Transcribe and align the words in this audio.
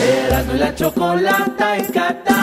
Erasmo 0.00 0.54
y 0.54 0.58
la 0.58 0.74
chocolata 0.74 1.76
en 1.76 1.86
Qatar. 1.86 2.36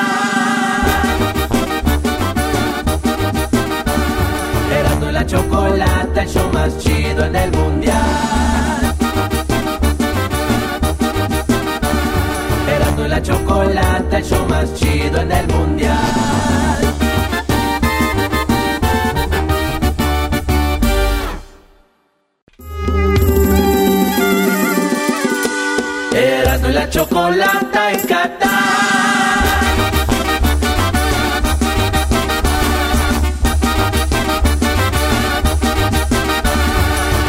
Erasmo 4.72 5.10
y 5.10 5.12
la 5.12 5.26
chocolata, 5.26 6.22
el 6.24 6.30
show 6.30 6.50
más 6.54 6.78
chido 6.80 7.26
en 7.26 7.36
el 7.36 7.52
mundial. 7.52 8.96
Erasmo 12.76 13.06
y 13.06 13.08
la 13.10 13.22
chocolata, 13.22 14.18
el 14.18 14.24
show 14.24 14.48
más 14.48 14.74
chido 14.76 15.22
en 15.22 15.32
el 15.32 15.48
mundial. 15.48 17.03
Erasmo 26.16 26.70
y 26.70 26.74
la 26.74 26.90
chocolata 26.90 27.92
en 27.92 28.00
Qatar. 28.02 28.50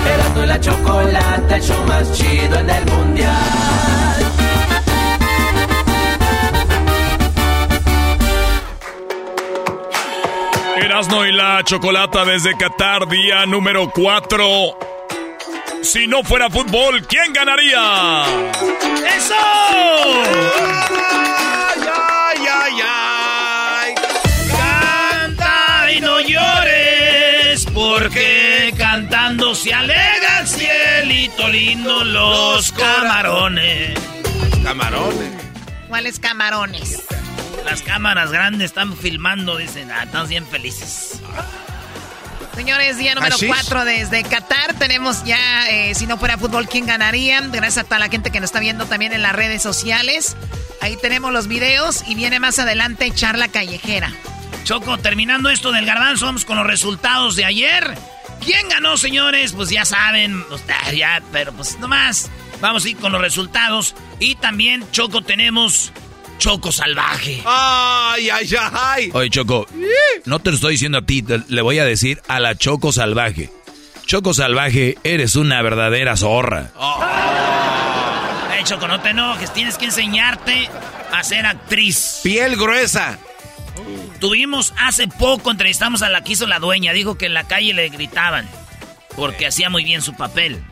Erasmo 0.06 0.42
y 0.42 0.46
la 0.46 0.60
chocolata, 0.60 1.56
el 1.56 1.62
show 1.62 1.86
más 1.86 2.12
chido 2.12 2.58
en 2.58 2.70
el 2.70 2.84
mundial. 2.86 3.32
Erasno 10.76 11.26
y 11.26 11.32
la 11.32 11.62
chocolata 11.64 12.26
desde 12.26 12.54
Qatar, 12.58 13.08
día 13.08 13.46
número 13.46 13.90
4. 13.90 14.93
Si 15.84 16.06
no 16.06 16.24
fuera 16.24 16.48
fútbol, 16.48 17.06
¿quién 17.06 17.34
ganaría? 17.34 18.24
¡Eso! 19.16 19.34
¡Ay, 21.92 22.40
ay, 22.50 22.74
ay! 22.82 23.94
Canta 24.50 25.92
y 25.92 26.00
no 26.00 26.20
llores, 26.20 27.66
porque 27.66 28.72
cantando 28.78 29.54
se 29.54 29.74
alega 29.74 30.40
el 30.40 30.48
cielito 30.48 31.48
lindo 31.48 32.02
los 32.02 32.72
camarones. 32.72 34.00
Camarones. 34.62 35.32
¿Cuáles 35.88 36.18
camarones? 36.18 37.04
Las 37.66 37.82
cámaras 37.82 38.32
grandes 38.32 38.66
están 38.70 38.96
filmando, 38.96 39.58
dicen, 39.58 39.90
ah, 39.90 40.04
están 40.04 40.26
bien 40.28 40.46
felices. 40.46 41.20
Señores, 42.54 42.98
día 42.98 43.14
número 43.14 43.36
¿Hashish? 43.36 43.48
4 43.48 43.84
desde 43.84 44.22
Qatar. 44.22 44.74
Tenemos 44.74 45.24
ya, 45.24 45.68
eh, 45.70 45.94
si 45.94 46.06
no 46.06 46.16
fuera 46.18 46.38
fútbol, 46.38 46.68
¿quién 46.68 46.86
ganaría? 46.86 47.40
Gracias 47.40 47.78
a 47.78 47.84
toda 47.84 47.98
la 47.98 48.08
gente 48.08 48.30
que 48.30 48.40
nos 48.40 48.48
está 48.48 48.60
viendo 48.60 48.86
también 48.86 49.12
en 49.12 49.22
las 49.22 49.32
redes 49.32 49.60
sociales. 49.62 50.36
Ahí 50.80 50.96
tenemos 50.96 51.32
los 51.32 51.48
videos 51.48 52.04
y 52.06 52.14
viene 52.14 52.38
más 52.38 52.58
adelante 52.58 53.10
charla 53.12 53.48
callejera. 53.48 54.12
Choco, 54.64 54.98
terminando 54.98 55.50
esto 55.50 55.72
del 55.72 55.84
garbanzo, 55.84 56.26
vamos 56.26 56.44
con 56.44 56.56
los 56.56 56.66
resultados 56.66 57.36
de 57.36 57.44
ayer. 57.44 57.94
¿Quién 58.44 58.68
ganó, 58.68 58.96
señores? 58.96 59.52
Pues 59.52 59.70
ya 59.70 59.84
saben, 59.84 60.44
pues, 60.44 60.62
ya, 60.94 61.22
pero 61.32 61.52
pues 61.52 61.78
nomás. 61.78 62.30
Vamos 62.60 62.84
a 62.84 62.88
ir 62.88 62.96
con 62.96 63.12
los 63.12 63.20
resultados. 63.20 63.94
Y 64.20 64.36
también, 64.36 64.84
Choco, 64.92 65.22
tenemos 65.22 65.92
Choco 66.44 66.70
Salvaje. 66.70 67.40
¡Ay, 67.46 68.28
ay, 68.28 68.46
ay! 68.70 69.10
Oye, 69.14 69.30
Choco, 69.30 69.66
no 70.26 70.40
te 70.40 70.50
lo 70.50 70.56
estoy 70.56 70.72
diciendo 70.72 70.98
a 70.98 71.00
ti, 71.02 71.22
te- 71.22 71.40
le 71.48 71.62
voy 71.62 71.78
a 71.78 71.86
decir 71.86 72.20
a 72.28 72.38
la 72.38 72.54
Choco 72.54 72.92
Salvaje. 72.92 73.50
Choco 74.04 74.34
Salvaje, 74.34 74.98
eres 75.04 75.36
una 75.36 75.62
verdadera 75.62 76.18
zorra. 76.18 76.70
Eh, 78.58 78.62
Choco, 78.64 78.86
no 78.88 79.00
te 79.00 79.08
enojes, 79.08 79.54
tienes 79.54 79.78
que 79.78 79.86
enseñarte 79.86 80.68
a 81.12 81.22
ser 81.24 81.46
actriz. 81.46 82.20
Piel 82.22 82.56
gruesa. 82.56 83.18
Tuvimos 84.20 84.74
hace 84.78 85.08
poco, 85.08 85.50
entrevistamos 85.50 86.02
a 86.02 86.10
la 86.10 86.22
que 86.24 86.32
hizo 86.32 86.46
la 86.46 86.58
dueña, 86.58 86.92
dijo 86.92 87.16
que 87.16 87.24
en 87.24 87.32
la 87.32 87.44
calle 87.44 87.72
le 87.72 87.88
gritaban, 87.88 88.46
porque 89.16 89.46
hacía 89.46 89.70
muy 89.70 89.82
bien 89.82 90.02
su 90.02 90.12
papel. 90.14 90.62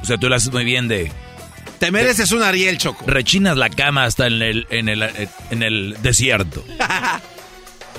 O 0.00 0.06
sea, 0.06 0.16
tú 0.16 0.30
lo 0.30 0.34
haces 0.34 0.50
muy 0.50 0.64
bien 0.64 0.88
de... 0.88 1.12
Te 1.82 1.90
mereces 1.90 2.30
un 2.30 2.44
Ariel, 2.44 2.78
Choco. 2.78 3.04
Rechinas 3.08 3.56
la 3.56 3.68
cama 3.68 4.04
hasta 4.04 4.28
en 4.28 4.40
el, 4.40 4.68
en 4.70 4.88
el, 4.88 5.02
en 5.50 5.62
el 5.64 5.96
desierto. 6.00 6.64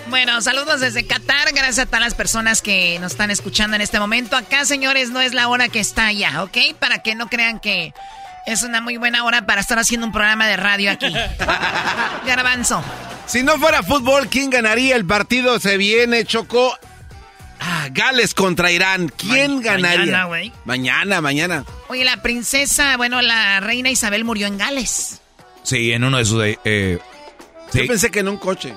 Bueno, 0.10 0.42
saludos 0.42 0.82
desde 0.82 1.06
Qatar. 1.08 1.54
Gracias 1.54 1.80
a 1.80 1.86
todas 1.86 2.02
las 2.02 2.14
personas 2.14 2.62
que 2.62 2.98
nos 3.00 3.14
están 3.14 3.32
escuchando 3.32 3.76
en 3.78 3.82
este 3.82 4.00
momento. 4.02 4.36
Acá, 4.36 4.66
señores, 4.66 5.12
no 5.12 5.22
es 5.22 5.34
la 5.34 5.48
hora 5.48 5.70
que 5.70 5.80
está 5.80 6.08
allá, 6.08 6.44
¿ok? 6.44 6.58
Para 6.78 7.00
que 7.02 7.16
no 7.16 7.28
crean 7.30 7.60
que 7.62 7.94
es 8.46 8.64
una 8.64 8.82
muy 8.82 8.98
buena 8.98 9.24
hora 9.24 9.46
para 9.46 9.62
estar 9.62 9.80
haciendo 9.80 10.06
un 10.06 10.12
programa 10.12 10.46
de 10.48 10.58
radio 10.58 10.92
aquí. 10.92 11.08
Garbanzo. 12.28 12.84
Si 13.28 13.44
no 13.44 13.58
fuera 13.58 13.82
fútbol, 13.82 14.28
¿quién 14.28 14.50
ganaría? 14.50 14.98
El 14.98 15.06
partido 15.06 15.58
se 15.60 15.78
viene, 15.78 16.26
Choco. 16.26 16.78
Ah, 17.62 17.88
Gales 17.90 18.34
contra 18.34 18.72
Irán. 18.72 19.08
¿Quién 19.16 19.56
Ma- 19.58 19.62
ganaría? 19.64 20.00
mañana, 20.00 20.24
güey. 20.26 20.52
Mañana, 20.66 21.22
mañana. 21.22 21.64
Oye, 21.94 22.06
la 22.06 22.18
princesa, 22.24 22.98
bueno, 22.98 23.22
la 23.22 23.59
reina 23.59 23.92
Isabel 23.92 24.24
murió 24.26 24.48
en 24.48 24.58
Gales. 24.58 25.22
Sí, 25.62 25.92
en 25.92 26.04
uno 26.04 26.18
de 26.18 26.26
sus... 26.26 26.42
eh, 26.44 26.98
sí. 27.72 27.81
Yo 27.81 27.86
pensé 27.88 28.09
que 28.09 28.22
en 28.22 28.30
un 28.30 28.38
coche. 28.38 28.74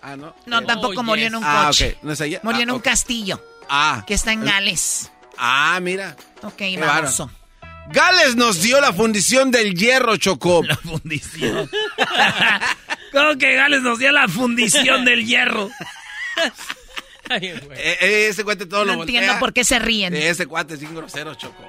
Ah, 0.00 0.16
no. 0.16 0.34
No, 0.46 0.62
tampoco 0.64 1.02
murió 1.02 1.26
en 1.26 1.34
un 1.34 1.44
Ah, 1.44 1.64
coche. 1.66 1.96
ok. 1.98 2.04
¿No 2.04 2.12
es 2.12 2.20
ella? 2.22 2.40
Murió 2.42 2.60
Ah, 2.60 2.62
en 2.62 2.70
un 2.70 2.76
ok. 2.78 2.84
castillo 2.84 3.44
Ah. 3.68 4.02
que 4.06 4.14
está 4.14 4.32
en 4.32 4.46
Gales. 4.46 5.12
Ah, 5.36 5.78
mira. 5.82 6.16
Ok, 6.42 6.62
baboso. 6.80 7.30
Gales 7.90 8.34
nos 8.34 8.62
dio 8.62 8.80
la 8.80 8.94
fundición 8.94 9.50
del 9.50 9.74
hierro, 9.74 10.16
Choco. 10.16 10.62
La 10.66 10.76
fundición. 10.76 11.68
¿Cómo 13.12 13.36
que 13.36 13.54
Gales 13.56 13.82
nos 13.82 13.98
dio 13.98 14.10
la 14.10 14.26
fundición 14.26 15.04
del 15.04 15.26
hierro? 15.26 15.68
Eh, 17.28 17.58
eh, 17.74 18.28
ese 18.30 18.44
cuate 18.44 18.66
todo 18.66 18.84
No 18.84 18.94
lo 18.94 19.00
entiendo 19.00 19.26
voltea. 19.26 19.40
por 19.40 19.52
qué 19.52 19.64
se 19.64 19.80
ríen. 19.80 20.14
Ese 20.14 20.46
cuate 20.46 20.74
es 20.74 20.80
bien 20.80 20.94
grosero, 20.94 21.34
Choco. 21.34 21.66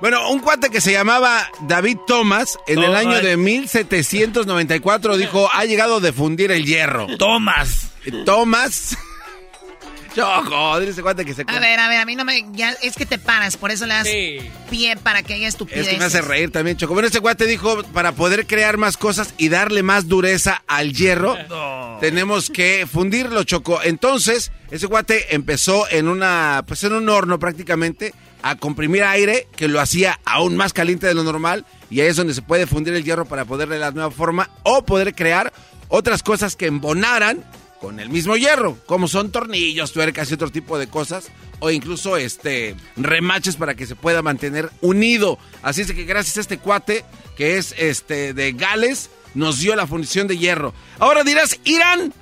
Bueno, 0.00 0.30
un 0.30 0.38
cuate 0.38 0.70
que 0.70 0.80
se 0.80 0.92
llamaba 0.92 1.50
David 1.62 1.98
Thomas, 2.06 2.56
en 2.68 2.78
el 2.78 2.84
Thomas. 2.86 3.00
año 3.00 3.20
de 3.20 3.36
1794, 3.36 5.16
dijo, 5.18 5.50
ha 5.52 5.64
llegado 5.64 6.00
de 6.00 6.12
fundir 6.12 6.52
el 6.52 6.64
hierro. 6.64 7.06
Tomás. 7.18 7.90
Thomas. 8.24 8.96
Choco, 10.14 10.78
dile 10.80 10.90
a 10.90 10.92
ese 10.92 11.02
cuate 11.02 11.24
que 11.24 11.34
se... 11.34 11.42
A 11.46 11.60
ver, 11.60 11.78
a 11.78 11.88
ver, 11.88 12.00
a 12.00 12.04
mí 12.04 12.16
no 12.16 12.24
me... 12.24 12.44
Ya, 12.52 12.70
es 12.82 12.96
que 12.96 13.06
te 13.06 13.18
paras, 13.18 13.56
por 13.56 13.70
eso 13.70 13.86
le 13.86 13.94
das 13.94 14.08
pie 14.70 14.96
para 14.96 15.22
que 15.22 15.34
haya 15.34 15.46
estupidez. 15.46 15.86
Es 15.86 15.88
que 15.92 15.98
me 15.98 16.04
hace 16.06 16.22
reír 16.22 16.50
también, 16.50 16.76
Choco. 16.76 16.94
Bueno, 16.94 17.08
ese 17.08 17.20
cuate 17.20 17.46
dijo, 17.46 17.82
para 17.92 18.12
poder 18.12 18.46
crear 18.46 18.78
más 18.78 18.96
cosas 18.96 19.34
y 19.36 19.48
darle 19.48 19.82
más 19.82 20.08
dureza 20.08 20.62
al 20.66 20.92
hierro, 20.92 21.36
tenemos 22.00 22.50
que 22.50 22.86
fundirlo, 22.90 23.44
Choco. 23.44 23.80
Entonces, 23.82 24.50
ese 24.70 24.88
cuate 24.88 25.34
empezó 25.34 25.88
en 25.90 26.08
una, 26.08 26.64
pues 26.66 26.82
en 26.84 26.94
un 26.94 27.08
horno 27.08 27.38
prácticamente, 27.38 28.14
a 28.50 28.56
comprimir 28.56 29.02
aire, 29.04 29.48
que 29.56 29.68
lo 29.68 29.80
hacía 29.80 30.20
aún 30.24 30.56
más 30.56 30.72
caliente 30.72 31.06
de 31.06 31.14
lo 31.14 31.24
normal, 31.24 31.66
y 31.90 32.00
ahí 32.00 32.08
es 32.08 32.16
donde 32.16 32.34
se 32.34 32.42
puede 32.42 32.66
fundir 32.66 32.94
el 32.94 33.04
hierro 33.04 33.26
para 33.26 33.44
poderle 33.44 33.78
dar 33.78 33.94
nueva 33.94 34.10
forma, 34.10 34.50
o 34.62 34.84
poder 34.84 35.14
crear 35.14 35.52
otras 35.88 36.22
cosas 36.22 36.56
que 36.56 36.66
embonaran 36.66 37.44
con 37.80 38.00
el 38.00 38.08
mismo 38.10 38.36
hierro, 38.36 38.76
como 38.86 39.08
son 39.08 39.30
tornillos, 39.30 39.92
tuercas 39.92 40.30
y 40.30 40.34
otro 40.34 40.50
tipo 40.50 40.78
de 40.78 40.88
cosas, 40.88 41.28
o 41.60 41.70
incluso 41.70 42.16
este 42.16 42.74
remaches 42.96 43.56
para 43.56 43.74
que 43.74 43.86
se 43.86 43.96
pueda 43.96 44.22
mantener 44.22 44.70
unido. 44.80 45.38
Así 45.62 45.82
es 45.82 45.92
que 45.92 46.04
gracias 46.04 46.36
a 46.38 46.40
este 46.40 46.58
cuate 46.58 47.04
que 47.36 47.56
es 47.56 47.74
este 47.78 48.34
de 48.34 48.52
Gales 48.52 49.10
nos 49.34 49.60
dio 49.60 49.76
la 49.76 49.86
fundición 49.86 50.26
de 50.26 50.38
hierro. 50.38 50.74
Ahora 50.98 51.22
dirás, 51.22 51.58
Irán, 51.64 52.12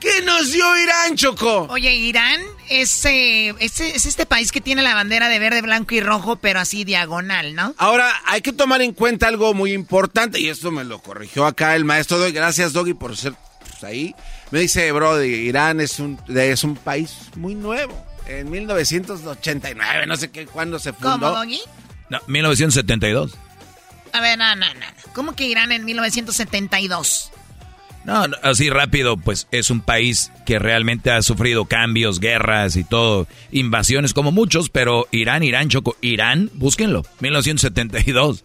¿qué 0.00 0.22
nos 0.22 0.50
dio 0.52 0.76
Irán, 0.78 1.16
Choco? 1.16 1.66
Oye, 1.70 1.92
Irán 1.94 2.40
es, 2.68 3.04
eh, 3.04 3.54
es, 3.58 3.80
es, 3.80 4.06
este 4.06 4.26
país 4.26 4.50
que 4.50 4.60
tiene 4.60 4.82
la 4.82 4.94
bandera 4.94 5.28
de 5.28 5.38
verde, 5.38 5.62
blanco 5.62 5.94
y 5.94 6.00
rojo, 6.00 6.36
pero 6.36 6.58
así 6.60 6.84
diagonal, 6.84 7.54
¿no? 7.54 7.74
Ahora, 7.78 8.12
hay 8.24 8.40
que 8.40 8.52
tomar 8.52 8.82
en 8.82 8.92
cuenta 8.92 9.28
algo 9.28 9.54
muy 9.54 9.72
importante, 9.72 10.40
y 10.40 10.48
esto 10.48 10.70
me 10.70 10.84
lo 10.84 11.00
corrigió 11.00 11.46
acá 11.46 11.76
el 11.76 11.84
maestro 11.84 12.18
Doggy. 12.18 12.32
Gracias, 12.32 12.72
Doggy, 12.72 12.94
por 12.94 13.16
ser 13.16 13.34
pues, 13.60 13.84
ahí. 13.84 14.14
Me 14.50 14.60
dice, 14.60 14.90
bro, 14.92 15.22
Irán 15.22 15.80
es 15.80 15.98
un, 15.98 16.18
es 16.28 16.64
un 16.64 16.76
país 16.76 17.12
muy 17.36 17.54
nuevo. 17.54 18.06
En 18.26 18.50
1989, 18.50 20.06
no 20.06 20.16
sé 20.16 20.30
qué, 20.30 20.46
cuándo 20.46 20.78
se 20.78 20.92
fundó. 20.92 21.10
¿Cómo, 21.12 21.30
Doggy? 21.30 21.60
No, 22.08 22.20
1972. 22.26 23.36
A 24.12 24.20
ver, 24.20 24.38
no, 24.38 24.56
no, 24.56 24.66
no. 24.74 24.86
¿Cómo 25.12 25.34
que 25.34 25.44
Irán 25.44 25.72
en 25.72 25.84
1972? 25.84 27.32
No, 28.04 28.24
así 28.42 28.70
rápido, 28.70 29.16
pues 29.16 29.46
es 29.50 29.70
un 29.70 29.80
país 29.80 30.32
que 30.46 30.58
realmente 30.58 31.10
ha 31.10 31.22
sufrido 31.22 31.66
cambios, 31.66 32.18
guerras 32.18 32.76
y 32.76 32.84
todo, 32.84 33.28
invasiones 33.52 34.14
como 34.14 34.32
muchos, 34.32 34.70
pero 34.70 35.06
Irán, 35.10 35.42
Irán, 35.42 35.68
Choco, 35.68 35.96
Irán, 36.00 36.50
búsquenlo, 36.54 37.04
1972. 37.20 38.44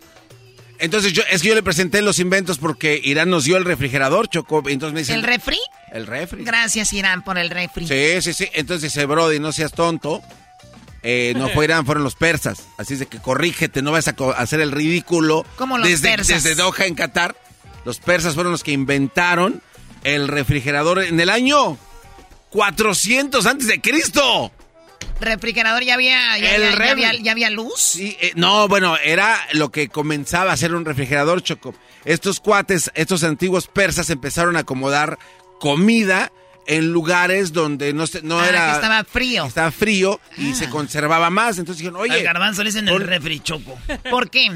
Entonces 0.79 1.13
yo, 1.13 1.23
es 1.31 1.41
que 1.41 1.47
yo 1.47 1.55
le 1.55 1.63
presenté 1.63 2.01
los 2.01 2.19
inventos 2.19 2.57
porque 2.57 2.99
Irán 3.01 3.29
nos 3.29 3.45
dio 3.45 3.55
el 3.55 3.63
refrigerador, 3.63 4.27
Choco, 4.27 4.61
entonces 4.67 4.93
me 4.93 4.99
dicen... 4.99 5.15
¿El 5.15 5.23
refri? 5.23 5.57
El 5.93 6.05
refri. 6.05 6.43
Gracias, 6.43 6.91
Irán, 6.91 7.23
por 7.23 7.37
el 7.37 7.49
refri. 7.49 7.87
Sí, 7.87 8.21
sí, 8.21 8.33
sí, 8.33 8.49
entonces 8.53 8.93
dice, 8.93 9.05
Brody, 9.05 9.39
no 9.39 9.53
seas 9.53 9.71
tonto, 9.71 10.21
eh, 11.07 11.33
no 11.37 11.49
fue 11.49 11.65
Irán, 11.65 11.85
fueron 11.85 12.03
los 12.03 12.15
persas. 12.15 12.67
Así 12.77 12.95
es 12.95 12.99
de 12.99 13.05
que 13.05 13.19
corrígete, 13.19 13.81
no 13.81 13.91
vas 13.91 14.07
a 14.07 14.15
hacer 14.37 14.59
el 14.59 14.71
ridículo. 14.71 15.45
¿Cómo 15.55 15.77
los 15.77 15.87
desde, 15.87 16.09
persas? 16.09 16.43
Desde 16.43 16.55
Doha, 16.55 16.87
en 16.87 16.95
Qatar. 16.95 17.35
Los 17.85 17.99
persas 17.99 18.33
fueron 18.35 18.51
los 18.51 18.63
que 18.63 18.71
inventaron 18.71 19.61
el 20.03 20.27
refrigerador 20.27 21.03
en 21.03 21.19
el 21.19 21.29
año 21.29 21.77
400 22.49 23.45
antes 23.45 23.67
de 23.67 23.79
Cristo. 23.81 24.51
¿Refrigerador 25.21 25.83
ya 25.83 25.93
había, 25.93 26.37
ya, 26.37 26.55
El 26.55 26.61
ya- 26.61 26.71
ya 26.71 26.77
refri- 26.77 26.91
había, 26.91 27.13
ya 27.13 27.31
había 27.31 27.49
luz? 27.49 27.73
Sí, 27.79 28.17
eh, 28.19 28.31
no, 28.35 28.67
bueno, 28.67 28.97
era 28.97 29.39
lo 29.53 29.71
que 29.71 29.87
comenzaba 29.87 30.51
a 30.51 30.57
ser 30.57 30.73
un 30.75 30.83
refrigerador, 30.83 31.41
Choco. 31.41 31.73
Estos 32.03 32.39
cuates, 32.39 32.91
estos 32.95 33.23
antiguos 33.23 33.67
persas 33.67 34.09
empezaron 34.09 34.57
a 34.57 34.59
acomodar 34.61 35.17
comida 35.59 36.31
en 36.67 36.91
lugares 36.91 37.53
donde 37.53 37.93
no, 37.93 38.07
se- 38.07 38.23
no 38.23 38.39
Ah, 38.39 38.47
era... 38.49 38.65
que 38.67 38.71
estaba 38.75 39.03
frío. 39.03 39.45
Estaba 39.45 39.71
frío 39.71 40.19
y 40.37 40.53
se 40.55 40.69
conservaba 40.69 41.29
más. 41.29 41.59
Entonces 41.59 41.79
dijeron, 41.79 42.01
oye... 42.01 42.21
garbanzo 42.23 42.63
le 42.63 42.69
dicen 42.71 42.89
el 42.89 42.99
refri 43.01 43.39
choco. 43.39 43.77
¿Por 44.09 44.29
qué? 44.29 44.49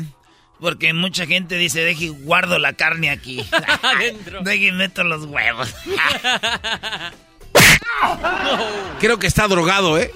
Porque 0.59 0.91
mucha 0.93 1.25
gente 1.25 1.55
dice, 1.57 1.81
deje 1.81 2.09
guardo 2.09 2.59
la 2.59 2.73
carne 2.73 3.09
aquí. 3.09 3.45
Adentro. 3.83 4.41
Deje 4.43 4.67
y 4.67 4.71
meto 4.73 5.03
los 5.03 5.25
huevos. 5.25 5.73
Creo 8.99 9.19
que 9.19 9.27
está 9.27 9.47
drogado, 9.47 9.97
¿eh? 9.97 10.11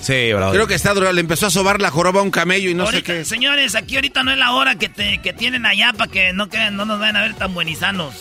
Sí, 0.00 0.32
bro. 0.32 0.50
Creo 0.52 0.66
que 0.66 0.74
está 0.74 0.94
drogado. 0.94 1.12
Le 1.14 1.20
empezó 1.20 1.46
a 1.46 1.50
sobar 1.50 1.80
la 1.80 1.90
joroba 1.90 2.20
a 2.20 2.22
un 2.22 2.30
camello 2.30 2.70
y 2.70 2.74
no 2.74 2.84
Ahorita, 2.84 3.06
sé 3.12 3.18
qué. 3.18 3.24
Señores, 3.24 3.74
aquí 3.74 3.96
ahorita 3.96 4.22
no 4.22 4.30
es 4.30 4.38
la 4.38 4.52
hora 4.52 4.76
que, 4.76 4.88
te, 4.88 5.18
que 5.18 5.32
tienen 5.32 5.66
allá 5.66 5.92
para 5.96 6.10
que 6.10 6.32
no, 6.32 6.48
crean, 6.48 6.76
no 6.76 6.84
nos 6.84 7.00
vayan 7.00 7.16
a 7.16 7.22
ver 7.22 7.34
tan 7.34 7.52
buenizanos. 7.54 8.14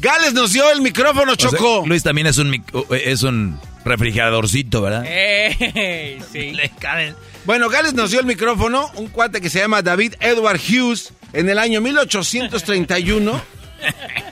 Gales 0.00 0.32
nos 0.34 0.52
dio 0.52 0.70
el 0.70 0.80
micrófono, 0.80 1.32
O 1.32 1.36
sea, 1.38 1.50
Choco. 1.50 1.84
Luis 1.86 2.02
también 2.02 2.26
es 2.26 2.38
un, 2.38 2.50
mic- 2.50 2.86
es 2.90 3.22
un 3.22 3.58
refrigeradorcito, 3.84 4.80
¿verdad? 4.82 5.04
Ey, 5.06 6.18
sí. 6.32 6.52
Le 6.52 6.70
caben. 6.70 7.14
Bueno, 7.44 7.68
Gales 7.68 7.92
nos 7.94 8.10
dio 8.10 8.20
el 8.20 8.26
micrófono, 8.26 8.90
un 8.94 9.08
cuate 9.08 9.40
que 9.40 9.50
se 9.50 9.58
llama 9.58 9.82
David 9.82 10.14
Edward 10.20 10.58
Hughes, 10.58 11.12
en 11.32 11.48
el 11.48 11.58
año 11.58 11.80
1831. 11.80 13.40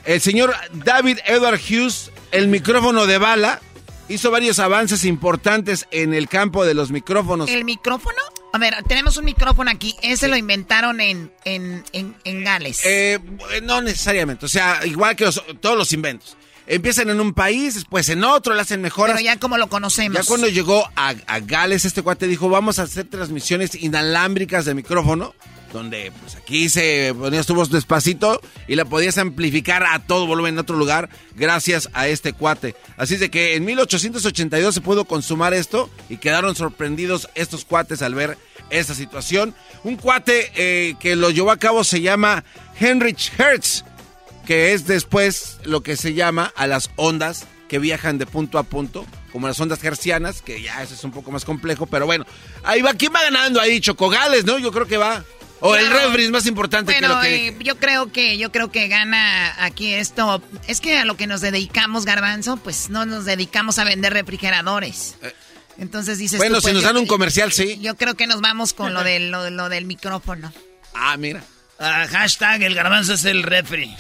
El 0.07 0.21
señor 0.21 0.55
David 0.73 1.19
Edward 1.27 1.61
Hughes, 1.61 2.11
el 2.31 2.49
micrófono 2.49 3.07
de 3.07 3.19
bala, 3.19 3.61
hizo 4.09 4.31
varios 4.31 4.59
avances 4.59 5.05
importantes 5.05 5.87
en 5.91 6.15
el 6.15 6.27
campo 6.29 6.65
de 6.65 6.73
los 6.73 6.91
micrófonos. 6.91 7.51
¿El 7.51 7.65
micrófono? 7.65 8.17
A 8.55 8.59
ver, 8.59 8.75
tenemos 8.89 9.17
un 9.19 9.27
micrófono 9.27 9.71
aquí. 9.71 9.95
Ese 10.03 10.29
lo 10.29 10.37
inventaron 10.37 11.01
en, 11.01 11.31
en, 11.45 11.85
en, 11.93 12.15
en 12.25 12.45
Gales. 12.45 12.81
Eh, 12.85 13.19
no 13.63 13.83
necesariamente, 13.83 14.47
o 14.47 14.49
sea, 14.49 14.81
igual 14.87 15.17
que 15.17 15.25
los- 15.27 15.43
todos 15.61 15.77
los 15.77 15.93
inventos. 15.93 16.37
Empiezan 16.67 17.11
en 17.11 17.21
un 17.21 17.35
país, 17.35 17.75
después 17.75 18.09
en 18.09 18.25
otro, 18.25 18.55
le 18.55 18.61
hacen 18.61 18.81
mejoras. 18.81 19.17
pero 19.17 19.25
ya 19.25 19.39
como 19.39 19.59
lo 19.59 19.69
conocemos. 19.69 20.19
Ya 20.19 20.25
cuando 20.25 20.49
llegó 20.49 20.89
a, 20.97 21.15
a 21.27 21.41
Gales, 21.41 21.85
este 21.85 22.03
cuate 22.03 22.27
dijo, 22.27 22.49
vamos 22.49 22.79
a 22.79 22.83
hacer 22.83 23.05
transmisiones 23.07 23.75
inalámbricas 23.75 24.65
de 24.65 24.75
micrófono, 24.75 25.35
donde 25.73 26.13
pues 26.21 26.37
aquí 26.37 26.69
se 26.69 27.15
ponías 27.19 27.47
tu 27.47 27.55
voz 27.55 27.71
despacito 27.71 28.41
y 28.69 28.77
la 28.77 28.85
podías 28.85 29.19
amplificar 29.19 29.85
a 29.85 29.99
todo 30.01 30.27
volumen 30.27 30.55
en 30.55 30.59
otro 30.61 30.77
lugar 30.77 31.09
gracias 31.35 31.89
a 31.95 32.07
este 32.09 32.33
cuate. 32.33 32.77
Así 32.97 33.15
es 33.15 33.21
de 33.21 33.31
que 33.31 33.57
en 33.57 33.65
1882 33.65 34.75
se 34.75 34.81
pudo 34.81 35.05
consumar 35.05 35.55
esto 35.55 35.91
y 36.09 36.19
quedaron 36.19 36.55
sorprendidos 36.55 37.29
estos 37.35 37.65
cuates 37.65 38.03
al 38.03 38.15
ver 38.15 38.39
esta 38.71 38.95
situación. 38.95 39.55
Un 39.83 39.97
cuate 39.97 40.53
eh, 40.55 40.95
que 41.01 41.17
lo 41.17 41.31
llevó 41.31 41.51
a 41.51 41.59
cabo 41.59 41.85
se 41.85 42.01
llama 42.01 42.45
Heinrich 42.79 43.33
Hertz 43.39 43.85
que 44.47 44.73
es 44.73 44.87
después 44.87 45.59
lo 45.65 45.83
que 45.83 45.97
se 45.97 46.15
llama 46.15 46.53
a 46.57 46.67
las 46.67 46.91
ondas 46.97 47.47
que 47.69 47.79
viajan 47.79 48.19
de 48.19 48.27
punto 48.27 48.59
a 48.59 48.65
punto, 48.65 49.07
como 49.33 49.47
las 49.49 49.59
ondas 49.61 49.83
hercianas, 49.83 50.43
que 50.43 50.61
ya 50.63 50.83
eso 50.83 50.95
es 50.95 51.05
un 51.05 51.11
poco 51.13 51.31
más 51.31 51.45
complejo, 51.45 51.87
pero 51.87 52.05
bueno, 52.07 52.27
ahí 52.65 52.83
va, 52.83 52.93
¿quién 52.95 53.13
va 53.15 53.23
ganando 53.23 53.61
ahí? 53.61 53.81
Chocogales, 53.81 54.45
¿no? 54.45 54.59
Yo 54.59 54.71
creo 54.73 54.87
que 54.87 54.97
va. 54.99 55.25
O 55.65 55.77
el 55.77 55.89
refri 55.89 56.25
es 56.25 56.31
más 56.33 56.47
importante 56.47 56.93
Bueno, 56.93 57.09
que 57.09 57.15
lo 57.15 57.21
que... 57.23 57.49
eh, 57.49 57.57
yo 57.61 57.79
creo 57.79 58.11
que 58.11 58.37
yo 58.37 58.51
creo 58.51 58.73
que 58.73 58.89
gana 58.89 59.55
aquí 59.65 59.95
esto. 59.95 60.43
Es 60.67 60.81
que 60.81 60.99
a 60.99 61.05
lo 61.05 61.17
que 61.17 61.29
nos 61.29 61.41
dedicamos, 61.41 62.05
Garbanzo, 62.05 62.57
pues 62.57 62.91
no 62.91 63.07
nos 63.07 63.25
dedicamos 63.27 63.79
a 63.79 63.85
vender 63.85 64.13
refrigeradores. 64.13 65.15
Entonces 65.79 66.19
dices 66.19 66.39
bueno, 66.39 66.57
tú, 66.57 66.63
pues, 66.63 66.71
si 66.71 66.75
nos 66.75 66.83
yo- 66.83 66.89
dan 66.89 66.97
un 66.97 67.07
comercial, 67.07 67.53
sí. 67.53 67.79
Yo 67.81 67.95
creo 67.97 68.17
que 68.17 68.27
nos 68.27 68.41
vamos 68.41 68.73
con 68.75 68.93
lo 68.93 69.05
del, 69.05 69.31
lo, 69.31 69.49
lo 69.51 69.69
del 69.69 69.85
micrófono. 69.87 70.53
Ah, 70.95 71.17
mira. 71.17 71.45
Ah, 71.85 72.07
hashtag 72.09 72.63
el 72.63 72.77
garbanzo 72.77 73.15
es 73.15 73.25
el 73.25 73.43
refri. 73.43 73.93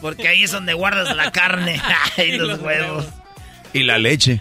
Porque 0.00 0.26
ahí 0.26 0.44
es 0.44 0.52
donde 0.52 0.72
guardas 0.72 1.14
la 1.14 1.30
carne 1.30 1.78
y 2.16 2.32
los 2.32 2.58
huevos. 2.60 3.04
Y 3.74 3.82
la 3.82 3.98
leche. 3.98 4.40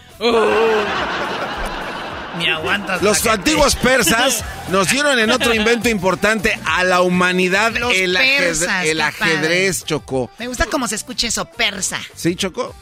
Ni 2.38 2.48
aguantas. 2.48 3.02
Los 3.02 3.26
antiguos 3.28 3.76
persas 3.76 4.46
nos 4.70 4.90
dieron 4.90 5.20
en 5.20 5.30
otro 5.30 5.54
invento 5.54 5.90
importante 5.90 6.58
a 6.66 6.86
la 6.86 7.02
humanidad 7.02 7.76
Los 7.78 7.94
el, 7.94 8.14
persas, 8.14 8.86
el 8.86 8.98
qué 8.98 9.04
ajedrez, 9.04 9.84
Chocó. 9.84 10.32
Me 10.40 10.48
gusta 10.48 10.66
cómo 10.68 10.88
se 10.88 10.96
escucha 10.96 11.28
eso, 11.28 11.44
persa. 11.46 12.00
¿Sí, 12.16 12.36
Chocó? 12.36 12.74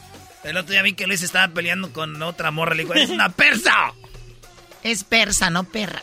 El 0.44 0.56
otro 0.58 0.70
día 0.70 0.82
vi 0.82 0.92
que 0.92 1.08
Luis 1.08 1.22
estaba 1.22 1.48
peleando 1.52 1.92
con 1.92 2.22
otra 2.22 2.52
morra. 2.52 2.76
Le 2.76 2.84
digo, 2.84 2.94
es 2.94 3.10
una 3.10 3.30
persa. 3.30 3.92
Es 4.82 5.04
persa, 5.04 5.50
no 5.50 5.64
perra. 5.64 6.02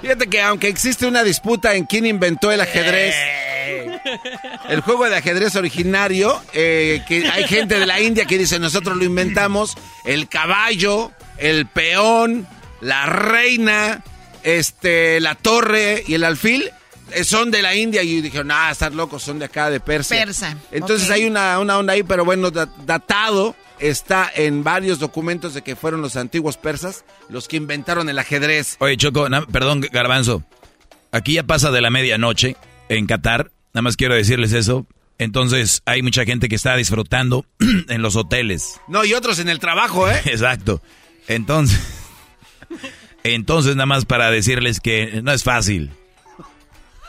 Fíjate 0.00 0.26
que 0.28 0.42
aunque 0.42 0.68
existe 0.68 1.06
una 1.06 1.22
disputa 1.22 1.74
en 1.74 1.84
quién 1.84 2.06
inventó 2.06 2.50
el 2.50 2.60
ajedrez, 2.60 3.14
el 4.68 4.80
juego 4.80 5.08
de 5.08 5.16
ajedrez 5.16 5.54
originario, 5.56 6.40
eh, 6.52 7.02
que 7.06 7.26
hay 7.28 7.46
gente 7.46 7.78
de 7.78 7.86
la 7.86 8.00
India 8.00 8.24
que 8.24 8.36
dice 8.36 8.58
nosotros 8.58 8.96
lo 8.96 9.04
inventamos, 9.04 9.76
el 10.04 10.28
caballo, 10.28 11.12
el 11.38 11.66
peón, 11.66 12.46
la 12.80 13.06
reina, 13.06 14.02
este, 14.42 15.20
la 15.20 15.36
torre 15.36 16.02
y 16.06 16.14
el 16.14 16.24
alfil. 16.24 16.70
eh, 17.12 17.22
Son 17.24 17.50
de 17.52 17.62
la 17.62 17.74
India 17.76 18.02
y 18.02 18.20
dijeron, 18.20 18.50
ah, 18.50 18.70
estás 18.72 18.92
locos, 18.92 19.22
son 19.22 19.38
de 19.38 19.44
acá, 19.44 19.70
de 19.70 19.78
Persia. 19.78 20.24
Persa, 20.24 20.56
Entonces 20.72 21.08
hay 21.10 21.26
una, 21.26 21.60
una 21.60 21.78
onda 21.78 21.92
ahí, 21.92 22.02
pero 22.02 22.24
bueno, 22.24 22.50
da- 22.50 22.68
datado 22.84 23.54
está 23.88 24.30
en 24.34 24.64
varios 24.64 24.98
documentos 24.98 25.54
de 25.54 25.62
que 25.62 25.76
fueron 25.76 26.02
los 26.02 26.16
antiguos 26.16 26.56
persas 26.56 27.04
los 27.28 27.48
que 27.48 27.56
inventaron 27.56 28.08
el 28.08 28.18
ajedrez. 28.18 28.76
Oye, 28.80 28.96
Choco, 28.96 29.28
na- 29.28 29.46
perdón, 29.46 29.80
Garbanzo. 29.92 30.42
Aquí 31.10 31.34
ya 31.34 31.42
pasa 31.42 31.70
de 31.70 31.80
la 31.80 31.90
medianoche 31.90 32.56
en 32.88 33.06
Qatar. 33.06 33.50
Nada 33.74 33.82
más 33.82 33.96
quiero 33.96 34.14
decirles 34.14 34.52
eso. 34.52 34.86
Entonces, 35.18 35.82
hay 35.84 36.02
mucha 36.02 36.24
gente 36.24 36.48
que 36.48 36.56
está 36.56 36.76
disfrutando 36.76 37.44
en 37.88 38.02
los 38.02 38.16
hoteles. 38.16 38.80
No, 38.88 39.04
y 39.04 39.14
otros 39.14 39.38
en 39.38 39.48
el 39.48 39.58
trabajo, 39.58 40.10
¿eh? 40.10 40.20
Exacto. 40.24 40.82
Entonces, 41.28 41.78
entonces 43.24 43.76
nada 43.76 43.86
más 43.86 44.04
para 44.04 44.30
decirles 44.30 44.80
que 44.80 45.20
no 45.22 45.32
es 45.32 45.44
fácil. 45.44 45.90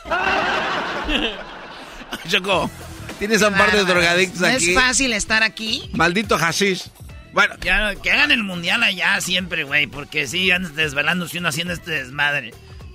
Choco, 2.28 2.70
tienes 3.18 3.42
a 3.42 3.48
un 3.48 3.54
par 3.54 3.72
de 3.72 3.84
drogadictos 3.84 4.40
No 4.40 4.46
aquí. 4.48 4.70
es 4.70 4.74
fácil 4.74 5.12
estar 5.12 5.42
aquí. 5.42 5.88
Maldito 5.92 6.36
hashish. 6.38 6.84
Bueno, 7.32 7.54
Ya, 7.62 7.94
que 7.96 8.12
hagan 8.12 8.30
el 8.30 8.44
mundial 8.44 8.82
allá 8.82 9.20
siempre, 9.20 9.64
güey. 9.64 9.86
Porque 9.88 10.26
sí, 10.28 10.50
andan 10.50 10.74
desvelándose 10.76 11.38
uno 11.38 11.48
haciendo 11.48 11.72
este 11.72 11.90
desmadre. 11.90 12.52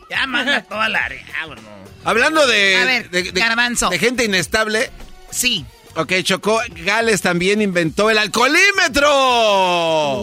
Ya 0.09 0.25
manda 0.27 0.61
toda 0.69 0.87
la 0.89 0.99
área, 1.05 1.21
no. 1.47 1.61
hablando 2.03 2.47
de, 2.47 2.77
A 2.77 2.85
ver, 2.85 3.09
de, 3.09 3.23
de- 3.31 3.39
Garbanzo. 3.39 3.89
de 3.89 3.99
gente 3.99 4.23
inestable, 4.25 4.89
Sí. 5.31 5.65
Ok, 5.95 6.13
Choco, 6.23 6.61
Gales 6.85 7.21
también 7.21 7.61
inventó 7.61 8.09
el 8.09 8.17
alcoholímetro. 8.19 9.09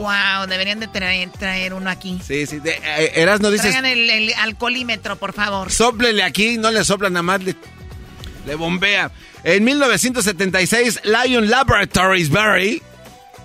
Wow, 0.01 0.47
deberían 0.49 0.81
de 0.81 0.89
traer, 0.89 1.31
traer 1.31 1.75
uno 1.75 1.91
aquí. 1.91 2.19
Sí, 2.27 2.47
sí. 2.47 2.59
De, 2.61 2.71
eh, 2.83 3.13
Erasno 3.17 3.51
dices, 3.51 3.71
Traigan 3.73 3.85
el, 3.87 4.09
el 4.09 4.33
alcoholímetro, 4.35 5.17
por 5.17 5.33
favor. 5.33 5.71
sóplele 5.71 6.23
aquí, 6.23 6.57
no 6.59 6.71
le 6.71 6.85
soplan 6.85 7.13
nada 7.13 7.23
más, 7.23 7.43
le, 7.43 7.55
le 8.47 8.55
bombea. 8.55 9.11
En 9.45 9.65
1976, 9.65 11.01
Lion 11.05 11.51
Laboratories 11.51 12.31
Berry 12.31 12.83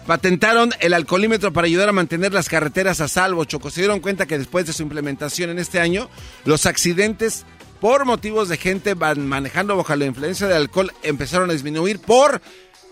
patentaron 0.05 0.71
el 0.79 0.93
alcoholímetro 0.93 1.51
para 1.53 1.67
ayudar 1.67 1.89
a 1.89 1.93
mantener 1.93 2.33
las 2.33 2.49
carreteras 2.49 3.01
a 3.01 3.07
salvo. 3.07 3.45
Choco, 3.45 3.69
se 3.69 3.81
dieron 3.81 3.99
cuenta 3.99 4.25
que 4.25 4.37
después 4.37 4.65
de 4.65 4.73
su 4.73 4.83
implementación 4.83 5.49
en 5.49 5.59
este 5.59 5.79
año, 5.79 6.09
los 6.45 6.65
accidentes 6.65 7.45
por 7.79 8.05
motivos 8.05 8.47
de 8.47 8.57
gente 8.57 8.95
manejando 8.95 9.75
bajo 9.75 9.95
la 9.95 10.05
influencia 10.05 10.47
del 10.47 10.57
alcohol 10.57 10.93
empezaron 11.03 11.49
a 11.49 11.53
disminuir 11.53 11.99
por 11.99 12.41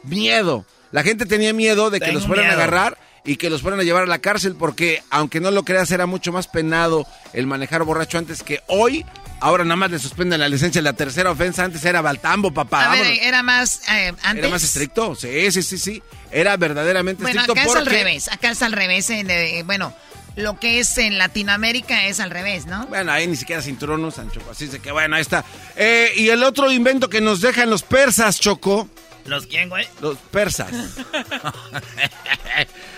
miedo. 0.03 0.65
La 0.91 1.03
gente 1.03 1.27
tenía 1.27 1.53
miedo 1.53 1.91
de 1.91 1.99
que 1.99 2.07
Tengo 2.07 2.19
los 2.19 2.27
fueran 2.27 2.49
a 2.49 2.53
agarrar 2.53 2.97
y 3.23 3.35
que 3.35 3.51
los 3.51 3.61
fueran 3.61 3.79
a 3.79 3.83
llevar 3.83 4.03
a 4.03 4.07
la 4.07 4.19
cárcel 4.19 4.55
porque, 4.55 5.03
aunque 5.11 5.39
no 5.39 5.51
lo 5.51 5.63
creas, 5.63 5.91
era 5.91 6.07
mucho 6.07 6.31
más 6.31 6.47
penado 6.47 7.05
el 7.33 7.45
manejar 7.45 7.83
borracho 7.83 8.17
antes 8.17 8.41
que 8.41 8.61
hoy. 8.67 9.05
Ahora 9.41 9.63
nada 9.63 9.75
más 9.77 9.91
le 9.91 9.99
suspenden 9.99 10.39
la 10.39 10.49
licencia. 10.49 10.81
La 10.81 10.93
tercera 10.93 11.31
ofensa 11.31 11.63
antes 11.63 11.83
era 11.85 12.01
Baltambo, 12.01 12.53
papá. 12.53 12.91
A 12.91 12.95
ver, 12.95 13.19
era 13.21 13.41
más 13.43 13.81
eh, 13.89 14.13
antes. 14.23 14.43
Era 14.43 14.49
más 14.49 14.63
estricto, 14.63 15.15
sí, 15.15 15.51
sí, 15.51 15.63
sí, 15.63 15.77
sí. 15.77 16.03
Era 16.31 16.57
verdaderamente 16.57 17.21
Bueno, 17.23 17.41
estricto 17.41 17.53
acá 17.59 17.69
es 17.69 17.75
al 17.77 17.83
porque- 17.85 17.97
revés. 17.97 18.27
Acá 18.29 18.51
es 18.51 18.61
al 18.61 18.73
revés. 18.73 19.09
en, 19.09 19.29
eh, 19.31 19.63
bueno, 19.65 19.93
lo 20.35 20.59
que 20.59 20.79
es 20.79 20.97
en 20.97 21.17
Latinoamérica 21.17 22.05
es 22.05 22.19
al 22.19 22.31
revés, 22.31 22.65
¿no? 22.65 22.85
Bueno, 22.87 23.11
ahí 23.11 23.27
ni 23.27 23.35
siquiera 23.35 23.61
cinturón 23.61 24.03
usan, 24.05 24.29
Choco. 24.31 24.51
Así 24.51 24.67
de 24.67 24.79
que 24.79 24.91
bueno, 24.91 25.15
ahí 25.15 25.21
está. 25.21 25.45
Eh, 25.75 26.11
y 26.17 26.29
el 26.29 26.43
otro 26.43 26.71
invento 26.71 27.09
que 27.09 27.21
nos 27.21 27.39
dejan 27.41 27.69
los 27.69 27.83
persas, 27.83 28.39
Choco. 28.39 28.89
¿Los 29.25 29.45
quién, 29.47 29.69
güey? 29.69 29.87
Los 30.01 30.17
persas. 30.17 30.71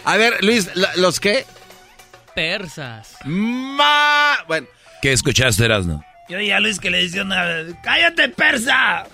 A 0.05 0.17
ver, 0.17 0.43
Luis, 0.43 0.69
¿la- 0.75 0.95
¿los 0.95 1.19
qué? 1.19 1.45
Persas. 2.33 3.09
Ma... 3.25 4.37
Bueno, 4.47 4.67
¿Qué 5.01 5.11
escuchaste, 5.13 5.65
Erasno? 5.65 6.03
Yo 6.29 6.37
oí 6.37 6.51
a 6.51 6.59
Luis 6.59 6.79
que 6.79 6.89
le 6.89 7.03
decía 7.03 7.23
una 7.23 7.43
vez, 7.43 7.75
¡cállate, 7.83 8.29
persa! 8.29 9.05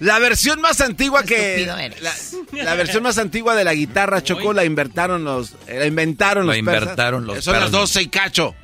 la 0.00 0.18
versión 0.18 0.60
más 0.60 0.80
antigua 0.80 1.22
que... 1.24 1.66
La, 1.66 2.14
la 2.64 2.74
versión 2.74 3.02
más 3.02 3.18
antigua 3.18 3.54
de 3.54 3.64
la 3.64 3.74
guitarra, 3.74 4.22
Choco, 4.22 4.52
la 4.52 4.64
inventaron 4.64 5.24
los... 5.24 5.54
La 5.66 5.84
inventaron 5.86 6.46
La 6.46 6.54
los 6.54 6.64
persas. 6.64 6.82
inventaron 6.82 7.26
los 7.26 7.44
Son 7.44 7.52
las 7.54 7.64
persas. 7.64 7.80
12 7.80 8.02
y 8.02 8.08
cacho. 8.08 8.54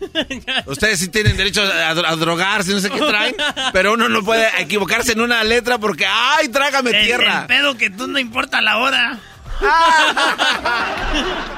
Ustedes 0.66 0.98
sí 1.00 1.08
tienen 1.08 1.36
derecho 1.36 1.62
a, 1.62 1.88
a 1.90 2.16
drogarse, 2.16 2.72
no 2.72 2.80
sé 2.80 2.90
qué 2.90 2.98
traen, 3.00 3.34
pero 3.72 3.94
uno 3.94 4.08
no 4.08 4.22
puede 4.22 4.46
equivocarse 4.60 5.12
en 5.12 5.20
una 5.22 5.42
letra 5.44 5.78
porque 5.78 6.04
¡ay, 6.06 6.48
trágame 6.48 6.90
El, 6.90 7.04
tierra! 7.06 7.40
el 7.42 7.46
pedo 7.46 7.76
que 7.76 7.88
tú 7.90 8.06
no 8.06 8.18
importa 8.18 8.60
la 8.60 8.76
hora. 8.78 9.18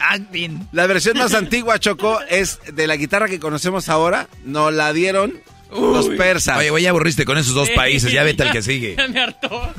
Acting. 0.00 0.68
La 0.72 0.86
versión 0.86 1.18
más 1.18 1.34
antigua, 1.34 1.78
Choco, 1.78 2.20
es 2.28 2.58
de 2.72 2.86
la 2.86 2.96
guitarra 2.96 3.28
que 3.28 3.40
conocemos 3.40 3.88
ahora. 3.88 4.28
Nos 4.44 4.72
la 4.72 4.92
dieron 4.92 5.40
los 5.70 6.08
persas. 6.10 6.58
Oye, 6.58 6.70
güey, 6.70 6.84
ya 6.84 6.90
aburriste 6.90 7.24
con 7.24 7.38
esos 7.38 7.54
dos 7.54 7.70
países, 7.70 8.12
ya 8.12 8.22
vete 8.24 8.42
al 8.42 8.52
que 8.52 8.62
sigue. 8.62 8.94
Ya 8.98 9.08
me 9.08 9.20
hartó. 9.20 9.72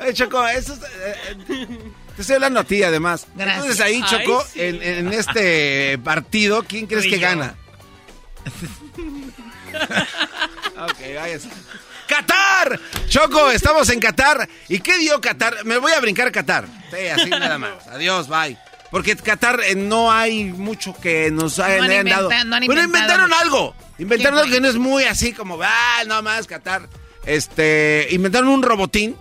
Oye, 0.00 0.14
Choco, 0.14 0.46
eso 0.48 0.72
es, 0.74 0.80
eh, 0.80 1.16
eh, 1.50 1.66
te 2.16 2.22
estoy 2.22 2.34
hablando 2.36 2.60
a 2.60 2.64
ti, 2.64 2.82
además. 2.82 3.26
Gracias. 3.36 3.56
Entonces 3.56 3.80
ahí, 3.84 4.00
Ay, 4.02 4.10
Choco, 4.10 4.44
sí. 4.52 4.60
en, 4.60 4.82
en 4.82 5.12
este 5.12 5.98
partido, 5.98 6.64
¿quién 6.64 6.86
crees 6.86 7.04
que 7.04 7.18
yo. 7.18 7.20
gana? 7.20 7.54
ok, 10.82 10.98
váyase. 11.16 11.48
¡Qatar! 12.12 12.80
Choco, 13.08 13.50
estamos 13.50 13.88
en 13.90 14.00
Qatar. 14.00 14.48
¿Y 14.68 14.80
qué 14.80 14.98
dio 14.98 15.20
Qatar? 15.20 15.64
Me 15.64 15.78
voy 15.78 15.92
a 15.92 16.00
brincar 16.00 16.28
a 16.28 16.32
Qatar. 16.32 16.66
Sí, 16.90 17.06
así 17.08 17.30
nada 17.30 17.58
más. 17.58 17.86
Adiós, 17.88 18.28
bye. 18.28 18.56
Porque 18.90 19.16
Qatar 19.16 19.60
eh, 19.66 19.74
no 19.74 20.12
hay 20.12 20.44
mucho 20.44 20.94
que 21.00 21.30
nos 21.30 21.58
hayan, 21.58 21.90
han 21.90 22.06
dado. 22.06 22.28
no 22.44 22.56
han 22.56 22.66
Pero 22.66 22.82
inventaron 22.82 23.32
algo. 23.32 23.74
Inventaron 23.98 24.34
¿Qué 24.34 24.40
algo 24.42 24.54
que 24.54 24.60
no 24.60 24.68
es 24.68 24.76
muy 24.76 25.04
así 25.04 25.32
como, 25.32 25.58
ah, 25.62 26.02
no 26.06 26.20
más 26.22 26.46
Qatar. 26.46 26.88
Este, 27.24 28.08
inventaron 28.10 28.48
un 28.48 28.62
robotín. 28.62 29.16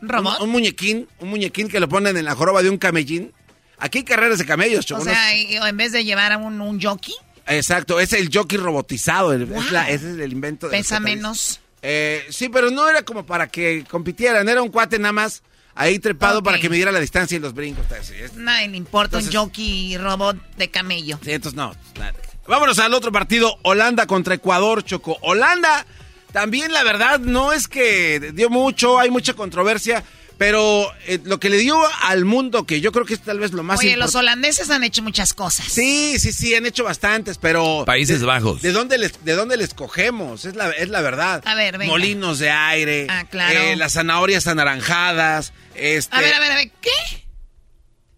¿Robot? 0.00 0.38
Un, 0.38 0.44
un 0.44 0.50
muñequín, 0.50 1.08
un 1.18 1.30
muñequín 1.30 1.68
que 1.68 1.80
lo 1.80 1.88
ponen 1.88 2.16
en 2.16 2.24
la 2.24 2.36
joroba 2.36 2.62
de 2.62 2.70
un 2.70 2.78
camellín. 2.78 3.32
Aquí 3.78 3.98
hay 3.98 4.04
carreras 4.04 4.38
de 4.38 4.46
camellos, 4.46 4.86
Choco. 4.86 5.02
O 5.02 5.04
sea, 5.04 5.34
y- 5.36 5.56
en 5.56 5.76
vez 5.76 5.90
de 5.90 6.04
llevar 6.04 6.30
a 6.32 6.36
un, 6.38 6.60
un 6.60 6.80
jockey, 6.80 7.14
Exacto, 7.50 7.98
es 7.98 8.12
el 8.12 8.28
jockey 8.32 8.58
robotizado. 8.58 9.28
Wow. 9.36 9.60
es 9.62 9.72
la- 9.72 9.88
ese 9.90 10.12
es 10.12 10.18
el 10.18 10.32
invento 10.32 10.68
de 10.68 10.76
pesa 10.76 11.00
menos. 11.00 11.60
Eh, 11.82 12.26
sí, 12.30 12.48
pero 12.48 12.70
no 12.70 12.88
era 12.88 13.02
como 13.02 13.24
para 13.24 13.46
que 13.48 13.84
compitieran, 13.88 14.48
era 14.48 14.62
un 14.62 14.68
cuate 14.70 14.98
nada 14.98 15.12
más 15.12 15.42
ahí 15.74 15.98
trepado 16.00 16.42
para 16.42 16.58
que 16.58 16.68
midiera 16.68 16.90
la 16.90 16.98
distancia 17.00 17.36
y 17.36 17.40
los 17.40 17.54
brincos. 17.54 17.86
Nadie 18.34 18.68
le 18.68 18.76
importa 18.76 19.18
Entonces- 19.18 19.34
un 19.34 19.46
jockey 19.46 19.96
robot 19.96 20.36
de 20.56 20.70
camello. 20.70 21.18
sí, 21.22 21.32
entonces 21.32 21.56
no. 21.56 21.74
nada. 21.98 22.14
Vámonos 22.48 22.78
al 22.78 22.94
otro 22.94 23.12
partido, 23.12 23.58
Holanda 23.62 24.06
contra 24.06 24.34
Ecuador, 24.34 24.82
Choco. 24.82 25.18
Holanda, 25.20 25.86
también 26.32 26.72
la 26.72 26.82
verdad 26.82 27.20
no 27.20 27.52
es 27.52 27.68
que 27.68 28.32
dio 28.34 28.48
mucho, 28.50 28.98
hay 28.98 29.10
mucha 29.10 29.34
controversia, 29.34 30.02
pero 30.38 30.90
eh, 31.06 31.18
lo 31.24 31.38
que 31.40 31.50
le 31.50 31.58
dio 31.58 31.76
al 32.02 32.24
mundo, 32.24 32.64
que 32.64 32.80
yo 32.80 32.92
creo 32.92 33.04
que 33.04 33.14
es 33.14 33.20
tal 33.20 33.40
vez 33.40 33.52
lo 33.52 33.62
más 33.64 33.80
Oye, 33.80 33.96
los 33.96 34.14
holandeses 34.14 34.70
han 34.70 34.84
hecho 34.84 35.02
muchas 35.02 35.34
cosas. 35.34 35.66
Sí, 35.66 36.18
sí, 36.18 36.32
sí, 36.32 36.54
han 36.54 36.64
hecho 36.64 36.84
bastantes, 36.84 37.36
pero... 37.38 37.82
Países 37.84 38.20
de- 38.20 38.26
Bajos. 38.26 38.62
¿De 38.62 38.72
dónde 38.72 38.98
les, 38.98 39.24
de 39.24 39.32
dónde 39.34 39.56
les 39.56 39.74
cogemos? 39.74 40.44
Es 40.44 40.54
la, 40.54 40.70
es 40.70 40.88
la 40.88 41.00
verdad. 41.00 41.42
A 41.44 41.54
ver, 41.54 41.76
venga. 41.78 41.90
Molinos 41.90 42.38
de 42.38 42.50
aire. 42.50 43.06
Ah, 43.10 43.24
claro. 43.28 43.58
eh, 43.58 43.76
las 43.76 43.94
zanahorias 43.94 44.46
anaranjadas. 44.46 45.52
Este, 45.74 46.14
A 46.16 46.20
ver, 46.20 46.34
a 46.34 46.40
ver, 46.40 46.52
a 46.52 46.54
ver, 46.56 46.70
¿qué? 46.80 46.90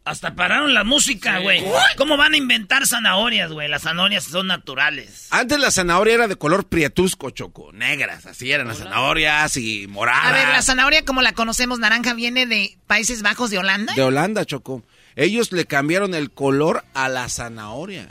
Hasta 0.05 0.35
pararon 0.35 0.73
la 0.73 0.83
música, 0.83 1.39
güey. 1.41 1.63
¿Cómo 1.97 2.17
van 2.17 2.33
a 2.33 2.37
inventar 2.37 2.87
zanahorias, 2.87 3.53
güey? 3.53 3.69
Las 3.69 3.83
zanahorias 3.83 4.25
son 4.25 4.47
naturales. 4.47 5.29
Antes 5.31 5.59
la 5.59 5.71
zanahoria 5.71 6.15
era 6.15 6.29
de 6.29 6.37
color 6.37 6.67
prietusco, 6.67 7.31
choco. 7.31 7.71
Negras, 7.73 8.25
así 8.27 8.51
eran 8.51 8.69
las 8.69 8.79
zanahorias 8.79 9.57
y 9.59 9.87
moradas. 9.89 10.25
A 10.25 10.33
ver, 10.33 10.49
la 10.49 10.63
zanahoria 10.63 11.05
como 11.05 11.21
la 11.21 11.33
conocemos 11.33 11.79
naranja 11.79 12.15
viene 12.15 12.47
de 12.47 12.79
Países 12.87 13.23
Bajos 13.23 13.51
de 13.51 13.59
Holanda. 13.59 13.93
De 13.95 14.03
Holanda, 14.03 14.45
choco. 14.47 14.83
Ellos 15.17 15.53
le 15.53 15.67
cambiaron 15.67 16.15
el 16.15 16.31
color 16.31 16.85
a 16.95 17.09
la 17.09 17.29
zanahoria. 17.29 18.09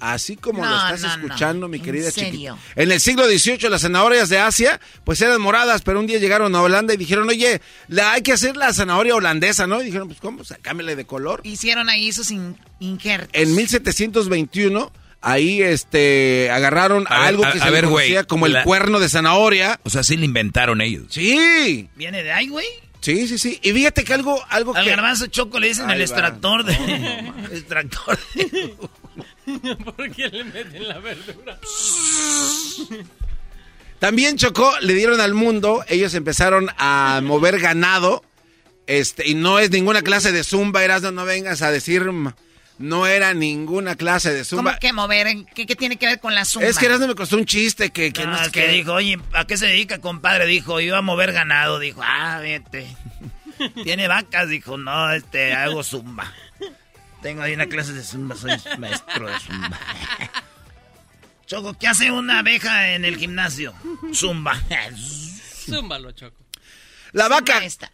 Así 0.00 0.36
como 0.36 0.64
lo 0.64 0.74
estás 0.76 1.02
no, 1.02 1.08
no. 1.08 1.14
escuchando, 1.26 1.68
mi 1.68 1.76
¿En 1.76 1.82
querida 1.84 2.10
serio? 2.10 2.30
chiquita. 2.56 2.56
En 2.82 2.90
el 2.90 3.00
siglo 3.00 3.26
XVIII 3.26 3.68
las 3.68 3.82
zanahorias 3.82 4.28
de 4.28 4.38
Asia 4.38 4.80
pues 5.04 5.20
eran 5.20 5.40
moradas, 5.40 5.82
pero 5.82 6.00
un 6.00 6.06
día 6.06 6.18
llegaron 6.18 6.54
a 6.56 6.62
Holanda 6.62 6.94
y 6.94 6.96
dijeron, 6.96 7.28
oye, 7.28 7.60
la, 7.88 8.12
hay 8.12 8.22
que 8.22 8.32
hacer 8.32 8.56
la 8.56 8.72
zanahoria 8.72 9.14
holandesa, 9.14 9.66
¿no? 9.66 9.80
Y 9.82 9.84
dijeron, 9.86 10.08
pues 10.08 10.20
¿cómo? 10.20 10.40
O 10.40 10.44
sea, 10.44 10.56
cámbiale 10.60 10.96
de 10.96 11.04
color. 11.04 11.40
Hicieron 11.44 11.88
ahí 11.90 12.12
sus 12.12 12.30
in- 12.30 12.56
injertos. 12.80 13.28
En 13.32 13.54
1721 13.54 14.92
ahí 15.22 15.60
este 15.62 16.50
agarraron 16.50 17.04
A 17.08 17.26
algo 17.26 17.44
a- 17.44 17.52
que 17.52 17.58
a 17.58 17.64
se 17.64 17.70
ver, 17.70 17.84
conocía 17.84 18.24
como 18.24 18.46
el 18.46 18.62
cuerno 18.62 19.00
de 19.00 19.08
zanahoria. 19.10 19.80
O 19.84 19.90
sea, 19.90 20.02
sí 20.02 20.16
lo 20.16 20.24
inventaron 20.24 20.80
ellos. 20.80 21.04
Sí, 21.10 21.88
¿Viene 21.94 22.22
de 22.22 22.32
ahí, 22.32 22.48
güey? 22.48 22.66
sí, 23.02 23.26
sí, 23.28 23.38
sí. 23.38 23.58
Y 23.62 23.72
fíjate 23.72 24.04
que 24.04 24.12
algo, 24.14 24.42
algo 24.50 24.74
Al 24.74 24.84
que... 24.84 24.90
garbanzo 24.90 25.26
choco 25.26 25.58
le 25.60 25.68
dicen 25.68 25.86
Ahí 25.90 25.94
el 25.96 26.00
va. 26.00 26.04
extractor 26.04 26.64
de... 26.64 26.72
extractor 27.52 28.18
de... 28.34 28.74
¿Por 29.84 30.10
qué 30.12 30.28
le 30.28 30.44
meten 30.44 30.88
la 30.88 30.98
verdura? 30.98 31.58
También 33.98 34.36
chocó, 34.36 34.72
le 34.80 34.94
dieron 34.94 35.20
al 35.20 35.34
mundo, 35.34 35.84
ellos 35.88 36.14
empezaron 36.14 36.70
a 36.78 37.20
mover 37.22 37.60
ganado, 37.60 38.24
este, 38.86 39.28
y 39.28 39.34
no 39.34 39.58
es 39.58 39.70
ninguna 39.70 40.02
clase 40.02 40.32
de 40.32 40.42
zumba, 40.42 40.82
Erasmo, 40.82 41.10
no 41.10 41.24
vengas 41.26 41.60
a 41.62 41.70
decir, 41.70 42.10
no 42.78 43.06
era 43.06 43.34
ninguna 43.34 43.96
clase 43.96 44.30
de 44.30 44.38
¿Cómo 44.38 44.62
zumba. 44.62 44.78
que 44.78 44.94
mover? 44.94 45.44
¿Qué, 45.54 45.66
qué 45.66 45.76
tiene 45.76 45.96
que 45.96 46.06
ver 46.06 46.18
con 46.18 46.34
la 46.34 46.46
zumba? 46.46 46.66
Es 46.66 46.78
que 46.78 46.86
Erasmo 46.86 47.08
me 47.08 47.14
costó 47.14 47.36
un 47.36 47.44
chiste 47.44 47.90
que, 47.90 48.10
que 48.10 48.24
no, 48.24 48.38
sé 48.42 48.50
que 48.50 48.64
qué. 48.64 48.68
dijo, 48.68 48.94
oye, 48.94 49.18
¿a 49.34 49.46
qué 49.46 49.58
se 49.58 49.66
dedica, 49.66 50.00
compadre? 50.00 50.46
Dijo, 50.46 50.80
iba 50.80 50.96
a 50.96 51.02
mover 51.02 51.32
ganado. 51.32 51.78
Dijo, 51.78 52.00
ah, 52.02 52.38
vete. 52.40 52.86
¿Tiene 53.84 54.08
vacas? 54.08 54.48
Dijo, 54.48 54.78
no, 54.78 55.12
este, 55.12 55.52
hago 55.52 55.84
zumba. 55.84 56.32
Tengo 57.22 57.42
ahí 57.42 57.52
una 57.54 57.66
clase 57.66 57.92
de 57.92 58.02
zumba, 58.02 58.34
soy 58.36 58.52
maestro 58.78 59.26
de 59.28 59.38
zumba. 59.40 59.78
Choco, 61.46 61.74
¿qué 61.78 61.88
hace 61.88 62.10
una 62.10 62.38
abeja 62.38 62.92
en 62.94 63.04
el 63.04 63.16
gimnasio? 63.16 63.74
Zumba. 64.14 64.58
Zúmbalo, 65.66 66.12
Choco. 66.12 66.36
La 67.12 67.26
vaca, 67.28 67.64
Esta. 67.64 67.90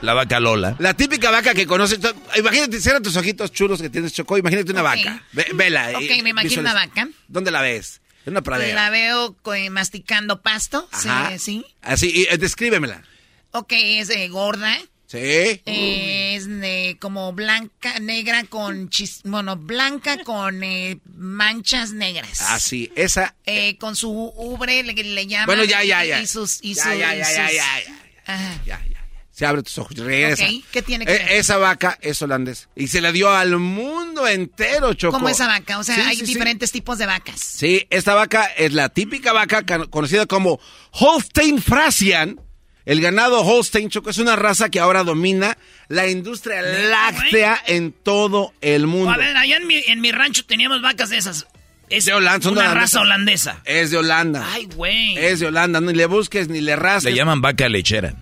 La 0.00 0.14
vaca 0.14 0.38
Lola. 0.38 0.76
la 0.78 0.94
típica 0.94 1.30
vaca 1.32 1.54
que 1.54 1.66
conoces, 1.66 1.98
imagínate, 2.36 2.80
cierra 2.80 3.00
tus 3.00 3.16
ojitos 3.16 3.50
chulos 3.50 3.82
que 3.82 3.90
tienes, 3.90 4.12
Chocó, 4.12 4.38
imagínate 4.38 4.70
una 4.70 4.82
vaca, 4.82 5.24
Ve- 5.32 5.48
vela. 5.54 5.90
Ok, 5.96 6.02
eh, 6.02 6.22
me 6.22 6.30
imagino 6.30 6.50
visualiza. 6.50 6.60
una 6.60 6.74
vaca. 6.74 7.08
¿Dónde 7.26 7.50
la 7.50 7.62
ves? 7.62 8.00
En 8.26 8.32
una 8.32 8.42
pradera. 8.42 8.74
La 8.76 8.90
veo 8.90 9.36
eh, 9.54 9.70
masticando 9.70 10.40
pasto. 10.40 10.88
Ajá. 10.92 11.30
Sí, 11.32 11.38
sí. 11.38 11.66
Así, 11.82 12.12
y, 12.14 12.22
eh, 12.32 12.38
descríbemela. 12.38 13.02
Ok, 13.50 13.72
es 13.72 14.10
eh, 14.10 14.28
gorda. 14.28 14.76
Sí. 15.06 15.62
Es 15.64 16.46
de, 16.48 16.96
como 17.00 17.32
blanca, 17.32 17.98
negra 18.00 18.42
con 18.44 18.88
chis, 18.90 19.20
bueno, 19.24 19.56
blanca 19.56 20.18
con 20.24 20.62
eh, 20.64 20.98
manchas 21.14 21.92
negras. 21.92 22.38
Ah, 22.40 22.58
sí, 22.58 22.90
esa. 22.96 23.36
Eh, 23.46 23.76
con 23.78 23.94
su 23.94 24.10
ubre 24.10 24.82
le, 24.82 24.94
le 24.94 25.26
llaman. 25.26 25.46
Bueno, 25.46 25.64
ya, 25.64 25.84
ya, 25.84 26.04
ya. 26.04 26.20
Y 26.20 26.26
sus, 26.26 26.58
y 26.62 26.74
Ya, 26.74 26.82
sus- 26.82 26.98
ya, 26.98 27.14
ya, 27.14 27.32
ya, 27.32 27.52
ya, 27.52 27.80
ya. 27.86 28.60
Ya, 28.66 28.84
ya. 28.90 28.96
Se 29.30 29.44
abre 29.44 29.62
tus 29.62 29.76
ojos 29.78 29.96
regresa. 29.98 30.44
Ok, 30.46 30.64
¿qué 30.72 30.80
tiene 30.82 31.04
que 31.04 31.14
Eh, 31.14 31.18
ver? 31.18 31.32
Esa 31.32 31.58
vaca 31.58 31.98
es 32.00 32.20
holandesa. 32.22 32.68
Y 32.74 32.88
se 32.88 33.02
la 33.02 33.12
dio 33.12 33.30
al 33.30 33.58
mundo 33.58 34.26
entero, 34.26 34.94
Choco. 34.94 35.12
Como 35.12 35.28
esa 35.28 35.46
vaca, 35.46 35.78
o 35.78 35.84
sea, 35.84 35.94
Sí, 35.94 36.00
hay 36.00 36.16
sí, 36.16 36.26
sí. 36.26 36.32
diferentes 36.32 36.72
tipos 36.72 36.96
de 36.96 37.04
vacas. 37.04 37.38
Sí, 37.38 37.86
esta 37.90 38.14
vaca 38.14 38.46
es 38.56 38.72
la 38.72 38.88
típica 38.88 39.34
vaca 39.34 39.62
conocida 39.90 40.24
como 40.26 40.58
Holstein 40.90 41.60
Friesian. 41.62 42.40
El 42.86 43.00
ganado 43.00 43.40
Holstein, 43.40 43.90
Choco, 43.90 44.10
es 44.10 44.18
una 44.18 44.36
raza 44.36 44.68
que 44.70 44.78
ahora 44.78 45.02
domina 45.02 45.58
la 45.88 46.08
industria 46.08 46.62
láctea 46.62 47.60
en 47.66 47.92
todo 47.92 48.54
el 48.60 48.86
mundo. 48.86 49.10
A 49.10 49.16
ver, 49.16 49.36
allá 49.36 49.56
en 49.56 49.66
mi, 49.66 49.82
en 49.88 50.00
mi 50.00 50.12
rancho 50.12 50.44
teníamos 50.46 50.80
vacas 50.80 51.10
de 51.10 51.18
esas. 51.18 51.46
Es 51.88 52.04
De 52.04 52.12
Holanda, 52.14 52.48
una 52.48 52.74
raza 52.74 53.00
holandesa. 53.00 53.60
Es 53.64 53.90
de 53.90 53.98
Holanda. 53.98 54.44
Ay, 54.52 54.66
güey. 54.74 55.16
Es 55.18 55.40
de 55.40 55.46
Holanda. 55.48 55.80
Ni 55.80 55.94
le 55.94 56.06
busques 56.06 56.48
ni 56.48 56.60
le 56.60 56.74
rasques. 56.76 57.12
Le 57.12 57.16
llaman 57.16 57.40
vaca 57.40 57.68
lechera. 57.68 58.14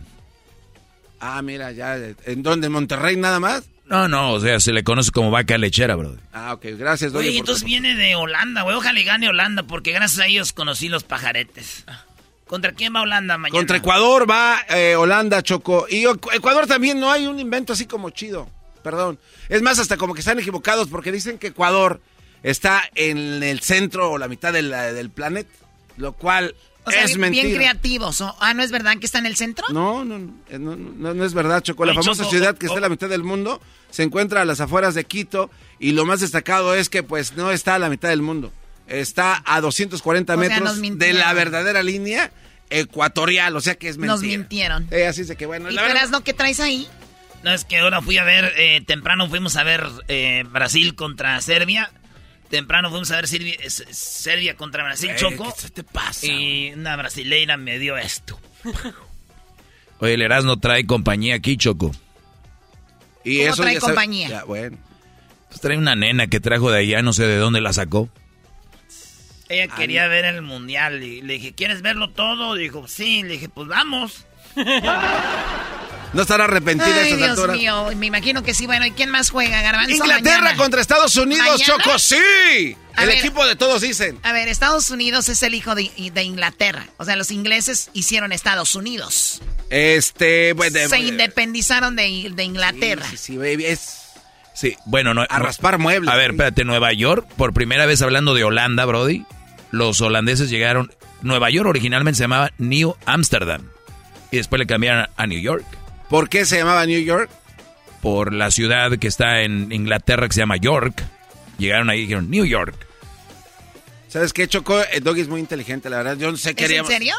Ah, 1.21 1.40
mira, 1.42 1.73
ya. 1.73 1.97
¿En 2.26 2.42
dónde? 2.42 2.66
¿En 2.66 2.73
Monterrey 2.73 3.16
nada 3.16 3.40
más? 3.40 3.64
No, 3.87 4.09
no, 4.09 4.33
o 4.33 4.40
sea, 4.40 4.61
se 4.61 4.73
le 4.73 4.83
conoce 4.83 5.11
como 5.11 5.30
vaca 5.30 5.59
lechera, 5.59 5.94
brother. 5.94 6.21
Ah, 6.33 6.54
ok. 6.54 6.66
Gracias, 6.78 7.12
Doggy, 7.12 7.28
Oye, 7.28 7.38
entonces 7.38 7.64
viene 7.64 7.94
de 7.94 8.14
Holanda, 8.16 8.62
güey. 8.62 8.76
Ojalá 8.76 8.99
y 8.99 9.04
gane 9.04 9.28
Holanda, 9.28 9.62
porque 9.62 9.92
gracias 9.92 10.21
a 10.21 10.26
ellos 10.26 10.52
conocí 10.52 10.88
los 10.88 11.04
pajaretes. 11.04 11.85
¿Contra 12.46 12.72
quién 12.72 12.94
va 12.94 13.02
Holanda 13.02 13.38
mañana? 13.38 13.58
Contra 13.58 13.76
Ecuador 13.78 14.28
va 14.30 14.58
eh, 14.68 14.96
Holanda, 14.96 15.42
Choco. 15.42 15.86
Y 15.88 16.04
Ecu- 16.04 16.32
Ecuador 16.34 16.66
también 16.66 17.00
no 17.00 17.10
hay 17.10 17.26
un 17.26 17.38
invento 17.40 17.72
así 17.72 17.86
como 17.86 18.10
chido. 18.10 18.48
Perdón. 18.82 19.18
Es 19.48 19.62
más, 19.62 19.78
hasta 19.78 19.96
como 19.96 20.12
que 20.14 20.20
están 20.20 20.38
equivocados 20.38 20.88
porque 20.88 21.10
dicen 21.10 21.38
que 21.38 21.48
Ecuador 21.48 22.00
está 22.42 22.82
en 22.94 23.42
el 23.42 23.60
centro 23.60 24.10
o 24.10 24.18
la 24.18 24.28
mitad 24.28 24.52
del, 24.52 24.70
del 24.70 25.10
planeta. 25.10 25.50
Lo 25.96 26.12
cual 26.12 26.54
O 26.84 26.90
sea, 26.90 27.02
es 27.04 27.08
bien, 27.12 27.20
mentira. 27.22 27.44
bien 27.44 27.56
creativos. 27.56 28.20
¿o? 28.20 28.36
Ah, 28.40 28.52
¿no 28.52 28.62
es 28.62 28.70
verdad 28.70 28.98
que 28.98 29.06
está 29.06 29.18
en 29.20 29.26
el 29.26 29.36
centro? 29.36 29.64
No, 29.70 30.04
no, 30.04 30.18
no, 30.18 30.34
eh, 30.50 30.58
no, 30.58 30.76
no, 30.76 31.24
es 31.24 31.32
verdad, 31.32 31.62
Choco. 31.62 31.86
La 31.86 31.94
famosa 31.94 32.24
Choco, 32.24 32.30
ciudad 32.30 32.58
que 32.58 32.66
oh, 32.66 32.68
está 32.68 32.78
en 32.78 32.82
la 32.82 32.88
mitad 32.90 33.08
del 33.08 33.22
mundo 33.22 33.60
se 33.90 34.02
encuentra 34.02 34.42
a 34.42 34.44
las 34.44 34.60
afueras 34.60 34.94
de 34.94 35.04
Quito 35.04 35.50
y 35.78 35.92
lo 35.92 36.04
más 36.04 36.20
destacado 36.20 36.74
es 36.74 36.90
que 36.90 37.02
pues 37.02 37.36
no 37.36 37.52
está 37.52 37.76
a 37.76 37.78
la 37.78 37.88
mitad 37.88 38.10
del 38.10 38.20
mundo. 38.22 38.52
Está 38.86 39.42
a 39.46 39.60
240 39.60 40.34
O 40.34 40.38
sea, 40.40 40.48
metros 40.48 40.80
de 40.98 41.12
la 41.14 41.32
verdadera 41.32 41.82
línea 41.82 42.30
ecuatorial, 42.70 43.56
o 43.56 43.60
sea 43.60 43.76
que 43.76 43.88
es 43.88 43.96
mentira. 43.96 44.12
Nos 44.14 44.22
mintieron. 44.22 44.88
Eh, 44.90 45.06
así 45.06 45.22
es 45.22 45.28
de 45.28 45.36
que 45.36 45.46
bueno, 45.46 45.70
¿Y 45.70 45.76
eras 45.78 46.10
lo 46.10 46.22
que 46.22 46.34
traes 46.34 46.60
ahí? 46.60 46.88
No, 47.42 47.52
es 47.52 47.64
que 47.64 47.78
ahora 47.78 48.00
fui 48.02 48.18
a 48.18 48.24
ver, 48.24 48.52
eh, 48.56 48.82
temprano 48.86 49.28
fuimos 49.28 49.56
a 49.56 49.64
ver 49.64 49.86
eh, 50.08 50.44
Brasil 50.50 50.94
contra 50.94 51.40
Serbia. 51.40 51.90
Temprano 52.50 52.90
fuimos 52.90 53.10
a 53.10 53.16
ver 53.16 53.28
Serbia, 53.28 53.54
eh, 53.62 53.70
Serbia 53.70 54.56
contra 54.56 54.82
Brasil, 54.84 55.12
Choco. 55.16 55.54
¿qué 55.62 55.70
te 55.70 55.82
pasa? 55.82 56.26
Y 56.26 56.72
una 56.74 56.96
brasileira 56.96 57.56
me 57.56 57.78
dio 57.78 57.96
esto. 57.96 58.38
Oye, 60.00 60.14
el 60.14 60.22
Erasmo 60.22 60.58
trae 60.58 60.86
compañía 60.86 61.36
aquí, 61.36 61.56
Choco. 61.56 61.92
Y 63.24 63.38
¿Cómo 63.38 63.48
eso 63.52 63.62
trae 63.62 63.74
ya 63.74 63.80
sabe- 63.80 63.92
compañía? 63.94 64.28
ya, 64.28 64.44
bueno. 64.44 64.76
Pues 65.48 65.60
trae 65.60 65.78
una 65.78 65.94
nena 65.94 66.26
que 66.26 66.40
trajo 66.40 66.70
de 66.70 66.80
allá, 66.80 67.02
no 67.02 67.12
sé 67.12 67.24
de 67.26 67.36
dónde 67.36 67.60
la 67.60 67.72
sacó. 67.72 68.08
Ella 69.48 69.68
quería 69.74 70.06
ver 70.08 70.24
el 70.24 70.42
mundial 70.42 71.02
y 71.02 71.20
le 71.22 71.34
dije, 71.34 71.52
¿quieres 71.54 71.82
verlo 71.82 72.10
todo? 72.10 72.54
Dijo, 72.54 72.88
sí. 72.88 73.22
Le 73.22 73.34
dije, 73.34 73.48
pues 73.48 73.68
vamos. 73.68 74.24
No 76.12 76.22
estará 76.22 76.44
arrepentida 76.44 76.94
a 76.94 77.00
Ay, 77.02 77.16
Dios 77.16 77.30
alturas. 77.30 77.56
mío, 77.56 77.90
me 77.96 78.06
imagino 78.06 78.44
que 78.44 78.54
sí. 78.54 78.66
Bueno, 78.66 78.86
¿y 78.86 78.92
quién 78.92 79.10
más 79.10 79.30
juega, 79.30 79.60
Garbanzo? 79.62 79.90
Inglaterra 79.96 80.40
mañana? 80.42 80.56
contra 80.56 80.80
Estados 80.80 81.16
Unidos, 81.16 81.44
¿Mañana? 81.60 81.64
Choco, 81.84 81.98
sí. 81.98 82.76
A 82.94 83.02
el 83.02 83.08
ver. 83.08 83.18
equipo 83.18 83.44
de 83.44 83.56
todos 83.56 83.82
dicen. 83.82 84.20
A 84.22 84.32
ver, 84.32 84.46
Estados 84.46 84.90
Unidos 84.90 85.28
es 85.28 85.42
el 85.42 85.54
hijo 85.54 85.74
de, 85.74 85.90
de 86.12 86.22
Inglaterra. 86.22 86.86
O 86.98 87.04
sea, 87.04 87.16
los 87.16 87.32
ingleses 87.32 87.90
hicieron 87.94 88.30
Estados 88.30 88.76
Unidos. 88.76 89.42
Este, 89.70 90.52
bueno, 90.52 90.78
Se 90.88 90.96
eh, 90.96 91.00
independizaron 91.00 91.96
de, 91.96 92.30
de 92.32 92.44
Inglaterra. 92.44 93.04
Sí, 93.10 93.16
sí, 93.16 93.36
baby, 93.36 93.66
es 93.66 94.03
Sí, 94.54 94.76
bueno, 94.87 95.12
no. 95.14 95.26
a 95.28 95.38
raspar 95.40 95.78
muebles. 95.78 96.12
A 96.12 96.16
ver, 96.16 96.30
espérate, 96.30 96.64
Nueva 96.64 96.92
York, 96.92 97.26
por 97.37 97.52
primera 97.52 97.87
vez 97.87 98.00
hablando 98.02 98.34
de 98.34 98.44
Holanda, 98.44 98.84
Brody, 98.84 99.25
los 99.70 100.00
holandeses 100.00 100.48
llegaron. 100.48 100.92
Nueva 101.22 101.50
York 101.50 101.68
originalmente 101.68 102.18
se 102.18 102.24
llamaba 102.24 102.52
New 102.59 102.94
Amsterdam. 103.05 103.68
Y 104.31 104.37
después 104.37 104.61
le 104.61 104.66
cambiaron 104.66 105.09
a 105.16 105.26
New 105.26 105.40
York. 105.40 105.64
¿Por 106.09 106.28
qué 106.28 106.46
se 106.46 106.59
llamaba 106.59 106.87
New 106.87 107.02
York? 107.02 107.31
Por 108.00 108.33
la 108.33 108.50
ciudad 108.50 108.96
que 108.98 109.09
está 109.09 109.42
en 109.42 109.72
Inglaterra 109.72 110.28
que 110.28 110.35
se 110.35 110.40
llama 110.40 110.57
York. 110.57 111.02
Llegaron 111.59 111.90
ahí 111.90 111.98
y 111.98 112.02
dijeron 112.02 112.31
New 112.31 112.44
York. 112.44 112.74
¿Sabes 114.09 114.33
qué, 114.33 114.46
Choco? 114.46 114.81
El 114.92 115.02
doggy 115.02 115.22
es 115.22 115.28
muy 115.28 115.40
inteligente, 115.40 115.90
la 115.90 115.96
verdad. 115.96 116.16
Yo 116.16 116.31
no 116.31 116.37
sé 116.37 116.55
qué 116.55 116.66
¿Es 116.66 116.70
en 116.70 116.87
serio? 116.87 117.14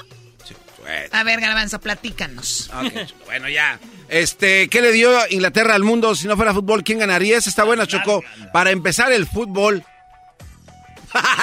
Bueno. 0.86 1.10
A 1.14 1.24
ver, 1.24 1.42
Garbanzo, 1.42 1.80
platícanos. 1.82 2.70
Bueno, 3.26 3.50
ya. 3.50 3.80
Este, 4.08 4.70
¿qué 4.70 4.82
le 4.82 4.92
dio 4.92 5.18
Inglaterra 5.32 5.74
al 5.74 5.84
mundo 5.84 6.14
si 6.14 6.28
no 6.28 6.36
fuera 6.36 6.54
fútbol? 6.54 6.84
¿Quién 6.84 7.00
ganaría? 7.00 7.38
Esa 7.38 7.50
está 7.50 7.64
buena, 7.64 7.88
Choco. 7.88 8.24
Para 8.54 8.70
empezar, 8.72 9.12
el 9.12 9.26
fútbol. 9.26 9.84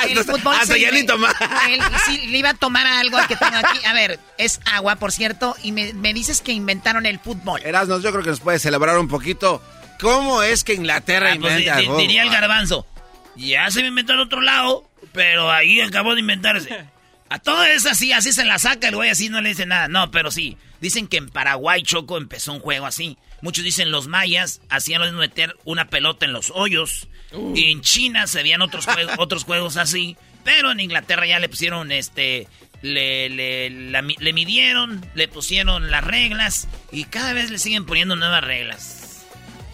El 0.08 0.18
Hasta- 0.18 0.32
fútbol 0.32 0.54
hasta 0.54 0.76
ya 0.76 0.90
ni 0.90 1.00
inve- 1.00 1.06
tomar. 1.06 1.34
Él 1.70 1.80
sí 2.06 2.26
le 2.28 2.38
iba 2.38 2.50
a 2.50 2.54
tomar 2.54 2.86
algo 2.86 3.18
que 3.26 3.36
tengo 3.36 3.56
aquí. 3.56 3.84
A 3.84 3.92
ver, 3.94 4.20
es 4.38 4.60
agua, 4.70 4.96
por 4.96 5.10
cierto, 5.12 5.56
y 5.62 5.72
me, 5.72 5.92
me 5.94 6.12
dices 6.14 6.40
que 6.40 6.52
inventaron 6.52 7.04
el 7.06 7.18
fútbol. 7.18 7.60
Erasmus, 7.64 8.02
yo 8.02 8.10
creo 8.12 8.22
que 8.22 8.30
nos 8.30 8.40
puede 8.40 8.58
celebrar 8.58 8.98
un 8.98 9.08
poquito. 9.08 9.62
¿Cómo 10.00 10.42
es 10.42 10.62
que 10.62 10.74
Inglaterra 10.74 11.32
Ah, 11.32 11.36
pues, 11.40 11.52
inventa 11.54 11.76
di- 11.76 11.82
di- 11.82 11.86
algo? 11.88 11.98
diría 11.98 12.22
el 12.22 12.30
garbanzo. 12.30 12.86
Ya 13.34 13.70
se 13.70 13.80
me 13.82 13.88
inventó 13.88 14.12
en 14.12 14.18
otro 14.20 14.40
lado, 14.40 14.88
pero 15.12 15.50
ahí 15.50 15.80
acabó 15.80 16.14
de 16.14 16.20
inventarse. 16.20 16.84
A 17.32 17.38
todo 17.38 17.64
es 17.64 17.86
así, 17.86 18.12
así 18.12 18.30
se 18.30 18.44
la 18.44 18.58
saca 18.58 18.88
el 18.88 18.94
güey, 18.94 19.08
así 19.08 19.30
no 19.30 19.40
le 19.40 19.48
dice 19.48 19.64
nada. 19.64 19.88
No, 19.88 20.10
pero 20.10 20.30
sí. 20.30 20.58
Dicen 20.82 21.08
que 21.08 21.16
en 21.16 21.30
Paraguay, 21.30 21.82
Choco, 21.82 22.18
empezó 22.18 22.52
un 22.52 22.60
juego 22.60 22.84
así. 22.84 23.16
Muchos 23.40 23.64
dicen 23.64 23.90
los 23.90 24.06
mayas 24.06 24.60
hacían 24.68 25.00
lo 25.00 25.10
meter 25.18 25.56
una 25.64 25.88
pelota 25.88 26.26
en 26.26 26.34
los 26.34 26.52
hoyos. 26.54 27.08
Y 27.54 27.72
en 27.72 27.80
China 27.80 28.26
se 28.26 28.42
veían 28.42 28.60
otros, 28.60 28.84
juegos, 28.84 29.14
otros 29.18 29.44
juegos 29.44 29.78
así. 29.78 30.18
Pero 30.44 30.72
en 30.72 30.80
Inglaterra 30.80 31.24
ya 31.26 31.38
le 31.38 31.48
pusieron 31.48 31.90
este. 31.90 32.48
Le, 32.82 33.30
le, 33.30 33.70
la 33.70 34.02
le 34.02 34.32
midieron, 34.34 35.02
le 35.14 35.26
pusieron 35.26 35.90
las 35.90 36.04
reglas. 36.04 36.68
Y 36.90 37.04
cada 37.04 37.32
vez 37.32 37.50
le 37.50 37.58
siguen 37.58 37.86
poniendo 37.86 38.14
nuevas 38.14 38.44
reglas. 38.44 39.24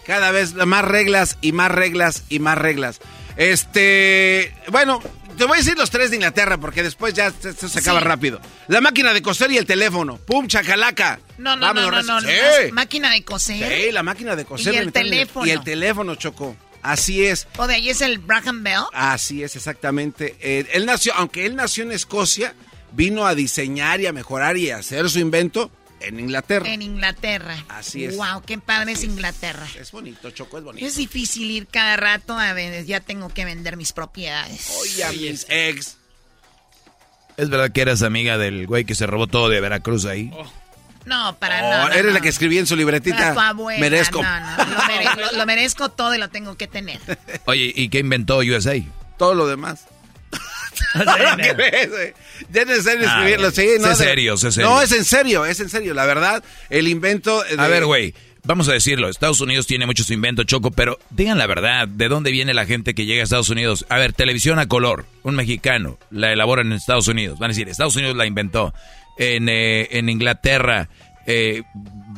Cada 0.05 0.31
vez 0.31 0.53
más 0.53 0.85
reglas 0.85 1.37
y 1.41 1.51
más 1.51 1.69
reglas 1.69 2.23
y 2.29 2.39
más 2.39 2.57
reglas. 2.57 3.01
Este, 3.35 4.53
bueno, 4.71 5.01
te 5.39 5.45
voy 5.45 5.55
a 5.55 5.57
decir 5.57 5.77
los 5.77 5.89
tres 5.89 6.09
de 6.11 6.17
Inglaterra 6.17 6.57
porque 6.59 6.83
después 6.83 7.13
ya 7.13 7.27
esto 7.27 7.69
se, 7.69 7.79
acaba 7.79 7.99
Sí. 7.99 8.05
rápido. 8.05 8.41
La 8.67 8.81
máquina 8.81 9.13
de 9.13 9.21
coser 9.21 9.49
y 9.51 9.57
el 9.57 9.65
teléfono. 9.65 10.17
¡Pum, 10.17 10.47
chacalaca! 10.47 11.19
No, 11.37 11.55
no, 11.55 11.73
no, 11.73 11.81
Vámonos, 11.81 12.05
no, 12.05 12.21
no. 12.21 12.27
Sí. 12.27 12.71
Máquina 12.73 13.11
de 13.11 13.23
coser. 13.23 13.85
Sí, 13.85 13.91
la 13.91 14.03
máquina 14.03 14.35
de 14.35 14.43
coser. 14.43 14.73
Y 14.73 14.77
el 14.77 14.91
teléfono. 14.91 15.47
Y 15.47 15.51
el 15.51 15.63
teléfono, 15.63 16.15
Choco. 16.15 16.55
Así 16.81 17.25
es. 17.25 17.47
O 17.57 17.67
de 17.67 17.75
ahí 17.75 17.89
es 17.89 18.01
el 18.01 18.19
Braham 18.19 18.63
Bell. 18.63 18.83
Así 18.93 19.41
es, 19.41 19.55
exactamente. 19.55 20.35
Eh, 20.41 20.67
él 20.73 20.85
nació, 20.85 21.13
aunque 21.15 21.45
él 21.45 21.55
nació 21.55 21.83
en 21.85 21.93
Escocia, 21.93 22.53
vino 22.91 23.25
a 23.25 23.33
diseñar 23.33 24.01
y 24.01 24.07
a 24.07 24.13
mejorar 24.13 24.57
y 24.57 24.71
a 24.71 24.77
hacer 24.77 25.09
su 25.09 25.19
invento 25.19 25.71
en 26.01 26.19
Inglaterra. 26.19 26.67
En 26.69 26.81
Inglaterra. 26.81 27.55
Así 27.69 28.05
es. 28.05 28.15
Wow, 28.17 28.41
qué 28.45 28.57
padre 28.57 28.93
Así 28.93 29.03
es 29.05 29.09
es. 29.09 29.15
Inglaterra. 29.15 29.67
Es 29.79 29.91
bonito, 29.91 30.31
Choco, 30.31 30.57
es 30.57 30.63
bonito. 30.63 30.85
Es 30.85 30.95
difícil 30.95 31.49
ir 31.51 31.67
cada 31.67 31.95
rato 31.97 32.37
a 32.37 32.53
ver, 32.53 32.85
ya 32.85 32.99
tengo 32.99 33.29
que 33.29 33.45
vender 33.45 33.77
mis 33.77 33.91
propiedades. 33.93 34.69
Oye, 34.81 35.03
a 35.03 35.11
mis 35.11 35.45
ex. 35.49 35.97
¿Es 37.37 37.49
verdad 37.49 37.71
que 37.71 37.81
eras 37.81 38.01
amiga 38.01 38.37
del 38.37 38.67
güey 38.67 38.83
que 38.85 38.95
se 38.95 39.07
robó 39.07 39.27
todo 39.27 39.47
de 39.49 39.61
Veracruz 39.61 40.05
ahí? 40.05 40.31
No, 41.05 41.37
para 41.39 41.59
Oh, 41.59 41.69
nada. 41.69 41.93
eres 41.93 42.07
no. 42.07 42.11
la 42.11 42.19
que 42.21 42.27
escribí 42.29 42.57
en 42.57 42.67
su 42.67 42.75
libretita. 42.75 43.33
Tu 43.33 43.39
abuela, 43.39 43.79
Merezco. 43.79 44.21
No, 44.21 44.39
no, 44.39 44.57
lo, 44.65 44.83
mere- 44.87 45.15
lo- 45.15 45.31
lo 45.37 45.45
merezco 45.45 45.89
todo 45.89 46.13
y 46.13 46.17
lo 46.17 46.29
tengo 46.29 46.57
que 46.57 46.67
tener. 46.67 46.99
Oye, 47.45 47.71
¿y 47.75 47.87
qué 47.89 47.99
inventó 47.99 48.39
USA? 48.39 48.75
Todo 49.17 49.33
lo 49.35 49.47
demás. 49.47 49.85
¿Qué 51.41 51.53
ves, 51.53 51.89
güey? 51.89 52.13
Ya 52.51 52.61
es 52.61 52.67
necesario 52.67 53.05
escribirlo, 53.07 53.51
sí. 53.51 53.67
no, 53.79 53.95
serio, 53.95 54.37
sé 54.37 54.51
serio. 54.51 54.69
No, 54.69 54.81
es 54.81 54.91
en 54.91 55.03
serio, 55.05 55.45
es 55.45 55.59
en 55.59 55.69
serio. 55.69 55.93
La 55.93 56.05
verdad, 56.05 56.43
el 56.69 56.87
invento... 56.87 57.41
de- 57.43 57.61
A 57.61 57.67
ver, 57.67 57.85
güey, 57.85 58.13
vamos 58.43 58.67
a 58.69 58.73
decirlo. 58.73 59.09
Estados 59.09 59.41
Unidos 59.41 59.67
tiene 59.67 59.85
muchos 59.85 60.09
inventos, 60.11 60.45
Choco, 60.45 60.71
pero 60.71 60.97
digan 61.09 61.37
la 61.37 61.47
verdad. 61.47 61.87
¿De 61.87 62.07
dónde 62.07 62.31
viene 62.31 62.53
la 62.53 62.65
gente 62.65 62.93
que 62.93 63.05
llega 63.05 63.21
a 63.21 63.23
Estados 63.23 63.49
Unidos? 63.49 63.85
A 63.89 63.97
ver, 63.97 64.13
televisión 64.13 64.59
a 64.59 64.67
color. 64.67 65.05
Un 65.23 65.35
mexicano 65.35 65.97
la 66.11 66.31
elabora 66.33 66.61
en 66.61 66.71
Estados 66.73 67.07
Unidos. 67.07 67.39
Van 67.39 67.49
a 67.49 67.53
decir, 67.53 67.67
Estados 67.69 67.95
Unidos 67.95 68.15
la 68.15 68.25
inventó. 68.25 68.73
En, 69.17 69.49
eh, 69.49 69.87
en 69.91 70.07
Inglaterra 70.07 70.87
eh, 71.25 71.63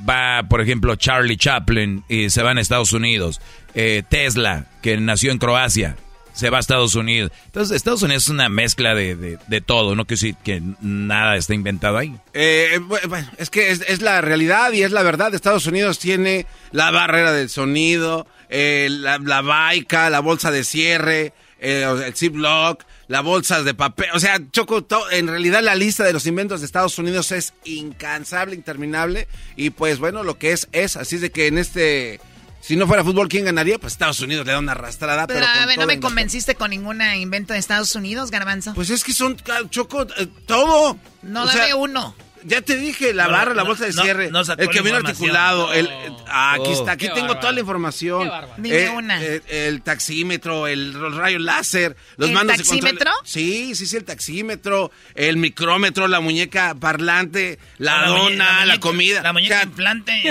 va, 0.07 0.43
por 0.47 0.61
ejemplo, 0.61 0.95
Charlie 0.95 1.35
Chaplin 1.37 2.03
y 2.07 2.29
se 2.29 2.43
va 2.43 2.51
a 2.51 2.59
Estados 2.61 2.93
Unidos. 2.93 3.41
Eh, 3.73 4.03
Tesla, 4.07 4.65
que 4.81 4.97
nació 4.97 5.31
en 5.31 5.37
Croacia. 5.39 5.95
Se 6.33 6.49
va 6.49 6.57
a 6.57 6.59
Estados 6.59 6.95
Unidos. 6.95 7.31
Entonces, 7.45 7.75
Estados 7.75 8.01
Unidos 8.01 8.23
es 8.23 8.29
una 8.29 8.49
mezcla 8.49 8.95
de, 8.95 9.15
de, 9.15 9.61
todo, 9.61 9.95
no 9.95 10.05
que 10.05 10.17
sí 10.17 10.35
que 10.43 10.61
nada 10.81 11.35
está 11.35 11.53
inventado 11.53 11.97
ahí. 11.97 12.15
Eh, 12.33 12.79
bueno, 12.87 13.29
es 13.37 13.49
que 13.49 13.71
es, 13.71 14.01
la 14.01 14.21
realidad 14.21 14.71
y 14.71 14.83
es 14.83 14.91
la 14.91 15.03
verdad. 15.03 15.33
Estados 15.33 15.67
Unidos 15.67 15.99
tiene 15.99 16.45
la 16.71 16.91
barrera 16.91 17.31
del 17.31 17.49
sonido, 17.49 18.27
eh, 18.49 18.87
la, 18.89 19.17
la 19.17 19.41
baica, 19.41 20.09
la 20.09 20.19
bolsa 20.19 20.51
de 20.51 20.63
cierre, 20.63 21.33
eh, 21.59 21.85
el 22.05 22.15
ziplock, 22.15 22.83
las 23.07 23.23
bolsas 23.23 23.65
de 23.65 23.73
papel. 23.73 24.07
O 24.13 24.19
sea, 24.19 24.39
Choco, 24.51 24.87
en 25.11 25.27
realidad 25.27 25.61
la 25.61 25.75
lista 25.75 26.03
de 26.03 26.13
los 26.13 26.25
inventos 26.25 26.61
de 26.61 26.65
Estados 26.65 26.97
Unidos 26.97 27.31
es 27.31 27.53
incansable, 27.65 28.55
interminable. 28.55 29.27
Y 29.55 29.69
pues 29.69 29.99
bueno, 29.99 30.23
lo 30.23 30.39
que 30.39 30.53
es, 30.53 30.67
es. 30.71 30.97
Así 30.97 31.17
es 31.17 31.21
de 31.21 31.29
que 31.29 31.47
en 31.47 31.57
este 31.59 32.19
si 32.61 32.75
no 32.75 32.87
fuera 32.87 33.03
fútbol, 33.03 33.27
¿quién 33.27 33.45
ganaría? 33.45 33.79
Pues 33.79 33.93
Estados 33.93 34.19
Unidos 34.21 34.45
le 34.45 34.53
da 34.53 34.59
una 34.59 34.73
arrastrada. 34.73 35.27
Pero, 35.27 35.45
a 35.45 35.65
ver, 35.65 35.79
¿no 35.79 35.87
me 35.87 35.99
convenciste 35.99 36.55
con 36.55 36.69
ninguna 36.69 37.17
invento 37.17 37.53
de 37.53 37.59
Estados 37.59 37.95
Unidos, 37.95 38.31
Garbanzo? 38.31 38.73
Pues 38.73 38.89
es 38.89 39.03
que 39.03 39.13
son, 39.13 39.35
Choco, 39.69 40.03
eh, 40.03 40.27
todo. 40.45 40.97
No, 41.23 41.45
dame 41.45 41.73
uno. 41.73 42.15
Ya 42.43 42.61
te 42.61 42.75
dije, 42.75 43.13
la 43.13 43.27
barra, 43.27 43.53
la 43.53 43.63
bolsa 43.63 43.85
de 43.85 43.93
cierre, 43.93 44.31
el 44.57 44.69
camino 44.69 44.97
articulado, 44.97 45.71
el, 45.73 45.87
ah, 46.27 46.53
aquí 46.53 46.71
está, 46.71 46.93
aquí 46.93 47.07
tengo 47.13 47.37
toda 47.37 47.51
la 47.51 47.59
información. 47.59 48.31
Dime 48.57 48.83
eh, 48.83 48.89
una. 48.89 49.23
Eh, 49.23 49.41
el, 49.47 49.81
taxímetro, 49.83 50.65
el 50.65 50.93
rayo 51.15 51.39
láser, 51.39 51.95
los 52.17 52.29
¿El 52.29 52.35
mandos 52.35 52.57
taxímetro? 52.57 53.11
Sí, 53.23 53.75
sí, 53.75 53.85
sí, 53.85 53.97
el 53.97 54.05
taxímetro, 54.05 54.91
el 55.13 55.37
micrómetro, 55.37 56.07
la 56.07 56.19
muñeca 56.19 56.73
parlante, 56.75 57.59
la, 57.77 58.07
dona, 58.07 58.65
la, 58.65 58.79
comida. 58.79 59.21
La 59.21 59.33
muñeca 59.33 59.63
implante, 59.63 60.21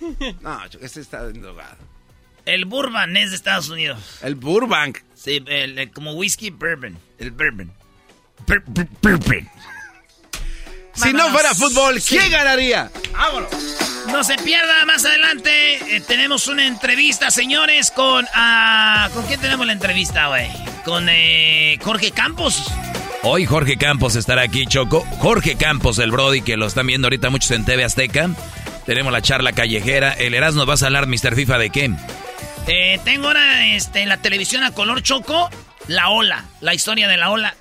No, 0.40 0.60
este 0.80 1.00
está 1.00 1.22
drogado. 1.24 1.76
El 2.44 2.64
Burbank 2.64 3.14
es 3.16 3.30
de 3.30 3.36
Estados 3.36 3.68
Unidos. 3.68 4.00
El 4.22 4.34
Burbank. 4.34 4.98
Sí, 5.14 5.42
el, 5.46 5.90
como 5.90 6.12
whisky 6.12 6.50
bourbon. 6.50 6.96
El 7.18 7.30
bourbon. 7.32 7.70
Si 10.94 11.12
no 11.12 11.28
fuera 11.28 11.54
fútbol, 11.54 12.00
¿quién 12.00 12.30
ganaría? 12.30 12.90
Vámonos. 13.12 13.50
No 14.10 14.24
se 14.24 14.36
pierda 14.36 14.86
más 14.86 15.04
adelante. 15.04 15.96
Eh, 15.96 16.00
tenemos 16.00 16.48
una 16.48 16.66
entrevista, 16.66 17.30
señores, 17.30 17.90
con. 17.90 18.24
Uh, 18.24 19.12
¿Con 19.12 19.26
quién 19.26 19.40
tenemos 19.40 19.66
la 19.66 19.74
entrevista, 19.74 20.28
güey? 20.28 20.48
Con 20.84 21.08
eh, 21.10 21.78
Jorge 21.82 22.12
Campos. 22.12 22.64
Hoy 23.22 23.44
Jorge 23.44 23.76
Campos 23.76 24.16
estará 24.16 24.42
aquí, 24.42 24.64
Choco. 24.66 25.06
Jorge 25.18 25.56
Campos, 25.56 25.98
el 25.98 26.10
Brody, 26.10 26.40
que 26.40 26.56
lo 26.56 26.66
están 26.66 26.86
viendo 26.86 27.06
ahorita 27.06 27.28
muchos 27.28 27.50
en 27.50 27.64
TV 27.64 27.84
Azteca. 27.84 28.30
Tenemos 28.88 29.12
la 29.12 29.20
charla 29.20 29.52
callejera. 29.52 30.14
El 30.14 30.32
Erasmo 30.32 30.64
va 30.64 30.72
a 30.72 30.86
hablar, 30.86 31.06
Mr. 31.06 31.34
FIFA, 31.34 31.58
¿de 31.58 31.68
qué? 31.68 31.90
Eh, 32.66 32.98
tengo 33.04 33.26
ahora 33.26 33.66
este, 33.66 34.00
en 34.00 34.08
la 34.08 34.16
televisión 34.16 34.62
a 34.62 34.70
color 34.70 35.02
choco 35.02 35.50
la 35.88 36.08
ola, 36.08 36.46
la 36.62 36.72
historia 36.72 37.06
de 37.06 37.18
la 37.18 37.28
ola. 37.28 37.54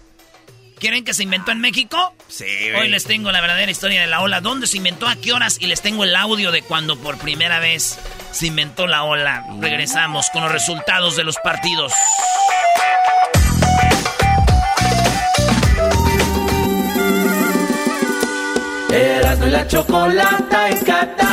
¿Quieren 0.80 1.04
que 1.04 1.14
se 1.14 1.24
inventó 1.24 1.52
en 1.52 1.60
México? 1.60 2.16
Sí. 2.30 2.46
Hoy 2.80 2.88
les 2.88 3.04
tengo 3.04 3.30
la 3.34 3.42
verdadera 3.42 3.70
historia 3.70 4.00
de 4.00 4.08
la 4.08 4.22
ola. 4.22 4.40
¿Dónde 4.40 4.68
se 4.68 4.78
inventó? 4.78 5.06
¿A 5.06 5.18
qué 5.18 5.34
horas? 5.34 5.58
Y 5.60 5.68
les 5.68 5.82
tengo 5.82 6.06
el 6.06 6.16
audio 6.16 6.54
de 6.54 6.62
cuando 6.62 6.98
por 6.98 7.18
primera 7.18 7.60
vez 7.60 8.00
se 8.32 8.48
inventó 8.48 8.88
la 8.88 9.04
ola. 9.04 9.46
Regresamos 9.60 10.30
con 10.30 10.44
los 10.44 10.52
resultados 10.54 11.18
de 11.18 11.26
los 11.26 11.36
partidos. 11.44 11.92
Erasmo 18.98 19.46
y 19.46 19.52
la 19.52 19.68
chocolata 19.68 20.70
en 20.70 20.78
Qatar. 20.84 21.28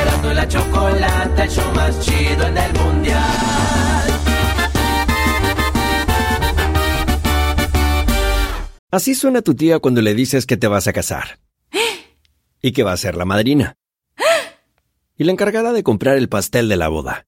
Erasmo 0.00 0.30
y 0.30 0.34
la 0.34 0.48
chocolata, 0.48 1.44
el 1.44 1.50
show 1.50 1.74
más 1.74 2.00
chido 2.00 2.46
en 2.46 2.58
el 2.58 2.72
mundial. 2.74 3.28
Así 8.92 9.16
suena 9.16 9.42
tu 9.42 9.54
tía 9.54 9.80
cuando 9.80 10.02
le 10.02 10.14
dices 10.14 10.46
que 10.46 10.56
te 10.56 10.68
vas 10.68 10.86
a 10.86 10.92
casar. 10.92 11.40
Y 12.62 12.72
que 12.72 12.82
va 12.82 12.92
a 12.92 12.96
ser 12.96 13.16
la 13.16 13.24
madrina. 13.24 13.74
Y 15.16 15.24
la 15.24 15.32
encargada 15.32 15.72
de 15.72 15.82
comprar 15.82 16.16
el 16.16 16.28
pastel 16.28 16.68
de 16.68 16.76
la 16.76 16.88
boda. 16.88 17.27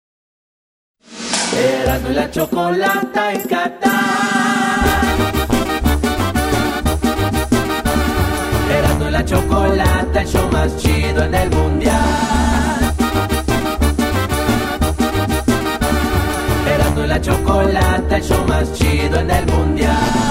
Erasmo 1.57 2.09
y 2.09 2.13
la 2.13 2.31
chocolata 2.31 3.33
en 3.33 3.41
Qatar. 3.41 3.91
Erasmo 8.69 9.07
y 9.07 9.11
la 9.11 9.25
chocolata, 9.25 10.21
el 10.21 10.27
show 10.27 10.51
más 10.51 10.77
chido 10.77 11.23
en 11.23 11.35
el 11.35 11.49
mundial. 11.49 11.95
Erasmo 16.73 17.03
y 17.03 17.07
la 17.07 17.21
chocolata, 17.21 18.17
el 18.17 18.23
show 18.23 18.45
más 18.47 18.73
chido 18.73 19.19
en 19.19 19.31
el 19.31 19.45
mundial. 19.47 20.30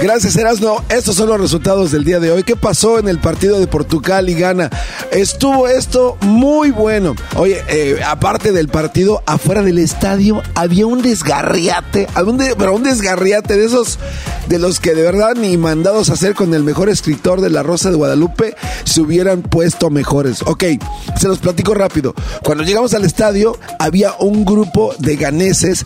Gracias, 0.00 0.36
Erasno. 0.36 0.84
Estos 0.90 1.16
son 1.16 1.28
los 1.28 1.40
resultados 1.40 1.90
del 1.90 2.04
día 2.04 2.20
de 2.20 2.30
hoy. 2.30 2.44
¿Qué 2.44 2.54
pasó 2.54 3.00
en 3.00 3.08
el 3.08 3.18
partido 3.18 3.58
de 3.58 3.66
Portugal 3.66 4.28
y 4.28 4.34
Ghana? 4.34 4.70
Estuvo 5.10 5.66
esto 5.66 6.16
muy 6.20 6.70
bueno. 6.70 7.16
Oye, 7.34 7.60
eh, 7.68 8.00
aparte 8.06 8.52
del 8.52 8.68
partido, 8.68 9.24
afuera 9.26 9.62
del 9.62 9.78
estadio 9.78 10.40
había 10.54 10.86
un 10.86 11.02
desgarriate, 11.02 12.06
pero 12.56 12.76
un 12.76 12.84
desgarriate 12.84 13.56
de 13.56 13.64
esos 13.64 13.98
de 14.46 14.60
los 14.60 14.78
que 14.78 14.94
de 14.94 15.02
verdad 15.02 15.34
ni 15.34 15.56
mandados 15.56 16.10
a 16.10 16.12
hacer 16.12 16.34
con 16.34 16.54
el 16.54 16.62
mejor 16.62 16.88
escritor 16.88 17.40
de 17.40 17.50
La 17.50 17.64
Rosa 17.64 17.90
de 17.90 17.96
Guadalupe 17.96 18.54
se 18.84 19.00
hubieran 19.00 19.42
puesto 19.42 19.90
mejores. 19.90 20.42
Ok, 20.42 20.64
se 21.20 21.26
los 21.26 21.40
platico 21.40 21.74
rápido. 21.74 22.14
Cuando 22.44 22.62
llegamos 22.62 22.94
al 22.94 23.04
estadio, 23.04 23.58
había 23.80 24.14
un 24.20 24.44
grupo 24.44 24.94
de 25.00 25.16
ganeses 25.16 25.84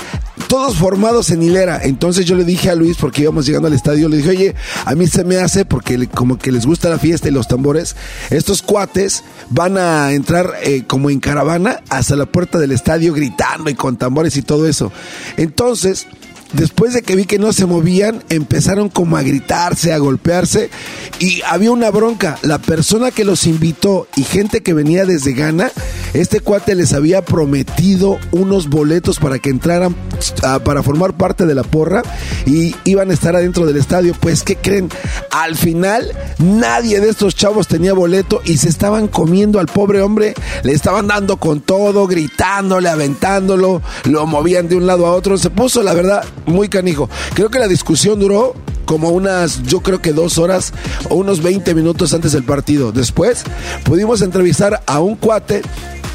todos 0.53 0.77
formados 0.77 1.31
en 1.31 1.43
hilera. 1.43 1.81
Entonces 1.83 2.27
yo 2.27 2.37
le 2.37 2.45
dije 2.45 2.69
a 2.69 2.75
Luis, 2.75 2.99
porque 2.99 3.23
íbamos 3.23 3.47
llegando 3.47 3.69
al 3.69 3.75
estadio, 3.75 4.02
le 4.09 4.19
dije, 4.19 4.31
oye, 4.31 4.55
a 4.85 4.95
mí 4.95 5.07
se 5.07 5.25
me 5.25 5.37
hace, 5.37 5.65
porque 5.65 6.07
como 6.09 6.39
que 6.39 6.53
les 6.53 6.67
gusta 6.67 6.89
la 6.89 6.99
fiesta 6.99 7.29
y 7.29 7.33
los 7.33 7.49
tambores, 7.49 7.97
estos 8.31 8.63
cuates 8.63 9.25
van 9.51 9.77
a 9.79 10.13
entrar 10.13 10.55
eh, 10.63 10.85
como 10.87 11.11
en 11.11 11.21
caravana 11.21 11.81
hasta 11.89 12.17
la 12.17 12.27
puerta 12.27 12.59
del 12.59 12.73
estadio 12.73 13.13
gritando 13.13 13.71
y 13.71 13.75
con 13.75 13.97
tambores 13.97 14.37
y 14.37 14.43
todo 14.43 14.67
eso. 14.67 14.93
Entonces 15.37 16.07
Después 16.53 16.93
de 16.93 17.03
que 17.03 17.17
vi 17.17 17.25
que 17.25 17.39
no 17.39 17.53
se 17.53 17.67
movían, 17.67 18.23
empezaron 18.29 18.89
como 18.89 19.17
a 19.17 19.23
gritarse, 19.23 19.93
a 19.93 19.99
golpearse 19.99 20.71
y 21.19 21.41
había 21.49 21.71
una 21.71 21.91
bronca. 21.91 22.39
La 22.43 22.59
persona 22.59 23.11
que 23.11 23.25
los 23.25 23.47
invitó 23.47 24.07
y 24.17 24.25
gente 24.25 24.63
que 24.63 24.75
venía 24.75 25.05
desde 25.05 25.33
Ghana, 25.33 25.71
este 26.15 26.41
cuate 26.41 26.75
les 26.75 26.93
había 26.93 27.25
prometido 27.25 28.19
unos 28.33 28.69
boletos 28.69 29.19
para 29.19 29.39
que 29.39 29.51
entraran 29.51 29.97
ah, 30.43 30.59
para 30.63 30.83
formar 30.83 31.17
parte 31.17 31.47
de 31.47 31.55
la 31.55 31.63
porra 31.63 32.03
y 32.45 32.75
iban 32.85 33.11
a 33.11 33.15
estar 33.15 33.35
adentro 33.35 33.67
del 33.67 33.77
estadio. 33.77 34.15
Pues, 34.21 34.43
¿qué 34.43 34.57
creen? 34.57 34.91
Al 35.31 35.57
final, 35.57 36.13
nadie 36.39 37.01
de 37.01 37.09
estos 37.09 37.35
chavos 37.35 37.67
tenía 37.67 37.93
boleto 37.95 38.43
y 38.45 38.59
se 38.59 38.69
estaban 38.69 39.09
comiendo 39.09 39.59
al 39.59 39.67
pobre 39.67 40.03
hombre. 40.03 40.35
Le 40.65 40.73
estaban 40.73 41.07
dando 41.07 41.39
con 41.39 41.61
todo, 41.61 42.07
gritándole, 42.07 42.89
aventándolo, 42.89 43.81
lo 44.05 44.27
movían 44.27 44.69
de 44.69 44.77
un 44.77 44.87
lado 44.87 45.07
a 45.07 45.13
otro. 45.13 45.39
Se 45.39 45.51
puso, 45.51 45.83
la 45.83 45.95
verdad, 45.95 46.25
muy 46.47 46.69
canijo. 46.69 47.09
Creo 47.35 47.51
que 47.51 47.59
la 47.59 47.69
discusión 47.69 48.21
duró 48.21 48.55
como 48.85 49.11
unas, 49.11 49.63
yo 49.63 49.81
creo 49.81 50.03
que 50.03 50.13
dos 50.13 50.39
horas 50.39 50.73
o 51.09 51.15
unos 51.15 51.43
20 51.43 51.75
minutos 51.75 52.13
antes 52.15 52.33
del 52.33 52.45
partido. 52.45 52.93
Después 52.93 53.45
pudimos 53.85 54.23
entrevistar 54.23 54.83
a 54.87 55.01
un 55.01 55.17
cuate 55.17 55.63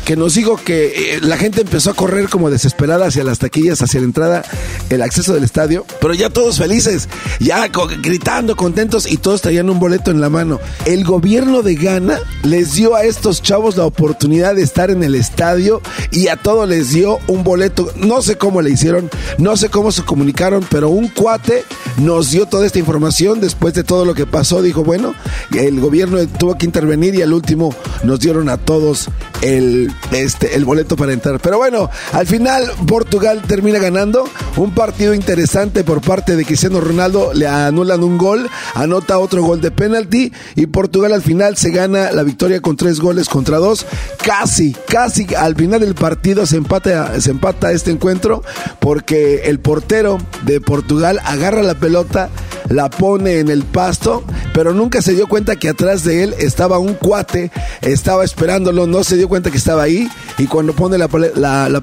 que 0.08 0.16
nos 0.16 0.36
dijo 0.36 0.56
que 0.56 1.16
eh, 1.16 1.20
la 1.22 1.36
gente 1.36 1.60
empezó 1.60 1.90
a 1.90 1.94
correr 1.94 2.30
como 2.30 2.50
desesperada 2.50 3.08
hacia 3.08 3.26
las 3.26 3.40
taquillas, 3.40 3.82
hacia 3.82 4.00
la 4.00 4.06
entrada, 4.06 4.42
el 4.90 5.02
acceso 5.02 5.34
del 5.34 5.44
estadio, 5.44 5.86
pero 6.00 6.14
ya 6.14 6.30
todos 6.30 6.60
felices, 6.60 7.10
ya 7.42 7.68
gritando, 7.68 8.56
contentos 8.56 9.06
y 9.06 9.18
todos 9.18 9.42
traían 9.42 9.70
un 9.70 9.82
boleto 9.82 10.10
en 10.10 10.22
la 10.22 10.30
mano. 10.30 10.62
El 10.86 11.04
gobierno 11.04 11.62
de 11.62 11.76
Ghana 11.76 12.20
les 12.44 12.76
dio 12.76 12.96
a 12.96 13.04
estos 13.04 13.42
chavos 13.42 13.76
la 13.76 13.84
oportunidad 13.84 14.56
de 14.56 14.62
estar 14.62 14.92
en 14.92 15.04
el 15.04 15.14
estadio 15.14 15.82
y 16.12 16.30
a 16.30 16.38
todos 16.38 16.70
les 16.70 16.92
dio 16.92 17.20
un 17.28 17.44
boleto. 17.44 17.92
No 17.98 18.22
sé 18.22 18.38
cómo 18.38 18.62
le 18.62 18.70
hicieron, 18.70 19.10
no 19.38 19.58
sé 19.58 19.68
cómo 19.68 19.92
se 19.92 20.04
comunicaron, 20.04 20.66
pero 20.72 20.88
un 20.88 21.10
cuate 21.10 21.66
nos 21.98 22.32
dio 22.32 22.46
toda 22.46 22.66
esta 22.66 22.80
información 22.80 23.42
después 23.42 23.74
de 23.74 23.84
todo 23.84 24.06
lo 24.06 24.14
que 24.14 24.26
pasó. 24.26 24.62
Dijo, 24.62 24.86
bueno, 24.86 25.14
el 25.54 25.82
gobierno 25.82 26.26
tuvo 26.28 26.58
que 26.58 26.66
intervenir 26.66 27.14
y 27.14 27.24
al 27.24 27.34
último 27.34 27.76
nos 28.04 28.22
dieron 28.22 28.48
a 28.48 28.56
todos 28.56 29.10
el 29.42 29.92
este, 30.12 30.56
el 30.56 30.66
boleto 30.66 30.96
para 30.96 31.14
entrar. 31.14 31.40
Pero 31.40 31.58
bueno, 31.58 31.90
al 32.14 32.28
final 32.28 32.64
Portugal 32.88 33.42
termina 33.48 33.80
ganando. 33.80 34.30
Un 34.56 34.74
partido 34.74 35.14
interesante 35.14 35.84
por 35.84 36.02
parte 36.02 36.36
de 36.36 36.46
Cristiano 36.46 36.80
Ronaldo. 36.82 37.32
Le 37.34 37.48
anulan 37.48 38.04
un 38.04 38.18
gol, 38.18 38.50
anota 38.74 39.20
otro 39.20 39.44
gol 39.44 39.62
de 39.62 39.72
penalti 39.72 40.32
y 40.56 40.66
Portugal 40.68 41.14
al 41.14 41.22
final 41.22 41.58
se 41.58 41.72
gana 41.72 42.12
la 42.12 42.24
victoria 42.24 42.62
con 42.62 42.78
tres 42.78 43.00
goles 43.00 43.30
contra 43.30 43.58
dos. 43.58 43.86
Casi, 44.24 44.76
casi 44.88 45.28
al 45.36 45.56
final 45.56 45.82
del 45.82 45.96
partido 45.96 46.46
se 46.46 46.58
empata, 46.58 47.20
se 47.20 47.32
empata 47.32 47.72
este 47.72 47.92
encuentro 47.92 48.44
porque 48.80 49.44
el 49.46 49.60
portero 49.60 50.18
de 50.44 50.62
Portugal 50.62 51.20
agarra 51.24 51.62
la 51.64 51.76
pelota 51.76 52.30
la 52.70 52.90
pone 52.90 53.40
en 53.40 53.50
el 53.50 53.64
pasto, 53.64 54.24
pero 54.58 54.74
nunca 54.74 55.04
se 55.04 55.14
dio 55.14 55.28
cuenta 55.28 55.56
que 55.56 55.70
atrás 55.70 56.04
de 56.04 56.24
él 56.24 56.34
estaba 56.40 56.80
un 56.80 56.96
cuate, 56.96 57.52
estaba 57.82 58.26
esperándolo, 58.26 58.88
no 58.88 59.04
se 59.04 59.16
dio 59.16 59.30
cuenta 59.30 59.52
que 59.52 59.58
estaba 59.58 59.84
ahí 59.84 60.10
y 60.40 60.48
cuando 60.48 60.74
pone 60.74 60.98
la, 60.98 61.08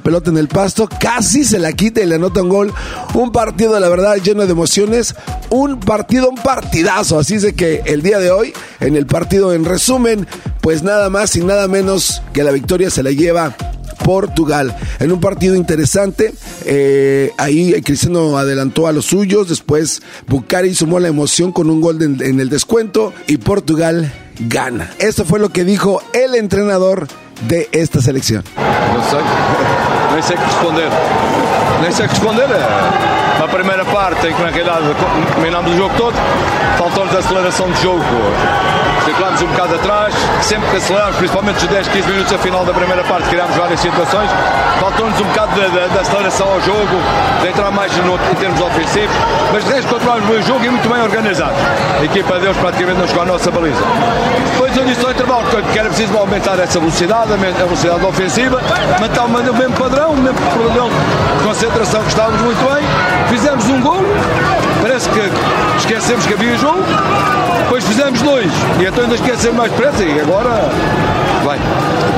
pelota 0.02 0.30
en 0.30 0.38
el 0.38 0.48
pasto, 0.48 0.88
casi 0.98 1.44
se 1.44 1.60
la 1.60 1.72
quita 1.72 2.00
y 2.00 2.06
le 2.06 2.16
anota 2.16 2.42
un 2.42 2.48
gol. 2.48 2.74
Un 3.14 3.30
partido, 3.30 3.78
la 3.78 3.88
verdad, 3.88 4.16
lleno 4.16 4.44
de 4.44 4.50
emociones, 4.50 5.14
un 5.50 5.78
partido, 5.78 6.28
un 6.28 6.34
partidazo, 6.34 7.20
así 7.20 7.36
es 7.36 7.42
de 7.42 7.54
que 7.54 7.82
el 7.84 8.02
día 8.02 8.18
de 8.18 8.32
hoy, 8.32 8.52
en 8.80 8.96
el 8.96 9.06
partido, 9.06 9.52
en 9.52 9.64
resumen, 9.64 10.26
pues 10.60 10.82
nada 10.82 11.10
más 11.10 11.36
y 11.36 11.44
nada 11.44 11.68
menos 11.68 12.22
que 12.32 12.42
la 12.42 12.50
victoria 12.50 12.90
se 12.90 13.04
la 13.04 13.12
lleva 13.12 13.54
Portugal. 14.04 14.76
En 15.00 15.10
un 15.10 15.20
partido 15.20 15.56
interesante, 15.56 16.32
eh, 16.66 17.32
ahí 17.38 17.72
Cristiano 17.82 18.38
adelantó 18.38 18.86
a 18.86 18.92
los 18.92 19.06
suyos, 19.06 19.48
después 19.48 20.02
Bucari 20.28 20.74
sumó 20.74 21.00
la 21.00 21.08
emoción 21.08 21.50
con 21.50 21.70
un 21.70 21.80
gol 21.80 22.00
en 22.02 22.38
el 22.38 22.48
descuento 22.48 23.12
y 23.26 23.38
Portugal 23.38 24.12
gana. 24.38 24.92
Esto 24.98 25.24
fue 25.24 25.40
lo 25.40 25.50
que 25.50 25.64
dijo 25.64 26.02
el 26.12 26.34
entrenador 26.34 27.08
de 27.48 27.68
esta 27.72 28.00
selección. 28.00 28.44
Nem 30.14 30.22
sei 30.22 30.36
responder. 30.36 30.88
Nem 31.82 31.90
sei 31.90 32.06
responder. 32.06 32.46
A 33.42 33.48
primeira 33.48 33.84
parte, 33.84 34.28
em 34.28 34.32
que 34.32 34.42
na 34.42 34.48
realidade 34.48 34.86
dominámos 35.34 35.72
o 35.72 35.76
jogo 35.76 35.94
todo, 35.96 36.14
faltou-nos 36.78 37.16
aceleração 37.16 37.68
de 37.72 37.82
jogo. 37.82 38.04
circulámos 39.04 39.42
um 39.42 39.46
bocado 39.48 39.74
atrás, 39.74 40.14
sempre 40.40 40.70
que 40.70 40.76
aceleramos, 40.76 41.16
principalmente 41.16 41.56
os 41.64 41.66
10, 41.66 41.88
15 41.88 42.08
minutos 42.08 42.32
a 42.32 42.38
final 42.38 42.64
da 42.64 42.72
primeira 42.72 43.02
parte, 43.04 43.28
criámos 43.28 43.56
várias 43.56 43.80
situações. 43.80 44.30
Faltou-nos 44.80 45.20
um 45.20 45.24
bocado 45.24 45.52
de, 45.52 45.98
aceleração 45.98 46.48
ao 46.48 46.60
jogo, 46.60 46.96
de 47.42 47.48
entrar 47.48 47.70
mais 47.72 47.92
no, 47.98 48.14
em 48.14 48.34
termos 48.36 48.60
ofensivos, 48.60 49.16
mas 49.52 49.64
de 49.64 49.72
resto 49.72 49.92
controlámos 49.92 50.26
bem 50.26 50.38
o 50.38 50.42
jogo 50.42 50.64
e 50.64 50.70
muito 50.70 50.88
bem 50.88 51.02
organizado. 51.02 51.54
A 52.00 52.04
equipa 52.04 52.34
de 52.34 52.40
Deus 52.40 52.56
praticamente 52.56 53.00
não 53.00 53.08
chegou 53.08 53.22
à 53.24 53.26
nossa 53.26 53.50
baliza. 53.50 53.82
Depois 54.52 54.76
eu 54.76 54.84
disse 54.84 55.04
ao 55.04 55.10
intervalo 55.10 55.44
que 55.72 55.78
era 55.78 55.88
preciso 55.88 56.16
aumentar 56.16 56.58
essa 56.58 56.78
velocidade, 56.78 57.32
a 57.32 57.36
velocidade 57.36 58.04
ofensiva, 58.04 58.60
manter 59.00 59.20
o 59.50 59.54
mesmo 59.54 59.74
padrão, 59.74 60.03
o 60.08 60.16
mesmo 60.16 60.38
padrão 60.38 60.88
de 60.88 61.44
concentração 61.44 62.02
que 62.02 62.08
estávamos 62.08 62.40
muito 62.42 62.74
bem. 62.74 62.84
Fizemos 63.28 63.64
um 63.66 63.80
gol, 63.80 64.02
parece 64.84 65.08
que 65.12 65.20
esquecemos 65.78 66.26
que 66.26 66.34
havia 66.34 66.58
jogo, 66.58 66.84
depois 67.62 67.82
fizemos 67.84 68.20
dois 68.20 68.52
e 68.78 68.84
então 68.84 69.04
ainda 69.04 69.14
esquecemos 69.14 69.56
mais 69.56 69.70
depressa 69.72 70.04
e 70.04 70.20
agora 70.20 70.70
vai. 71.42 71.58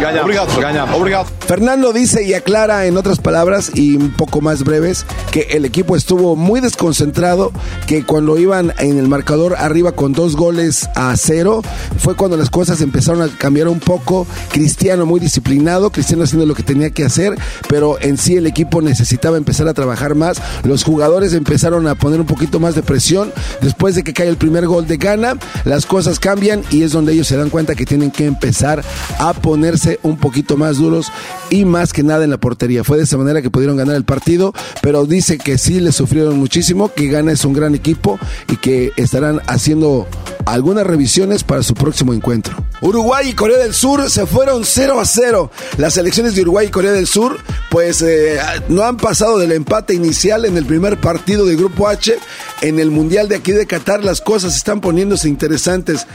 Ganhamos. 0.00 0.24
Obrigado, 0.24 0.60
ganhamos. 0.60 0.96
Obrigado. 0.96 1.26
Fernando 1.46 1.92
dice 1.92 2.24
y 2.24 2.34
aclara 2.34 2.86
en 2.86 2.96
otras 2.96 3.18
palabras 3.18 3.70
y 3.74 3.96
un 3.96 4.10
poco 4.10 4.40
más 4.40 4.62
breves 4.62 5.06
que 5.30 5.42
el 5.50 5.64
equipo 5.64 5.96
estuvo 5.96 6.36
muy 6.36 6.60
desconcentrado, 6.60 7.52
que 7.86 8.04
cuando 8.04 8.36
iban 8.38 8.72
en 8.78 8.98
el 8.98 9.08
marcador 9.08 9.54
arriba 9.56 9.92
con 9.92 10.12
dos 10.12 10.36
goles 10.36 10.88
a 10.94 11.16
cero, 11.16 11.62
fue 11.98 12.14
cuando 12.14 12.36
las 12.36 12.50
cosas 12.50 12.80
empezaron 12.80 13.22
a 13.22 13.28
cambiar 13.28 13.68
un 13.68 13.80
poco. 13.80 14.26
Cristiano 14.50 15.06
muy 15.06 15.20
disciplinado, 15.20 15.90
Cristiano 15.90 16.24
haciendo 16.24 16.46
lo 16.46 16.54
que 16.54 16.62
tenía 16.62 16.90
que 16.90 17.04
hacer, 17.04 17.36
pero 17.68 17.98
en 18.00 18.18
sí 18.18 18.36
el 18.36 18.46
equipo 18.46 18.82
necesitaba 18.82 19.36
empezar 19.36 19.68
a 19.68 19.74
trabajar 19.74 20.14
más. 20.14 20.40
Los 20.64 20.84
jugadores 20.84 21.32
empezaron 21.32 21.86
a 21.86 21.94
poner 21.94 22.20
un 22.20 22.26
poquito 22.26 22.55
más 22.60 22.74
de 22.74 22.82
presión. 22.82 23.32
Después 23.60 23.94
de 23.94 24.04
que 24.04 24.12
cae 24.12 24.28
el 24.28 24.36
primer 24.36 24.66
gol 24.66 24.86
de 24.86 24.96
Gana, 24.96 25.36
las 25.64 25.86
cosas 25.86 26.18
cambian 26.18 26.62
y 26.70 26.82
es 26.82 26.92
donde 26.92 27.12
ellos 27.12 27.26
se 27.26 27.36
dan 27.36 27.50
cuenta 27.50 27.74
que 27.74 27.86
tienen 27.86 28.10
que 28.10 28.26
empezar 28.26 28.84
a 29.18 29.32
ponerse 29.32 29.98
un 30.02 30.16
poquito 30.16 30.56
más 30.56 30.78
duros 30.78 31.12
y 31.50 31.64
más 31.64 31.92
que 31.92 32.02
nada 32.02 32.24
en 32.24 32.30
la 32.30 32.38
portería. 32.38 32.84
Fue 32.84 32.96
de 32.96 33.04
esa 33.04 33.16
manera 33.16 33.42
que 33.42 33.50
pudieron 33.50 33.76
ganar 33.76 33.96
el 33.96 34.04
partido, 34.04 34.52
pero 34.82 35.04
dice 35.06 35.38
que 35.38 35.58
sí 35.58 35.80
le 35.80 35.92
sufrieron 35.92 36.38
muchísimo, 36.38 36.92
que 36.92 37.08
Gana 37.08 37.32
es 37.32 37.44
un 37.44 37.52
gran 37.52 37.74
equipo 37.74 38.18
y 38.50 38.56
que 38.56 38.92
estarán 38.96 39.40
haciendo 39.46 40.06
algunas 40.44 40.86
revisiones 40.86 41.44
para 41.44 41.62
su 41.62 41.74
próximo 41.74 42.14
encuentro. 42.14 42.56
Uruguay 42.80 43.30
y 43.30 43.32
Corea 43.34 43.58
del 43.58 43.74
Sur 43.74 44.08
se 44.10 44.26
fueron 44.26 44.64
0 44.64 45.00
a 45.00 45.04
0. 45.04 45.50
Las 45.78 45.96
elecciones 45.96 46.34
de 46.34 46.42
Uruguay 46.42 46.66
y 46.66 46.70
Corea 46.70 46.92
del 46.92 47.06
Sur 47.06 47.38
pues 47.70 48.02
eh, 48.02 48.38
no 48.68 48.82
han 48.84 48.96
pasado 48.96 49.38
del 49.38 49.52
empate 49.52 49.94
inicial 49.94 50.44
en 50.44 50.56
el 50.56 50.64
primer 50.66 51.00
partido 51.00 51.44
del 51.44 51.56
Grupo 51.56 51.88
H. 51.88 52.16
En 52.60 52.78
el 52.78 52.90
Mundial 52.90 53.28
de 53.28 53.36
aquí 53.36 53.52
de 53.52 53.66
Qatar 53.66 54.02
las 54.04 54.20
cosas 54.20 54.56
están 54.56 54.80
poniéndose 54.80 55.28
interesantes. 55.28 56.06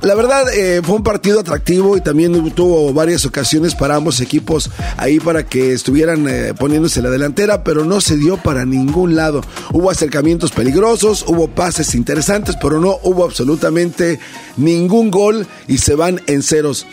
La 0.00 0.14
verdad, 0.14 0.44
eh, 0.54 0.80
fue 0.84 0.94
un 0.94 1.02
partido 1.02 1.40
atractivo 1.40 1.96
y 1.96 2.00
también 2.00 2.52
tuvo 2.52 2.92
varias 2.92 3.24
ocasiones 3.24 3.74
para 3.74 3.96
ambos 3.96 4.20
equipos 4.20 4.70
ahí 4.96 5.18
para 5.18 5.44
que 5.44 5.72
estuvieran 5.72 6.28
eh, 6.28 6.54
poniéndose 6.56 7.02
la 7.02 7.10
delantera, 7.10 7.64
pero 7.64 7.84
no 7.84 8.00
se 8.00 8.16
dio 8.16 8.36
para 8.36 8.64
ningún 8.64 9.16
lado. 9.16 9.40
Hubo 9.72 9.90
acercamientos 9.90 10.52
peligrosos, 10.52 11.24
hubo 11.26 11.48
pases 11.48 11.96
interesantes, 11.96 12.56
pero 12.62 12.80
no 12.80 12.98
hubo 13.02 13.24
absolutamente 13.24 14.20
ningún 14.56 15.10
gol 15.10 15.48
y 15.66 15.78
se 15.78 15.96
van 15.96 16.20
en 16.28 16.44
ceros. 16.44 16.86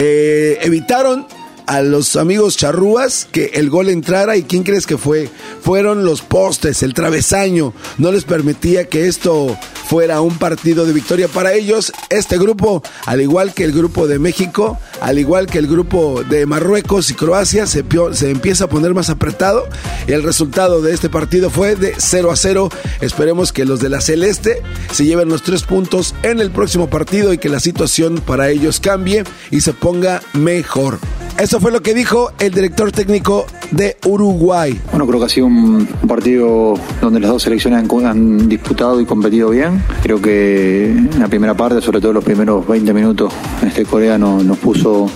Eh, 0.00 0.58
evitaron 0.62 1.26
a 1.68 1.82
los 1.82 2.16
amigos 2.16 2.56
charrúas 2.56 3.28
que 3.30 3.50
el 3.54 3.68
gol 3.68 3.90
entrara 3.90 4.36
y 4.36 4.42
quién 4.42 4.62
crees 4.62 4.86
que 4.86 4.96
fue? 4.96 5.28
Fueron 5.60 6.04
los 6.04 6.22
postes, 6.22 6.82
el 6.82 6.94
travesaño, 6.94 7.74
no 7.98 8.10
les 8.10 8.24
permitía 8.24 8.88
que 8.88 9.06
esto 9.06 9.56
fuera 9.88 10.20
un 10.20 10.36
partido 10.36 10.86
de 10.86 10.92
victoria 10.92 11.28
para 11.28 11.52
ellos. 11.52 11.92
Este 12.10 12.38
grupo, 12.38 12.82
al 13.06 13.20
igual 13.20 13.52
que 13.52 13.64
el 13.64 13.72
grupo 13.72 14.06
de 14.06 14.18
México, 14.18 14.78
al 15.00 15.18
igual 15.18 15.46
que 15.46 15.58
el 15.58 15.66
grupo 15.66 16.24
de 16.24 16.46
Marruecos 16.46 17.10
y 17.10 17.14
Croacia, 17.14 17.66
se, 17.66 17.84
se 18.12 18.30
empieza 18.30 18.64
a 18.64 18.68
poner 18.68 18.94
más 18.94 19.10
apretado. 19.10 19.66
El 20.06 20.22
resultado 20.22 20.80
de 20.80 20.94
este 20.94 21.08
partido 21.08 21.50
fue 21.50 21.76
de 21.76 21.94
0 21.96 22.30
a 22.30 22.36
0. 22.36 22.70
Esperemos 23.00 23.52
que 23.52 23.64
los 23.64 23.80
de 23.80 23.90
la 23.90 24.00
Celeste 24.00 24.62
se 24.92 25.04
lleven 25.04 25.28
los 25.28 25.42
tres 25.42 25.64
puntos 25.64 26.14
en 26.22 26.40
el 26.40 26.50
próximo 26.50 26.88
partido 26.88 27.32
y 27.32 27.38
que 27.38 27.48
la 27.48 27.60
situación 27.60 28.22
para 28.24 28.50
ellos 28.50 28.80
cambie 28.80 29.24
y 29.50 29.60
se 29.60 29.72
ponga 29.74 30.22
mejor. 30.32 30.98
Eso 31.38 31.57
fue 31.60 31.72
lo 31.72 31.80
que 31.82 31.94
dijo 31.94 32.30
el 32.38 32.52
director 32.52 32.92
técnico 32.92 33.46
de 33.70 33.96
Uruguay. 34.06 34.78
Bueno, 34.90 35.06
creo 35.06 35.18
que 35.20 35.26
ha 35.26 35.28
sido 35.28 35.46
un 35.46 35.86
partido 36.06 36.74
donde 37.00 37.20
las 37.20 37.30
dos 37.30 37.42
selecciones 37.42 37.84
han, 37.90 38.48
disputado 38.48 39.00
y 39.00 39.06
competido 39.06 39.50
bien. 39.50 39.82
Creo 40.02 40.20
que 40.20 40.86
en 40.90 41.18
la 41.18 41.28
primera 41.28 41.54
parte, 41.54 41.80
sobre 41.80 42.00
todo 42.00 42.12
los 42.12 42.24
primeros 42.24 42.66
20 42.66 42.92
minutos, 42.92 43.32
este 43.66 43.84
Corea 43.84 44.16
no- 44.18 44.42
nos 44.42 44.58
puso 44.58 45.10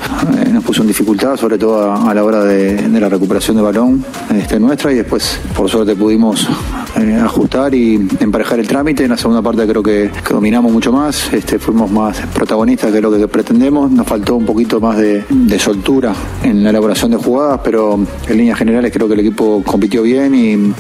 eh, 0.45 0.49
nos 0.51 0.65
puso 0.65 0.83
en 0.83 0.89
dificultad, 0.89 1.37
sobre 1.37 1.59
todo 1.59 1.93
a, 1.93 2.13
la 2.15 2.25
hora 2.25 2.45
de, 2.45 2.77
de 2.89 3.01
la 3.01 3.09
recuperación 3.09 3.57
de 3.57 3.63
balón 3.63 4.05
este, 4.35 4.59
nuestra 4.61 4.93
y 4.93 4.97
después 4.97 5.39
por 5.57 5.69
suerte 5.71 5.95
pudimos 5.97 6.47
ajustar 7.11 7.75
y 7.75 7.95
emparejar 8.21 8.61
el 8.61 8.69
trámite. 8.69 9.05
En 9.05 9.11
la 9.11 9.17
segunda 9.17 9.43
parte 9.43 9.67
creo 9.67 9.83
que, 9.83 10.11
dominamos 10.29 10.73
mucho 10.73 10.93
más, 10.93 11.33
este, 11.33 11.59
fuimos 11.59 11.91
más 11.91 12.19
protagonistas 12.35 12.93
que 12.93 13.01
lo 13.01 13.11
que 13.11 13.29
pretendemos. 13.29 13.91
Nos 13.91 14.07
faltó 14.07 14.37
un 14.37 14.47
poquito 14.47 14.81
más 14.81 14.97
de, 14.97 15.25
de 15.29 15.59
soltura 15.59 16.15
en 16.43 16.63
la 16.63 16.71
elaboración 16.71 17.11
de 17.11 17.17
jugadas, 17.17 17.61
pero 17.65 17.99
en 18.29 18.37
líneas 18.37 18.59
generales 18.59 18.93
creo 18.93 19.09
que 19.09 19.15
el 19.15 19.21
equipo 19.21 19.63
compitió 19.65 20.03
bien 20.03 20.35
y, 20.35 20.73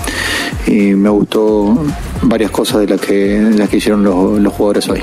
me 0.72 1.08
gustó 1.10 1.84
varias 2.22 2.50
cosas 2.50 2.80
de 2.80 2.86
las 2.86 3.00
que, 3.00 3.40
de 3.40 3.58
las 3.58 3.68
que 3.68 3.76
hicieron 3.78 4.02
los, 4.02 4.40
los 4.40 4.52
jugadores 4.52 4.88
hoy. 4.88 5.02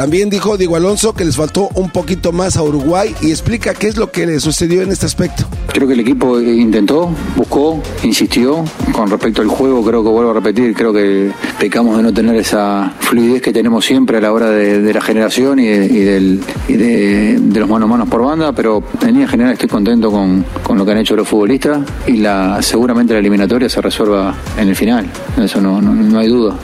También 0.00 0.30
dijo 0.30 0.56
Diego 0.56 0.76
Alonso 0.76 1.12
que 1.12 1.26
les 1.26 1.36
faltó 1.36 1.68
un 1.74 1.90
poquito 1.90 2.32
más 2.32 2.56
a 2.56 2.62
Uruguay 2.62 3.14
y 3.20 3.28
explica 3.32 3.74
qué 3.74 3.86
es 3.86 3.98
lo 3.98 4.10
que 4.10 4.24
le 4.24 4.40
sucedió 4.40 4.80
en 4.80 4.90
este 4.90 5.04
aspecto. 5.04 5.44
Creo 5.74 5.86
que 5.86 5.92
el 5.92 6.00
equipo 6.00 6.40
intentó, 6.40 7.10
buscó, 7.36 7.82
insistió. 8.02 8.64
Con 8.92 9.10
respecto 9.10 9.42
al 9.42 9.48
juego, 9.48 9.84
creo 9.84 10.02
que 10.02 10.08
vuelvo 10.08 10.30
a 10.30 10.34
repetir, 10.34 10.72
creo 10.74 10.94
que 10.94 11.30
pecamos 11.58 11.98
de 11.98 12.02
no 12.02 12.14
tener 12.14 12.34
esa 12.36 12.94
fluidez 13.00 13.42
que 13.42 13.52
tenemos 13.52 13.84
siempre 13.84 14.16
a 14.16 14.22
la 14.22 14.32
hora 14.32 14.48
de, 14.48 14.90
la 14.90 15.02
generación 15.02 15.58
y, 15.58 15.66
de, 15.66 15.88
del- 15.88 16.40
de- 16.66 17.60
los 17.60 17.68
manos 17.68 17.86
a 17.86 17.90
manos 17.90 18.08
por 18.08 18.22
banda, 18.24 18.52
pero 18.54 18.82
en 19.02 19.08
línea 19.08 19.28
general 19.28 19.52
estoy 19.52 19.68
contento 19.68 20.10
con, 20.10 20.46
con 20.62 20.78
lo 20.78 20.86
que 20.86 20.92
han 20.92 20.98
hecho 20.98 21.14
los 21.14 21.28
futbolistas 21.28 21.80
y 22.06 22.16
la, 22.16 22.62
seguramente 22.62 23.12
la 23.12 23.18
eliminatoria 23.18 23.68
se 23.68 23.82
resuelva 23.82 24.34
en 24.56 24.66
el 24.66 24.74
final. 24.74 25.06
Eso 25.38 25.60
no, 25.60 25.82
no, 25.82 26.18
hay 26.18 26.28
duda. 26.28 26.56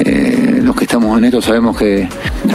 Eh, 0.00 0.60
los 0.62 0.74
que 0.76 0.84
estamos 0.84 1.16
en 1.18 1.24
esto 1.24 1.40
sabemos 1.42 1.76
que, 1.76 2.08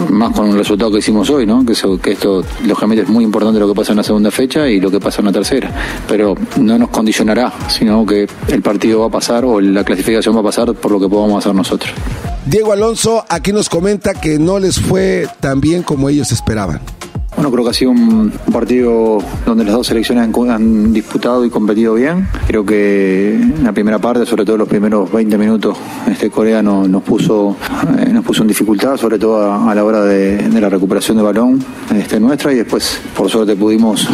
más 0.10 0.32
con 0.36 0.50
el 0.50 0.58
resultado 0.58 0.92
que 0.92 1.00
hicimos 1.00 1.30
hoy, 1.30 1.46
¿no? 1.46 1.66
que, 1.66 1.74
eso- 1.74 2.00
que 2.00 2.12
esto 2.14 2.44
lógicamente 2.66 3.04
es 3.04 3.10
muy 3.10 3.24
importante 3.24 3.60
lo 3.60 3.68
que 3.68 3.74
pasa 3.76 3.92
en 3.94 3.98
la 3.98 4.04
segunda 4.04 4.32
fecha 4.32 4.68
y 4.68 4.80
lo 4.80 4.90
que 4.92 5.00
pasa 5.00 5.20
en 5.22 5.26
la 5.28 5.32
tercera, 5.32 5.72
pero 6.08 6.36
no 6.58 6.78
nos 6.78 6.90
condicionará, 6.90 7.54
sino 7.70 8.06
que 8.06 8.28
el 8.48 8.62
partido 8.62 9.02
va 9.02 9.08
a 9.08 9.10
pasar 9.12 9.46
o 9.46 9.60
la 9.62 9.84
clasificación 9.84 10.36
va 10.36 10.40
a 10.42 10.44
pasar 10.44 10.74
por 10.74 10.92
lo 10.92 11.00
que 11.00 11.08
podamos 11.10 11.40
hacer 11.44 11.56
nosotros. 11.56 11.92
Diego 12.46 12.74
Alonso 12.74 13.26
aquí 13.30 13.52
nos 13.52 13.70
comenta 13.70 14.14
que 14.14 14.38
no 14.38 14.60
les 14.60 14.80
fue 14.80 15.28
tan 15.40 15.60
bien 15.62 15.82
como 15.84 16.10
ellos 16.10 16.32
esperaban. 16.32 16.80
Bueno, 17.36 17.52
creo 17.52 17.64
que 17.66 17.70
ha 17.72 17.74
sido 17.74 17.92
un 17.92 18.32
partido 18.54 19.18
donde 19.46 19.66
las 19.66 19.74
dos 19.74 19.88
selecciones 19.88 20.24
han, 20.24 20.94
disputado 20.94 21.44
y 21.46 21.50
competido 21.50 21.94
bien. 21.96 22.28
Creo 22.48 22.66
que 22.66 23.36
en 23.36 23.64
la 23.64 23.74
primera 23.74 24.00
parte, 24.00 24.26
sobre 24.26 24.46
todo 24.46 24.56
los 24.58 24.70
primeros 24.70 25.12
20 25.12 25.38
minutos, 25.38 25.78
este 26.10 26.30
Corea 26.30 26.62
no- 26.64 26.88
nos 26.88 27.04
puso 27.04 27.58
eh, 28.00 28.10
nos 28.14 28.24
puso 28.24 28.44
en 28.44 28.48
dificultad, 28.48 28.96
sobre 28.96 29.20
todo 29.20 29.52
a, 29.52 29.76
la 29.76 29.84
hora 29.84 30.02
de, 30.02 30.38
de 30.38 30.62
la 30.62 30.70
recuperación 30.70 31.18
de 31.18 31.24
balón 31.24 31.60
este, 31.94 32.20
nuestra 32.20 32.54
y 32.54 32.56
después 32.58 33.00
por 33.16 33.30
suerte 33.30 33.56
pudimos 33.56 34.08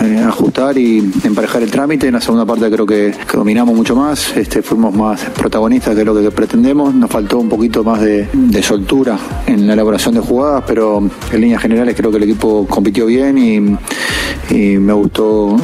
eh, 0.00 0.18
ajustar 0.26 0.76
y 0.78 0.98
emparejar 1.24 1.62
el 1.62 1.70
trámite. 1.70 2.08
En 2.08 2.14
la 2.14 2.20
segunda 2.20 2.44
parte 2.44 2.70
creo 2.70 2.86
que, 2.86 3.14
dominamos 3.32 3.74
mucho 3.74 3.94
más, 3.96 4.36
este, 4.36 4.62
fuimos 4.62 4.94
más 4.94 5.20
protagonistas 5.36 5.94
que 5.94 6.04
lo 6.04 6.14
que 6.14 6.30
pretendemos. 6.30 6.94
Nos 6.94 7.10
faltó 7.10 7.38
un 7.38 7.48
poquito 7.48 7.84
más 7.84 8.00
de, 8.00 8.28
de 8.32 8.62
soltura 8.62 9.18
en 9.46 9.66
la 9.66 9.74
elaboración 9.74 10.14
de 10.14 10.20
jugadas, 10.20 10.64
pero 10.66 11.02
en 11.32 11.40
líneas 11.40 11.62
generales 11.62 11.94
creo 11.96 12.10
que 12.10 12.18
el 12.18 12.24
equipo 12.24 12.66
compitió 12.66 13.06
bien 13.06 13.38
y, 13.38 13.78
me 14.50 14.92
gustó 14.94 15.56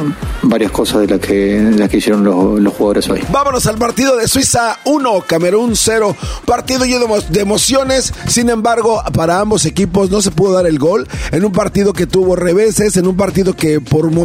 varias 0.43 0.71
cosas 0.71 1.01
de 1.01 1.07
las 1.07 1.19
que, 1.19 1.59
de 1.59 1.77
las 1.77 1.89
que 1.89 1.97
hicieron 1.97 2.23
los, 2.23 2.59
los 2.59 2.73
jugadores 2.73 3.09
hoy. 3.09 3.19
Vámonos 3.31 3.65
al 3.65 3.77
partido 3.77 4.15
de 4.15 4.27
Suiza 4.27 4.77
1, 4.85 5.21
Camerún 5.27 5.75
0. 5.75 6.15
Partido 6.45 6.85
lleno 6.85 7.07
de 7.07 7.35
de 7.35 7.41
emociones. 7.41 8.13
Sin 8.27 8.49
embargo, 8.49 9.01
para 9.13 9.39
ambos 9.39 9.65
equipos 9.65 10.09
no 10.09 10.21
se 10.21 10.31
pudo 10.31 10.53
dar 10.53 10.67
el 10.67 10.79
gol. 10.79 11.07
En 11.31 11.45
un 11.45 11.51
partido 11.51 11.93
que 11.93 12.07
tuvo 12.07 12.35
reveses, 12.35 12.97
en 12.97 13.07
un 13.07 13.15
partido 13.15 13.55
que 13.55 13.79
por 13.79 14.09
momentos 14.11 14.24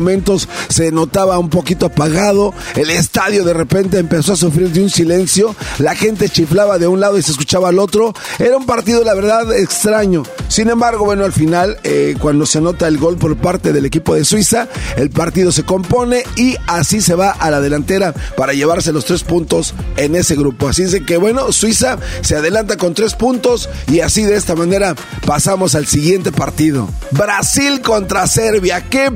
se 0.68 0.90
notaba 0.90 1.38
un 1.38 1.50
poquito 1.50 1.86
apagado. 1.86 2.52
El 2.76 2.90
estadio 2.90 3.44
de 3.44 3.54
repente 3.54 3.98
empezó 3.98 4.32
a 4.32 4.36
sufrir 4.36 4.70
de 4.70 4.82
un 4.82 4.90
silencio. 4.90 5.54
La 5.78 5.94
gente 5.94 6.28
chiflaba 6.28 6.78
de 6.78 6.86
un 6.86 7.00
lado 7.00 7.18
y 7.18 7.22
se 7.22 7.32
escuchaba 7.32 7.68
al 7.68 7.78
otro. 7.78 8.14
Era 8.38 8.56
un 8.56 8.66
partido, 8.66 9.04
la 9.04 9.14
verdad, 9.14 9.52
extraño. 9.52 10.22
Sin 10.48 10.68
embargo, 10.68 11.04
bueno, 11.04 11.24
al 11.24 11.32
final, 11.32 11.78
eh, 11.84 12.16
cuando 12.20 12.46
se 12.46 12.60
nota 12.60 12.88
el 12.88 12.98
gol 12.98 13.16
por 13.16 13.36
parte 13.36 13.72
del 13.72 13.86
equipo 13.86 14.14
de 14.14 14.24
Suiza, 14.24 14.68
el 14.96 15.10
partido 15.10 15.52
se 15.52 15.64
compone 15.64 16.24
y 16.36 16.56
así 16.66 17.00
se 17.00 17.14
va 17.14 17.30
a 17.30 17.50
la 17.50 17.60
delantera 17.60 18.14
para 18.36 18.52
llevarse 18.52 18.92
los 18.92 19.04
tres 19.04 19.22
puntos 19.22 19.74
en 19.96 20.16
ese 20.16 20.34
grupo. 20.34 20.68
Así 20.68 20.82
es 20.82 21.00
que, 21.06 21.16
bueno, 21.16 21.52
Suiza 21.52 21.98
se 22.22 22.36
adelanta 22.36 22.76
con 22.76 22.94
tres 22.94 23.14
puntos 23.14 23.68
y 23.88 24.00
así 24.00 24.22
de 24.22 24.36
esta 24.36 24.54
manera 24.54 24.94
pasamos 25.26 25.74
al 25.74 25.86
siguiente 25.86 26.32
partido. 26.32 26.88
Brasil 27.12 27.80
contra 27.80 28.26
Serbia. 28.26 28.88
¡Qué 28.88 29.10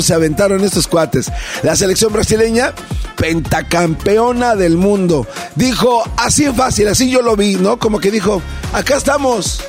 se 0.00 0.14
aventaron 0.14 0.64
estos 0.64 0.88
cuates! 0.88 1.30
La 1.62 1.76
selección 1.76 2.12
brasileña, 2.12 2.72
pentacampeona 3.16 4.56
del 4.56 4.76
mundo, 4.76 5.26
dijo 5.54 6.02
así 6.16 6.44
en 6.44 6.54
fácil, 6.54 6.88
así 6.88 7.08
yo 7.10 7.22
lo 7.22 7.36
vi, 7.36 7.54
¿no? 7.54 7.78
Como 7.78 8.00
que 8.00 8.10
dijo, 8.10 8.42
acá 8.72 8.96
estamos. 8.96 9.62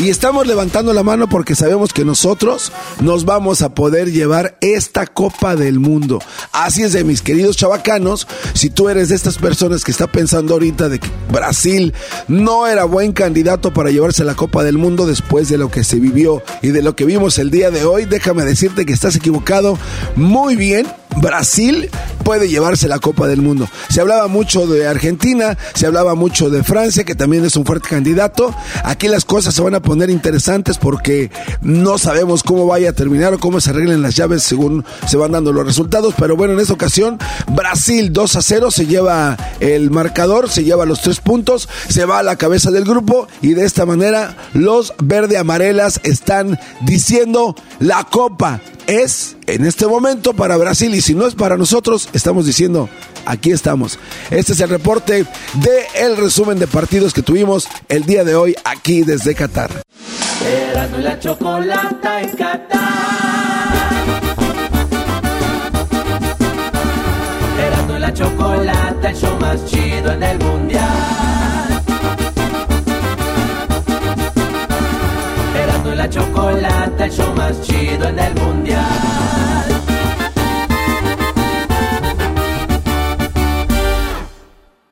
Y 0.00 0.08
estamos 0.08 0.46
levantando 0.46 0.94
la 0.94 1.02
mano 1.02 1.28
porque 1.28 1.54
sabemos 1.54 1.92
que 1.92 2.06
nosotros 2.06 2.72
nos 3.02 3.26
vamos 3.26 3.60
a 3.60 3.74
poder 3.74 4.10
llevar 4.10 4.56
esta 4.62 5.06
Copa 5.06 5.56
del 5.56 5.78
Mundo. 5.78 6.20
Así 6.52 6.82
es 6.82 6.94
de 6.94 7.04
mis 7.04 7.20
queridos 7.20 7.58
chavacanos, 7.58 8.26
si 8.54 8.70
tú 8.70 8.88
eres 8.88 9.10
de 9.10 9.16
estas 9.16 9.36
personas 9.36 9.84
que 9.84 9.90
está 9.90 10.06
pensando 10.06 10.54
ahorita 10.54 10.88
de 10.88 11.00
que 11.00 11.08
Brasil 11.30 11.92
no 12.28 12.66
era 12.66 12.84
buen 12.84 13.12
candidato 13.12 13.74
para 13.74 13.90
llevarse 13.90 14.24
la 14.24 14.34
Copa 14.34 14.64
del 14.64 14.78
Mundo 14.78 15.04
después 15.06 15.50
de 15.50 15.58
lo 15.58 15.70
que 15.70 15.84
se 15.84 16.00
vivió 16.00 16.42
y 16.62 16.68
de 16.68 16.80
lo 16.80 16.96
que 16.96 17.04
vimos 17.04 17.36
el 17.36 17.50
día 17.50 17.70
de 17.70 17.84
hoy, 17.84 18.06
déjame 18.06 18.46
decirte 18.46 18.86
que 18.86 18.94
estás 18.94 19.16
equivocado 19.16 19.78
muy 20.16 20.56
bien. 20.56 20.86
Brasil 21.16 21.90
puede 22.24 22.48
llevarse 22.48 22.88
la 22.88 22.98
Copa 22.98 23.26
del 23.26 23.42
Mundo. 23.42 23.68
Se 23.88 24.00
hablaba 24.00 24.28
mucho 24.28 24.66
de 24.66 24.86
Argentina, 24.86 25.58
se 25.74 25.86
hablaba 25.86 26.14
mucho 26.14 26.48
de 26.48 26.62
Francia, 26.62 27.04
que 27.04 27.14
también 27.14 27.44
es 27.44 27.56
un 27.56 27.64
fuerte 27.64 27.88
candidato. 27.88 28.54
Aquí 28.84 29.08
las 29.08 29.24
cosas 29.24 29.54
se 29.54 29.62
van 29.62 29.74
a 29.74 29.82
poner 29.82 30.10
interesantes 30.10 30.78
porque 30.78 31.30
no 31.60 31.98
sabemos 31.98 32.42
cómo 32.42 32.66
vaya 32.66 32.90
a 32.90 32.92
terminar 32.92 33.34
o 33.34 33.38
cómo 33.38 33.60
se 33.60 33.70
arreglen 33.70 34.02
las 34.02 34.14
llaves 34.14 34.42
según 34.42 34.84
se 35.08 35.16
van 35.16 35.32
dando 35.32 35.52
los 35.52 35.66
resultados. 35.66 36.14
Pero 36.16 36.36
bueno, 36.36 36.54
en 36.54 36.60
esta 36.60 36.74
ocasión, 36.74 37.18
Brasil 37.48 38.12
2 38.12 38.36
a 38.36 38.42
0 38.42 38.70
se 38.70 38.86
lleva 38.86 39.36
el 39.58 39.90
marcador, 39.90 40.48
se 40.48 40.64
lleva 40.64 40.86
los 40.86 41.02
tres 41.02 41.20
puntos, 41.20 41.68
se 41.88 42.04
va 42.04 42.20
a 42.20 42.22
la 42.22 42.36
cabeza 42.36 42.70
del 42.70 42.84
grupo 42.84 43.26
y 43.42 43.54
de 43.54 43.64
esta 43.64 43.86
manera 43.86 44.36
los 44.54 44.94
verde 45.02 45.38
amarelas 45.38 46.00
están 46.04 46.58
diciendo 46.82 47.54
la 47.78 48.04
Copa 48.04 48.60
es 48.86 49.36
en 49.46 49.66
este 49.66 49.86
momento 49.86 50.34
para 50.34 50.56
Brasil 50.56 50.92
y 51.00 51.02
si 51.02 51.14
no 51.14 51.26
es 51.26 51.34
para 51.34 51.56
nosotros, 51.56 52.10
estamos 52.12 52.44
diciendo, 52.44 52.90
aquí 53.24 53.52
estamos. 53.52 53.98
Este 54.30 54.52
es 54.52 54.60
el 54.60 54.68
reporte 54.68 55.24
de 55.54 55.86
resumen 56.18 56.58
de 56.58 56.66
partidos 56.66 57.14
que 57.14 57.22
tuvimos 57.22 57.68
el 57.88 58.04
día 58.04 58.22
de 58.22 58.34
hoy 58.34 58.54
aquí 58.66 59.00
desde 59.00 59.34
Qatar. 59.34 59.70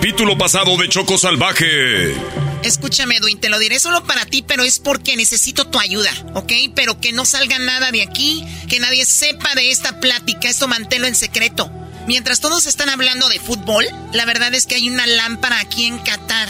Capítulo 0.00 0.38
pasado 0.38 0.78
de 0.78 0.88
Choco 0.88 1.18
Salvaje. 1.18 2.14
Escúchame, 2.62 3.18
Edwin, 3.18 3.38
te 3.38 3.50
lo 3.50 3.58
diré 3.58 3.78
solo 3.78 4.02
para 4.04 4.24
ti, 4.24 4.40
pero 4.40 4.64
es 4.64 4.78
porque 4.78 5.14
necesito 5.14 5.66
tu 5.66 5.78
ayuda, 5.78 6.10
¿ok? 6.32 6.50
Pero 6.74 6.98
que 6.98 7.12
no 7.12 7.26
salga 7.26 7.58
nada 7.58 7.92
de 7.92 8.02
aquí, 8.02 8.42
que 8.70 8.80
nadie 8.80 9.04
sepa 9.04 9.54
de 9.54 9.70
esta 9.70 10.00
plática, 10.00 10.48
esto 10.48 10.68
manténlo 10.68 11.06
en 11.06 11.14
secreto. 11.14 11.70
Mientras 12.06 12.40
todos 12.40 12.64
están 12.64 12.88
hablando 12.88 13.28
de 13.28 13.40
fútbol, 13.40 13.84
la 14.14 14.24
verdad 14.24 14.54
es 14.54 14.64
que 14.64 14.76
hay 14.76 14.88
una 14.88 15.06
lámpara 15.06 15.60
aquí 15.60 15.84
en 15.84 15.98
Qatar. 15.98 16.48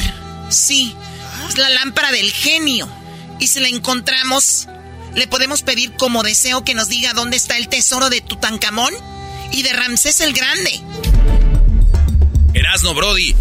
Sí, 0.49 0.95
es 1.49 1.59
la 1.59 1.71
lámpara 1.71 2.13
del 2.13 2.31
genio. 2.31 2.89
Y 3.41 3.49
si 3.49 3.59
la 3.59 3.67
encontramos, 3.67 4.69
le 5.17 5.27
podemos 5.27 5.63
pedir 5.63 5.97
como 5.97 6.23
deseo 6.23 6.63
que 6.63 6.75
nos 6.75 6.89
diga 6.89 7.15
dónde 7.15 7.37
está 7.37 7.57
el 7.57 7.69
tesoro 7.69 8.11
de 8.11 8.21
Tutankamón 8.21 8.95
y 9.51 9.65
de 9.65 9.73
Ramsés 9.73 10.21
el 10.21 10.35
Grande. 10.35 10.81
Erasno, 12.55 12.95
Brody. 12.95 13.35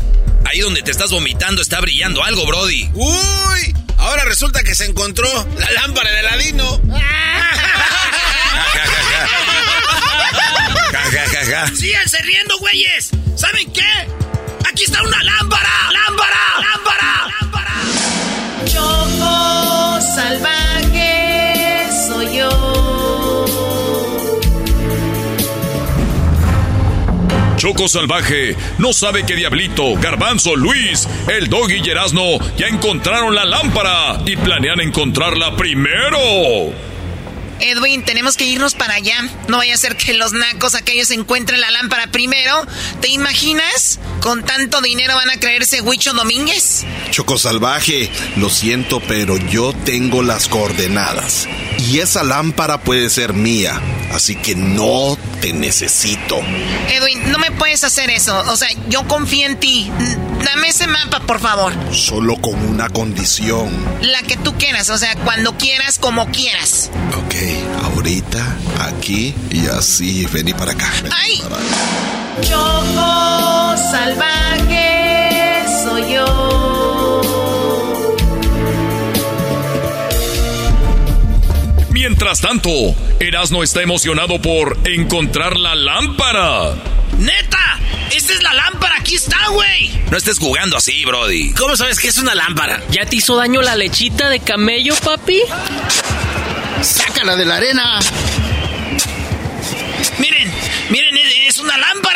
Ahí 0.46 0.60
donde 0.60 0.82
te 0.82 0.92
estás 0.92 1.12
vomitando 1.12 1.62
está 1.62 1.80
brillando 1.82 2.24
algo, 2.24 2.46
Brody. 2.46 2.90
¡Uy! 2.94 3.76
Ahora 3.98 4.24
resulta 4.26 4.64
que 4.64 4.76
se 4.76 4.86
encontró 4.86 5.28
la 5.58 5.72
lámpara 5.72 6.12
de 6.12 6.20
Aladino. 6.20 6.82
¡Síganse 11.76 12.22
riendo, 12.22 12.58
güeyes! 12.60 13.10
¿Saben 13.36 13.72
qué? 13.72 13.82
¡Aquí 14.70 14.84
está 14.84 15.02
una! 15.02 15.24
¡Lámpara! 15.24 15.69
Choco 27.60 27.90
Salvaje 27.90 28.56
no 28.78 28.94
sabe 28.94 29.26
que 29.26 29.36
Diablito, 29.36 29.96
Garbanzo, 29.96 30.56
Luis, 30.56 31.06
el 31.28 31.50
Doggy 31.50 31.82
y 31.84 31.90
Erasno 31.90 32.40
ya 32.56 32.68
encontraron 32.68 33.36
la 33.36 33.44
lámpara 33.44 34.22
y 34.26 34.38
planean 34.38 34.80
encontrarla 34.80 35.58
primero. 35.58 36.18
Edwin, 37.60 38.06
tenemos 38.06 38.38
que 38.38 38.46
irnos 38.46 38.76
para 38.76 38.94
allá. 38.94 39.28
No 39.50 39.58
vaya 39.58 39.74
a 39.74 39.78
ser 39.78 39.98
que 39.98 40.14
los 40.14 40.32
nacos 40.32 40.74
aquellos 40.74 41.12
encuentren 41.12 41.60
la 41.60 41.70
lámpara 41.70 42.08
primero. 42.08 42.66
¿Te 43.02 43.10
imaginas? 43.10 44.00
Con 44.22 44.46
tanto 44.46 44.80
dinero 44.82 45.16
van 45.16 45.30
a 45.30 45.40
creerse 45.40 45.82
Huicho 45.82 46.14
Domínguez. 46.14 46.86
Choco 47.12 47.38
Salvaje, 47.38 48.10
lo 48.38 48.50
siento, 48.50 49.02
pero 49.02 49.36
yo 49.36 49.74
tengo 49.84 50.24
las 50.24 50.48
coordenadas. 50.48 51.50
Y 51.90 52.02
esa 52.02 52.22
lámpara 52.24 52.80
puede 52.80 53.10
ser 53.10 53.34
mía. 53.34 53.82
Así 54.14 54.36
que 54.36 54.56
no 54.56 55.18
te 55.42 55.54
necesito. 55.54 56.40
Edwin, 56.88 57.32
no 57.32 57.40
me 57.40 57.50
puedes 57.50 57.84
hacer 57.84 58.12
eso. 58.12 58.38
O 58.52 58.56
sea, 58.56 58.70
yo 58.90 59.08
confío 59.08 59.48
en 59.48 59.60
ti. 59.60 59.92
Dame 60.46 60.68
ese 60.68 60.86
mapa, 60.86 61.20
por 61.22 61.40
favor. 61.40 61.74
Solo 61.92 62.36
con 62.38 62.54
una 62.64 62.90
condición. 62.90 63.72
La 64.02 64.22
que 64.22 64.38
tú 64.38 64.56
quieras, 64.56 64.92
o 64.92 65.00
sea, 65.00 65.16
cuando 65.16 65.58
quieras, 65.58 65.98
como 65.98 66.28
quieras. 66.30 66.92
Ok, 67.26 67.34
ahorita, 67.86 68.46
aquí 68.82 69.34
y 69.50 69.66
así. 69.66 70.28
Vení 70.28 70.54
para 70.54 70.74
acá. 70.74 70.92
Vení 71.02 71.16
¡Ay! 71.16 71.42
para 71.42 71.56
acá. 71.56 71.66
Choco 72.42 73.92
salvaje 73.92 75.66
soy 75.84 76.14
yo. 76.14 76.59
Mientras 82.00 82.40
tanto, 82.40 82.70
Erasno 83.20 83.62
está 83.62 83.82
emocionado 83.82 84.42
por 84.42 84.80
encontrar 84.86 85.58
la 85.58 85.76
lámpara. 85.76 86.76
¡Neta! 87.18 87.78
¡Esta 88.10 88.34
es 88.36 88.42
la 88.42 88.54
lámpara! 88.54 88.96
¡Aquí 89.02 89.16
está, 89.16 89.50
güey! 89.50 89.92
No 90.10 90.16
estés 90.16 90.40
jugando 90.40 90.78
así, 90.78 91.04
Brody. 91.04 91.52
¿Cómo 91.52 91.76
sabes 91.76 92.00
que 92.00 92.08
es 92.08 92.18
una 92.18 92.34
lámpara? 92.36 92.82
¿Ya 92.90 93.06
te 93.06 93.18
hizo 93.18 93.36
daño 93.36 93.62
la 93.62 93.76
lechita 93.76 94.30
de 94.30 94.40
camello, 94.40 94.96
papi? 94.96 95.42
¡Sácala 96.82 97.36
de 97.36 97.46
la 97.46 97.58
arena! 97.58 98.00
Miren, 100.20 100.54
miren, 100.90 101.18
es 101.18 101.50
es 101.50 101.60
una 101.60 101.78
lámpara. 101.78 102.09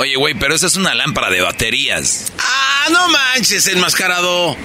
Oye, 0.00 0.16
güey, 0.16 0.32
pero 0.32 0.54
esa 0.54 0.66
es 0.66 0.76
una 0.76 0.94
lámpara 0.94 1.28
de 1.28 1.42
baterías. 1.42 2.32
¡Ah, 2.38 2.86
no 2.90 3.08
manches, 3.08 3.66
enmascarado! 3.66 4.56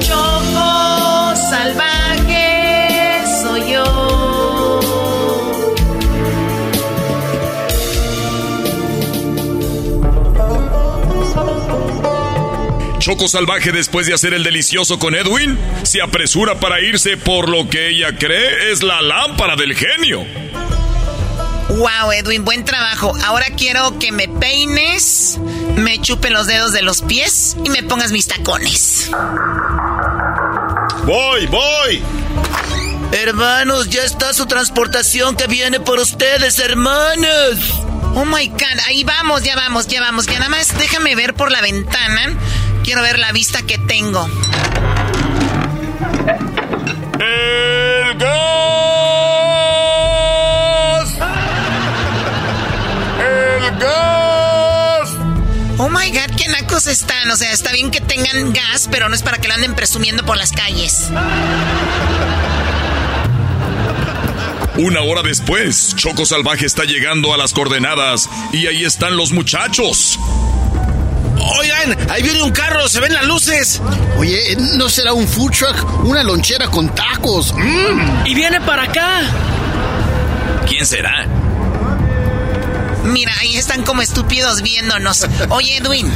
Choco 0.00 1.36
salvaje 1.50 3.20
soy 3.42 3.72
yo. 3.72 4.80
Choco 12.98 13.28
Salvaje, 13.28 13.70
después 13.70 14.06
de 14.06 14.14
hacer 14.14 14.32
el 14.32 14.42
delicioso 14.42 14.98
con 14.98 15.14
Edwin, 15.14 15.58
se 15.82 16.00
apresura 16.00 16.58
para 16.58 16.80
irse 16.80 17.18
por 17.18 17.50
lo 17.50 17.68
que 17.68 17.90
ella 17.90 18.16
cree 18.18 18.72
es 18.72 18.82
la 18.82 19.02
lámpara 19.02 19.54
del 19.54 19.76
genio. 19.76 20.26
Wow, 21.68 22.12
Edwin, 22.12 22.44
buen 22.44 22.64
trabajo. 22.64 23.12
Ahora 23.24 23.46
quiero 23.56 23.98
que 23.98 24.12
me 24.12 24.28
peines, 24.28 25.38
me 25.74 26.00
chupen 26.00 26.32
los 26.32 26.46
dedos 26.46 26.72
de 26.72 26.82
los 26.82 27.02
pies 27.02 27.56
y 27.64 27.70
me 27.70 27.82
pongas 27.82 28.12
mis 28.12 28.28
tacones. 28.28 29.10
¡Voy, 31.04 31.46
voy! 31.46 32.02
Hermanos, 33.12 33.90
ya 33.90 34.04
está 34.04 34.32
su 34.32 34.46
transportación 34.46 35.36
que 35.36 35.46
viene 35.48 35.80
por 35.80 35.98
ustedes, 35.98 36.58
hermanos. 36.58 37.58
Oh 38.14 38.24
my 38.24 38.48
god, 38.48 38.78
ahí 38.86 39.04
vamos, 39.04 39.42
ya 39.42 39.56
vamos, 39.56 39.88
ya 39.88 40.00
vamos. 40.00 40.26
Ya 40.26 40.38
nada 40.38 40.48
más 40.48 40.76
déjame 40.78 41.14
ver 41.14 41.34
por 41.34 41.50
la 41.50 41.60
ventana. 41.60 42.32
Quiero 42.84 43.02
ver 43.02 43.18
la 43.18 43.32
vista 43.32 43.62
que 43.62 43.78
tengo. 43.78 44.28
Están. 57.26 57.30
O 57.30 57.36
sea, 57.36 57.52
está 57.52 57.72
bien 57.72 57.90
que 57.90 58.00
tengan 58.00 58.52
gas, 58.52 58.88
pero 58.90 59.08
no 59.08 59.14
es 59.14 59.22
para 59.22 59.38
que 59.38 59.48
lo 59.48 59.54
anden 59.54 59.74
presumiendo 59.74 60.24
por 60.24 60.36
las 60.36 60.52
calles. 60.52 61.08
Una 64.78 65.00
hora 65.00 65.22
después, 65.22 65.94
Choco 65.96 66.26
Salvaje 66.26 66.66
está 66.66 66.84
llegando 66.84 67.32
a 67.32 67.38
las 67.38 67.52
coordenadas 67.52 68.28
y 68.52 68.66
ahí 68.66 68.84
están 68.84 69.16
los 69.16 69.32
muchachos. 69.32 70.18
Oigan, 71.58 72.10
ahí 72.10 72.22
viene 72.22 72.42
un 72.42 72.50
carro, 72.50 72.88
se 72.88 73.00
ven 73.00 73.12
las 73.12 73.24
luces. 73.24 73.80
Oye, 74.18 74.56
¿no 74.76 74.88
será 74.88 75.12
un 75.14 75.26
food 75.26 75.52
truck? 75.52 76.04
Una 76.04 76.22
lonchera 76.22 76.68
con 76.68 76.94
tacos. 76.94 77.54
Y 78.26 78.34
viene 78.34 78.60
para 78.60 78.84
acá. 78.84 79.22
¿Quién 80.68 80.84
será? 80.84 81.25
Mira, 83.06 83.32
ahí 83.40 83.56
están 83.56 83.82
como 83.84 84.02
estúpidos 84.02 84.60
viéndonos. 84.62 85.26
Oye, 85.50 85.76
Edwin. 85.78 86.10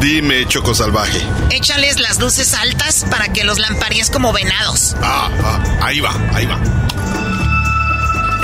Dime, 0.00 0.46
Choco 0.46 0.74
Salvaje. 0.74 1.20
Échales 1.50 1.98
las 2.00 2.18
luces 2.18 2.54
altas 2.54 3.04
para 3.10 3.28
que 3.32 3.44
los 3.44 3.58
lamparíes 3.58 4.10
como 4.10 4.32
venados. 4.32 4.94
Ah, 5.02 5.28
ah, 5.44 5.60
ahí 5.82 6.00
va, 6.00 6.14
ahí 6.32 6.46
va. 6.46 6.54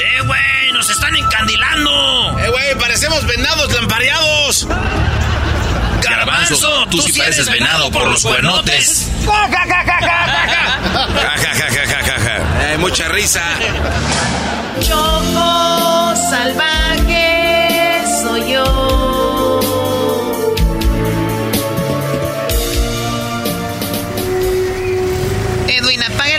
¡Eh, 0.01 0.21
güey! 0.27 0.73
¡Nos 0.73 0.91
están 0.91 1.15
encandilando! 1.17 2.39
¡Eh, 2.41 2.51
güey! 2.51 2.75
Parecemos 2.79 3.25
venados 3.27 3.73
lampareados. 3.73 4.67
Garbanzo, 6.03 6.87
tú, 6.91 7.01
sí 7.01 7.13
pareces 7.13 7.49
venado 7.49 7.91
por 7.91 8.07
los 8.09 8.23
cuernotes. 8.23 9.09
Ja, 9.25 9.49
ja, 9.49 9.65
ja, 9.67 9.85
ja, 9.85 10.01
ja, 10.01 10.17
ja. 12.19 12.73
Eh, 12.73 12.79
mucha 12.79 13.09
risa. 13.09 13.43
Choco 14.81 16.15
salvaje 16.31 17.32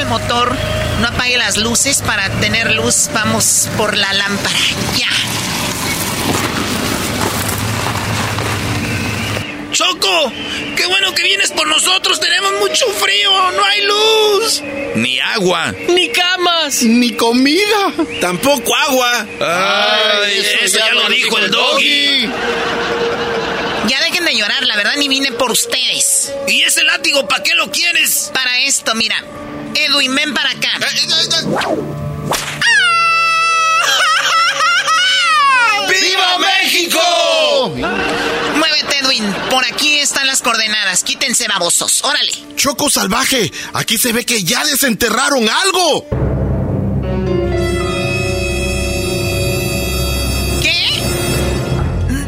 el 0.04 0.10
motor, 0.10 0.56
no 1.00 1.08
apague 1.08 1.38
las 1.38 1.58
luces 1.58 2.02
para 2.02 2.30
tener 2.42 2.72
luz. 2.74 3.10
Vamos 3.14 3.70
por 3.78 3.98
la 3.98 4.12
lámpara. 4.14 4.60
Ya. 4.98 5.08
¡Choco! 9.72 10.32
¡Qué 10.76 10.86
bueno 10.86 11.16
que 11.16 11.24
vienes 11.24 11.52
por 11.52 11.68
nosotros! 11.68 12.20
¡Tenemos 12.20 12.52
mucho 12.60 12.86
frío! 12.94 13.52
¡No 13.52 13.64
hay 13.64 13.82
luz! 13.82 14.62
Ni 14.96 15.20
agua. 15.20 15.74
Ni 15.88 16.10
camas. 16.10 16.84
Ni 16.84 17.14
comida. 17.14 17.94
Tampoco 18.22 18.76
agua. 18.76 19.26
Ay, 19.40 20.46
eso, 20.64 20.78
ya, 20.78 20.94
lo 20.94 21.08
dijo 21.10 21.38
el 21.40 21.50
doggy. 21.50 22.30
Ya 23.88 24.02
dejen 24.02 24.26
de 24.26 24.36
llorar, 24.36 24.64
la 24.66 24.76
verdad 24.76 24.96
ni 24.98 25.08
vine 25.08 25.32
por 25.32 25.52
ustedes. 25.52 26.32
¿Y 26.48 26.62
ese 26.62 26.84
látigo 26.84 27.28
para 27.28 27.44
qué 27.44 27.56
lo 27.56 27.72
quieres? 27.72 28.32
Para 28.34 28.60
esto, 28.60 28.94
mira. 28.96 29.24
Edwin, 29.76 30.16
ven 30.16 30.34
para 30.34 30.52
acá. 30.52 30.80
¡Viva 35.90 36.38
México! 36.40 37.72
Muévete, 38.56 39.00
Edwin. 39.00 39.34
Por 39.50 39.66
aquí 39.66 40.00
están 40.00 40.28
las 40.28 40.42
coordenadas. 40.42 41.04
Quítense, 41.04 41.48
babosos. 41.48 42.04
Órale. 42.04 42.32
Choco 42.56 42.90
Salvaje, 42.90 43.52
aquí 43.74 43.98
se 43.98 44.14
ve 44.14 44.26
que 44.26 44.44
ya 44.44 44.64
desenterraron 44.66 45.50
algo. 45.50 46.08
¿Qué? 50.62 51.02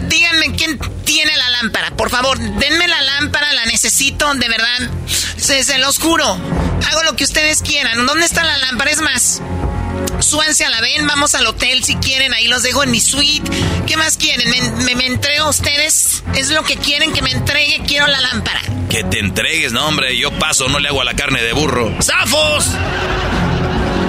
Díganme 0.10 0.56
quién 0.56 0.80
tiene 1.06 1.36
la 1.38 1.50
lámpara. 1.50 1.92
Por 1.96 2.10
favor, 2.10 2.38
denme 2.38 2.88
la 2.88 3.02
lámpara, 3.02 3.54
la 3.54 3.66
necesito, 3.66 4.34
de 4.36 4.50
verdad. 4.50 4.90
Se, 5.46 5.64
se 5.64 5.78
los 5.78 6.00
juro. 6.00 6.26
Hago 6.26 7.04
lo 7.04 7.16
que 7.16 7.24
ustedes 7.24 7.62
quieran. 7.62 8.04
¿Dónde 8.08 8.26
está 8.26 8.44
la 8.44 8.58
lámpara? 8.58 8.90
Es 8.90 9.00
más, 9.00 9.44
súbanse 10.20 10.66
a 10.66 10.72
la 10.72 10.82
ven, 10.82 11.06
vamos 11.06 11.36
al 11.36 11.46
hotel 11.46 11.84
si 11.84 11.96
quieren, 11.98 12.34
ahí 12.34 12.48
los 12.48 12.64
dejo 12.64 12.84
en 12.84 12.90
mi 12.90 13.00
suite. 13.00 13.48
¿Qué 13.86 13.96
más 13.96 14.18
quieren? 14.18 14.50
¿Me, 14.50 14.62
me, 14.84 14.96
me 14.96 15.06
entrego 15.06 15.46
a 15.46 15.50
ustedes? 15.50 16.24
¿Es 16.34 16.50
lo 16.50 16.64
que 16.64 16.78
quieren 16.78 17.14
que 17.14 17.22
me 17.22 17.30
entregue? 17.30 17.84
Quiero 17.86 18.08
la 18.08 18.20
lámpara. 18.22 18.60
Que 18.90 19.04
te 19.04 19.20
entregues, 19.20 19.72
no, 19.72 19.86
hombre. 19.88 20.18
Yo 20.18 20.32
paso, 20.40 20.68
no 20.68 20.80
le 20.80 20.90
hago 20.90 21.02
a 21.02 21.06
la 21.06 21.14
carne 21.14 21.44
de 21.44 21.54
burro. 21.54 21.94
¡Zafos! 22.02 22.66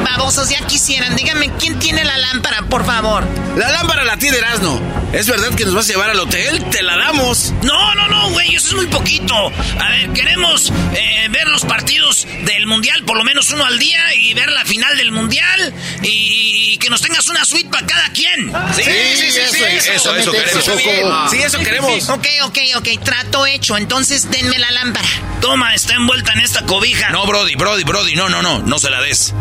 Babosos, 0.07 0.49
ya 0.49 0.65
quisieran. 0.67 1.17
Díganme, 1.17 1.51
¿quién 1.59 1.79
tiene 1.79 2.05
la 2.05 2.17
lámpara, 2.17 2.63
por 2.63 2.87
favor? 2.87 3.25
La 3.57 3.71
lámpara 3.71 4.05
la 4.05 4.17
tiene 4.17 4.39
Erasno. 4.39 4.81
¿Es 5.13 5.27
verdad 5.29 5.55
que 5.55 5.65
nos 5.65 5.75
vas 5.75 5.87
a 5.87 5.89
llevar 5.93 6.11
al 6.11 6.21
hotel? 6.21 6.65
Te 6.71 6.83
la 6.83 6.97
damos. 6.97 7.53
No, 7.63 7.95
no, 7.95 8.09
no, 8.09 8.31
güey, 8.31 8.55
eso 8.55 8.69
es 8.69 8.75
muy 8.75 8.87
poquito. 8.87 9.35
A 9.81 9.91
ver, 9.91 10.11
queremos 10.13 10.73
eh, 10.95 11.29
ver 11.31 11.49
los 11.49 11.65
partidos 11.65 12.27
del 12.45 12.67
Mundial, 12.67 13.03
por 13.05 13.17
lo 13.17 13.25
menos 13.25 13.51
uno 13.51 13.65
al 13.65 13.79
día, 13.79 14.15
y 14.15 14.35
ver 14.35 14.51
la 14.53 14.65
final 14.65 14.97
del 14.97 15.11
Mundial, 15.13 15.75
y, 16.03 16.73
y 16.73 16.79
que 16.79 16.89
nos 16.91 17.01
tengas 17.01 17.27
una 17.29 17.45
suite 17.45 17.69
para 17.71 17.87
cada 17.87 18.09
quien. 18.11 18.53
Sí, 18.75 18.83
sí, 18.83 19.31
sí, 19.31 19.41
sí, 19.53 19.65
eso, 19.95 20.15
eso 20.15 20.33
queremos. 20.77 21.31
Sí, 21.31 21.39
eso 21.43 21.59
queremos. 21.59 22.09
Ok, 22.11 22.27
ok, 22.45 22.59
ok, 22.77 22.89
trato 23.05 23.47
hecho. 23.47 23.77
Entonces 23.77 24.31
denme 24.31 24.59
la 24.59 24.71
lámpara. 24.71 25.09
Toma, 25.41 25.75
está 25.75 25.95
envuelta 25.95 26.33
en 26.33 26.41
esta 26.41 26.63
cobija. 26.63 27.11
No, 27.11 27.27
Brody, 27.27 27.55
Brody, 27.57 27.85
Brody, 27.85 28.15
no, 28.15 28.29
no, 28.29 28.43
no, 28.43 28.61
no 28.61 28.79
se 28.79 28.91
la 28.91 29.01
des. 29.01 29.35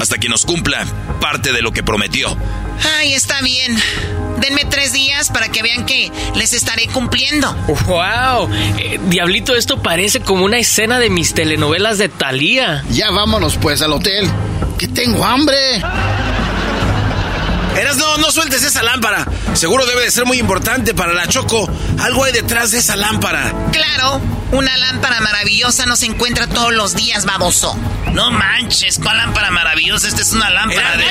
Hasta 0.00 0.18
que 0.18 0.28
nos 0.28 0.44
cumpla 0.44 0.84
parte 1.20 1.52
de 1.52 1.62
lo 1.62 1.72
que 1.72 1.82
prometió. 1.82 2.36
Ay, 2.98 3.14
está 3.14 3.40
bien. 3.42 3.76
Denme 4.40 4.64
tres 4.64 4.92
días 4.92 5.30
para 5.30 5.48
que 5.48 5.62
vean 5.62 5.84
que 5.84 6.12
les 6.36 6.52
estaré 6.52 6.86
cumpliendo. 6.86 7.52
¡Wow! 7.86 8.48
Eh, 8.78 9.00
Diablito, 9.08 9.56
esto 9.56 9.82
parece 9.82 10.20
como 10.20 10.44
una 10.44 10.58
escena 10.58 10.98
de 11.00 11.10
mis 11.10 11.34
telenovelas 11.34 11.98
de 11.98 12.08
Thalía. 12.08 12.84
Ya 12.90 13.10
vámonos 13.10 13.56
pues 13.56 13.82
al 13.82 13.92
hotel. 13.92 14.28
Que 14.78 14.86
tengo 14.86 15.24
hambre. 15.24 15.56
Eras, 17.78 17.96
no, 17.96 18.18
no 18.18 18.32
sueltes 18.32 18.64
esa 18.64 18.82
lámpara. 18.82 19.24
Seguro 19.54 19.86
debe 19.86 20.02
de 20.02 20.10
ser 20.10 20.24
muy 20.24 20.38
importante 20.38 20.94
para 20.94 21.12
la 21.12 21.28
Choco. 21.28 21.70
Algo 22.00 22.24
hay 22.24 22.32
detrás 22.32 22.72
de 22.72 22.78
esa 22.78 22.96
lámpara. 22.96 23.52
Claro, 23.72 24.20
una 24.50 24.76
lámpara 24.78 25.20
maravillosa 25.20 25.86
no 25.86 25.94
se 25.94 26.06
encuentra 26.06 26.48
todos 26.48 26.72
los 26.72 26.94
días, 26.94 27.24
baboso. 27.24 27.76
No 28.12 28.32
manches, 28.32 28.98
¿cuál 29.00 29.18
lámpara 29.18 29.52
maravillosa? 29.52 30.08
Esta 30.08 30.22
es 30.22 30.32
una 30.32 30.50
lámpara 30.50 30.96
de... 30.96 31.04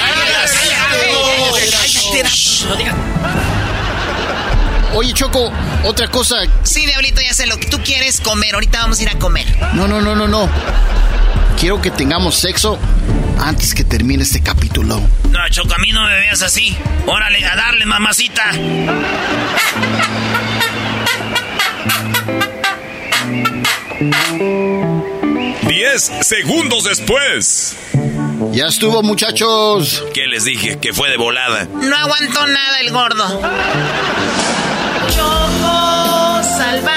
Oye, 4.93 5.13
Choco, 5.13 5.51
otra 5.83 6.09
cosa. 6.09 6.35
Sí, 6.63 6.85
Diablito, 6.85 7.21
ya 7.21 7.33
sé 7.33 7.47
lo 7.47 7.57
que 7.57 7.67
tú 7.67 7.81
quieres 7.81 8.19
comer. 8.19 8.55
Ahorita 8.55 8.79
vamos 8.79 8.99
a 8.99 9.03
ir 9.03 9.09
a 9.09 9.19
comer. 9.19 9.45
No, 9.73 9.87
no, 9.87 10.01
no, 10.01 10.15
no, 10.15 10.27
no. 10.27 10.49
Quiero 11.59 11.81
que 11.81 11.89
tengamos 11.89 12.35
sexo 12.35 12.77
antes 13.39 13.73
que 13.73 13.83
termine 13.83 14.21
este 14.23 14.41
capítulo. 14.41 15.01
No, 15.31 15.49
Choco, 15.49 15.73
a 15.73 15.77
mí 15.79 15.91
no 15.91 16.03
me 16.05 16.13
veas 16.13 16.43
así. 16.43 16.77
Órale, 17.07 17.43
a 17.45 17.55
darle, 17.55 17.85
mamacita. 17.85 18.51
Diez 25.67 26.11
segundos 26.21 26.83
después. 26.83 27.75
Ya 28.51 28.67
estuvo, 28.67 29.01
muchachos. 29.01 30.03
¿Qué 30.13 30.27
les 30.27 30.45
dije? 30.45 30.77
Que 30.79 30.93
fue 30.93 31.09
de 31.09 31.17
volada. 31.17 31.65
No 31.65 31.95
aguantó 31.95 32.45
nada 32.45 32.79
el 32.81 32.91
gordo. 32.91 33.41
Choco 35.09 36.43
salvaje 36.43 36.96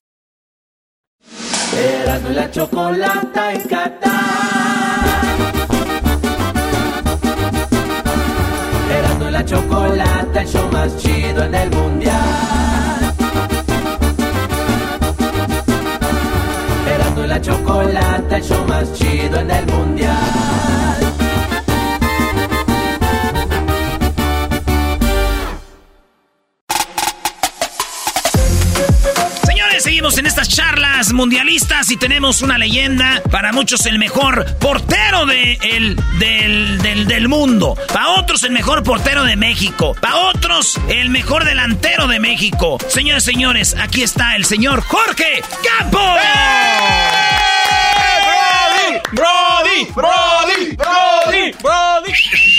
Erasmo 1.77 2.29
y 2.29 2.33
la 2.33 2.51
chocolata 2.51 3.53
en 3.53 3.61
Qatar. 3.61 4.11
Erasmo 8.91 9.27
y 9.27 9.31
la 9.31 9.45
chocolata, 9.45 10.41
el 10.41 10.47
show 10.47 10.67
más 10.71 10.97
chido 10.97 11.43
en 11.43 11.55
el 11.55 11.69
mundial. 11.71 13.13
Erasmo 16.93 17.23
y 17.23 17.27
la 17.27 17.41
chocolata, 17.41 18.37
el 18.37 18.43
show 18.43 18.65
más 18.67 18.93
chido 18.93 19.39
en 19.39 19.51
el 19.51 19.65
mundial. 19.67 21.00
Seguimos 29.81 30.19
en 30.19 30.27
estas 30.27 30.47
charlas 30.47 31.11
mundialistas 31.11 31.89
y 31.89 31.97
tenemos 31.97 32.43
una 32.43 32.59
leyenda. 32.59 33.19
Para 33.31 33.51
muchos, 33.51 33.87
el 33.87 33.97
mejor 33.97 34.45
portero 34.57 35.25
de 35.25 35.57
el, 35.59 35.95
del, 36.19 36.77
del, 36.77 37.07
del 37.07 37.27
mundo. 37.27 37.75
Para 37.91 38.09
otros, 38.09 38.43
el 38.43 38.51
mejor 38.51 38.83
portero 38.83 39.23
de 39.23 39.35
México. 39.35 39.95
Para 39.99 40.17
otros, 40.17 40.79
el 40.87 41.09
mejor 41.09 41.45
delantero 41.45 42.05
de 42.05 42.19
México. 42.19 42.77
Señores, 42.89 43.23
señores, 43.23 43.75
aquí 43.75 44.03
está 44.03 44.35
el 44.35 44.45
señor 44.45 44.81
Jorge 44.81 45.41
Campos. 45.79 46.19
Brody, 49.11 49.85
Brody, 49.93 50.75
Brody, 50.75 51.51
Brody. 51.61 52.13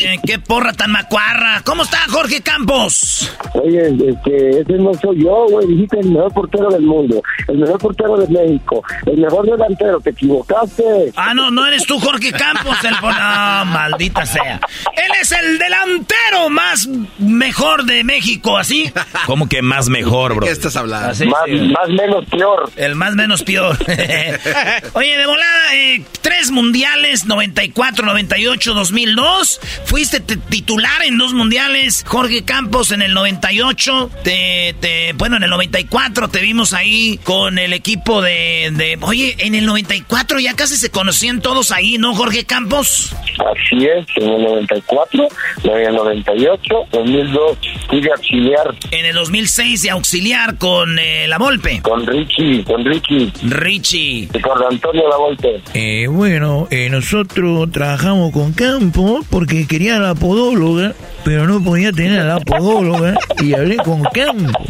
Eh, 0.05 0.18
¡Qué 0.26 0.38
porra 0.38 0.72
tan 0.72 0.90
macuarra! 0.92 1.62
¿Cómo 1.64 1.82
está 1.84 1.98
Jorge 2.11 2.40
Campos? 2.42 3.32
Oye, 3.55 3.88
este, 4.09 4.61
ese 4.61 4.72
no 4.74 4.92
soy 4.94 5.22
yo, 5.24 5.46
güey. 5.48 5.66
Dijiste 5.68 6.00
el 6.00 6.11
mejor 6.11 6.32
portero 6.34 6.68
del 6.70 6.82
mundo, 6.82 7.22
el 7.48 7.59
mejor 7.59 7.78
portero 7.78 8.16
de 8.18 8.28
México, 8.28 8.82
el 9.07 9.18
mejor 9.18 9.46
delantero. 9.46 10.00
Te 10.00 10.11
equivocaste. 10.11 11.12
Ah, 11.16 11.32
no, 11.34 11.50
no 11.50 11.66
eres 11.66 11.84
tú 11.86 11.98
Jorge 11.98 12.32
Campos. 12.32 12.76
El... 12.84 12.92
No, 12.92 13.64
maldita 13.66 14.26
sea. 14.26 14.61
Él 14.96 15.11
es 15.20 15.32
el 15.32 15.59
delantero 15.59 16.50
más 16.50 16.88
mejor 17.18 17.84
de 17.84 18.05
México, 18.05 18.59
¿así? 18.59 18.92
¿Cómo 19.26 19.48
que 19.48 19.62
más 19.62 19.88
mejor, 19.88 20.34
bro? 20.34 20.46
¿Qué 20.46 20.53
estás 20.53 20.76
hablando? 20.76 21.11
Así, 21.11 21.26
Más, 21.26 21.42
sí. 21.46 21.53
más 21.72 21.88
menos 21.88 22.24
peor. 22.26 22.70
El 22.76 22.94
más 22.96 23.14
menos 23.14 23.42
peor. 23.42 23.76
Oye, 24.94 25.16
de 25.18 25.26
volada, 25.26 25.74
eh, 25.74 26.05
tres 26.20 26.41
mundiales, 26.51 27.24
94, 27.26 28.05
98, 28.07 28.74
2002. 28.74 29.61
Fuiste 29.84 30.20
titular 30.20 31.03
en 31.05 31.18
dos 31.18 31.32
mundiales. 31.34 32.05
Jorge 32.07 32.45
Campos 32.45 32.93
en 32.93 33.03
el 33.03 33.14
98. 33.14 34.11
Te, 34.24 34.74
te- 34.80 35.12
bueno, 35.14 35.36
en 35.36 35.45
el 35.45 35.51
94 35.51 36.28
te 36.28 36.40
vimos 36.40 36.72
ahí 36.72 37.18
con 37.24 37.59
el 37.59 37.72
equipo 37.72 38.20
de, 38.22 38.70
de... 38.72 38.99
Oye, 39.03 39.36
en 39.38 39.55
el 39.55 39.66
94 39.66 40.40
ya 40.40 40.55
casi 40.55 40.76
se 40.76 40.90
conocían 40.90 41.40
todos 41.40 41.70
ahí, 41.72 41.99
¿no, 41.99 42.14
Jorge 42.14 42.45
Campos? 42.45 43.14
Así 43.38 43.84
es, 43.86 44.07
en 44.16 44.28
el 44.28 44.43
94, 44.43 45.28
en 45.64 45.70
el 45.70 45.95
98, 45.95 46.74
2002, 46.93 47.59
fui 47.88 48.01
de 48.01 48.11
auxiliar 48.12 48.74
En 48.90 49.07
el 49.07 49.14
2006 49.14 49.82
de 49.82 49.90
auxiliar 49.90 50.59
con 50.59 50.99
eh, 50.99 51.26
La 51.28 51.38
Volpe. 51.38 51.80
con 51.82 52.07
Richie, 52.07 52.62
con 52.64 52.84
Ricky 52.84 53.32
Richie. 53.45 54.28
y 54.32 54.40
con 54.40 54.62
Antonio 54.62 55.09
La 55.09 55.16
Volpe. 55.16 55.62
Eh, 55.74 56.07
bueno, 56.09 56.32
eh, 56.70 56.89
nosotros 56.89 57.70
trabajamos 57.72 58.33
con 58.33 58.53
Campos 58.53 59.26
porque 59.28 59.66
quería 59.66 59.99
la 59.99 60.14
podóloga, 60.14 60.95
pero 61.25 61.47
no 61.47 61.62
podía 61.62 61.93
tener 61.93 62.20
a 62.20 62.25
la 62.25 62.41
podóloga 62.41 63.14
y 63.41 63.55
hablé 63.55 63.77
con 63.77 64.03
Campos. 64.05 64.66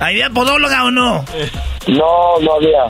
¿Había 0.00 0.30
podóloga 0.30 0.84
o 0.84 0.90
no? 0.90 1.24
No, 1.86 2.38
no 2.42 2.54
había. 2.54 2.84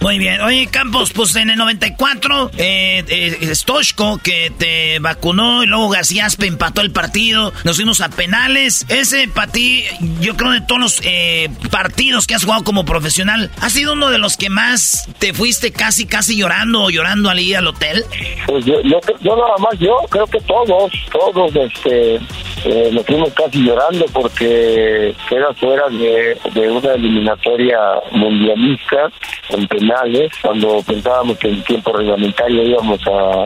Muy 0.00 0.18
bien. 0.18 0.40
Oye, 0.42 0.68
Campos, 0.70 1.12
pues 1.12 1.34
en 1.36 1.50
el 1.50 1.56
94, 1.56 2.52
eh, 2.56 3.04
eh, 3.08 3.54
Stoshko, 3.54 4.18
que 4.18 4.52
te 4.56 4.98
vacunó, 5.00 5.64
y 5.64 5.66
luego 5.66 5.88
Garciaspe 5.88 6.46
empató 6.46 6.80
el 6.80 6.92
partido, 6.92 7.52
nos 7.64 7.76
fuimos 7.76 8.00
a 8.00 8.08
penales. 8.08 8.86
Ese 8.88 9.28
para 9.28 9.50
ti, 9.50 9.84
yo 10.20 10.36
creo 10.36 10.52
de 10.52 10.60
todos 10.60 10.80
los 10.80 11.00
eh, 11.04 11.50
partidos 11.70 12.26
que 12.26 12.34
has 12.34 12.44
jugado 12.44 12.62
como 12.62 12.84
profesional, 12.84 13.50
¿ha 13.60 13.70
sido 13.70 13.94
uno 13.94 14.10
de 14.10 14.18
los 14.18 14.36
que 14.36 14.50
más 14.50 15.08
te 15.18 15.32
fuiste 15.32 15.72
casi, 15.72 16.06
casi 16.06 16.36
llorando 16.36 16.82
o 16.84 16.90
llorando 16.90 17.30
al 17.30 17.40
ir 17.40 17.56
al 17.56 17.66
hotel? 17.66 18.04
Pues 18.46 18.64
yo, 18.64 18.74
yo, 18.82 19.00
yo 19.20 19.36
nada 19.36 19.56
más, 19.58 19.78
yo 19.78 19.96
creo 20.12 20.26
que 20.26 20.40
todos, 20.40 20.92
todos, 21.10 21.56
este, 21.56 22.16
eh, 22.64 22.90
nos 22.92 23.04
fuimos 23.06 23.32
casi 23.32 23.64
llorando 23.64 24.04
porque 24.12 25.14
era 25.30 25.52
fuera 25.54 25.88
de, 25.88 26.36
de 26.52 26.70
una 26.70 26.92
eliminatoria 26.92 27.78
mundialista 28.12 29.10
en 29.48 29.66
penales, 29.66 30.30
cuando 30.42 30.82
pensábamos 30.86 31.38
que 31.38 31.48
en 31.48 31.64
tiempo 31.64 31.92
reglamentario 31.94 32.62
íbamos 32.62 33.00
a, 33.06 33.44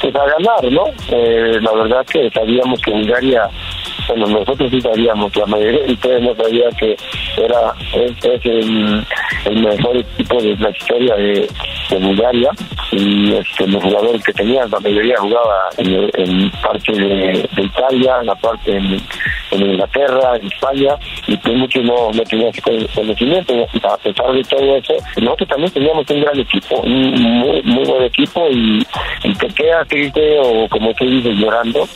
pues, 0.00 0.14
a 0.14 0.24
ganar, 0.24 0.72
¿no? 0.72 0.84
Eh, 1.10 1.58
la 1.60 1.72
verdad 1.72 2.06
que 2.06 2.30
sabíamos 2.30 2.80
que 2.80 2.92
Bulgaria 2.92 3.50
bueno, 4.08 4.26
nosotros 4.26 4.70
sí 4.70 4.80
sabíamos, 4.80 5.34
la 5.36 5.46
mayoría 5.46 5.84
de 5.84 5.92
ustedes 5.92 6.22
no 6.22 6.34
sabía 6.34 6.68
que 6.78 6.96
era 7.36 7.74
es, 7.94 8.24
es 8.24 8.44
el, 8.44 9.62
mejor 9.62 9.96
equipo 9.96 10.40
de 10.40 10.56
la 10.56 10.70
historia 10.70 11.14
de, 11.16 11.48
Bulgaria 12.00 12.50
y 12.90 13.34
este, 13.34 13.66
los 13.68 13.82
jugadores 13.82 14.24
que 14.24 14.32
tenían, 14.32 14.68
la 14.70 14.80
mayoría 14.80 15.14
jugaba 15.18 15.68
en, 15.78 16.50
parte 16.60 16.92
de, 16.92 17.48
Italia, 17.56 18.16
en 18.20 18.26
la 18.26 18.34
parte 18.34 18.76
en, 18.76 19.00
Inglaterra, 19.52 20.36
en 20.36 20.46
España, 20.46 20.96
y 21.28 21.36
pues 21.36 21.54
muchos 21.56 21.84
no, 21.84 22.10
no 22.12 22.22
tenían 22.24 22.50
conocimiento. 22.94 23.54
A 23.88 23.96
pesar 23.98 24.32
de 24.32 24.42
todo 24.42 24.76
eso, 24.76 24.94
nosotros 25.18 25.48
también 25.48 25.70
teníamos 25.70 26.10
un 26.10 26.20
gran 26.20 26.40
equipo, 26.40 26.80
un 26.80 27.12
muy, 27.12 27.62
muy 27.62 27.84
buen 27.84 28.02
equipo, 28.02 28.48
y, 28.50 28.84
y 29.22 29.34
te 29.34 29.46
quedas 29.48 29.86
triste 29.86 30.38
o 30.40 30.68
como 30.68 30.92
tú 30.94 31.04
dices, 31.04 31.36
llorando, 31.36 31.86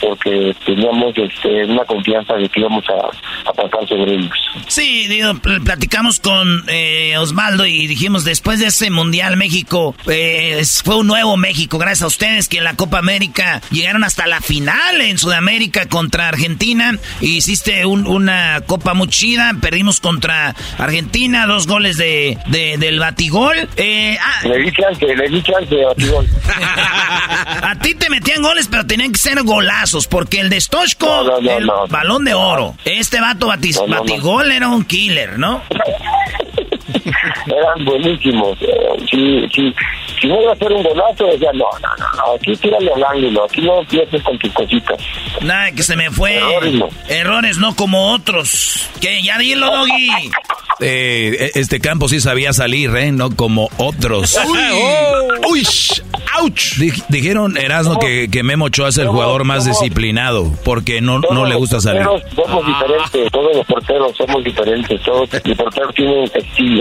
porque 0.00 0.54
teníamos 0.64 1.12
este, 1.16 1.64
una 1.64 1.84
confianza 1.84 2.34
de 2.34 2.48
que 2.48 2.60
íbamos 2.60 2.84
a, 2.88 3.48
a 3.50 3.52
pasar 3.52 3.86
sobre 3.88 4.14
ellos. 4.14 4.30
Sí, 4.68 5.06
digo, 5.08 5.34
pl- 5.34 5.60
platicamos 5.60 6.20
con 6.20 6.64
eh, 6.68 7.16
Osvaldo 7.18 7.66
y 7.66 7.86
dijimos, 7.86 8.24
después 8.24 8.58
de 8.60 8.66
ese 8.66 8.90
Mundial 8.90 9.36
México, 9.36 9.94
eh, 10.08 10.62
fue 10.84 10.96
un 10.96 11.06
nuevo 11.06 11.36
México, 11.36 11.78
gracias 11.78 12.02
a 12.02 12.06
ustedes 12.08 12.48
que 12.48 12.58
en 12.58 12.64
la 12.64 12.74
Copa 12.74 12.98
América 12.98 13.60
llegaron 13.70 14.04
hasta 14.04 14.26
la 14.26 14.40
final 14.40 15.00
en 15.00 15.18
Sudamérica 15.18 15.86
contra 15.88 16.28
Argentina. 16.28 16.92
Hiciste 17.20 17.86
un- 17.86 18.06
una 18.06 18.60
Copa 18.66 18.94
muy 18.94 19.08
chida, 19.08 19.52
perdimos 19.60 20.00
contra 20.00 20.54
Argentina, 20.78 21.46
dos 21.46 21.66
goles 21.66 21.96
de, 21.96 22.38
de- 22.46 22.76
del 22.78 22.98
batigol. 22.98 23.56
Eh, 23.76 24.16
ah, 24.20 24.46
Le 24.46 24.58
di 24.58 24.72
chance, 24.72 25.06
le 25.06 25.28
di 25.28 25.42
chance, 25.42 25.74
Batibol. 25.84 26.26
a 27.62 27.74
ti 27.80 27.94
te 27.94 28.10
metían 28.10 28.42
goles, 28.42 28.68
pero 28.68 28.86
tenían 28.86 29.12
que 29.12 29.18
ser 29.18 29.42
golazos, 29.42 29.78
porque 30.10 30.40
el 30.40 30.50
de 30.50 30.60
Stoshko, 30.60 31.06
No, 31.06 31.40
no, 31.40 31.60
no, 31.60 31.84
el 31.84 31.90
balón 31.90 32.24
de 32.24 32.34
oro. 32.34 32.76
Este 32.84 33.20
vato 33.20 33.46
batigol 33.48 34.52
era 34.52 34.68
un 34.68 34.84
killer, 34.84 35.38
¿no? 35.38 35.62
Eran 37.46 37.84
buenísimos. 37.84 38.56
eh, 38.62 38.66
Si, 39.10 39.40
si, 39.54 39.74
si 40.20 40.26
no 40.26 40.40
iba 40.42 40.50
a 40.50 40.54
hacer 40.54 40.72
un 40.72 40.82
golazo, 40.82 41.26
decía, 41.26 41.50
no, 41.54 41.64
no, 41.80 41.88
no, 42.16 42.32
aquí 42.34 42.54
tírale 42.56 42.90
al 42.92 43.04
ángulo, 43.04 43.44
aquí 43.44 43.60
no 43.62 43.80
empieces 43.80 44.22
con 44.22 44.38
tus 44.38 44.52
cositas. 44.52 44.98
Nada, 45.42 45.72
que 45.72 45.82
se 45.82 45.96
me 45.96 46.10
fue. 46.10 46.36
Errores 46.36 46.74
no. 46.74 46.88
Errores 47.08 47.58
no 47.58 47.74
como 47.76 48.12
otros. 48.12 48.88
Que 49.00 49.22
ya 49.22 49.38
dilo, 49.38 49.66
Doggy. 49.70 50.10
Eh, 50.80 51.50
este 51.54 51.80
campo 51.80 52.08
sí 52.08 52.20
sabía 52.20 52.52
salir, 52.52 52.94
¿eh? 52.96 53.10
No 53.10 53.34
como 53.34 53.68
otros. 53.78 54.38
Uy. 54.48 54.58
¡Uy! 55.50 55.66
¡Auch! 56.38 56.78
dijeron, 57.08 57.56
Erasmo, 57.56 57.98
que, 57.98 58.28
que 58.30 58.42
Memo 58.42 58.66
Ochoa 58.66 58.90
es 58.90 58.98
el 58.98 59.08
jugador 59.08 59.44
más 59.44 59.64
disciplinado 59.64 60.52
porque 60.64 61.00
no, 61.00 61.20
no 61.20 61.46
le 61.46 61.54
gusta 61.56 61.80
salir. 61.80 62.02
Somos 62.02 62.66
diferentes, 62.66 63.32
todos 63.32 63.56
los 63.56 63.66
porteros 63.66 64.16
somos 64.16 64.44
diferentes, 64.44 65.02
todos 65.02 65.28
los 65.44 65.56
porteros 65.56 65.94
tienen 65.94 66.24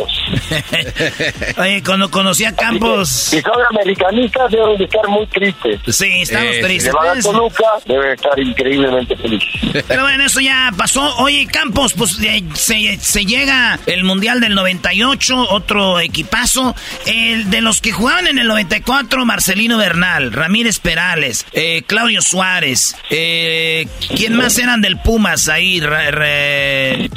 Oye, 1.57 1.83
cuando 1.83 2.09
conocí 2.11 2.45
a 2.45 2.55
Campos... 2.55 3.09
Si 3.09 3.41
son 3.41 3.53
americanistas 3.71 4.51
deben 4.51 4.81
estar 4.81 5.07
muy 5.07 5.25
tristes. 5.27 5.79
Sí, 5.95 6.21
estamos 6.21 6.55
Eh, 6.55 6.61
tristes. 6.63 6.91
Si 6.91 6.97
van 7.07 7.17
a 7.17 7.21
Toluca 7.21 7.63
deben 7.85 8.11
estar 8.13 8.39
increíblemente 8.39 9.15
felices. 9.15 9.83
Pero 9.87 10.01
bueno, 10.03 10.23
eso 10.25 10.39
ya 10.39 10.71
pasó. 10.77 11.17
Oye, 11.17 11.47
Campos, 11.47 11.93
pues 11.93 12.19
eh, 12.21 12.43
se, 12.53 12.97
se 12.99 13.25
llega 13.25 13.79
el 13.85 14.03
Mundial 14.03 14.39
del 14.39 14.55
98, 14.55 15.47
otro 15.49 15.99
equipazo. 15.99 16.75
El 17.05 17.49
de 17.49 17.61
los 17.61 17.81
que 17.81 17.91
jugaban 17.91 18.27
en 18.27 18.39
el 18.39 18.47
94, 18.47 19.25
Marcelino 19.25 19.77
Bernal, 19.77 20.31
Ramírez 20.33 20.79
Perales, 20.79 21.45
eh, 21.53 21.83
Claudio 21.85 22.21
Suárez. 22.21 22.95
Eh, 23.09 23.87
¿Quién 24.15 24.35
más 24.35 24.57
eran 24.57 24.81
del 24.81 24.97
Pumas 24.97 25.47
ahí? 25.49 25.79
Re- 25.79 26.11
re- 26.11 27.09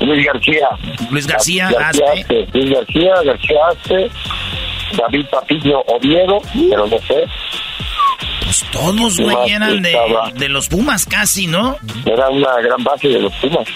Luis 0.00 0.26
García. 0.26 0.68
Luis 1.10 1.26
García, 1.26 1.70
García. 1.70 2.04
Luis 2.52 2.70
García, 2.70 3.14
García 3.24 3.58
Aspe, 3.70 4.10
David 4.96 5.26
Patiño 5.30 5.80
Oviedo, 5.86 6.40
pero 6.68 6.86
no 6.86 6.98
sé. 6.98 7.24
Pues 8.52 8.70
todos, 8.70 9.16
¿Qué 9.16 9.24
más 9.24 9.34
güey, 9.34 9.50
eran 9.50 9.80
de, 9.80 10.48
los 10.50 10.68
Pumas 10.68 11.06
casi, 11.06 11.46
¿no? 11.46 11.74
Era 12.04 12.28
una 12.28 12.60
gran 12.60 12.84
base 12.84 13.08
de 13.08 13.18
los 13.18 13.32
Pumas. 13.36 13.66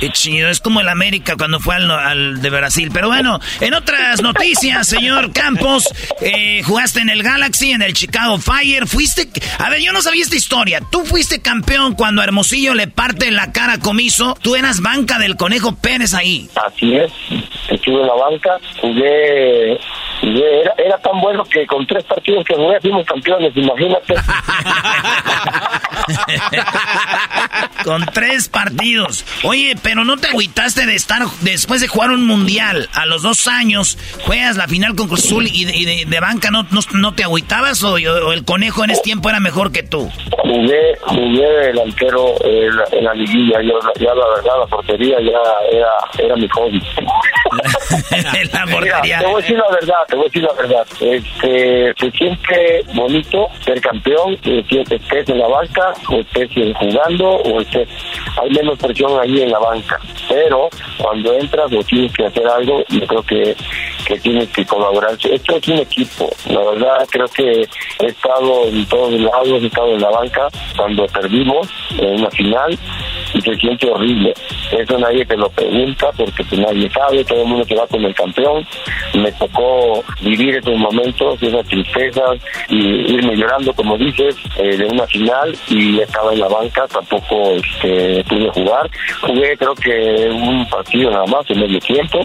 Qué 0.00 0.10
chido, 0.10 0.48
es 0.48 0.60
como 0.60 0.80
el 0.80 0.88
América 0.88 1.34
cuando 1.36 1.58
fue 1.60 1.74
al, 1.74 1.90
al 1.90 2.40
de 2.40 2.48
Brasil. 2.48 2.88
Pero 2.94 3.08
bueno, 3.08 3.40
en 3.60 3.74
otras 3.74 4.22
noticias, 4.22 4.86
señor 4.86 5.32
Campos, 5.32 5.92
eh, 6.22 6.62
jugaste 6.62 7.00
en 7.00 7.10
el 7.10 7.22
Galaxy, 7.22 7.72
en 7.72 7.82
el 7.82 7.92
Chicago 7.92 8.38
Fire, 8.38 8.86
fuiste... 8.86 9.28
A 9.58 9.68
ver, 9.68 9.80
yo 9.80 9.92
no 9.92 10.00
sabía 10.00 10.22
esta 10.22 10.36
historia. 10.36 10.80
Tú 10.90 11.04
fuiste 11.04 11.42
campeón 11.42 11.94
cuando 11.94 12.22
a 12.22 12.24
Hermosillo 12.24 12.74
le 12.74 12.86
parte 12.86 13.30
la 13.32 13.52
cara 13.52 13.74
a 13.74 13.78
Comiso. 13.80 14.36
Tú 14.40 14.54
eras 14.54 14.80
banca 14.80 15.18
del 15.18 15.36
Conejo 15.36 15.74
Pérez 15.74 16.14
ahí. 16.14 16.48
Así 16.54 16.94
es. 16.94 17.12
Estuve 17.68 18.00
en 18.00 18.06
la 18.06 18.14
banca, 18.14 18.58
jugué, 18.80 19.78
jugué 20.20 20.60
era, 20.60 20.74
era 20.78 20.98
tan 20.98 21.20
bueno 21.20 21.44
que 21.44 21.66
con 21.66 21.86
tres 21.86 22.04
partidos 22.04 22.44
que 22.44 22.54
jugué 22.54 22.80
fuimos 22.80 23.04
campeones, 23.04 23.54
imagínate. 23.56 23.97
Con 27.84 28.04
tres 28.06 28.48
partidos. 28.48 29.24
Oye, 29.44 29.76
pero 29.82 30.04
no 30.04 30.16
te 30.16 30.28
agüitaste 30.28 30.86
de 30.86 30.94
estar 30.94 31.22
después 31.42 31.80
de 31.80 31.88
jugar 31.88 32.10
un 32.10 32.26
mundial 32.26 32.88
a 32.94 33.06
los 33.06 33.22
dos 33.22 33.46
años, 33.48 33.98
juegas 34.24 34.56
la 34.56 34.66
final 34.68 34.94
con 34.96 35.08
Cruz 35.08 35.24
Azul 35.24 35.46
y 35.46 35.64
de, 35.64 35.76
y 35.76 35.84
de- 35.84 36.04
de 36.06 36.20
banca, 36.20 36.50
¿no, 36.50 36.64
no, 36.70 36.80
no 36.92 37.14
te 37.14 37.24
agüitabas 37.24 37.82
o, 37.82 37.94
o 37.94 38.32
el 38.32 38.44
conejo 38.44 38.84
en 38.84 38.90
ese 38.90 39.02
tiempo 39.02 39.28
era 39.30 39.40
mejor 39.40 39.72
que 39.72 39.82
tú? 39.82 40.10
Jugué, 40.42 40.96
jugué 41.02 41.48
delantero 41.66 42.34
en 42.44 42.76
la, 42.76 42.84
en 42.92 43.04
la 43.04 43.14
liguilla, 43.14 43.60
yo, 43.62 43.78
ya 44.00 44.14
la 44.14 44.28
verdad 44.36 44.52
la 44.60 44.66
portería 44.66 45.16
ya 45.20 45.38
era, 45.76 45.90
era 46.18 46.36
mi 46.36 46.48
hobby. 46.48 46.82
la 48.52 48.66
Mira, 48.66 49.00
te 49.02 49.26
voy 49.26 49.34
a 49.34 49.36
decir 49.38 49.56
la 49.56 49.68
verdad, 49.70 49.94
te 50.08 50.16
voy 50.16 50.24
a 50.24 50.28
decir 50.28 50.42
la 50.42 50.52
verdad. 50.54 50.86
Este, 51.00 51.94
se 51.98 52.10
siente 52.12 52.82
bonito 52.94 53.48
ser 53.64 53.80
campeón, 53.90 54.36
siente 54.68 54.96
estés 54.96 55.28
en 55.28 55.38
la 55.38 55.48
banca, 55.48 55.94
o 56.10 56.16
estés 56.16 56.50
jugando, 56.76 57.26
o 57.28 57.60
estés, 57.60 57.88
hay 58.40 58.50
menos 58.50 58.78
presión 58.78 59.18
ahí 59.20 59.42
en 59.42 59.50
la 59.50 59.58
banca. 59.58 59.98
Pero 60.28 60.68
cuando 60.98 61.32
entras 61.34 61.72
o 61.72 61.82
tienes 61.84 62.12
que 62.12 62.26
hacer 62.26 62.46
algo, 62.46 62.82
yo 62.88 63.06
creo 63.06 63.22
que, 63.22 63.56
que 64.06 64.18
tienes 64.20 64.48
que 64.50 64.64
colaborar. 64.66 65.12
Esto 65.12 65.56
es 65.56 65.68
un 65.68 65.78
equipo, 65.78 66.28
la 66.50 66.60
verdad 66.70 67.06
creo 67.10 67.26
que 67.28 67.62
he 68.00 68.06
estado 68.06 68.64
en 68.66 68.86
todos 68.86 69.12
lados, 69.12 69.62
he 69.62 69.66
estado 69.66 69.94
en 69.94 70.00
la 70.00 70.10
banca 70.10 70.48
cuando 70.76 71.06
perdimos 71.06 71.68
en 71.98 72.20
una 72.20 72.30
final 72.30 72.78
y 73.34 73.40
se 73.40 73.54
siente 73.56 73.90
horrible. 73.90 74.34
Eso 74.72 74.98
nadie 74.98 75.24
te 75.24 75.36
lo 75.36 75.48
pregunta 75.50 76.10
porque 76.16 76.44
pues, 76.44 76.60
nadie 76.60 76.90
sabe, 76.90 77.24
todo 77.24 77.42
el 77.42 77.48
mundo 77.48 77.64
se 77.64 77.74
va 77.74 77.86
con 77.86 78.04
el 78.04 78.14
campeón. 78.14 78.66
Me 79.14 79.32
tocó 79.32 80.02
vivir 80.20 80.56
esos 80.56 80.76
momentos, 80.76 81.42
esas 81.42 81.66
tristezas 81.66 82.38
y 82.68 83.14
irme 83.14 83.36
llorando, 83.36 83.67
como 83.74 83.96
dices, 83.96 84.36
eh, 84.56 84.76
de 84.76 84.84
una 84.86 85.06
final 85.06 85.56
y 85.68 86.00
estaba 86.00 86.32
en 86.32 86.40
la 86.40 86.48
banca, 86.48 86.86
tampoco 86.88 87.52
este, 87.52 88.24
pude 88.24 88.50
jugar. 88.50 88.90
Jugué 89.22 89.56
creo 89.56 89.74
que 89.74 90.28
un 90.30 90.68
partido 90.68 91.10
nada 91.10 91.26
más 91.26 91.48
en 91.50 91.60
medio 91.60 91.78
tiempo 91.80 92.20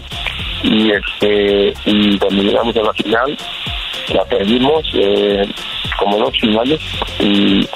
y 0.62 0.90
este 0.90 1.74
cuando 2.18 2.42
llegamos 2.42 2.76
a 2.76 2.82
la 2.82 2.92
final 2.94 3.36
la 4.12 4.24
perdimos 4.24 4.84
eh, 4.94 5.46
como 5.98 6.18
dos 6.18 6.38
finales 6.38 6.80
y 7.18 7.66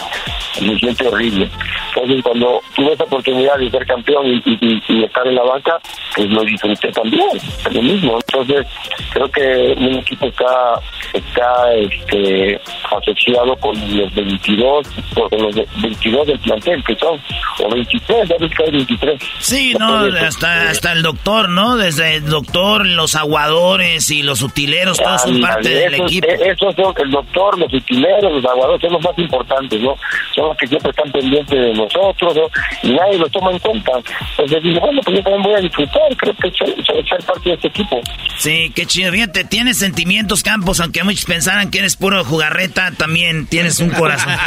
se 0.52 0.78
siente 0.78 1.06
horrible. 1.08 1.48
Entonces, 1.94 2.22
cuando 2.22 2.60
tuve 2.74 2.92
esa 2.92 3.04
oportunidad 3.04 3.56
de 3.58 3.70
ser 3.70 3.86
campeón 3.86 4.26
y, 4.26 5.04
estar 5.04 5.26
en 5.26 5.34
la 5.34 5.42
banca, 5.42 5.78
pues 6.14 6.28
lo 6.28 6.42
disfruté 6.42 6.90
también, 6.92 7.28
lo 7.70 7.82
mismo. 7.82 8.18
Entonces, 8.26 8.66
creo 9.12 9.30
que 9.30 9.74
un 9.78 9.94
equipo 9.96 10.26
está 10.26 10.80
está 11.12 11.74
este, 11.74 12.60
asociado 12.90 13.56
con 13.60 13.74
los 13.96 14.14
22, 14.14 14.86
con 15.14 15.42
los 15.42 15.54
22 15.82 16.26
del 16.26 16.38
plantel, 16.40 16.84
que 16.84 16.94
son, 16.96 17.20
o 17.64 17.70
23, 17.70 18.28
debe 18.28 18.50
que 18.50 18.62
hay 18.64 18.70
23. 18.70 19.22
Sí, 19.40 19.74
no, 19.78 19.96
hasta, 19.98 20.68
hasta 20.70 20.92
el 20.92 21.02
doctor, 21.02 21.48
¿no? 21.48 21.76
Desde 21.76 22.16
el 22.16 22.26
doctor, 22.26 22.86
los 22.86 23.14
aguadores 23.16 24.10
y 24.10 24.22
los 24.22 24.42
utileros, 24.42 24.98
todos 24.98 25.22
son 25.22 25.40
parte 25.40 25.68
del 25.68 25.94
equipo. 25.94 26.26
eh, 26.28 26.52
Esos 26.52 26.74
son 26.74 26.94
el 27.02 27.10
doctor, 27.10 27.58
los 27.58 27.72
utileros, 27.72 28.32
los 28.32 28.44
aguadores, 28.44 28.80
son 28.80 28.92
los 28.92 29.02
más 29.02 29.18
importantes, 29.18 29.80
¿no? 29.80 29.94
Son 30.34 30.48
los 30.48 30.56
que 30.56 30.66
siempre 30.66 30.90
están 30.90 31.10
pendientes 31.12 31.58
de 31.58 31.74
nosotros, 31.74 32.34
¿no? 32.36 32.48
Y 32.82 32.92
nadie 32.92 33.18
los 33.18 33.30
toma 33.30 33.50
en 33.52 33.58
cuenta. 33.58 33.92
Entonces 34.30 34.62
digo, 34.62 34.80
bueno, 34.80 35.00
pues 35.04 35.16
yo 35.16 35.22
también 35.22 35.42
voy 35.42 35.54
a 35.54 35.60
disfrutar, 35.60 36.16
creo 36.16 36.34
que 36.36 36.50
ser 36.50 37.24
parte 37.26 37.48
de 37.50 37.54
este 37.54 37.68
equipo. 37.68 38.00
Sí, 38.36 38.72
qué 38.74 38.86
chido. 38.86 39.12
Fíjate, 39.12 39.44
tienes 39.44 39.78
sentimientos, 39.78 40.42
Campos, 40.42 40.80
aunque 40.80 41.02
muchos 41.02 41.24
pensaran 41.24 41.70
que 41.70 41.78
eres 41.78 41.96
puro 41.96 42.24
jugarreta, 42.24 42.92
también 42.92 43.46
tienes 43.48 43.78
un 43.80 43.90
corazón. 43.90 44.32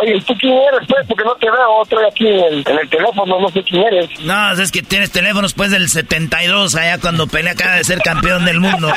Oye, 0.00 0.16
¿y 0.16 0.20
¿tú 0.22 0.34
quién 0.38 0.54
eres, 0.54 0.80
pues? 0.88 1.06
Porque 1.06 1.24
no 1.24 1.34
te 1.36 1.50
veo, 1.50 1.70
otro 1.80 1.98
aquí 2.06 2.26
en 2.26 2.34
el, 2.40 2.64
en 2.66 2.78
el 2.78 2.88
teléfono, 2.88 3.38
no 3.40 3.48
sé 3.48 3.62
quién 3.62 3.82
eres. 3.84 4.08
No, 4.20 4.52
es 4.52 4.72
que 4.72 4.82
tienes 4.82 5.10
teléfonos 5.10 5.54
pues 5.54 5.70
del 5.70 5.88
72, 5.88 6.74
allá 6.74 6.98
cuando 6.98 7.26
pelea 7.26 7.52
acaba 7.52 7.74
de 7.76 7.84
ser 7.84 8.00
campeón 8.00 8.44
del 8.44 8.60
mundo. 8.60 8.92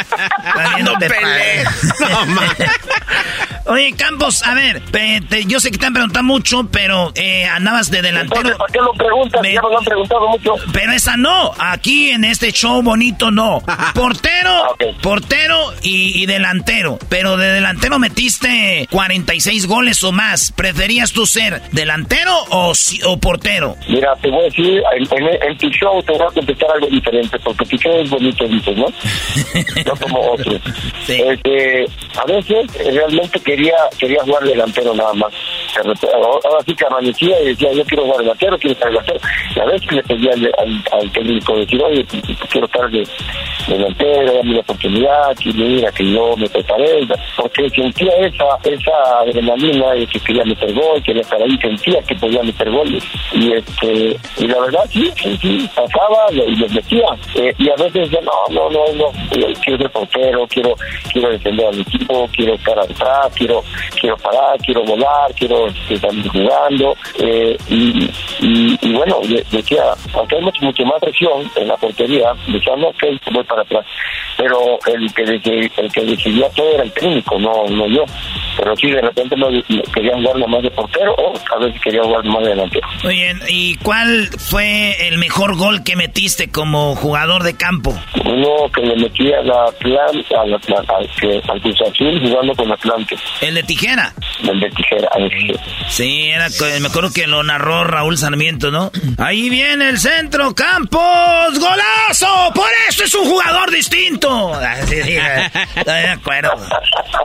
Valiéndote 0.56 1.10
padre. 1.10 1.64
Oye, 3.68 3.94
Campos, 3.98 4.44
a 4.44 4.54
ver, 4.54 4.82
te- 4.92 5.46
yo 5.46 5.60
sé 5.60 5.72
que 5.72 5.80
te 5.80 5.86
han 5.88 5.94
preguntado 5.94 6.24
mucho, 6.24 6.68
pero 6.72 7.12
eh, 7.16 7.46
andabas 7.48 7.90
de 7.90 8.02
delantero. 8.04 8.58
¿Para 8.58 8.72
qué 8.72 8.80
lo 8.80 8.94
preguntas? 8.94 9.42
Ya 9.44 9.62
me 9.62 9.70
lo 9.70 9.80
han 9.80 9.86
preguntado 9.86 10.28
mucho. 10.30 10.54
Pero 10.72 10.92
esa 10.92 11.18
no, 11.18 11.52
aquí 11.58 12.12
en 12.12 12.26
este 12.26 12.52
show 12.52 12.84
bonito 12.84 13.32
no. 13.32 13.64
Portero, 13.96 14.76
portero 15.02 15.74
y, 15.82 15.95
y 15.96 16.26
delantero. 16.26 17.00
Pero 17.10 17.38
de 17.38 17.48
delantero 17.48 18.00
metiste 18.00 18.88
46 18.92 19.66
goles 19.68 20.04
o 20.04 20.12
más. 20.12 20.52
¿Preferías 20.52 21.12
tú 21.12 21.26
ser 21.26 21.62
delantero 21.72 22.32
o, 22.50 22.74
si- 22.76 23.02
o 23.04 23.18
portero? 23.20 23.76
Mira, 23.90 24.14
te 24.22 24.30
voy 24.30 24.42
a 24.42 24.44
decir, 24.44 24.82
en, 24.96 25.04
en, 25.24 25.44
en 25.52 25.58
tu 25.58 25.70
show 25.70 26.02
te 26.04 26.12
voy 26.14 26.22
a 26.22 26.34
contestar 26.34 26.70
algo 26.74 26.88
diferente, 26.88 27.38
porque 27.44 27.66
tu 27.66 27.78
show 27.78 28.00
es 28.02 28.10
bonito, 28.10 28.48
dices, 28.48 28.78
¿no? 28.78 28.86
no 29.86 29.96
como 30.02 30.32
otros. 30.32 30.62
Este, 31.08 31.86
a 32.18 32.26
veces 32.26 32.66
eh, 32.80 32.92
realmente 32.92 33.40
quería 33.40 33.76
quería 33.98 34.22
jugar 34.24 34.44
delantero 34.44 34.94
nada 34.94 35.14
más. 35.14 35.34
Ahora 35.78 36.64
sí 36.66 36.76
que 36.76 36.86
amanecía 36.86 37.42
y 37.42 37.48
decía, 37.48 37.72
yo 37.74 37.84
quiero 37.86 38.04
jugar 38.04 38.20
delantero, 38.20 38.58
quiero 38.58 38.74
estar 38.74 38.90
delantero. 38.90 39.20
Y 39.56 39.60
a 39.60 39.66
veces 39.66 39.92
le 39.92 40.04
pedía 40.04 40.32
al, 40.32 41.12
técnico 41.12 41.58
decir, 41.58 41.84
oye, 41.84 42.06
pues, 42.10 42.22
pues, 42.26 42.40
quiero 42.50 42.66
estar 42.68 42.90
de, 42.90 43.08
delantero, 43.68 44.34
dame 44.34 44.54
la 44.54 44.60
oportunidad, 44.60 45.36
que 45.38 45.54
mira 45.54 45.92
que 45.92 46.12
yo 46.12 46.36
me 46.38 46.48
preparé, 46.50 47.08
porque 47.36 47.70
sentía 47.70 48.12
esa 48.18 48.46
esa 48.64 49.20
adrenalina 49.22 49.92
de 49.92 50.08
que 50.08 50.20
quería 50.20 50.44
meter 50.46 50.74
gol, 50.74 51.02
quería 51.04 51.22
estar 51.22 51.42
ahí, 51.42 51.58
sentía 51.58 52.02
que 52.04 52.16
podía 52.16 52.44
meter 52.44 52.70
goles. 52.72 53.04
Y 53.34 53.54
este 53.54 54.18
y 54.38 54.48
la 54.48 54.60
verdad 54.62 54.84
sí, 54.90 55.12
sí, 55.16 55.38
sí, 55.42 55.70
pasaba 55.76 56.32
y 56.32 56.42
y 56.42 56.56
los 56.56 56.72
metía. 56.72 57.08
Eh, 57.36 57.54
y 57.58 57.70
a 57.70 57.76
veces 57.76 58.10
decía, 58.10 58.20
no, 58.22 58.54
no, 58.54 58.70
no, 58.70 58.86
no, 58.94 59.08
eh, 59.32 59.54
quiero 59.64 59.78
ser 59.80 59.92
portero, 59.92 60.48
quiero 60.48 60.76
quiero 61.12 61.30
defender 61.30 61.68
al 61.68 61.80
equipo, 61.80 62.30
quiero 62.36 62.54
estar 62.54 62.80
atrás, 62.80 63.34
quiero 63.36 63.64
quiero 64.00 64.18
parar, 64.18 64.58
quiero 64.60 64.84
volar, 64.84 65.34
quiero 65.38 65.65
este, 65.68 66.00
también 66.00 66.30
jugando, 66.30 66.96
eh, 67.20 67.58
y, 67.70 68.10
y, 68.40 68.78
y, 68.82 68.94
bueno, 68.94 69.20
decía, 69.52 69.84
aunque 70.14 70.36
hay 70.36 70.42
mucho, 70.42 70.66
mucho 70.66 70.86
más 70.86 71.00
presión 71.02 71.50
en 71.56 71.68
la 71.68 71.78
portería, 71.78 72.34
decía, 72.48 72.76
no, 72.78 72.88
ok, 72.90 73.04
voy 73.32 73.44
para 73.44 73.62
atrás, 73.62 73.86
pero 74.38 74.80
el 74.88 75.14
que, 75.14 75.72
el 75.78 75.92
que 75.92 76.02
decidía 76.02 76.50
todo 76.50 76.74
era 76.74 76.84
el 76.84 76.92
técnico, 76.92 77.40
no, 77.40 77.66
no 77.70 77.88
yo. 77.88 78.04
Pero 78.58 78.76
sí, 78.78 78.90
de 78.90 79.02
repente 79.02 79.36
no, 79.36 79.48
quería 79.94 80.14
jugar 80.16 80.48
más 80.48 80.64
de 80.64 80.72
portero 80.72 81.14
o 81.16 81.34
a 81.54 81.60
veces 81.60 81.82
quería 81.82 82.04
jugar 82.04 82.24
más 82.26 82.44
de 82.44 82.50
delantero. 82.50 82.88
Muy 83.04 83.16
bien, 83.16 83.40
¿y 83.50 83.76
cuál 83.76 84.30
fue 84.38 85.08
el 85.08 85.18
mejor 85.18 85.58
gol 85.58 85.84
que 85.84 85.96
metiste 85.96 86.50
como 86.50 86.96
jugador 86.96 87.44
de 87.44 87.58
campo? 87.58 87.94
Uno 88.24 88.70
que 88.74 88.82
le 88.82 88.96
metí 88.96 89.32
a 89.34 89.42
la 89.42 89.66
planta, 89.80 90.42
al, 90.42 90.54
al 90.54 91.62
Cruz 91.62 91.82
Azul 91.82 92.22
jugando 92.22 92.56
con 92.56 92.72
Atlante. 92.72 93.16
¿El 93.42 93.56
de 93.56 93.64
tijera? 93.64 94.14
El 94.42 94.60
de 94.60 94.70
tijera, 94.70 95.10
Sí, 95.90 96.30
era, 96.30 96.48
me 96.80 96.88
acuerdo 96.88 97.12
que 97.14 97.28
lo 97.28 97.44
narró 97.44 97.84
Raúl 97.84 98.18
Sarmiento, 98.18 98.72
¿no? 98.72 98.92
Ahí 99.18 99.50
viene 99.50 99.90
el 99.90 100.00
centro, 100.00 100.54
Campos, 100.56 101.60
golazo, 101.60 102.52
por 102.54 102.70
eso 102.88 103.04
es 103.04 103.14
un 103.16 103.26
jugador 103.30 103.72
distinto. 103.72 104.54
Sí, 104.86 105.02
sí, 105.02 105.14
de 105.86 106.08
acuerdo. 106.10 106.52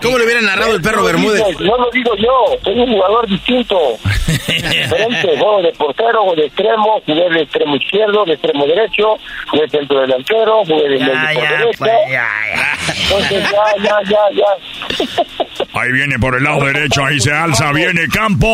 ¿Cómo 0.00 0.18
le 0.18 0.24
hubiera 0.24 0.40
narrado 0.40 0.74
el 0.74 0.80
perro 0.80 1.02
Bermúdez? 1.02 1.42
No 1.60 1.76
lo 1.76 1.90
digo 1.90 2.12
yo, 2.16 2.56
soy 2.62 2.78
un 2.78 2.92
jugador 2.92 3.28
distinto. 3.28 3.78
Diferente, 4.26 5.22
juego 5.38 5.62
de 5.62 5.72
portero, 5.72 6.22
juego 6.22 6.36
de 6.36 6.46
extremo, 6.46 7.02
jugué 7.04 7.28
de 7.28 7.42
extremo 7.42 7.76
izquierdo, 7.76 8.24
de 8.24 8.32
extremo 8.34 8.66
derecho, 8.66 9.16
jugué 9.48 9.62
de 9.62 9.70
centro 9.70 10.00
delantero, 10.00 10.64
jugué 10.64 10.88
de 10.88 10.98
medio. 11.00 11.70
Pues, 11.78 11.90
ya, 12.10 12.28
ya. 12.54 12.78
Entonces 13.02 13.42
ya, 13.50 13.82
ya, 13.82 13.96
ya, 14.08 14.20
ya. 14.34 15.80
Ahí 15.80 15.92
viene 15.92 16.18
por 16.18 16.36
el 16.36 16.44
lado 16.44 16.64
derecho, 16.64 17.04
ahí 17.04 17.20
se 17.20 17.32
alza, 17.32 17.72
viene 17.72 18.08
Campos. 18.10 18.50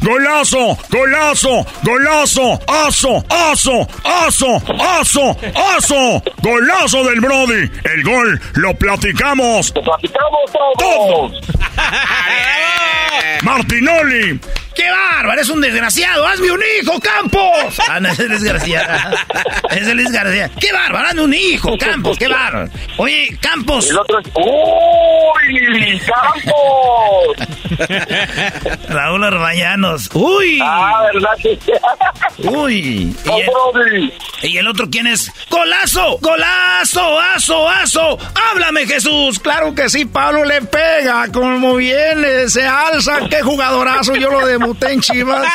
Golazo, 0.00 0.78
golazo, 0.90 1.66
golazo, 1.82 2.60
aso, 2.66 3.24
aso, 3.28 3.86
aso, 4.04 4.62
aso, 5.00 5.36
aso. 5.76 6.22
Golazo 6.42 7.04
del 7.04 7.20
Brody. 7.20 7.70
El 7.84 8.02
gol 8.02 8.40
lo 8.54 8.74
platicamos. 8.74 9.72
Lo 9.74 9.82
platicamos 9.82 10.40
todos. 10.78 11.40
Martinoli. 13.42 14.40
¡Qué 14.74 14.90
bárbaro! 14.90 15.40
¡Es 15.40 15.48
un 15.48 15.60
desgraciado! 15.60 16.26
¡Hazme 16.26 16.50
un 16.50 16.60
hijo, 16.80 17.00
Campos! 17.00 17.80
Ah, 17.88 18.00
no, 18.00 18.08
es 18.08 18.18
el 18.18 18.28
desgraciado. 18.28 19.16
Es 19.70 19.86
el 19.86 19.98
desgraciado. 19.98 20.52
¡Qué 20.60 20.72
bárbaro! 20.72 21.08
¡Hazme 21.08 21.22
un 21.22 21.34
hijo, 21.34 21.76
Campos! 21.78 22.18
¡Qué 22.18 22.28
bárbaro! 22.28 22.70
Oye, 22.96 23.36
Campos. 23.40 23.90
El 23.90 23.98
otro 23.98 24.18
es... 24.20 24.26
¡Uy! 24.34 26.00
¡Campos! 26.00 27.64
Raúl 28.88 29.24
Arbayanos. 29.24 30.10
¡Uy! 30.14 30.58
Ah, 30.62 31.02
¿verdad 31.12 31.32
¡Uy! 32.38 33.16
¿Y 33.24 33.40
el, 33.40 34.12
¿Y 34.42 34.58
el 34.58 34.68
otro 34.68 34.88
quién 34.90 35.06
es? 35.06 35.32
¡Golazo! 35.50 36.18
¡Golazo! 36.20 37.20
¡Aso! 37.20 37.68
¡Aso! 37.68 38.18
¡Háblame, 38.50 38.86
Jesús! 38.86 39.38
Claro 39.38 39.74
que 39.74 39.88
sí, 39.88 40.04
Pablo 40.04 40.44
le 40.44 40.62
pega. 40.62 41.30
Como 41.32 41.76
viene, 41.76 42.48
se 42.48 42.66
alza. 42.66 43.20
¡Qué 43.28 43.42
jugadorazo! 43.42 44.14
Yo 44.16 44.30
lo 44.30 44.46
de 44.72 44.92
en 44.92 45.00
Chivas. 45.00 45.46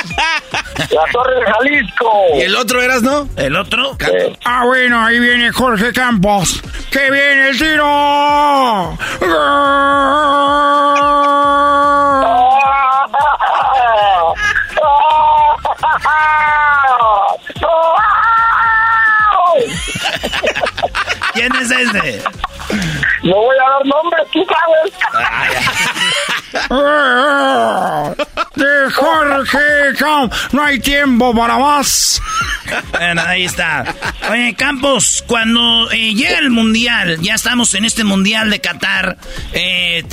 La 0.91 1.03
Torre 1.12 1.36
de 1.36 1.51
Jalisco. 1.51 2.12
¿Y 2.36 2.41
el 2.41 2.55
otro 2.55 2.82
eras, 2.82 3.01
no? 3.01 3.28
¿El 3.36 3.55
otro? 3.55 3.97
Ah, 4.45 4.64
bueno, 4.66 5.03
ahí 5.03 5.20
viene 5.20 5.51
Jorge 5.51 5.91
Campos. 5.93 6.62
¡Que 6.91 7.12
viene 7.12 7.49
el 7.49 7.57
tiro! 7.57 8.97
¿Quién 21.34 21.55
es 21.55 21.72
ese? 21.72 22.24
No 23.24 23.36
voy 23.36 23.55
a 23.57 23.70
dar 23.70 23.86
nombre, 23.86 24.20
tú 24.32 24.45
sabes. 24.45 24.93
De 28.56 28.91
Jorge 28.93 29.60
Campos. 29.97 30.54
No 30.54 30.64
hay 30.64 30.80
tiempo 30.80 31.34
para 31.36 31.58
más. 31.58 32.22
Bueno, 32.91 33.22
ahí 33.26 33.45
está. 33.45 33.84
Oye, 34.30 34.54
Campos, 34.56 35.24
cuando 35.28 35.89
eh, 35.91 36.14
llega 36.14 36.39
el 36.39 36.50
Mundial, 36.50 37.18
ya 37.22 37.34
estamos 37.36 37.74
en 37.74 37.86
este 37.86 38.04
Mundial 38.04 38.50
de 38.50 38.60
Qatar, 38.60 39.18
eh, 39.54 40.04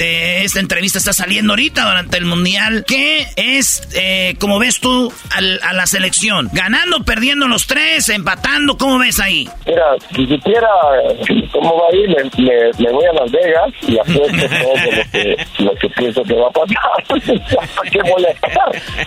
esta 0.43 0.61
entrevista 0.61 0.99
está 0.99 1.13
saliendo 1.13 1.53
ahorita 1.53 1.87
durante 1.87 2.17
el 2.17 2.25
Mundial, 2.25 2.85
¿qué 2.87 3.27
es, 3.37 3.87
eh, 3.95 4.35
como 4.39 4.59
ves 4.59 4.81
tú, 4.81 5.13
a 5.31 5.73
la 5.73 5.87
selección? 5.87 6.49
¿Ganando, 6.53 7.05
perdiendo 7.05 7.47
los 7.49 7.67
tres, 7.67 8.09
empatando? 8.09 8.79
¿Cómo 8.79 8.99
ves 8.99 9.21
ahí? 9.21 9.49
Mira, 9.67 9.85
si 10.15 10.27
supiera 10.27 10.69
cómo 11.53 11.77
va 11.77 11.89
a 11.93 11.97
ir, 11.97 12.09
me, 12.09 12.93
voy 12.93 13.05
a 13.05 13.13
Las 13.13 13.31
Vegas 13.31 13.73
y 13.87 13.99
apuesto 13.99 14.49
todo 14.49 14.93
lo 14.93 15.11
que, 15.13 15.37
lo 15.59 15.75
que 15.75 15.89
pienso 15.91 16.23
que 16.27 16.35
va 16.35 16.49
a 16.49 16.51
pasar. 16.51 17.91
¿Qué 17.91 18.01
a 18.01 18.37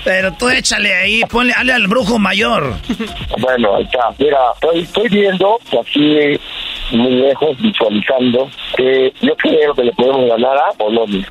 pero 0.03 0.31
tú 0.33 0.49
échale 0.49 0.93
ahí, 0.93 1.21
ponle 1.29 1.53
al 1.53 1.87
brujo 1.87 2.17
mayor. 2.19 2.73
Bueno, 3.39 3.75
ahí 3.75 3.83
está. 3.83 4.09
Mira, 4.17 4.39
estoy, 4.53 4.81
estoy 4.81 5.09
viendo 5.09 5.59
que 5.69 5.79
aquí 5.79 6.39
muy 6.91 7.11
lejos, 7.11 7.57
visualizando, 7.59 8.49
que 8.75 9.13
yo 9.21 9.35
creo 9.35 9.73
que 9.73 9.83
le 9.83 9.91
podemos 9.93 10.27
ganar 10.29 10.57
a 10.57 10.71
Polonia. 10.77 11.25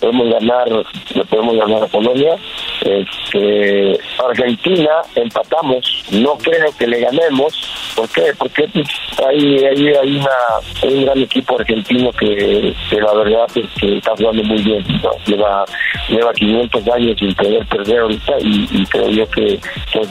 Podemos 0.00 0.28
ganar, 0.32 0.68
le 0.68 1.24
podemos 1.24 1.56
ganar 1.56 1.82
a 1.82 1.86
Polonia. 1.86 2.36
Este, 2.82 3.98
Argentina 4.26 4.90
empatamos, 5.14 6.04
no 6.12 6.36
creo 6.38 6.70
que 6.78 6.86
le 6.86 7.00
ganemos. 7.00 7.92
¿Por 7.96 8.08
qué? 8.10 8.32
Porque 8.38 8.68
pues, 8.72 8.88
hay, 9.26 9.64
hay, 9.64 9.88
hay, 9.88 10.16
una, 10.16 10.94
un 10.94 11.04
gran 11.04 11.18
equipo 11.18 11.58
argentino 11.58 12.10
que, 12.12 12.74
la 12.92 13.12
verdad 13.12 13.46
es 13.54 13.66
que 13.80 13.98
está 13.98 14.12
jugando 14.16 14.42
muy 14.44 14.62
bien. 14.62 14.84
Lleva, 15.26 15.64
lleva 16.08 16.32
500 16.32 16.88
años 16.88 17.18
sin 17.18 17.34
poder 17.34 17.66
perder 17.66 17.98
ahorita 18.00 18.32
y, 18.40 18.86
creo 18.86 19.08
yo 19.08 19.30
que 19.30 19.58
pues, 19.92 20.08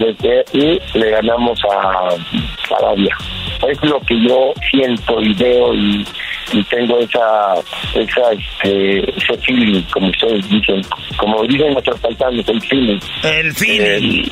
y 0.54 0.80
le 0.98 1.10
ganamos 1.10 1.60
a 1.72 2.10
Arabia. 2.76 3.16
Es 3.68 3.82
lo 3.84 4.00
que 4.02 4.16
yo 4.28 4.54
siento 4.78 5.22
y 5.22 5.34
veo 5.34 5.74
y, 5.74 6.06
tengo 6.70 6.98
esa, 7.00 7.56
esa 7.94 8.32
este, 8.32 9.00
ese 9.18 9.38
feeling, 9.46 9.82
como 9.92 10.08
ustedes 10.08 10.50
dicen, 10.50 10.82
como 11.18 11.44
dicen 11.44 11.74
nuestros 11.74 12.00
paisanos, 12.00 12.48
el 12.48 12.62
feeling. 12.62 13.00
El 13.24 13.54
feeling. 13.54 14.30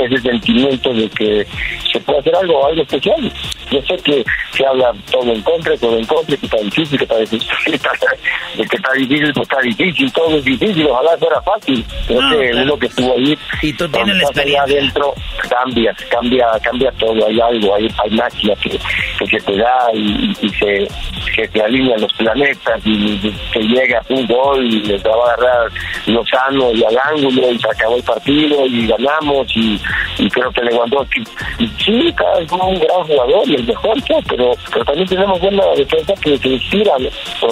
ese 0.00 0.22
sentimiento 0.22 0.94
de 0.94 1.06
que 1.10 1.46
se 1.92 2.00
puede 2.00 2.20
hacer 2.20 2.34
algo, 2.36 2.66
algo 2.66 2.82
especial. 2.82 3.30
Yo 3.70 3.80
sé 3.82 3.96
que 4.02 4.24
se 4.52 4.66
habla 4.66 4.92
todo 5.10 5.32
en 5.32 5.42
contra, 5.42 5.76
todo 5.76 5.98
en 5.98 6.04
contra, 6.06 6.36
que 6.36 6.46
está 6.46 6.58
difícil, 6.58 6.98
que 6.98 7.04
está 7.04 7.18
difícil, 7.18 7.48
que 7.66 8.76
está 8.76 8.92
difícil, 8.94 9.32
que 9.32 9.40
está 9.42 9.60
difícil, 9.60 10.12
todo 10.12 10.36
es 10.38 10.44
difícil, 10.44 10.86
ojalá 10.86 11.18
fuera 11.18 11.42
fácil. 11.42 11.84
Creo 12.06 12.30
que 12.30 12.56
uno 12.56 12.78
que 12.78 12.86
estuvo 12.86 13.14
ahí, 13.16 13.38
y 13.62 13.72
tú 13.74 13.88
tienes 13.88 14.16
la 14.16 14.22
experiencia 14.22 14.62
adentro, 14.62 15.14
cambia, 15.48 15.94
cambia, 16.10 16.46
cambia 16.62 16.92
todo, 16.92 17.26
hay 17.26 17.40
algo, 17.40 17.74
hay, 17.74 17.88
hay 18.02 18.10
magia 18.10 18.54
que, 18.62 18.70
que 19.18 19.26
se 19.26 19.44
te 19.44 19.56
y, 19.92 20.32
y 20.40 20.48
se, 20.50 20.88
que 21.34 21.48
te 21.48 21.62
alinean 21.62 22.00
los 22.00 22.12
planetas 22.14 22.80
y, 22.84 23.18
que 23.52 23.60
llega 23.60 24.00
un 24.08 24.26
gol 24.26 24.64
y 24.64 24.82
les 24.82 25.02
va 25.04 25.10
a 25.10 25.32
agarrar 25.32 25.72
Lozano 26.06 26.72
y 26.72 26.84
al 26.84 26.98
ángulo 26.98 27.50
y 27.50 27.58
se 27.58 27.68
acabó 27.68 27.96
el 27.96 28.02
partido 28.02 28.66
y 28.66 28.86
ganamos 28.86 29.46
y, 29.56 29.80
y 30.18 30.30
creo 30.30 30.50
que 30.52 30.62
Lewandowski, 30.62 31.24
y 31.58 31.66
sí, 31.84 32.14
cada 32.16 32.38
vez 32.38 32.50
un 32.52 32.78
gran 32.78 33.04
jugador 33.04 33.48
y 33.48 33.54
el 33.54 33.64
mejor, 33.64 33.96
pero, 34.28 34.52
pero 34.72 34.84
también 34.84 35.08
tenemos 35.08 35.40
buena 35.40 35.64
defensa 35.76 36.14
que, 36.22 36.38
se 36.38 36.48
inspira, 36.48 36.92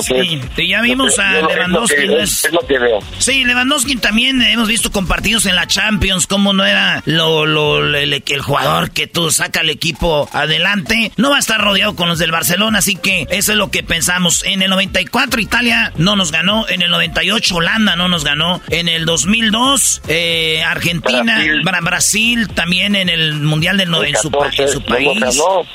sí, 0.00 0.68
ya 0.68 0.80
vimos 0.82 1.18
a 1.18 1.42
Lewandowski. 1.42 2.02
Es, 2.18 2.52
lo 2.52 2.60
que 2.60 2.78
veo. 2.78 2.98
Sí, 3.18 3.44
Lewandowski 3.44 3.96
también 3.96 4.40
hemos 4.42 4.68
visto 4.68 4.90
con 4.90 5.06
partidos 5.06 5.46
en 5.46 5.56
la 5.56 5.66
Champions, 5.66 6.26
como 6.26 6.52
no 6.52 6.64
era 6.64 7.02
lo, 7.06 7.46
lo, 7.46 7.78
el, 7.78 8.12
el 8.12 8.42
jugador 8.42 8.90
que 8.90 9.06
tú 9.06 9.30
saca 9.30 9.60
al 9.60 9.70
equipo 9.70 10.28
adelante. 10.32 11.12
No 11.16 11.30
va 11.30 11.36
a 11.36 11.40
estar 11.40 11.60
rodeado 11.60 11.96
con 11.96 12.01
los 12.09 12.18
del 12.18 12.32
Barcelona, 12.32 12.78
así 12.78 12.96
que 12.96 13.26
eso 13.30 13.53
es 13.53 13.59
lo 13.59 13.70
que 13.70 13.82
pensamos. 13.82 14.44
En 14.44 14.62
el 14.62 14.70
94 14.70 15.40
Italia 15.40 15.92
no 15.96 16.16
nos 16.16 16.32
ganó, 16.32 16.68
en 16.68 16.82
el 16.82 16.90
98 16.90 17.57
Holanda 17.57 17.96
no 17.96 18.09
nos 18.09 18.24
ganó, 18.24 18.61
en 18.68 18.88
el 18.88 19.05
2002 19.05 20.03
eh, 20.09 20.62
Argentina, 20.66 21.42
Brasil. 21.82 22.48
también 22.48 22.96
en 22.96 23.09
el 23.09 23.34
Mundial 23.34 23.76
del 23.76 23.92
en, 23.92 24.16
su, 24.16 24.30
en 24.59 24.68
su 24.68 24.82
país, 24.84 25.09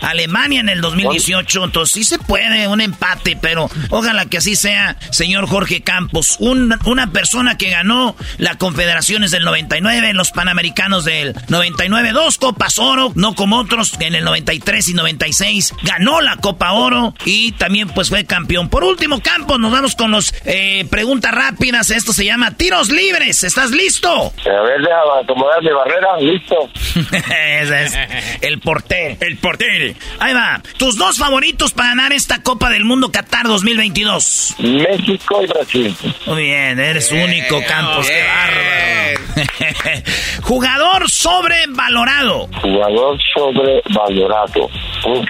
Alemania 0.02 0.60
en 0.60 0.70
el 0.70 0.82
2000 0.82 0.98
2018. 0.98 1.64
Entonces 1.66 1.94
sí 1.94 2.04
se 2.04 2.20
puede, 2.20 2.68
un 2.68 2.82
empate, 2.82 3.38
pero 3.40 3.70
ojalá 3.90 4.26
que 4.26 4.38
así 4.38 4.56
sea, 4.56 4.98
señor 5.12 5.48
Jorge 5.48 5.82
Campos. 5.82 6.38
una 6.40 7.12
persona 7.12 7.58
que 7.58 7.70
ganó 7.70 8.16
la 8.38 8.58
Confederaciones 8.58 9.32
del 9.32 9.44
99, 9.44 10.14
los 10.14 10.32
Panamericanos 10.32 11.06
del 11.06 11.36
99, 11.48 12.12
dos 12.12 12.38
Copas 12.38 12.80
Oro, 12.80 13.12
no 13.16 13.36
como 13.36 13.60
otros 13.60 13.94
en 14.00 14.16
el 14.16 14.24
93 14.24 14.90
y 14.90 14.94
96 14.94 15.74
ganó 15.84 16.17
la 16.22 16.38
Copa 16.38 16.74
Oro 16.74 17.14
y 17.26 17.52
también 17.54 17.90
pues 17.90 18.10
fue 18.10 18.26
campeón. 18.26 18.70
Por 18.70 18.84
último, 18.84 19.22
Campos, 19.22 19.60
nos 19.60 19.72
vamos 19.72 19.96
con 19.96 20.12
los 20.12 20.34
eh, 20.46 20.86
preguntas 20.90 21.32
rápidas. 21.32 21.90
Esto 21.92 22.14
se 22.14 22.26
llama 22.26 22.56
tiros 22.56 22.90
libres. 22.90 23.44
¿Estás 23.44 23.72
listo? 23.72 24.10
A 24.10 24.62
ver, 24.62 24.82
déjame 24.82 25.24
acomodar 25.24 25.62
mi 25.62 25.72
barrera. 25.72 26.18
Listo. 26.20 26.70
Ese 27.62 27.84
es 27.84 27.98
el 28.42 28.60
porter. 28.60 29.18
El 29.20 29.38
porter. 29.38 29.96
Ahí 30.20 30.34
va. 30.34 30.62
Tus 30.78 30.98
dos 30.98 31.18
favoritos 31.18 31.74
para 31.74 31.90
ganar 31.90 32.14
esta 32.14 32.42
Copa 32.42 32.70
del 32.70 32.86
Mundo 32.86 33.12
Qatar 33.12 33.48
2022. 33.48 34.56
México 34.60 35.42
y 35.44 35.48
Brasil. 35.48 35.96
Muy 36.26 36.44
bien, 36.44 36.80
eres 36.80 37.12
único, 37.12 37.62
Campos. 37.68 38.08
Qué 38.08 38.24
bárbaro. 38.24 39.28
Jugador 40.44 41.10
sobrevalorado. 41.10 42.48
Jugador 42.62 43.18
sobrevalorado. 43.34 44.66
Uf, 45.06 45.26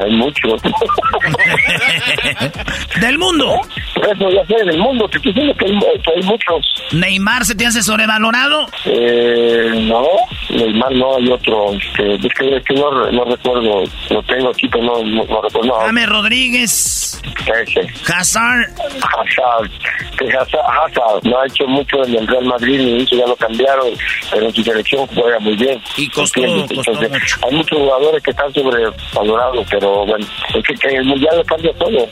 hay 0.00 0.12
muchos. 0.18 0.62
del 3.00 3.18
mundo. 3.18 3.60
Eso 3.96 4.30
ya 4.30 4.44
sé, 4.46 4.64
del 4.64 4.78
mundo. 4.78 5.08
Te 5.08 5.18
diciendo 5.18 5.52
que 5.58 5.66
hay, 5.66 5.78
que 6.00 6.12
hay 6.14 6.22
muchos. 6.22 6.78
¿Neymar 6.92 7.44
se 7.44 7.54
te 7.54 7.66
hace 7.66 7.82
sobrevalorado? 7.82 8.66
Eh, 8.84 9.86
no, 9.88 10.04
Neymar 10.50 10.92
no, 10.92 11.16
hay 11.16 11.28
otro. 11.30 11.72
Este, 11.72 12.14
es 12.14 12.34
que, 12.34 12.56
es 12.56 12.64
que 12.64 12.74
no, 12.74 13.10
no, 13.10 13.24
recuerdo. 13.24 13.84
Lo 14.10 14.22
tengo 14.22 14.50
aquí, 14.50 14.68
pero 14.68 14.84
no, 14.84 15.02
no, 15.02 15.42
recuerdo. 15.42 15.74
James 15.80 16.08
Rodríguez. 16.08 17.20
Ese. 17.46 17.80
Hazard. 18.12 18.68
Hazard. 19.00 19.70
Que 20.18 20.28
Hazard, 20.28 20.60
Hazard 20.60 21.24
no 21.24 21.40
ha 21.40 21.46
hecho 21.46 21.66
mucho 21.66 22.04
en 22.04 22.16
el 22.16 22.26
Real 22.26 22.44
Madrid, 22.44 22.78
ni 22.78 23.02
hizo, 23.02 23.16
ya 23.16 23.26
lo 23.26 23.36
cambiaron, 23.36 23.88
pero 24.30 24.46
en 24.46 24.54
su 24.54 24.62
selección 24.62 25.06
juega 25.08 25.38
muy 25.38 25.56
bien. 25.56 25.80
Y 25.96 26.08
costó, 26.10 26.40
costó 26.74 26.92
mucho. 26.92 27.36
Hay 27.42 27.56
muchos 27.56 27.78
jugadores 27.78 28.22
que 28.22 28.30
están 28.30 28.52
sobrevalorados, 28.52 29.66
pero 29.70 30.06
bueno, 30.08 30.26
es 30.54 30.64
que, 30.64 30.74
que 30.74 30.96
el 30.96 31.04
Mundial 31.04 31.36
lo 31.36 31.44
cambia 31.44 31.72
todo. 31.74 32.08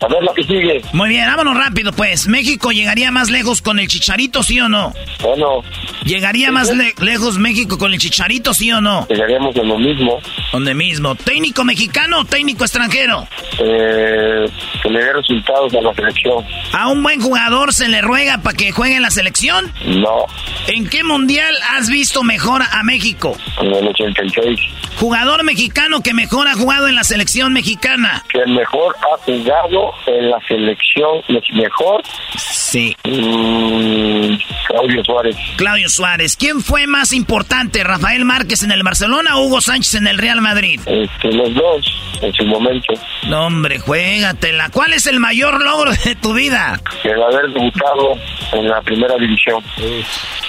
A 0.00 0.08
ver 0.08 0.22
lo 0.22 0.32
que 0.34 0.42
sigue. 0.42 0.80
Muy 0.92 1.10
bien, 1.10 1.26
vámonos 1.26 1.56
rápido, 1.56 1.92
pues. 1.92 2.26
¿México 2.28 2.72
llegaría 2.72 3.10
más 3.10 3.30
lejos 3.30 3.62
con 3.62 3.78
el 3.78 3.88
Chicharito, 3.88 4.42
sí 4.42 4.60
o 4.60 4.68
no? 4.68 4.92
Bueno. 5.22 5.62
¿Llegaría 6.04 6.50
más 6.50 6.72
lejos 7.00 7.38
México 7.38 7.78
con 7.78 7.92
el 7.92 7.98
Chicharito, 8.00 8.54
sí 8.54 8.72
o 8.72 8.80
no? 8.80 9.06
Llegaríamos 9.08 9.54
en 9.56 9.68
lo 9.68 9.78
mismo. 9.78 10.18
¿Donde 10.52 10.74
mismo? 10.74 11.14
¿Técnico 11.14 11.64
mexicano 11.64 12.20
o 12.20 12.24
técnico 12.24 12.64
extranjero? 12.64 13.26
Eh, 13.58 14.44
que 14.82 14.90
le 14.90 15.04
dé 15.04 15.12
resultados 15.12 15.72
a 15.74 15.80
la 15.80 15.94
selección. 15.94 16.44
¿A 16.72 16.88
un 16.88 17.02
buen 17.02 17.20
jugador 17.20 17.72
se 17.72 17.88
le 17.88 18.00
ruega 18.02 18.38
para 18.38 18.56
que 18.56 18.72
juegue 18.72 18.96
en 18.96 19.02
la 19.02 19.10
selección? 19.10 19.72
No. 19.86 20.26
¿En 20.66 20.88
qué 20.88 21.04
mundial 21.04 21.54
has 21.70 21.88
visto 21.88 22.22
mejor 22.22 22.62
a 22.62 22.82
México? 22.82 23.36
En 23.60 23.72
el 23.72 23.88
86. 23.88 24.58
¿Jugador 24.98 25.44
mexicano 25.44 26.02
que 26.02 26.14
mejor 26.14 26.48
ha 26.48 26.54
jugado 26.54 26.88
en 26.88 26.94
la 26.94 27.04
selección 27.04 27.31
mexicana? 27.50 28.24
Que 28.28 28.44
mejor 28.46 28.94
ha 29.00 29.16
jugado 29.24 29.92
en 30.06 30.30
la 30.30 30.38
selección 30.46 31.22
mejor. 31.54 32.02
Sí. 32.36 32.96
Mm, 33.04 34.36
Claudio 34.66 35.04
Suárez. 35.04 35.36
Claudio 35.56 35.88
Suárez. 35.88 36.36
¿Quién 36.36 36.60
fue 36.60 36.86
más 36.86 37.12
importante, 37.12 37.84
Rafael 37.84 38.24
Márquez 38.24 38.62
en 38.62 38.72
el 38.72 38.82
Barcelona 38.82 39.36
o 39.36 39.46
Hugo 39.46 39.60
Sánchez 39.60 39.94
en 39.96 40.06
el 40.06 40.18
Real 40.18 40.40
Madrid? 40.40 40.80
Este, 40.86 41.32
los 41.32 41.54
dos, 41.54 42.18
en 42.20 42.32
su 42.32 42.44
momento. 42.44 42.94
No, 43.28 43.46
hombre, 43.46 43.78
juégatela. 43.78 44.70
¿Cuál 44.70 44.92
es 44.92 45.06
el 45.06 45.20
mayor 45.20 45.62
logro 45.62 45.92
de 45.92 46.14
tu 46.16 46.34
vida? 46.34 46.80
El 47.04 47.22
haber 47.22 47.48
debutado 47.52 48.14
en 48.52 48.68
la 48.68 48.80
primera 48.82 49.16
división. 49.16 49.62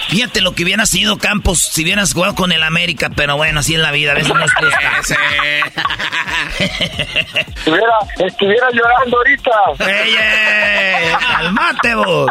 Fíjate 0.08 0.40
lo 0.40 0.54
que 0.54 0.64
hubiera 0.64 0.86
sido 0.86 1.18
Campos 1.18 1.60
si 1.60 1.82
hubieras 1.82 2.12
jugado 2.12 2.34
con 2.34 2.52
el 2.52 2.62
América, 2.62 3.10
pero 3.14 3.36
bueno, 3.36 3.60
así 3.60 3.74
es 3.74 3.80
la 3.80 3.90
vida, 3.90 4.12
a 4.12 4.14
veces 4.14 4.34
no 4.34 4.40
gusta. 4.40 4.60
estuviera, 6.64 7.94
estuviera 8.18 8.68
llorando 8.72 9.16
ahorita. 9.18 9.50
¡Ey, 9.86 10.14
calmate 11.20 11.94
vos! 11.94 12.30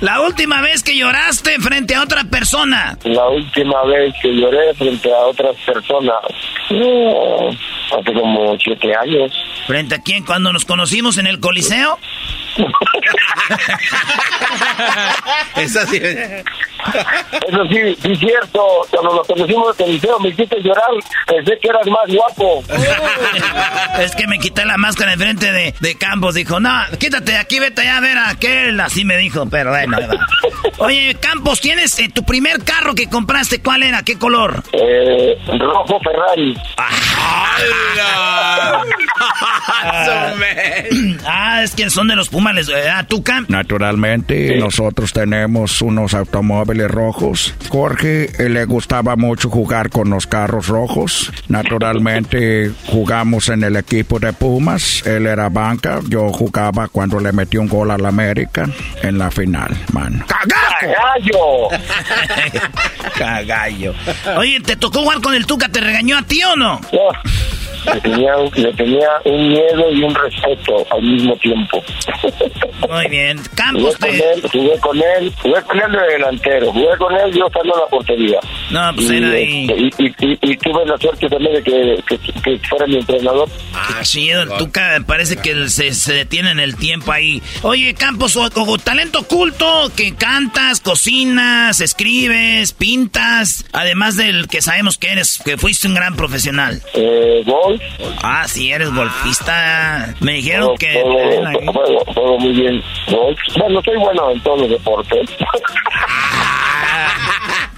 La 0.00 0.20
última 0.20 0.60
vez 0.60 0.82
que 0.82 0.96
lloraste 0.96 1.58
frente 1.60 1.94
a 1.94 2.02
otra 2.02 2.24
persona. 2.24 2.96
La 3.04 3.28
última 3.28 3.84
vez 3.84 4.14
que 4.20 4.34
lloré 4.34 4.74
frente 4.74 5.12
a 5.12 5.18
otras 5.18 5.56
personas. 5.64 6.22
No, 6.70 7.50
hace 7.98 8.12
como 8.12 8.56
siete 8.58 8.94
años. 8.94 9.32
¿Frente 9.66 9.96
a 9.96 9.98
quién? 9.98 10.24
¿Cuando 10.24 10.52
nos 10.52 10.64
conocimos 10.64 11.18
en 11.18 11.26
el 11.26 11.40
Coliseo? 11.40 11.98
Eso 15.56 15.80
sí. 15.86 15.96
Eso 15.96 17.66
sí, 17.70 17.96
sí, 18.02 18.16
cierto. 18.16 18.60
Cuando 18.90 19.16
nos 19.16 19.26
conocimos 19.26 19.78
en 19.80 19.86
el 19.86 19.92
liceo 19.92 20.18
me 20.18 20.30
hiciste 20.30 20.60
llorar. 20.60 20.88
Pensé 21.26 21.58
que 21.58 21.68
eras 21.68 21.86
más 21.86 22.08
guapo. 22.08 22.64
es 24.00 24.14
que 24.16 24.26
me 24.26 24.38
quité 24.38 24.64
la 24.64 24.76
máscara 24.76 25.12
enfrente 25.12 25.52
de, 25.52 25.74
de 25.78 25.94
Campos. 25.96 26.34
Dijo, 26.34 26.60
no, 26.60 26.70
quítate 26.98 27.32
de 27.32 27.38
aquí, 27.38 27.60
vete 27.60 27.82
allá 27.82 27.98
a 27.98 28.00
ver 28.00 28.18
a 28.18 28.28
aquel. 28.30 28.80
Así 28.80 29.04
me 29.04 29.16
dijo, 29.16 29.46
pero 29.48 29.70
bueno. 29.70 29.98
Oye, 30.78 31.16
Campos, 31.20 31.60
¿tienes 31.60 31.98
eh, 31.98 32.08
tu 32.12 32.24
primer 32.24 32.64
carro 32.64 32.94
que 32.94 33.08
compraste? 33.08 33.62
¿Cuál 33.62 33.82
era? 33.82 34.02
¿Qué 34.02 34.18
color? 34.18 34.62
Eh, 34.72 35.38
rojo 35.58 36.00
Ferrari. 36.00 36.56
Ah, 41.26 41.60
es 41.62 41.74
que 41.74 41.90
son 41.90 42.08
de 42.08 42.16
los 42.16 42.28
Pumas. 42.28 42.68
¿Ah? 42.70 43.06
Naturalmente, 43.48 44.56
nosotros 44.58 45.12
tenemos 45.12 45.82
unos 45.82 46.14
automóviles 46.14 46.90
rojos. 46.90 47.54
Jorge 47.68 48.30
eh, 48.38 48.48
le 48.48 48.64
gustaba 48.64 49.16
mucho 49.16 49.48
jugar 49.50 49.90
con 49.90 50.10
los 50.10 50.26
carros 50.26 50.68
rojos. 50.68 51.32
Naturalmente, 51.48 52.70
jugamos 52.86 53.48
en 53.48 53.64
el 53.64 53.76
equipo 53.76 54.18
de 54.18 54.32
Pumas. 54.32 55.06
Él 55.06 55.26
era 55.26 55.48
banca. 55.48 56.00
Yo 56.08 56.32
jugaba 56.32 56.88
cuando 56.88 57.20
le 57.20 57.32
metí 57.32 57.56
un 57.56 57.68
gol 57.68 57.90
al 57.90 58.04
América 58.04 58.68
en 59.02 59.18
la 59.18 59.30
final, 59.30 59.76
man. 59.92 60.24
¡Cagallo! 60.26 61.68
Cagallo. 63.16 63.94
Oye, 64.36 64.60
¿te 64.60 64.76
tocó 64.76 65.00
jugar 65.00 65.20
con 65.20 65.34
el 65.34 65.46
Tuca? 65.46 65.68
¿Te 65.68 65.80
regañó 65.80 66.18
a 66.18 66.22
ti 66.22 66.42
o 66.44 66.56
no? 66.56 66.80
Le 67.86 68.00
tenía, 68.00 68.34
le 68.54 68.72
tenía 68.74 69.08
un 69.24 69.48
miedo 69.48 69.90
y 69.90 70.02
un 70.02 70.14
respeto 70.14 70.86
al 70.90 71.02
mismo 71.02 71.36
tiempo. 71.36 71.82
Muy 72.88 73.08
bien. 73.08 73.40
Campos 73.54 73.96
jugué, 73.96 74.00
con 74.00 74.14
él, 74.14 74.42
jugué 74.52 74.80
con 74.80 74.96
él, 74.96 75.32
jugué 75.42 75.62
con 75.62 75.80
él 75.80 75.92
de 75.92 76.12
delantero, 76.12 76.72
jugué 76.72 76.96
con 76.98 77.14
él 77.14 77.32
yo 77.34 77.46
estando 77.46 77.74
en 77.74 77.80
la 77.80 77.86
portería. 77.86 78.40
No, 78.70 78.94
pues 78.94 79.10
era 79.10 79.30
ahí. 79.30 79.90
Y, 79.98 80.04
y, 80.04 80.38
y, 80.40 80.56
tuve 80.56 80.86
la 80.86 80.96
suerte 80.98 81.28
también 81.28 81.54
de 81.54 81.62
que, 81.62 82.18
que, 82.42 82.58
fuera 82.68 82.86
mi 82.86 82.96
entrenador. 82.96 83.48
Ah, 83.74 84.04
sí, 84.04 84.30
el 84.30 84.48
Tuca 84.58 85.02
parece 85.06 85.36
que 85.36 85.68
se, 85.68 85.92
se, 85.92 86.12
detiene 86.12 86.50
en 86.50 86.60
el 86.60 86.76
tiempo 86.76 87.12
ahí. 87.12 87.42
Oye, 87.62 87.94
Campos, 87.94 88.36
o, 88.36 88.44
o, 88.44 88.78
talento 88.78 89.20
oculto, 89.20 89.90
que 89.96 90.14
cantas, 90.14 90.80
cocinas, 90.80 91.80
escribes, 91.80 92.72
pintas, 92.72 93.64
además 93.72 94.16
del 94.16 94.48
que 94.48 94.62
sabemos 94.62 94.98
que 94.98 95.12
eres, 95.12 95.40
que 95.44 95.56
fuiste 95.56 95.88
un 95.88 95.94
gran 95.94 96.16
profesional. 96.16 96.80
Eh, 96.94 97.42
golf. 97.98 98.18
Ah, 98.22 98.44
sí, 98.46 98.72
eres 98.72 98.94
golfista. 98.94 100.14
Me 100.20 100.34
dijeron 100.34 100.76
que... 100.78 101.02
Juego, 101.02 102.38
muy 102.38 102.52
bien 102.52 102.80
golf. 103.08 103.38
Bueno, 103.58 103.82
soy 103.84 103.96
bueno 103.96 104.30
en 104.30 104.40
todos 104.40 104.60
los 104.60 104.70
deportes. 104.70 105.30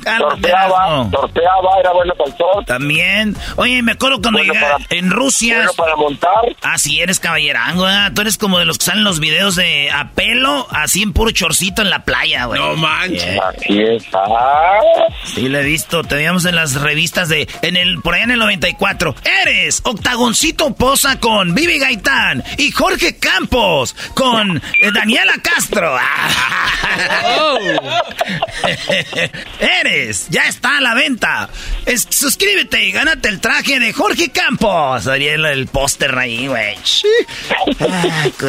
Torpeaba, 0.04 1.08
torpeaba, 1.10 1.80
era 1.80 1.92
bueno 1.92 2.14
para 2.14 2.30
el 2.30 2.36
sol. 2.36 2.64
También. 2.66 3.36
Oye, 3.56 3.82
me 3.82 3.92
acuerdo 3.92 4.20
cuando 4.20 4.40
llegué 4.40 4.60
en 4.90 5.10
Rusia. 5.10 5.56
Bueno 5.56 5.72
para 5.74 5.96
montar. 5.96 6.56
Ah, 6.62 6.78
sí, 6.78 7.00
eres 7.00 7.20
caballerango, 7.20 7.88
¿eh? 7.88 8.10
Tú 8.14 8.20
eres 8.22 8.38
como 8.38 8.58
de 8.58 8.64
los 8.64 8.78
que 8.78 8.84
salen 8.84 9.04
los 9.04 9.20
videos 9.20 9.56
de 9.56 9.90
a 9.90 10.10
pelo, 10.10 10.66
así 10.70 11.02
en 11.02 11.12
puro 11.12 11.30
chorcito 11.30 11.82
en 11.82 11.90
la 11.90 12.04
playa, 12.04 12.46
güey. 12.46 12.60
No 12.60 12.76
manches. 12.76 13.38
Así 13.40 13.80
es. 13.80 14.04
Ah. 14.14 14.80
Sí, 15.24 15.48
lo 15.48 15.58
he 15.58 15.64
visto. 15.64 16.02
Te 16.02 16.16
veíamos 16.16 16.44
en 16.44 16.56
las 16.56 16.80
revistas 16.80 17.28
de. 17.28 17.48
En 17.62 17.76
el, 17.76 18.00
por 18.00 18.14
ahí 18.14 18.22
en 18.22 18.30
el 18.32 18.38
94. 18.38 19.14
Eres 19.42 19.80
Octagoncito 19.84 20.74
Posa 20.74 21.18
con 21.20 21.54
Vivi 21.54 21.78
Gaitán 21.78 22.42
y 22.58 22.70
Jorge 22.70 23.18
Campos 23.18 23.94
con 24.14 24.56
eh, 24.56 24.90
Daniela 24.92 25.34
Castro. 25.42 25.96
oh. 27.26 27.58
Eres 29.58 29.93
señores, 29.94 30.26
ya 30.30 30.42
está 30.48 30.78
a 30.78 30.80
la 30.80 30.94
venta. 30.94 31.48
suscríbete 32.08 32.84
y 32.84 32.92
gánate 32.92 33.28
el 33.28 33.40
traje 33.40 33.80
de 33.80 33.92
Jorge 33.92 34.30
Campos. 34.30 35.06
Ariel, 35.06 35.44
el 35.46 35.66
póster 35.66 36.16
ahí, 36.18 36.46
güey. 36.46 36.76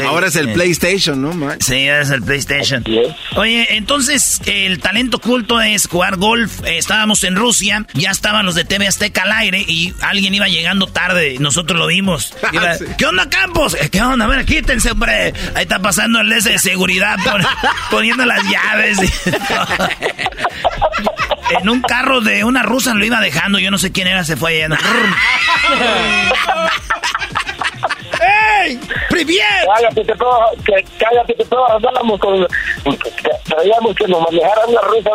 Ahora 0.06 0.28
es 0.28 0.36
el 0.36 0.54
PlayStation, 0.54 1.22
¿no, 1.22 1.34
man? 1.34 1.58
Sí, 1.62 1.88
es 1.88 2.10
el 2.10 2.22
PlayStation. 2.22 2.84
Oye, 3.36 3.76
entonces 3.76 4.42
el 4.46 4.80
talento 4.80 5.20
culto 5.20 5.62
es 5.62 5.88
jugar 5.88 6.18
golf. 6.18 6.62
Eh, 6.66 6.78
estábamos 6.78 7.24
en 7.24 7.36
Rusia, 7.36 7.86
ya 7.94 8.12
estaban 8.12 8.46
los 8.46 8.56
de 8.56 8.66
TV 8.66 8.88
Azteca 8.88 9.24
al 9.24 9.32
aire 9.32 9.64
y 9.68 9.94
alguien 10.02 10.34
iba 10.34 10.48
llegando 10.48 10.88
tarde. 10.88 11.38
Nosotros 11.40 11.80
lo 11.80 11.88
vimos. 11.88 12.34
¿Qué 12.98 13.06
onda, 13.06 13.30
Campos? 13.30 13.76
¿Qué 13.92 14.02
onda? 14.02 14.26
A 14.26 14.28
ver, 14.28 14.46
quítense, 14.46 14.92
hombre. 14.92 15.34
Ahí 15.54 15.64
está 15.64 15.80
pasando 15.80 16.22
el 16.22 16.30
de 16.30 16.60
seguridad 16.60 17.18
poniendo 17.92 18.26
las 18.26 18.44
llaves. 18.50 18.98
en 21.60 21.70
un 21.70 21.82
carro 21.82 22.22
de 22.22 22.44
una 22.44 22.64
rusa 22.64 22.94
lo 22.94 23.06
iba 23.06 23.20
dejando. 23.20 23.60
Yo 23.60 23.72
no 23.72 23.78
sé 23.78 23.92
quién 23.92 24.08
era, 24.08 24.24
se 24.24 24.38
fue 24.38 24.56
yendo. 24.56 24.78
¡Ey! 28.64 28.80
¡Privier! 29.10 29.46
Cállate, 29.76 30.04
te 30.04 30.16
puedo, 30.16 30.40
que, 30.66 30.86
cállate, 30.98 31.34
te 31.34 31.46
puedo 31.46 31.66
arrastramos 31.70 32.20
con... 32.20 32.48
Traíamos 33.44 33.96
que 33.96 34.08
nos 34.08 34.22
manejaran 34.22 34.70
una 34.70 34.82
rusa 34.82 35.10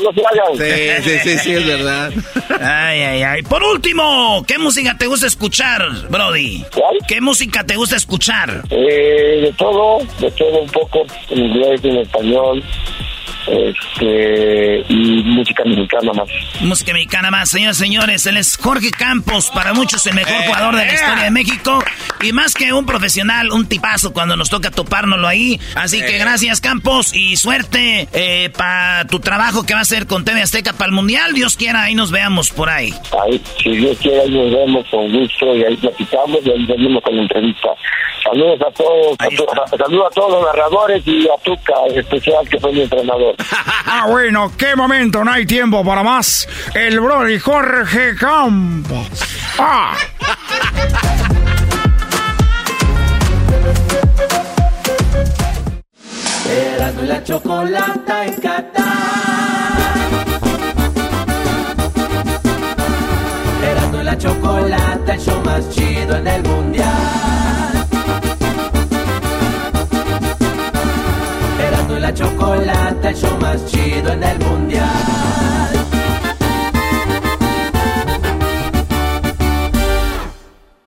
no 0.00 0.12
se 0.12 0.20
hagan. 0.26 1.02
Sí, 1.02 1.10
sí, 1.10 1.18
sí, 1.18 1.38
sí, 1.38 1.52
es 1.54 1.66
verdad. 1.66 2.12
Ay, 2.60 3.00
ay, 3.02 3.22
ay. 3.22 3.42
Por 3.42 3.62
último, 3.62 4.44
¿qué 4.46 4.58
música 4.58 4.96
te 4.98 5.06
gusta 5.06 5.26
escuchar, 5.26 5.88
Brody? 6.08 6.64
¿Cuál? 6.74 6.98
¿Qué 7.06 7.20
música 7.20 7.64
te 7.64 7.76
gusta 7.76 7.96
escuchar? 7.96 8.62
Eh, 8.70 9.40
de 9.42 9.52
todo, 9.56 9.98
de 10.18 10.30
todo 10.32 10.62
un 10.62 10.70
poco, 10.70 11.06
en 11.30 11.38
inglés, 11.38 11.80
en 11.84 11.96
español 11.98 12.64
este, 13.46 14.84
y 14.88 15.22
música 15.24 15.64
mexicana 15.64 16.12
más. 16.12 16.28
Música 16.60 16.92
mexicana 16.92 17.30
más, 17.30 17.50
señores, 17.50 17.76
señores. 17.76 18.26
Él 18.26 18.36
es 18.36 18.56
Jorge 18.56 18.90
Campos, 18.90 19.50
para 19.54 19.72
muchos 19.72 20.06
el 20.06 20.14
mejor 20.14 20.34
jugador 20.44 20.76
de 20.76 20.86
la 20.86 20.94
historia 20.94 21.24
de 21.24 21.30
México. 21.30 21.82
Y 22.20 22.32
más 22.32 22.54
que 22.54 22.72
un 22.72 22.86
profesional, 22.86 23.50
un 23.52 23.68
tipazo 23.68 24.12
cuando 24.12 24.36
nos 24.36 24.50
toca 24.50 24.70
topárnoslo 24.70 25.28
ahí. 25.28 25.60
Así 25.74 26.00
que 26.00 26.18
gracias, 26.18 26.60
Campos, 26.60 27.14
y 27.14 27.36
suerte 27.36 28.08
eh, 28.12 28.50
para 28.56 29.06
tu 29.06 29.20
trabajo 29.20 29.64
que 29.64 29.74
va 29.74 29.80
a 29.80 29.84
ser 29.84 30.06
con 30.06 30.24
TV 30.24 30.42
Azteca 30.42 30.72
para 30.72 30.86
el 30.86 30.92
Mundial. 30.92 31.32
Dios 31.34 31.56
quiera, 31.56 31.84
ahí 31.84 31.94
nos 31.94 32.10
veamos 32.10 32.50
por 32.50 32.68
ahí. 32.68 32.94
Ahí, 33.22 33.40
si 33.62 33.70
Dios 33.70 33.96
quiere, 33.98 34.22
ahí 34.22 34.30
nos 34.30 34.52
vemos 34.52 34.86
con 34.90 35.12
gusto 35.12 35.54
y 35.54 35.64
ahí 35.64 35.76
platicamos 35.76 36.38
y 36.44 36.50
ahí 36.50 36.66
venimos 36.66 37.02
con 37.02 37.16
la 37.16 37.22
entrevista. 37.22 37.68
Saludos 38.22 38.60
a 38.60 38.70
todos, 38.72 39.16
saludos 39.78 40.06
a 40.10 40.14
todos 40.14 40.30
los 40.32 40.44
narradores 40.44 41.06
y 41.06 41.28
a 41.28 41.36
Tuca, 41.44 41.74
en 41.88 41.98
especial 42.00 42.48
que 42.48 42.58
fue 42.58 42.72
mi 42.72 42.80
entrenador. 42.80 43.15
ah, 43.86 44.06
bueno, 44.08 44.52
qué 44.56 44.76
momento, 44.76 45.24
no 45.24 45.32
hay 45.32 45.46
tiempo 45.46 45.84
para 45.84 46.02
más. 46.02 46.48
El 46.74 47.00
Brody 47.00 47.38
Jorge 47.38 48.14
Campos. 48.16 49.08
Ah. 49.58 49.96
Erasmo 56.48 57.02
la 57.02 57.24
chocolata 57.24 58.26
en 58.26 58.34
Qatar. 58.34 58.84
Erasmo 63.62 64.02
la 64.02 64.18
chocolata, 64.18 65.14
el 65.14 65.20
show 65.20 65.42
más 65.44 65.68
chido 65.70 66.16
en 66.16 66.26
el 66.26 66.42
mundial. 66.42 67.25
Chocolate, 72.16 73.08
el 73.08 73.14
show 73.14 73.38
más 73.38 73.64
chido 73.66 74.12
en 74.12 74.22
el 74.22 74.38
mundial. 74.40 75.25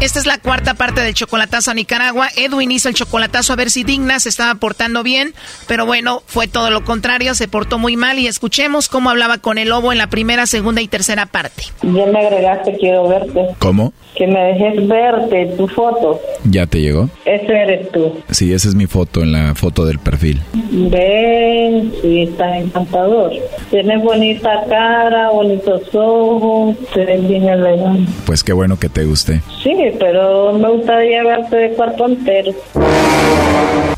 Esta 0.00 0.18
es 0.18 0.24
la 0.24 0.38
cuarta 0.38 0.72
parte 0.72 1.02
del 1.02 1.12
chocolatazo 1.12 1.70
a 1.70 1.74
Nicaragua. 1.74 2.28
Edwin 2.34 2.72
hizo 2.72 2.88
el 2.88 2.94
chocolatazo 2.94 3.52
a 3.52 3.56
ver 3.56 3.70
si 3.70 3.84
Digna 3.84 4.18
se 4.18 4.30
estaba 4.30 4.54
portando 4.54 5.02
bien, 5.02 5.34
pero 5.68 5.84
bueno, 5.84 6.22
fue 6.24 6.48
todo 6.48 6.70
lo 6.70 6.84
contrario, 6.84 7.34
se 7.34 7.48
portó 7.48 7.78
muy 7.78 7.98
mal 7.98 8.18
y 8.18 8.26
escuchemos 8.26 8.88
cómo 8.88 9.10
hablaba 9.10 9.36
con 9.36 9.58
el 9.58 9.68
lobo 9.68 9.92
en 9.92 9.98
la 9.98 10.06
primera, 10.06 10.46
segunda 10.46 10.80
y 10.80 10.88
tercera 10.88 11.26
parte. 11.26 11.64
Ya 11.82 12.06
me 12.06 12.18
agregaste, 12.18 12.78
quiero 12.78 13.08
verte. 13.08 13.48
¿Cómo? 13.58 13.92
Que 14.16 14.26
me 14.26 14.40
dejes 14.40 14.88
verte 14.88 15.54
tu 15.58 15.68
foto. 15.68 16.18
¿Ya 16.44 16.66
te 16.66 16.80
llegó? 16.80 17.10
Ese 17.26 17.52
eres 17.52 17.92
tú. 17.92 18.22
Sí, 18.30 18.54
esa 18.54 18.68
es 18.68 18.74
mi 18.74 18.86
foto 18.86 19.22
en 19.22 19.32
la 19.32 19.54
foto 19.54 19.84
del 19.84 19.98
perfil. 19.98 20.40
Ven, 20.54 21.92
sí, 22.00 22.22
estás 22.22 22.56
encantador. 22.56 23.32
Tienes 23.70 24.02
bonita 24.02 24.64
cara, 24.66 25.30
bonitos 25.30 25.82
ojos, 25.94 26.74
te 26.94 27.04
ves 27.04 27.28
bien 27.28 27.46
elegante. 27.46 28.10
Pues 28.24 28.42
qué 28.42 28.54
bueno 28.54 28.78
que 28.78 28.88
te 28.88 29.04
guste. 29.04 29.42
Sí, 29.62 29.74
pero 30.00 30.52
me 30.54 30.68
gustaría 30.70 31.22
verte 31.22 31.56
de 31.56 31.70
cuarto 31.74 32.06
entero. 32.06 32.52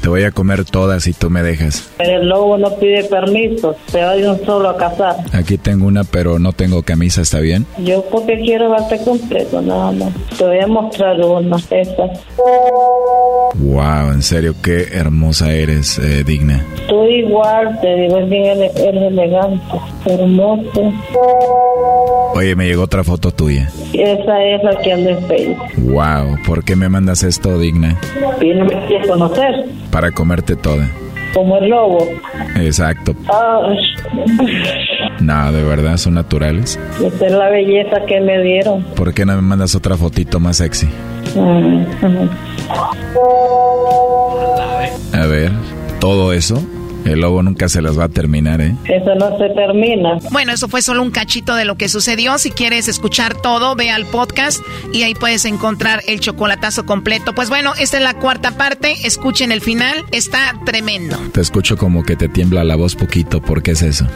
Te 0.03 0.09
voy 0.09 0.25
a 0.25 0.33
comer 0.33 0.65
todas 0.65 1.05
si 1.05 1.13
tú 1.13 1.31
me 1.31 1.45
dejas. 1.45 1.89
El 2.01 2.29
lobo 2.29 2.59
no 2.59 2.75
pide 2.75 3.05
permiso, 3.05 3.77
se 3.87 4.03
va 4.03 4.17
de 4.17 4.29
un 4.29 4.45
solo 4.45 4.71
a 4.71 4.77
cazar. 4.77 5.15
Aquí 5.33 5.59
tengo 5.59 5.87
una, 5.87 6.03
pero 6.03 6.41
no 6.41 6.53
tengo 6.53 6.83
camisa, 6.83 7.23
¿está 7.23 7.39
bien? 7.39 7.67
Yo 7.79 8.05
porque 8.11 8.41
quiero 8.41 8.71
verte 8.71 8.99
completo, 9.05 9.63
nada 9.63 9.93
más. 9.93 10.13
Te 10.37 10.45
voy 10.45 10.59
a 10.59 10.67
mostrar 10.67 11.21
una, 11.21 11.57
esa. 11.71 12.11
Wow, 13.55 14.13
en 14.13 14.23
serio, 14.23 14.57
qué 14.61 14.89
hermosa 14.93 15.53
eres, 15.53 15.99
eh, 15.99 16.25
digna. 16.25 16.65
Tú 16.89 17.05
igual, 17.05 17.79
te 17.81 17.95
digo, 17.95 18.19
es 18.19 18.29
bien 18.29 18.61
eres 18.61 18.73
elegante, 18.77 19.77
hermoso. 20.07 20.93
Oye, 22.35 22.57
me 22.57 22.67
llegó 22.67 22.83
otra 22.83 23.05
foto 23.05 23.31
tuya. 23.31 23.71
Esa 23.93 24.45
es 24.45 24.65
la 24.65 24.77
que 24.81 24.93
ando 24.93 25.11
en 25.11 25.27
Facebook. 25.29 25.69
Wow, 25.83 26.39
¿por 26.47 26.65
qué 26.65 26.77
me 26.77 26.89
mandas 26.89 27.23
esto, 27.25 27.59
digna? 27.59 27.99
No 28.21 28.65
me 28.65 28.87
quieres 28.87 29.09
conocer. 29.09 29.67
Para 29.91 30.13
comerte 30.13 30.55
toda. 30.55 30.89
Como 31.35 31.57
el 31.59 31.71
lobo. 31.71 32.07
Exacto. 32.57 33.15
No, 35.21 35.53
de 35.53 35.63
verdad, 35.65 35.97
son 35.97 36.15
naturales. 36.15 36.79
Esa 37.05 37.27
es 37.27 37.33
la 37.33 37.49
belleza 37.49 38.05
que 38.07 38.21
me 38.21 38.41
dieron. 38.43 38.83
¿Por 38.95 39.13
qué 39.13 39.25
no 39.25 39.35
me 39.35 39.43
mandas 39.43 39.75
otra 39.75 39.97
fotito 39.97 40.39
más 40.39 40.59
sexy? 40.59 40.89
A 45.13 45.27
ver, 45.27 45.51
todo 46.01 46.33
eso 46.33 46.63
el 47.05 47.21
lobo 47.21 47.43
nunca 47.43 47.69
se 47.69 47.83
las 47.83 47.99
va 47.99 48.05
a 48.05 48.09
terminar, 48.09 48.61
¿eh? 48.61 48.75
Eso 48.85 49.15
no 49.15 49.37
se 49.39 49.49
termina. 49.51 50.19
Bueno, 50.31 50.53
eso 50.53 50.69
fue 50.69 50.83
solo 50.83 51.03
un 51.03 51.11
cachito 51.11 51.55
de 51.55 51.65
lo 51.65 51.77
que 51.77 51.89
sucedió. 51.89 52.39
Si 52.39 52.51
quieres 52.51 52.89
escuchar 52.89 53.35
todo, 53.35 53.75
ve 53.75 53.91
al 53.91 54.07
podcast 54.07 54.61
y 54.93 55.03
ahí 55.03 55.15
puedes 55.15 55.45
encontrar 55.45 56.03
el 56.07 56.21
chocolatazo 56.21 56.87
completo. 56.87 57.35
Pues 57.35 57.49
bueno, 57.49 57.73
esta 57.79 57.99
es 57.99 58.03
la 58.03 58.15
cuarta 58.15 58.53
parte. 58.53 58.95
Escuchen 59.05 59.53
el 59.53 59.61
final. 59.61 60.05
Está 60.13 60.55
tremendo. 60.65 61.17
Te 61.33 61.41
escucho 61.41 61.77
como 61.77 62.03
que 62.05 62.17
te 62.17 62.29
tiembla 62.29 62.65
la 62.65 62.77
voz 62.77 62.95
poquito. 62.95 63.41
¿Por 63.41 63.63
qué 63.63 63.73
es 63.73 63.83
eso? 63.83 64.07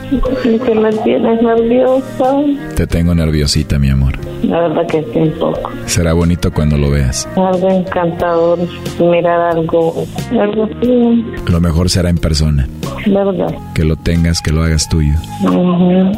Que 0.64 0.74
me 0.74 0.91
tienes 0.93 1.43
nerviosa. 1.43 2.34
Te 2.76 2.87
tengo 2.87 3.14
nerviosita, 3.14 3.78
mi 3.78 3.91
amor. 3.91 4.18
La 4.43 4.61
verdad 4.68 4.87
que 4.87 5.03
sí, 5.12 5.18
un 5.18 5.32
poco. 5.39 5.70
Será 5.87 6.12
bonito 6.12 6.53
cuando 6.53 6.76
lo 6.76 6.91
veas. 6.91 7.28
Algo 7.37 7.70
encantador. 7.70 8.59
Mirar 9.01 9.57
algo, 9.57 10.07
algo 10.30 10.64
así. 10.64 11.24
Lo 11.51 11.61
mejor 11.61 11.91
será 11.91 12.11
en 12.11 12.18
persona. 12.18 12.68
¿Verdad? 13.07 13.55
Que 13.74 13.85
lo 13.85 13.97
tengas, 13.97 14.41
que 14.41 14.51
lo 14.53 14.62
hagas 14.62 14.89
tuyo. 14.89 15.14
Ujú. 15.43 16.12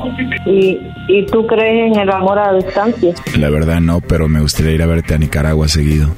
¿Y, 0.47 0.79
¿Y 1.09 1.27
tú 1.27 1.47
crees 1.47 1.93
en 1.95 2.01
el 2.01 2.11
amor 2.11 2.39
a 2.39 2.55
distancia? 2.55 3.15
La 3.39 3.51
verdad 3.51 3.81
no, 3.81 4.01
pero 4.01 4.29
me 4.29 4.41
gustaría 4.41 4.73
ir 4.73 4.83
a 4.83 4.87
verte 4.87 5.15
a 5.15 5.19
Nicaragua 5.19 5.69
seguido. 5.69 6.09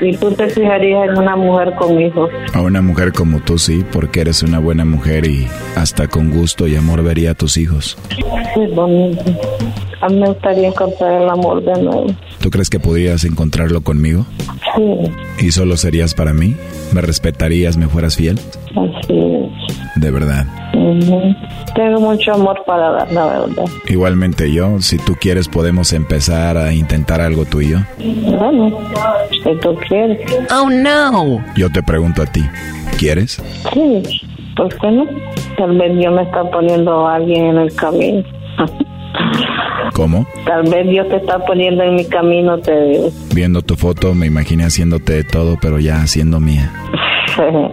¿Y, 0.00 0.08
y 0.10 0.16
tú 0.16 0.30
te 0.32 0.48
fijarías 0.48 1.08
en 1.10 1.18
una 1.18 1.36
mujer 1.36 1.74
con 1.78 2.00
hijos? 2.00 2.30
A 2.52 2.60
una 2.60 2.80
mujer 2.82 3.12
como 3.12 3.40
tú 3.40 3.58
sí, 3.58 3.84
porque 3.92 4.20
eres 4.20 4.42
una 4.42 4.58
buena 4.58 4.84
mujer 4.84 5.26
y 5.26 5.46
hasta 5.76 6.06
con 6.08 6.30
gusto 6.30 6.66
y 6.68 6.76
amor 6.76 7.02
vería 7.02 7.32
a 7.32 7.34
tus 7.34 7.56
hijos. 7.56 7.96
Es 8.56 8.74
bonito. 8.74 9.22
A 10.00 10.08
mí 10.08 10.20
me 10.20 10.28
gustaría 10.28 10.68
encontrar 10.68 11.22
el 11.22 11.30
amor 11.30 11.64
de 11.64 11.82
nuevo. 11.82 12.06
¿Tú 12.40 12.50
crees 12.50 12.68
que 12.68 12.78
podrías 12.78 13.24
encontrarlo 13.24 13.80
conmigo? 13.80 14.26
Sí, 14.76 15.46
¿Y 15.46 15.50
solo 15.52 15.76
serías 15.78 16.14
para 16.14 16.34
mí? 16.34 16.54
¿Me 16.92 17.00
respetarías, 17.00 17.76
me 17.78 17.88
fueras 17.88 18.16
fiel? 18.16 18.38
así 18.70 19.18
es. 19.18 19.43
De 19.96 20.10
verdad. 20.10 20.46
Ujú. 20.74 21.34
Tengo 21.74 22.00
mucho 22.00 22.34
amor 22.34 22.62
para 22.66 22.90
dar, 22.90 23.12
la 23.12 23.26
verdad. 23.26 23.64
Igualmente 23.88 24.52
yo, 24.52 24.80
si 24.80 24.98
tú 24.98 25.14
quieres 25.20 25.48
podemos 25.48 25.92
empezar 25.92 26.56
a 26.56 26.72
intentar 26.72 27.20
algo 27.20 27.44
tú 27.44 27.60
y 27.60 27.70
yo. 27.70 27.78
Bueno, 27.98 28.78
si 29.30 29.54
tú 29.60 29.76
quieres. 29.88 30.20
Oh, 30.52 30.68
no. 30.68 31.44
Yo 31.56 31.70
te 31.70 31.82
pregunto 31.82 32.22
a 32.22 32.26
ti, 32.26 32.44
¿quieres? 32.98 33.42
Sí, 33.72 34.02
¿por 34.56 34.68
qué 34.78 34.90
no? 34.90 35.06
Tal 35.56 35.76
vez 35.78 35.96
Dios 35.96 36.12
me 36.14 36.22
está 36.22 36.44
poniendo 36.50 37.06
a 37.06 37.16
alguien 37.16 37.46
en 37.46 37.58
el 37.58 37.74
camino. 37.74 38.22
¿Cómo? 39.94 40.26
Tal 40.44 40.62
vez 40.64 40.88
Dios 40.88 41.08
te 41.08 41.16
está 41.16 41.38
poniendo 41.38 41.84
en 41.84 41.94
mi 41.94 42.04
camino, 42.04 42.58
te 42.58 42.78
digo. 42.86 43.10
Viendo 43.32 43.62
tu 43.62 43.76
foto 43.76 44.14
me 44.14 44.26
imaginé 44.26 44.64
haciéndote 44.64 45.12
de 45.12 45.24
todo, 45.24 45.56
pero 45.60 45.78
ya 45.78 46.06
siendo 46.06 46.40
mía. 46.40 46.72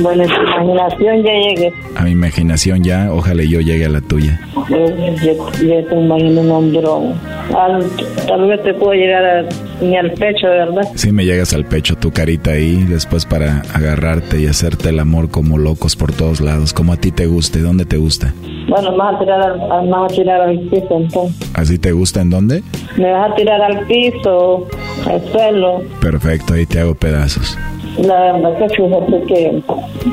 bueno, 0.00 0.22
en 0.24 0.28
tu 0.28 0.40
imaginación 0.42 1.22
ya 1.24 1.32
llegué. 1.32 1.72
A 1.96 2.02
mi 2.04 2.10
imaginación 2.12 2.82
ya, 2.84 3.08
ojalá 3.12 3.42
yo 3.44 3.60
llegue 3.60 3.84
a 3.86 3.88
la 3.88 4.00
tuya. 4.00 4.40
Yo, 4.68 4.76
yo, 4.76 5.50
yo 5.62 5.84
te 5.86 5.94
imagino 5.94 6.40
un 6.42 6.50
hombrón. 6.50 7.14
Al- 7.56 7.86
tal 8.26 8.46
vez 8.46 8.62
te 8.62 8.74
puedo 8.74 8.92
llegar 8.92 9.24
a, 9.24 9.44
ni 9.80 9.96
al 9.96 10.10
pecho, 10.12 10.46
¿verdad? 10.48 10.82
Si 10.94 11.10
me 11.12 11.24
llegas 11.24 11.52
al 11.54 11.64
pecho 11.64 11.96
tu 11.96 12.10
carita 12.12 12.50
ahí, 12.52 12.84
después 12.88 13.24
para 13.24 13.62
agarrarte 13.74 14.40
y 14.40 14.46
hacerte 14.46 14.90
el 14.90 14.98
amor 15.00 15.30
como 15.30 15.58
locos 15.58 15.96
por 15.96 16.12
todos 16.12 16.40
lados, 16.40 16.72
como 16.72 16.92
a 16.92 16.96
ti 16.96 17.10
te 17.10 17.26
guste, 17.26 17.60
¿dónde 17.60 17.84
te 17.84 17.96
gusta? 17.96 18.34
Bueno, 18.68 18.90
me 18.92 18.98
vas 18.98 19.16
a 19.16 19.18
tirar 19.18 19.40
al, 19.42 19.84
me 19.84 19.90
vas 19.90 20.12
a 20.12 20.14
tirar 20.14 20.40
al 20.42 20.58
piso, 20.68 20.88
entonces. 20.98 21.50
¿Así 21.54 21.78
te 21.78 21.92
gusta 21.92 22.20
en 22.20 22.28
dónde? 22.30 22.62
Me 22.98 23.10
vas 23.10 23.32
a 23.32 23.34
tirar 23.34 23.62
al 23.62 23.86
piso, 23.86 24.66
al 25.06 25.32
suelo. 25.32 25.82
Perfecto, 26.02 26.52
ahí 26.52 26.66
te 26.66 26.78
hago 26.80 26.94
pedazos. 26.94 27.56
La 27.98 28.32
verdad 28.32 28.56
que 28.58 28.68
fíjate 28.68 29.22
que 29.26 29.62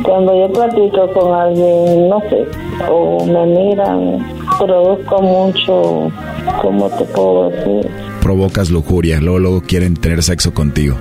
cuando 0.04 0.36
yo 0.36 0.52
platico 0.52 1.08
con 1.14 1.34
alguien, 1.34 2.10
no 2.10 2.20
sé, 2.30 2.46
o 2.90 3.26
me 3.26 3.46
miran, 3.46 4.26
produzco 4.58 5.22
mucho, 5.22 6.12
¿cómo 6.62 6.90
te 6.90 7.06
puedo 7.06 7.50
decir? 7.50 7.92
Provocas 8.22 8.72
lujuria, 8.72 9.22
luego, 9.22 9.40
luego 9.40 9.62
quieren 9.62 9.96
tener 9.96 10.24
sexo 10.24 10.54
contigo. 10.54 10.96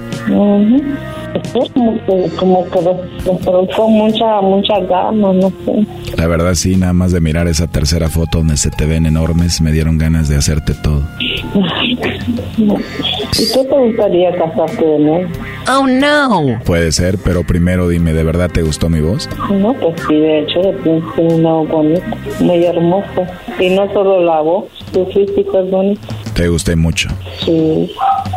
Como 1.53 1.95
que, 2.07 2.31
como 2.37 2.65
que 2.71 2.81
les, 2.81 3.25
les 3.25 3.39
produzco 3.45 3.89
mucha, 3.89 4.41
mucha 4.41 4.81
ganas, 4.81 5.35
no 5.35 5.53
sé. 5.65 5.87
La 6.17 6.27
verdad 6.27 6.55
sí, 6.55 6.77
nada 6.77 6.93
más 6.93 7.13
de 7.13 7.21
mirar 7.21 7.49
esa 7.49 7.67
tercera 7.67 8.09
foto 8.09 8.39
donde 8.39 8.57
se 8.57 8.71
te 8.71 8.87
ven 8.87 9.07
enormes, 9.07 9.61
me 9.61 9.73
dieron 9.73 9.99
ganas 9.99 10.29
de 10.29 10.37
hacerte 10.37 10.75
todo. 10.75 11.03
¿Y 13.37 13.53
tú 13.53 13.65
te 13.69 13.79
gustaría 13.79 14.37
casarte 14.37 14.85
de 14.85 14.99
nuevo? 14.99 15.29
Oh, 15.69 15.87
no. 15.87 16.61
Puede 16.65 16.93
ser, 16.93 17.19
pero 17.25 17.45
primero 17.45 17.89
dime, 17.89 18.13
¿de 18.13 18.23
verdad 18.23 18.51
te 18.51 18.63
gustó 18.63 18.89
mi 18.89 19.01
voz? 19.01 19.29
No, 19.51 19.75
pues 19.75 19.95
sí, 20.09 20.15
de 20.15 20.41
hecho, 20.41 20.61
de 20.61 20.73
tiene 21.17 21.35
una 21.35 21.51
voz 21.53 21.69
bonita, 21.69 22.17
muy 22.41 22.65
hermosa. 22.65 23.41
Y 23.59 23.71
no 23.71 23.93
solo 23.93 24.23
la 24.23 24.41
voz, 24.41 24.65
tu 24.93 25.05
físico 25.07 25.59
es 25.59 25.71
bonito. 25.71 26.01
Te 26.35 26.49
gusté 26.49 26.77
mucho. 26.77 27.09
Sí. 27.45 27.91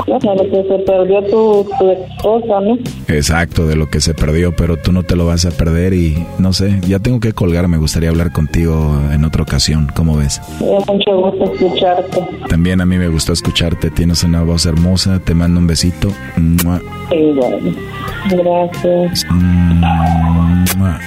Lo 0.05 0.19
que 0.19 0.63
se 0.67 0.79
perdió 0.85 1.21
tu, 1.23 1.67
tu 1.79 1.91
esposa, 1.91 2.59
¿no? 2.61 2.77
Exacto, 3.07 3.65
de 3.67 3.75
lo 3.75 3.89
que 3.89 3.99
se 3.99 4.13
perdió, 4.13 4.55
pero 4.55 4.77
tú 4.77 4.91
no 4.91 5.03
te 5.03 5.15
lo 5.15 5.25
vas 5.25 5.45
a 5.45 5.51
perder 5.51 5.93
y 5.93 6.25
no 6.39 6.53
sé, 6.53 6.79
ya 6.87 6.99
tengo 6.99 7.19
que 7.19 7.33
colgar, 7.33 7.67
me 7.67 7.77
gustaría 7.77 8.09
hablar 8.09 8.31
contigo 8.31 8.99
en 9.11 9.25
otra 9.25 9.43
ocasión, 9.43 9.87
¿cómo 9.95 10.17
ves? 10.17 10.41
Me 10.61 10.93
mucho 10.93 11.17
gusto 11.17 11.53
escucharte. 11.53 12.21
También 12.49 12.81
a 12.81 12.85
mí 12.85 12.97
me 12.97 13.07
gustó 13.09 13.33
escucharte, 13.33 13.89
tienes 13.89 14.23
una 14.23 14.43
voz 14.43 14.65
hermosa, 14.65 15.19
te 15.19 15.33
mando 15.33 15.59
un 15.59 15.67
besito. 15.67 16.09
Mua, 16.37 16.79
Y 17.11 17.31
bueno, 17.33 17.57
gracias. 18.29 19.25
mua. 19.31 20.99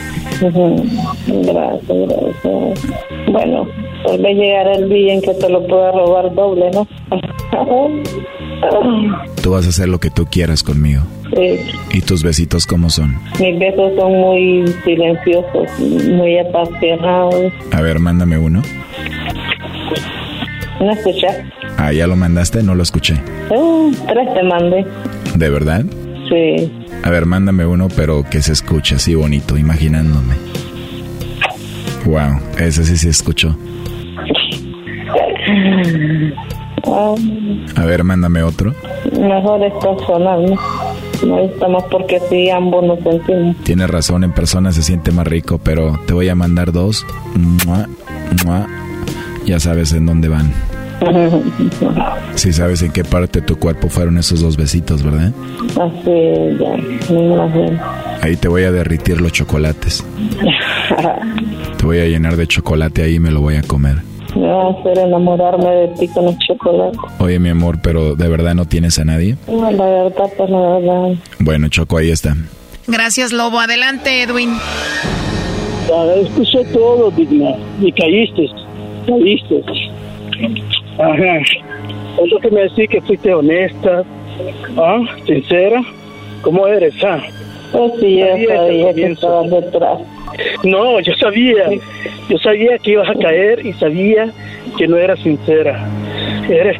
Ujú. 0.43 0.85
Gracias, 1.27 2.09
gracias. 2.09 2.89
Bueno, 3.31 3.67
tal 4.07 4.19
vez 4.23 4.37
llegará 4.37 4.73
el 4.75 4.89
día 4.89 5.15
en 5.15 5.21
que 5.21 5.35
te 5.35 5.49
lo 5.49 5.67
pueda 5.67 5.93
robar 5.93 6.35
doble, 6.35 6.71
¿no? 6.73 6.87
Tú 9.43 9.53
vas 9.53 9.67
a 9.67 9.71
hacer 9.71 9.89
lo 9.89 9.99
que 9.99 10.11
tú 10.11 10.27
quieras 10.27 10.63
conmigo. 10.63 11.03
Sí. 11.35 11.61
¿Y 11.93 12.01
tus 12.03 12.23
besitos 12.23 12.67
cómo 12.67 12.91
son? 12.91 13.17
Mis 13.39 13.59
besos 13.59 13.93
son 13.97 14.13
muy 14.13 14.67
silenciosos, 14.85 15.69
muy 15.79 16.39
apasionados. 16.39 17.53
A 17.73 17.81
ver, 17.81 17.99
mándame 17.99 18.37
uno. 18.39 18.63
¿No 20.81 20.91
escuchas? 20.91 21.37
Ah, 21.77 21.93
ya 21.93 22.07
lo 22.07 22.17
mandaste, 22.17 22.63
no 22.63 22.75
lo 22.75 22.83
escuché. 22.83 23.15
Uh, 23.51 23.93
tres 24.09 24.35
te 24.35 24.43
mandé. 24.43 24.87
¿De 25.35 25.51
verdad? 25.51 25.85
Sí. 26.29 26.71
A 27.03 27.11
ver, 27.11 27.27
mándame 27.27 27.65
uno, 27.67 27.89
pero 27.95 28.25
que 28.29 28.43
se 28.43 28.53
escuche 28.53 28.97
así 28.97 29.15
bonito, 29.15 29.57
imaginándome. 29.57 30.35
Wow, 32.05 32.41
ese 32.59 32.85
sí 32.85 32.97
se 32.97 33.11
escuchó. 33.11 33.57
A 37.77 37.85
ver, 37.85 38.05
mándame 38.05 38.43
otro. 38.43 38.75
mejor 39.19 39.63
es 39.63 39.73
personal, 39.75 40.45
¿no? 40.47 40.57
Me 41.27 41.43
gusta 41.43 41.69
más 41.69 41.83
porque 41.91 42.17
así 42.17 42.49
ambos 42.51 42.85
nos 42.85 42.99
sentimos. 43.01 43.57
Tienes 43.63 43.91
razón, 43.91 44.25
en 44.25 44.33
persona 44.33 44.73
se 44.73 44.83
siente 44.83 45.13
más 45.13 45.27
rico, 45.27 45.59
pero 45.63 46.01
te 46.07 46.15
voy 46.15 46.29
a 46.29 46.35
mandar 46.35 46.73
dos. 46.73 47.05
Mua, 47.35 47.87
mua. 48.45 48.67
Ya 49.45 49.61
sabes 49.61 49.93
en 49.93 50.07
dónde 50.07 50.29
van. 50.29 50.53
Sí 52.35 52.53
sabes 52.53 52.81
en 52.83 52.93
qué 52.93 53.05
parte 53.05 53.41
de 53.41 53.47
tu 53.47 53.59
cuerpo 53.59 53.89
fueron 53.89 54.17
esos 54.17 54.41
dos 54.41 54.57
besitos, 54.57 55.03
¿verdad? 55.03 55.33
Así 55.71 56.57
ya, 56.59 57.13
me 57.13 57.25
imagino. 57.35 57.81
Ahí 58.23 58.37
te 58.37 58.49
voy 58.49 58.63
a 58.65 58.73
derritir 58.73 59.21
los 59.21 59.33
chocolates. 59.33 60.05
Te 61.79 61.87
voy 61.87 61.99
a 62.01 62.05
llenar 62.07 62.37
de 62.37 62.47
chocolate 62.47 63.03
ahí 63.03 63.15
y 63.17 63.21
me 63.21 63.31
lo 63.31 63.41
voy 63.41 63.57
a 63.57 63.63
comer. 63.63 64.03
Me 64.37 64.47
va 64.47 64.69
a 64.69 64.71
hacer 64.71 64.99
enamorarme 64.99 65.69
de 65.69 65.89
ti 65.89 66.09
con 66.09 66.29
el 66.29 66.39
chocolate. 66.39 66.99
Oye, 67.19 67.39
mi 67.39 67.49
amor, 67.49 67.79
pero 67.83 68.15
¿de 68.15 68.29
verdad 68.29 68.55
no 68.55 68.65
tienes 68.65 68.99
a 68.99 69.05
nadie? 69.05 69.37
No, 69.49 69.71
la 69.71 69.85
verdad, 69.85 70.31
pues 70.37 70.51
la 70.51 70.59
verdad. 70.59 71.15
Bueno, 71.41 71.69
Choco, 71.69 71.97
ahí 71.99 72.11
está. 72.11 72.37
Gracias, 72.87 73.33
Lobo. 73.33 73.61
Adelante, 73.61 74.23
Edwin. 74.23 74.51
Ah, 75.93 76.07
escuché 76.23 76.65
todo, 76.73 77.11
Digna, 77.11 77.57
y 77.81 77.91
caíste, 77.93 78.49
caíste. 79.07 79.65
Ajá. 80.99 81.39
Es 82.23 82.31
lo 82.31 82.39
que 82.41 82.51
me 82.51 82.63
decís 82.63 82.89
que 82.91 83.01
fuiste 83.01 83.33
honesta, 83.35 84.05
¿ah? 84.77 85.01
sincera. 85.27 85.83
¿Cómo 86.43 86.67
eres, 86.67 86.95
ah? 87.05 87.21
Pues 87.73 87.93
sí, 88.01 88.19
yo 88.19 88.27
Sabía 88.27 88.95
que 88.95 89.07
estabas 89.13 89.51
detrás. 89.51 89.99
No, 90.65 91.01
yo 91.01 91.13
sabía, 91.15 91.65
yo 92.29 92.39
sabía 92.39 92.79
que 92.79 92.93
ibas 92.93 93.09
a 93.11 93.15
caer 93.15 93.65
y 93.65 93.73
sabía 93.75 94.31
que 94.79 94.87
no 94.89 94.97
eras 94.97 95.19
sincera. 95.21 95.87
Eres. 96.49 96.79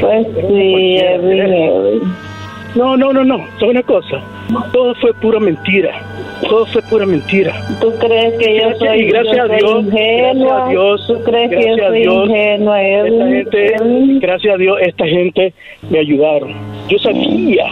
Pues 0.00 0.26
sí. 0.48 0.98
No, 2.74 2.96
no, 2.96 3.12
no, 3.12 3.22
no, 3.24 3.38
¿sabes 3.60 3.70
una 3.70 3.82
cosa? 3.84 4.20
Todo 4.72 4.94
fue 4.96 5.12
pura 5.14 5.38
mentira. 5.38 5.92
Todo 6.48 6.66
fue 6.66 6.82
pura 6.82 7.06
mentira. 7.06 7.54
¿Tú 7.80 7.92
crees 8.00 8.34
que 8.38 8.56
yo 8.56 8.62
Gracias- 8.70 8.78
soy, 8.78 9.00
y 9.00 9.04
gracias 9.10 9.36
yo 9.36 9.42
a 9.42 9.56
Dios, 9.56 9.84
ingenua? 9.84 10.34
gracias 10.34 10.62
a 10.66 10.68
Dios, 10.68 11.06
¿Tú 11.06 11.22
crees 11.22 11.50
que 11.50 11.56
yo 11.56 11.60
gracias 11.76 11.84
a 11.84 11.88
soy 11.88 12.00
Dios, 12.00 12.28
ingenua, 12.28 12.82
Esta 12.82 13.26
gente, 13.28 13.76
gracias 14.20 14.54
a 14.54 14.58
Dios, 14.58 14.78
esta 14.82 15.06
gente 15.06 15.52
me 15.90 15.98
ayudaron. 16.00 16.52
Yo 16.88 16.98
sabía, 16.98 17.64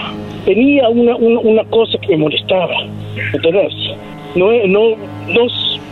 tenía 0.45 0.89
una, 0.89 1.17
una, 1.17 1.41
una 1.41 1.65
cosa 1.65 1.99
que 1.99 2.09
me 2.09 2.17
molestaba, 2.19 2.75
¿entendés? 3.33 3.73
No, 4.35 4.51
no, 4.67 4.97
no, 5.29 5.47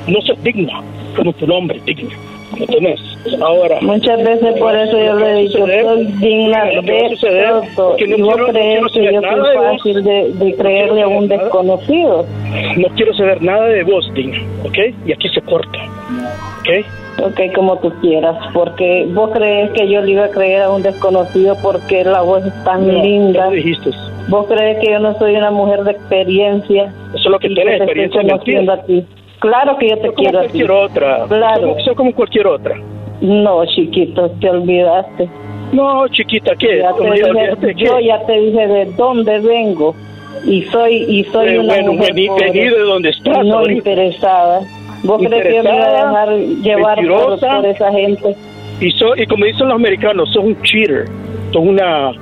no 0.08 0.20
ser 0.22 0.40
digna, 0.42 0.82
como 1.16 1.32
tu 1.34 1.46
nombre, 1.46 1.80
digna, 1.84 2.10
¿entendés? 2.58 3.00
Ahora... 3.42 3.76
Muchas 3.82 4.22
veces 4.24 4.54
por 4.58 4.74
eso 4.74 4.92
yo 4.98 5.18
le 5.18 5.30
he 5.30 5.42
dicho, 5.42 5.58
soy 5.66 6.04
digna 6.20 6.64
de 6.64 7.66
todo. 7.76 7.96
no 7.98 8.16
Y 8.16 8.22
vos 8.22 8.36
no 8.38 8.46
crees 8.46 8.80
que 8.92 9.04
yo 9.12 9.20
soy 9.20 9.56
fácil 9.56 10.04
de, 10.04 10.32
de 10.32 10.54
creerle 10.54 11.02
a 11.02 11.08
un 11.08 11.28
desconocido. 11.28 12.24
No 12.76 12.88
quiero 12.96 13.14
saber 13.14 13.42
nada 13.42 13.66
de 13.66 13.82
vos, 13.82 14.10
digna, 14.14 14.38
¿ok? 14.64 14.78
Y 15.06 15.12
aquí 15.12 15.28
se 15.28 15.40
corta, 15.42 15.78
¿ok? 16.60 16.86
Ok, 17.22 17.38
como 17.54 17.76
tú 17.80 17.92
quieras, 18.00 18.34
porque 18.54 19.06
vos 19.12 19.30
crees 19.34 19.70
que 19.72 19.86
yo 19.90 20.00
le 20.00 20.12
iba 20.12 20.24
a 20.24 20.30
creer 20.30 20.62
a 20.62 20.70
un 20.70 20.80
desconocido 20.82 21.54
porque 21.62 22.02
la 22.02 22.22
voz 22.22 22.46
es 22.46 22.64
tan 22.64 22.86
No, 22.86 23.02
linda. 23.02 23.44
lo 23.46 23.50
dijiste. 23.50 23.90
Vos 24.30 24.46
crees 24.48 24.78
que 24.78 24.92
yo 24.92 24.98
no 25.00 25.12
soy 25.18 25.34
una 25.36 25.50
mujer 25.50 25.82
de 25.84 25.90
experiencia. 25.92 26.84
Eso 27.08 27.16
es 27.16 27.24
lo 27.26 27.38
que 27.38 27.48
y 27.48 27.54
tenés, 27.54 27.78
te 27.78 27.84
experiencia 27.84 28.22
conociendo 28.22 28.72
a 28.72 28.82
ti. 28.84 29.04
Claro 29.40 29.76
que 29.78 29.88
yo 29.88 29.96
te 29.96 30.02
Soy 30.06 30.14
como 30.14 30.22
quiero 30.28 30.38
a 30.38 30.42
ti. 30.42 30.48
cualquier 30.48 30.70
otra. 30.70 31.24
Claro. 31.28 31.74
Soy, 31.74 31.84
soy 31.84 31.94
como 31.94 32.14
cualquier 32.14 32.46
otra. 32.46 32.76
No, 33.20 33.64
chiquito, 33.66 34.30
te 34.40 34.48
olvidaste. 34.50 35.28
No, 35.72 36.08
chiquita, 36.08 36.54
¿qué? 36.56 36.78
Ya 36.78 36.92
te 36.92 36.98
¿Cómo 36.98 37.12
dije- 37.12 37.56
qué? 37.60 37.74
yo 37.84 38.00
ya 38.00 38.24
te 38.26 38.32
dije 38.40 38.66
de 38.66 38.84
dónde 38.96 39.38
vengo 39.40 39.94
y 40.44 40.62
soy 40.62 40.94
y 41.08 41.24
soy 41.24 41.48
Eh, 41.50 41.58
una 41.58 41.74
bueno, 41.74 41.92
mujer 41.94 42.14
vení- 42.14 42.26
pobre, 42.28 42.46
vení 42.52 42.68
de 42.70 42.78
donde 42.80 43.08
estás 43.10 43.44
no 43.46 43.58
ahorita. 43.58 43.78
interesada. 43.78 44.60
¿Vos 45.04 45.22
crees 45.22 45.42
que 45.46 45.54
yo 45.56 45.62
me 45.62 45.70
voy 45.70 45.80
a 45.80 46.06
dejar 46.06 46.28
llevar 46.62 46.98
por, 47.06 47.40
por 47.40 47.66
esa 47.66 47.90
gente? 47.92 48.36
Y, 48.80 48.90
so- 48.92 49.16
y 49.16 49.26
como 49.26 49.44
dicen 49.44 49.68
los 49.68 49.76
americanos, 49.76 50.30
sos 50.32 50.44
un 50.44 50.60
cheater. 50.62 51.04
Sos 51.52 51.62
una, 51.62 52.12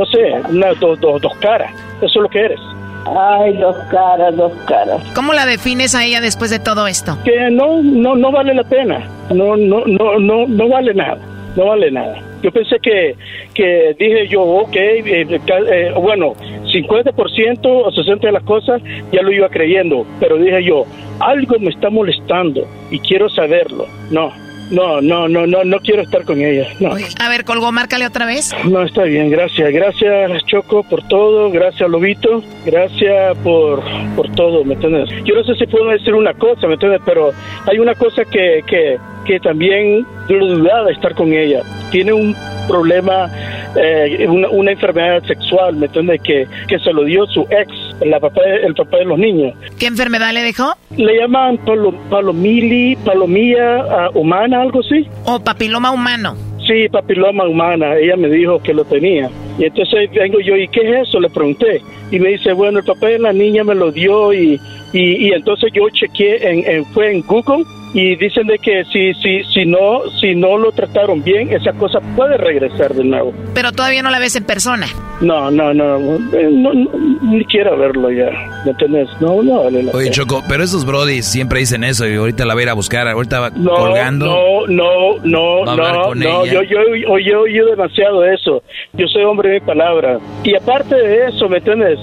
no 0.00 0.06
sé, 0.06 0.32
una 0.50 0.72
dos, 0.80 0.98
dos, 1.00 1.20
dos 1.20 1.34
caras. 1.36 1.70
Eso 1.98 2.06
es 2.06 2.16
lo 2.16 2.28
que 2.28 2.40
eres. 2.40 2.60
Ay, 3.06 3.54
dos 3.58 3.76
caras, 3.90 4.34
dos 4.36 4.52
caras. 4.66 5.02
¿Cómo 5.14 5.32
la 5.32 5.44
defines 5.46 5.94
a 5.94 6.04
ella 6.04 6.20
después 6.20 6.50
de 6.50 6.58
todo 6.58 6.86
esto? 6.86 7.16
Que 7.24 7.50
no, 7.50 7.82
no, 7.82 8.14
no 8.16 8.30
vale 8.32 8.54
la 8.54 8.64
pena. 8.64 9.06
No, 9.34 9.56
no, 9.56 9.84
no, 9.86 10.18
no, 10.18 10.46
no 10.46 10.68
vale 10.68 10.94
nada. 10.94 11.18
No 11.56 11.66
vale 11.66 11.90
nada. 11.90 12.16
Yo 12.42 12.50
pensé 12.52 12.78
que, 12.80 13.16
que 13.54 13.94
dije 13.98 14.28
yo, 14.28 14.42
ok, 14.42 14.74
eh, 14.76 15.40
ca- 15.46 15.58
eh, 15.70 15.92
bueno, 16.00 16.34
50% 16.72 17.60
o 17.66 17.90
60% 17.90 18.20
de 18.20 18.32
las 18.32 18.42
cosas 18.44 18.80
ya 19.12 19.20
lo 19.22 19.30
iba 19.32 19.48
creyendo, 19.48 20.06
pero 20.20 20.36
dije 20.36 20.62
yo, 20.64 20.84
algo 21.18 21.58
me 21.58 21.70
está 21.70 21.90
molestando 21.90 22.66
y 22.90 22.98
quiero 23.00 23.28
saberlo. 23.28 23.86
No, 24.10 24.30
no, 24.70 25.00
no, 25.00 25.28
no, 25.28 25.46
no, 25.46 25.64
no 25.64 25.78
quiero 25.80 26.02
estar 26.02 26.24
con 26.24 26.40
ella. 26.40 26.68
No. 26.78 26.90
A 27.20 27.28
ver, 27.28 27.44
colgó, 27.44 27.72
márcale 27.72 28.06
otra 28.06 28.26
vez. 28.26 28.52
No, 28.64 28.82
está 28.82 29.02
bien, 29.02 29.30
gracias. 29.30 29.72
Gracias, 29.72 30.44
Choco, 30.46 30.82
por 30.84 31.06
todo. 31.08 31.50
Gracias, 31.50 31.88
Lobito. 31.88 32.42
Gracias 32.64 33.36
por, 33.38 33.82
por 34.16 34.30
todo, 34.32 34.64
¿me 34.64 34.74
entiendes? 34.74 35.08
Yo 35.24 35.34
no 35.34 35.44
sé 35.44 35.54
si 35.56 35.66
puedo 35.66 35.88
decir 35.90 36.14
una 36.14 36.34
cosa, 36.34 36.66
¿me 36.66 36.74
entiendes? 36.74 37.00
Pero 37.04 37.32
hay 37.66 37.78
una 37.78 37.94
cosa 37.94 38.24
que, 38.24 38.62
que, 38.66 38.98
que 39.24 39.40
también 39.40 40.06
yo 40.28 40.36
lo 40.36 40.46
dudaba 40.46 40.86
de 40.86 40.92
estar 40.92 41.14
con 41.14 41.32
ella. 41.32 41.62
Tiene 41.90 42.12
un 42.12 42.36
problema, 42.68 43.28
eh, 43.76 44.26
una, 44.28 44.48
una 44.48 44.72
enfermedad 44.72 45.22
sexual, 45.24 45.76
¿me 45.76 45.86
entiendes? 45.86 46.20
Que, 46.22 46.46
que 46.68 46.78
se 46.78 46.92
lo 46.92 47.04
dio 47.04 47.26
su 47.26 47.42
ex, 47.50 47.72
la 48.04 48.18
papá, 48.20 48.40
el 48.62 48.74
papá 48.74 48.98
de 48.98 49.04
los 49.04 49.18
niños. 49.18 49.54
¿Qué 49.78 49.86
enfermedad 49.86 50.32
le 50.32 50.42
dejó? 50.42 50.74
Le 50.96 51.18
llaman 51.18 51.58
palo- 51.64 51.94
palomili, 52.10 52.96
palomía 53.04 53.76
ah, 53.82 54.10
humana, 54.14 54.62
algo 54.62 54.80
así. 54.80 55.06
O 55.24 55.38
papiloma 55.40 55.90
humano. 55.90 56.36
Sí, 56.66 56.88
papiloma 56.88 57.46
humana, 57.48 57.96
ella 57.96 58.16
me 58.16 58.28
dijo 58.28 58.60
que 58.62 58.72
lo 58.74 58.84
tenía. 58.84 59.28
Y 59.58 59.64
entonces 59.64 60.10
vengo 60.12 60.38
yo, 60.40 60.56
¿y 60.56 60.68
qué 60.68 60.80
es 60.80 61.08
eso? 61.08 61.18
Le 61.20 61.28
pregunté. 61.30 61.82
Y 62.10 62.18
me 62.18 62.30
dice, 62.30 62.52
bueno, 62.52 62.78
el 62.78 62.84
papá 62.84 63.06
de 63.08 63.18
la 63.18 63.32
niña 63.32 63.64
me 63.64 63.74
lo 63.74 63.90
dio 63.90 64.32
y, 64.32 64.60
y, 64.92 65.28
y 65.28 65.32
entonces 65.32 65.70
yo 65.72 65.88
chequeé, 65.90 66.48
en, 66.48 66.70
en- 66.70 66.84
fue 66.86 67.12
en 67.12 67.22
Google 67.22 67.64
y 67.94 68.16
dicen 68.16 68.46
de 68.46 68.58
que 68.58 68.84
si, 68.84 69.12
si, 69.14 69.42
si, 69.52 69.66
no, 69.66 70.02
si 70.20 70.34
no 70.34 70.56
lo 70.58 70.70
trataron 70.72 71.22
bien, 71.22 71.52
esa 71.52 71.72
cosa 71.72 72.00
puede 72.16 72.36
regresar 72.36 72.94
de 72.94 73.04
nuevo. 73.04 73.32
Pero 73.54 73.72
todavía 73.72 74.02
no 74.02 74.10
la 74.10 74.18
ves 74.18 74.36
en 74.36 74.44
persona. 74.44 74.86
No, 75.20 75.50
no, 75.50 75.74
no, 75.74 75.96
eh, 76.32 76.48
no, 76.50 76.72
no, 76.72 76.90
ni 77.22 77.44
quiero 77.44 77.76
verlo 77.76 78.10
ya, 78.10 78.30
¿me 78.64 78.70
entiendes? 78.70 79.08
No, 79.20 79.42
no 79.42 79.64
vale 79.64 79.82
la 79.82 79.92
Oye, 79.92 80.04
pena. 80.04 80.10
Choco, 80.12 80.42
pero 80.48 80.64
esos 80.64 80.86
brodis 80.86 81.26
siempre 81.26 81.58
dicen 81.60 81.84
eso 81.84 82.06
y 82.08 82.14
ahorita 82.14 82.44
la 82.46 82.54
voy 82.54 82.62
a 82.62 82.64
ir 82.64 82.70
a 82.70 82.74
buscar. 82.74 83.06
Ahorita 83.08 83.40
va 83.40 83.50
No, 83.50 83.74
colgando. 83.74 84.26
no, 84.26 84.66
no, 84.68 85.16
no, 85.24 85.64
Va 85.66 85.76
no, 85.76 86.14
no, 86.14 86.44
ella. 86.44 86.52
yo, 86.54 86.62
yo, 86.62 87.18
yo, 87.18 87.40
oído 87.42 87.66
demasiado 87.66 88.24
eso. 88.24 88.62
Yo 88.94 89.06
soy 89.08 89.24
hombre 89.24 89.50
de 89.50 89.60
mi 89.60 89.66
palabra. 89.66 90.18
Y 90.42 90.54
aparte 90.54 90.94
de 90.94 91.26
eso, 91.28 91.48
¿me 91.48 91.58
entiendes? 91.58 91.98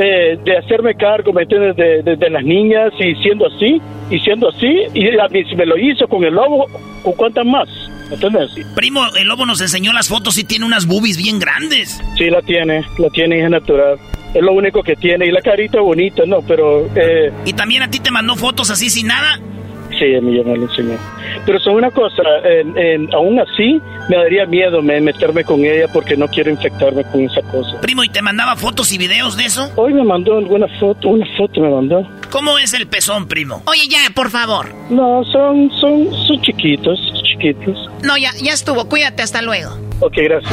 Eh, 0.00 0.38
de 0.44 0.56
hacerme 0.58 0.94
cargo, 0.94 1.32
¿me 1.32 1.42
entiendes? 1.42 1.74
De, 1.76 2.02
de- 2.04 2.14
de 2.16 2.30
las 2.30 2.44
niñas 2.44 2.92
y 3.00 3.14
siendo 3.16 3.46
así, 3.48 3.80
y 4.10 4.18
siendo 4.20 4.48
así, 4.48 4.82
y 4.94 5.08
a 5.18 5.26
mí 5.28 5.42
si 5.44 5.56
me 5.56 5.66
lo 5.66 5.76
hizo 5.76 6.06
con 6.06 6.22
el 6.22 6.34
lobo, 6.34 6.66
¿con 7.02 7.14
cuántas 7.14 7.44
más? 7.44 7.68
¿Me 8.08 8.14
entiendes? 8.14 8.50
Primo, 8.76 9.00
el 9.18 9.26
lobo 9.26 9.44
nos 9.44 9.60
enseñó 9.60 9.92
las 9.92 10.08
fotos 10.08 10.38
y 10.38 10.44
tiene 10.44 10.64
unas 10.66 10.86
boobies 10.86 11.16
bien 11.18 11.40
grandes. 11.40 12.00
Sí, 12.16 12.30
la 12.30 12.40
tiene, 12.42 12.84
la 12.98 13.10
tiene, 13.10 13.42
es 13.42 13.50
natural. 13.50 13.98
Es 14.34 14.42
lo 14.42 14.52
único 14.52 14.82
que 14.84 14.94
tiene. 14.94 15.26
Y 15.26 15.30
la 15.32 15.40
carita 15.40 15.80
bonita, 15.80 16.22
no, 16.26 16.42
pero... 16.46 16.86
Eh, 16.94 17.32
¿Y 17.44 17.52
también 17.54 17.82
a 17.82 17.90
ti 17.90 17.98
te 17.98 18.10
mandó 18.12 18.36
fotos 18.36 18.70
así 18.70 18.88
sin 18.90 19.08
nada? 19.08 19.40
Sí, 19.98 20.14
a 20.14 20.20
mí 20.20 20.36
ya 20.36 20.44
me 20.44 20.56
lo 20.56 20.62
enseñó. 20.64 20.96
Pero 21.44 21.58
son 21.60 21.74
una 21.74 21.90
cosa, 21.90 22.22
en- 22.44 22.76
en- 22.78 23.14
aún 23.14 23.38
así 23.40 23.80
me 24.08 24.16
daría 24.16 24.46
miedo 24.46 24.80
me- 24.82 25.00
meterme 25.00 25.42
con 25.44 25.64
ella 25.64 25.86
porque 25.92 26.16
no 26.16 26.28
quiero 26.28 26.50
infectarme 26.50 27.02
con 27.04 27.22
esa 27.22 27.42
cosa. 27.42 27.80
Primo, 27.80 28.04
¿y 28.04 28.08
te 28.08 28.22
mandaba 28.22 28.54
fotos 28.56 28.92
y 28.92 28.98
videos 28.98 29.36
de 29.36 29.44
eso? 29.46 29.70
Hoy 29.76 29.94
me 29.94 30.04
mandó 30.04 30.38
alguna 30.38 30.66
foto, 30.78 31.08
una 31.08 31.26
foto 31.36 31.60
me 31.60 31.70
mandó. 31.70 32.08
¿Cómo 32.30 32.58
es 32.58 32.74
el 32.74 32.86
pezón, 32.86 33.26
primo? 33.26 33.62
Oye, 33.66 33.88
ya, 33.88 33.98
por 34.14 34.30
favor. 34.30 34.66
No, 34.90 35.24
son, 35.24 35.70
son, 35.80 36.08
son 36.26 36.40
chiquitos, 36.42 36.98
chiquitos. 37.24 37.90
No, 38.02 38.16
ya, 38.16 38.30
ya 38.42 38.52
estuvo. 38.52 38.88
Cuídate, 38.88 39.22
hasta 39.22 39.42
luego. 39.42 39.70
Ok, 40.00 40.14
gracias. 40.18 40.52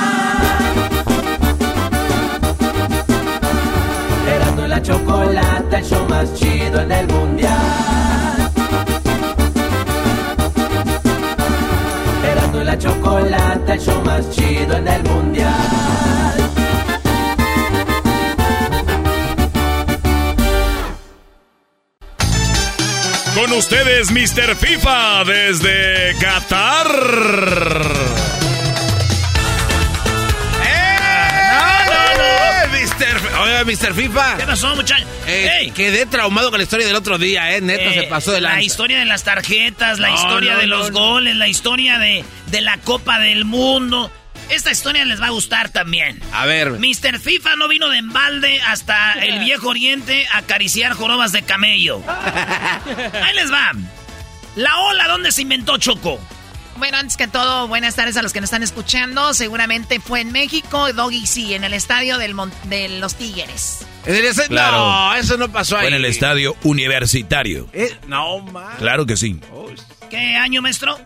La 4.81 4.87
chocolata, 4.87 5.77
el 5.77 5.85
show 5.85 6.09
más 6.09 6.33
chido 6.33 6.81
en 6.81 6.91
el 6.91 7.07
mundial. 7.07 8.51
Erasmo 12.31 12.61
y 12.61 12.63
la 12.63 12.77
chocolata, 12.77 13.73
el 13.73 13.79
show 13.79 14.01
más 14.03 14.29
chido 14.31 14.77
en 14.77 14.87
el 14.87 15.03
mundial. 15.03 15.53
Con 23.35 23.51
ustedes, 23.53 24.11
Mr. 24.11 24.55
FIFA, 24.55 25.23
desde 25.25 26.15
Qatar. 26.19 26.87
Oiga, 33.61 33.87
Mr. 33.87 33.93
FIFA. 33.93 34.37
¿Qué 34.37 34.45
pasó, 34.45 34.75
muchacho? 34.75 35.05
Eh, 35.27 35.71
Quedé 35.75 36.05
traumado 36.05 36.49
con 36.49 36.59
la 36.59 36.63
historia 36.63 36.85
del 36.87 36.95
otro 36.95 37.17
día, 37.17 37.55
¿eh? 37.55 37.61
Neta, 37.61 37.83
Eh, 37.91 38.01
se 38.01 38.03
pasó 38.03 38.31
de 38.31 38.41
La 38.41 38.49
lanza. 38.49 38.63
historia 38.63 38.99
de 38.99 39.05
las 39.05 39.23
tarjetas, 39.23 39.99
la 39.99 40.09
No, 40.09 40.15
historia 40.15 40.53
no, 40.53 40.59
de 40.59 40.67
no, 40.67 40.77
los 40.77 40.91
goles, 40.91 41.35
la 41.35 41.47
historia 41.47 41.97
de, 41.99 42.23
de 42.47 42.61
la 42.61 42.77
Copa 42.77 43.19
del 43.19 43.45
Mundo. 43.45 44.11
Esta 44.49 44.71
historia 44.71 45.05
les 45.05 45.21
va 45.21 45.27
a 45.27 45.29
gustar 45.29 45.69
también. 45.69 46.19
A 46.33 46.45
ver. 46.45 46.71
Mr. 46.71 47.19
FIFA 47.19 47.55
no 47.55 47.67
vino 47.69 47.89
de 47.89 47.97
embalde 47.99 48.59
hasta 48.61 49.13
el 49.13 49.39
viejo 49.45 49.69
oriente 49.69 50.27
a 50.31 50.39
acariciar 50.39 50.93
jorobas 50.93 51.31
de 51.31 51.43
camello. 51.43 52.01
Ahí 53.23 53.33
les 53.35 53.51
va. 53.51 53.71
La 54.57 54.77
ola, 54.79 55.07
¿dónde 55.07 55.31
se 55.31 55.43
inventó 55.43 55.77
Choco? 55.77 56.19
Bueno, 56.77 56.97
antes 56.97 57.15
que 57.17 57.27
todo, 57.27 57.67
buenas 57.67 57.95
tardes 57.95 58.17
a 58.17 58.21
los 58.23 58.33
que 58.33 58.41
nos 58.41 58.47
están 58.47 58.63
escuchando. 58.63 59.33
Seguramente 59.33 59.99
fue 59.99 60.21
en 60.21 60.31
México, 60.31 60.91
Doggy 60.93 61.27
sí, 61.27 61.53
en 61.53 61.63
el 61.63 61.73
estadio 61.73 62.17
del 62.17 62.33
Mon- 62.33 62.51
de 62.65 62.89
los 62.99 63.15
Tigres. 63.15 63.85
¿En 64.05 64.15
el 64.15 64.25
estadio? 64.25 64.49
Claro. 64.49 64.77
No, 64.77 65.15
eso 65.15 65.37
no 65.37 65.51
pasó 65.51 65.75
ahí. 65.75 65.81
Fue 65.83 65.89
en 65.89 65.93
el 65.95 66.05
estadio 66.05 66.55
universitario. 66.63 67.67
Eh, 67.73 67.95
no, 68.07 68.39
man. 68.39 68.75
Claro 68.79 69.05
que 69.05 69.15
sí. 69.15 69.39
¿Qué 70.09 70.35
año, 70.35 70.61
maestro? 70.63 70.97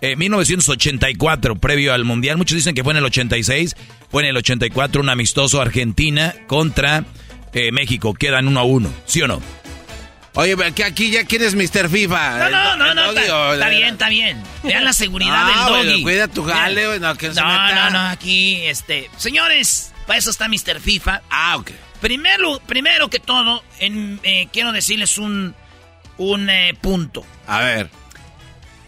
Eh, 0.00 0.16
1984, 0.16 1.56
previo 1.56 1.92
al 1.94 2.04
Mundial. 2.04 2.36
Muchos 2.36 2.56
dicen 2.56 2.74
que 2.74 2.82
fue 2.82 2.92
en 2.92 2.96
el 2.98 3.04
86. 3.04 3.76
Fue 4.10 4.22
en 4.22 4.30
el 4.30 4.36
84 4.36 5.00
un 5.00 5.10
amistoso 5.10 5.60
Argentina 5.60 6.34
contra 6.48 7.04
eh, 7.52 7.70
México. 7.70 8.14
Quedan 8.14 8.48
uno 8.48 8.60
a 8.60 8.64
uno. 8.64 8.90
¿Sí 9.06 9.22
o 9.22 9.28
no? 9.28 9.40
Oye, 10.40 10.56
que 10.72 10.84
aquí 10.84 11.10
ya 11.10 11.24
quién 11.24 11.42
es 11.42 11.54
Mr. 11.54 11.88
FIFA. 11.90 12.38
No, 12.38 12.50
no, 12.50 12.72
¿El 12.72 12.78
no, 12.78 12.94
no, 12.94 13.12
está, 13.12 13.56
la- 13.56 13.68
bien, 13.68 13.92
está 13.92 14.08
bien. 14.08 14.42
Vean 14.62 14.84
la 14.84 14.92
seguridad 14.92 15.34
Ah, 15.36 15.70
del 15.76 15.86
doggy. 15.88 16.02
cuida 16.02 16.28
tu 16.28 16.44
jale, 16.44 16.86
güey, 16.86 17.00
no, 17.00 17.14
que 17.16 17.34
se 17.34 17.40
no, 17.40 17.46
meta. 17.46 17.74
no, 17.74 17.90
no, 17.90 17.98
aquí, 18.08 18.62
este... 18.62 19.10
Señores, 19.18 19.92
para 20.06 20.18
eso 20.18 20.30
está 20.30 20.48
Mr. 20.48 20.80
FIFA. 20.80 21.22
Ah, 21.30 21.56
ok. 21.56 21.70
Primero, 22.00 22.60
primero 22.66 23.10
que 23.10 23.18
todo, 23.20 23.62
en, 23.80 24.18
eh, 24.22 24.48
quiero 24.52 24.72
decirles 24.72 25.18
un, 25.18 25.54
un 26.16 26.48
eh, 26.48 26.74
punto. 26.80 27.26
A 27.46 27.60
ver. 27.60 27.90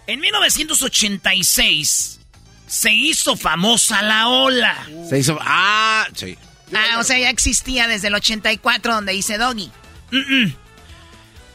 En 0.06 0.20
1986 0.20 2.20
se 2.66 2.92
hizo 2.92 3.36
famosa 3.36 4.00
la 4.02 4.28
ola. 4.28 4.86
Se 5.08 5.18
hizo. 5.18 5.38
Ah, 5.42 6.06
sí. 6.14 6.38
Ah, 6.74 6.98
o 6.98 7.04
sea, 7.04 7.18
ya 7.18 7.28
existía 7.28 7.86
desde 7.86 8.08
el 8.08 8.14
84 8.14 8.94
donde 8.94 9.12
hice 9.12 9.36
Doggy. 9.36 9.70
Mm-mm. 10.10 10.56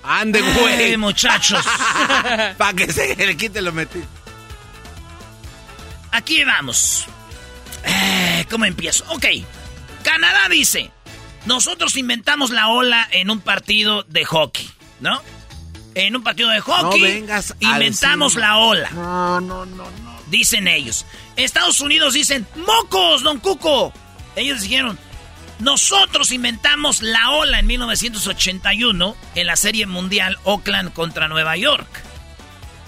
Ande, 0.08 0.42
güey. 0.42 0.74
Ay, 0.74 0.98
muchachos. 0.98 1.64
Para 2.58 2.74
que 2.74 2.92
se 2.92 3.14
le 3.16 3.36
quite 3.36 3.62
lo 3.62 3.74
metí. 3.74 4.00
Aquí 6.12 6.44
vamos. 6.46 7.06
Eh, 7.84 8.46
¿Cómo 8.50 8.66
empiezo? 8.66 9.04
Ok. 9.10 9.26
Canadá 10.04 10.48
dice, 10.50 10.92
nosotros 11.46 11.98
inventamos 11.98 12.52
la 12.52 12.70
ola 12.70 13.08
en 13.12 13.30
un 13.30 13.42
partido 13.42 14.04
de 14.04 14.24
hockey, 14.24 14.70
¿no? 15.02 15.22
En 15.94 16.16
un 16.16 16.24
partido 16.24 16.50
de 16.50 16.62
hockey 16.62 17.02
No 17.02 17.08
vengas 17.08 17.56
inventamos 17.60 18.36
la 18.36 18.58
ola. 18.58 18.90
No, 18.92 19.42
no, 19.42 19.66
no, 19.66 19.84
no. 19.84 20.18
Dicen 20.28 20.70
ellos. 20.70 21.06
Estados 21.36 21.82
Unidos 21.82 22.14
dicen, 22.14 22.48
¡mocos, 22.56 23.24
don 23.24 23.40
Cuco! 23.40 23.92
Ellos 24.36 24.62
dijeron, 24.62 24.98
nosotros 25.60 26.32
inventamos 26.32 27.02
la 27.02 27.32
ola 27.32 27.60
en 27.60 27.68
1981 27.68 29.16
en 29.36 29.48
la 29.48 29.56
Serie 29.56 29.86
Mundial 29.86 30.38
Oakland 30.44 30.94
contra 30.94 31.28
Nueva 31.28 31.58
York. 31.58 31.88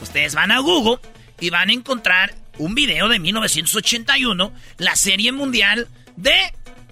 Ustedes 0.01 0.35
van 0.35 0.51
a 0.51 0.59
Google 0.59 0.99
y 1.39 1.49
van 1.49 1.69
a 1.69 1.73
encontrar 1.73 2.35
un 2.57 2.75
video 2.75 3.07
de 3.07 3.19
1981, 3.19 4.51
la 4.77 4.95
Serie 4.95 5.31
Mundial 5.31 5.87
de 6.15 6.35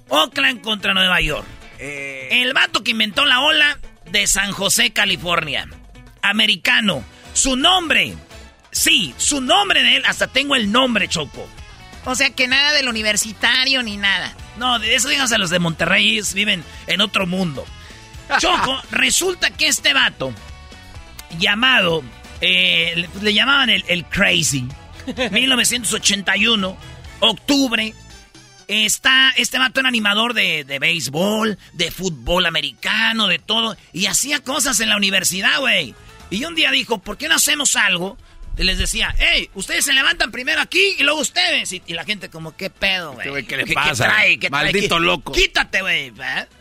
Oakland 0.09 0.61
contra 0.61 0.93
Nueva 0.93 1.21
York. 1.21 1.47
El 1.79 2.53
vato 2.53 2.83
que 2.83 2.91
inventó 2.91 3.25
la 3.25 3.41
ola 3.41 3.77
de 4.11 4.25
San 4.25 4.51
José, 4.51 4.91
California. 4.91 5.67
Americano. 6.21 7.03
Su 7.33 7.55
nombre. 7.55 8.15
Sí, 8.71 9.13
su 9.17 9.41
nombre 9.41 9.83
de 9.83 9.97
él. 9.97 10.03
Hasta 10.07 10.27
tengo 10.27 10.55
el 10.55 10.71
nombre, 10.71 11.07
Choco. 11.07 11.47
O 12.09 12.15
sea 12.15 12.29
que 12.29 12.47
nada 12.47 12.71
del 12.71 12.87
universitario 12.87 13.83
ni 13.83 13.97
nada. 13.97 14.33
No, 14.55 14.79
de 14.79 14.95
eso 14.95 15.09
díganse 15.09 15.35
a 15.35 15.37
los 15.37 15.49
de 15.49 15.59
Monterrey, 15.59 16.21
viven 16.33 16.63
en 16.87 17.01
otro 17.01 17.27
mundo. 17.27 17.65
Choco, 18.39 18.81
resulta 18.91 19.49
que 19.49 19.67
este 19.67 19.91
vato, 19.91 20.33
llamado, 21.37 22.05
eh, 22.39 22.93
le, 22.95 23.09
le 23.21 23.33
llamaban 23.33 23.69
el, 23.69 23.83
el 23.89 24.05
Crazy, 24.05 24.65
1981, 25.31 26.77
octubre, 27.19 27.93
está, 28.69 29.33
este 29.35 29.59
vato 29.59 29.81
era 29.81 29.89
animador 29.89 30.33
de, 30.33 30.63
de 30.63 30.79
béisbol, 30.79 31.57
de 31.73 31.91
fútbol 31.91 32.45
americano, 32.45 33.27
de 33.27 33.39
todo, 33.39 33.75
y 33.91 34.05
hacía 34.05 34.39
cosas 34.39 34.79
en 34.79 34.87
la 34.87 34.95
universidad, 34.95 35.59
güey. 35.59 35.93
Y 36.29 36.45
un 36.45 36.55
día 36.55 36.71
dijo, 36.71 36.99
¿por 36.99 37.17
qué 37.17 37.27
no 37.27 37.35
hacemos 37.35 37.75
algo? 37.75 38.17
Y 38.57 38.63
les 38.63 38.77
decía, 38.79 39.13
hey, 39.19 39.49
ustedes 39.53 39.85
se 39.85 39.93
levantan 39.93 40.31
primero 40.31 40.59
aquí 40.61 40.95
y 40.97 41.03
luego 41.03 41.19
ustedes. 41.21 41.71
Y, 41.73 41.81
y 41.85 41.93
la 41.93 42.03
gente 42.05 42.29
como, 42.29 42.55
¿qué 42.57 42.69
pedo, 42.69 43.13
güey? 43.13 43.45
¿Qué, 43.45 43.57
le 43.57 43.67
pasa? 43.73 44.05
trae? 44.05 44.39
¿Qué 44.39 44.49
trae? 44.49 44.63
Maldito 44.65 44.95
¿Qué- 44.95 45.01
loco. 45.01 45.31
Quítate, 45.31 45.81
güey. 45.81 46.11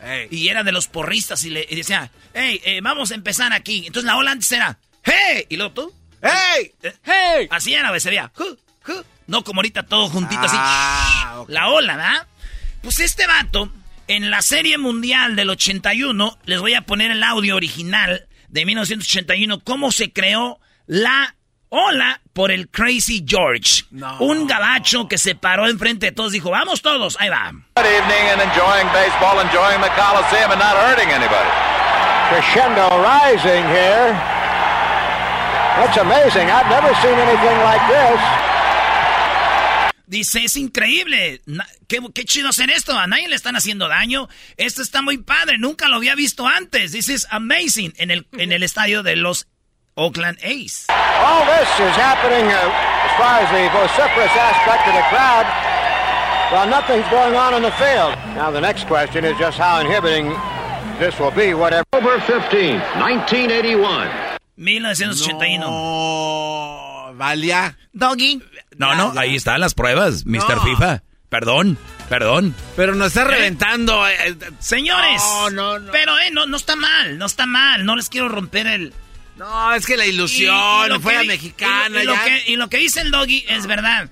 ¿eh? 0.03 0.27
Y 0.29 0.47
era 0.49 0.63
de 0.63 0.71
los 0.71 0.87
porristas 0.87 1.43
y 1.43 1.49
le 1.49 1.65
y 1.69 1.75
decía, 1.75 2.11
hey, 2.33 2.61
eh, 2.63 2.79
vamos 2.81 3.11
a 3.11 3.15
empezar 3.15 3.51
aquí. 3.53 3.83
Entonces 3.87 4.05
la 4.05 4.15
ola 4.17 4.31
antes 4.31 4.51
era, 4.51 4.77
hey, 5.03 5.45
y 5.49 5.57
luego 5.57 5.73
tú, 5.73 5.93
hey, 6.21 6.71
hey. 7.03 7.47
Así 7.49 7.73
era, 7.73 7.89
güey, 7.89 7.99
sería, 7.99 8.31
"Huh, 8.37 8.57
huh". 8.91 9.03
no 9.25 9.43
como 9.43 9.59
ahorita 9.59 9.83
todo 9.83 10.07
juntito 10.09 10.41
Ah, 10.43 11.41
así. 11.41 11.51
La 11.51 11.69
ola, 11.69 11.95
¿verdad? 11.97 12.27
Pues 12.81 12.99
este 12.99 13.25
vato, 13.25 13.71
en 14.07 14.29
la 14.29 14.41
serie 14.43 14.77
mundial 14.77 15.35
del 15.35 15.49
81, 15.49 16.37
les 16.45 16.59
voy 16.59 16.75
a 16.75 16.81
poner 16.81 17.09
el 17.11 17.23
audio 17.23 17.55
original 17.55 18.27
de 18.49 18.65
1981, 18.65 19.61
cómo 19.63 19.91
se 19.91 20.13
creó 20.13 20.59
la 20.85 21.35
ola 21.69 22.21
por 22.33 22.51
el 22.51 22.69
Crazy 22.69 23.25
George. 23.27 23.85
Un 24.19 24.47
gabacho 24.47 25.07
que 25.07 25.17
se 25.17 25.35
paró 25.35 25.67
enfrente 25.67 26.07
de 26.07 26.11
todos, 26.11 26.31
dijo, 26.31 26.51
vamos 26.51 26.81
todos, 26.81 27.17
ahí 27.19 27.29
va. 27.29 27.51
Good 27.75 27.85
evening 27.85 28.29
and 28.31 28.41
enjoying 28.41 28.87
baseball, 28.93 29.39
enjoying 29.41 29.81
the 29.81 29.89
Coliseum 29.95 30.51
and 30.51 30.59
not 30.59 30.75
hurting 30.75 31.09
anybody. 31.09 31.49
Crescendo 32.29 32.89
rising 33.01 33.63
here. 33.69 34.13
That's 35.77 35.97
amazing. 35.97 36.49
I've 36.49 36.69
never 36.69 36.93
seen 37.01 37.13
anything 37.13 37.57
like 37.63 37.81
this. 37.87 38.19
Dice, 40.07 40.45
es 40.45 40.55
increíble. 40.55 41.41
Qué, 41.87 41.99
qué 42.13 42.23
chido 42.23 42.49
hacer 42.49 42.69
esto. 42.69 42.97
A 42.97 43.07
nadie 43.07 43.27
le 43.27 43.35
están 43.35 43.55
haciendo 43.55 43.87
daño. 43.89 44.29
Esto 44.55 44.81
está 44.81 45.01
muy 45.01 45.17
padre. 45.17 45.57
Nunca 45.57 45.89
lo 45.89 45.97
había 45.97 46.15
visto 46.15 46.47
antes. 46.47 46.93
This 46.93 47.09
is 47.09 47.27
amazing. 47.29 47.93
En 47.97 48.09
el, 48.11 48.25
en 48.37 48.53
el 48.53 48.63
estadio 48.63 49.03
de 49.03 49.17
los 49.17 49.47
Oakland 49.95 50.39
A's. 50.43 50.87
All 51.27 51.43
this 51.45 51.67
is 51.87 51.95
happening 51.99 52.45
uh, 52.47 52.55
as 53.07 53.13
far 53.19 53.35
as 53.43 53.49
the 53.51 53.63
vociferous 53.75 54.31
aspect 54.49 54.83
of 54.87 54.93
the 54.95 55.05
crowd, 55.11 55.45
while 56.53 56.67
nothing's 56.69 57.07
going 57.09 57.35
on 57.35 57.53
in 57.55 57.61
the 57.63 57.71
field. 57.71 58.15
Now, 58.35 58.49
the 58.51 58.61
next 58.61 58.87
question 58.87 59.25
is 59.25 59.37
just 59.37 59.57
how 59.57 59.81
inhibiting 59.81 60.31
this 60.99 61.19
will 61.19 61.31
be, 61.31 61.53
whatever. 61.53 61.83
October 61.93 62.19
15, 62.21 62.79
1981. 62.95 64.07
1981. 64.55 65.59
No, 65.59 67.13
valía. 67.15 67.75
Doggy. 67.93 68.41
No, 68.77 68.95
no, 68.95 69.11
ahí 69.19 69.35
están 69.35 69.59
las 69.59 69.73
pruebas, 69.73 70.25
Mr. 70.25 70.55
No. 70.55 70.61
FIFA. 70.63 71.03
Perdón, 71.29 71.77
perdón. 72.07 72.55
Pero 72.77 72.95
nos 72.95 73.07
está 73.07 73.25
reventando. 73.25 74.07
eh, 74.07 74.35
Señores. 74.59 75.21
No, 75.21 75.49
no, 75.49 75.79
no. 75.79 75.91
Pero, 75.91 76.17
eh, 76.19 76.29
no, 76.31 76.45
no 76.45 76.55
está 76.55 76.75
mal. 76.77 77.17
No 77.17 77.25
está 77.25 77.45
mal. 77.45 77.83
No 77.85 77.95
les 77.97 78.07
quiero 78.07 78.29
romper 78.29 78.65
el... 78.67 78.93
No, 79.37 79.73
es 79.73 79.85
que 79.85 79.97
la 79.97 80.05
ilusión, 80.05 80.89
lo 80.89 80.99
fue 80.99 81.11
que 81.13 81.15
la 81.17 81.21
di- 81.23 81.27
mexicana. 81.27 82.01
Y, 82.01 82.05
lo- 82.05 82.13
ya. 82.15 82.25
que, 82.25 82.43
y 82.51 82.55
lo 82.55 82.69
que 82.69 82.77
dice 82.77 83.01
el 83.01 83.11
doggy 83.11 83.45
es 83.47 83.67
verdad. 83.67 84.09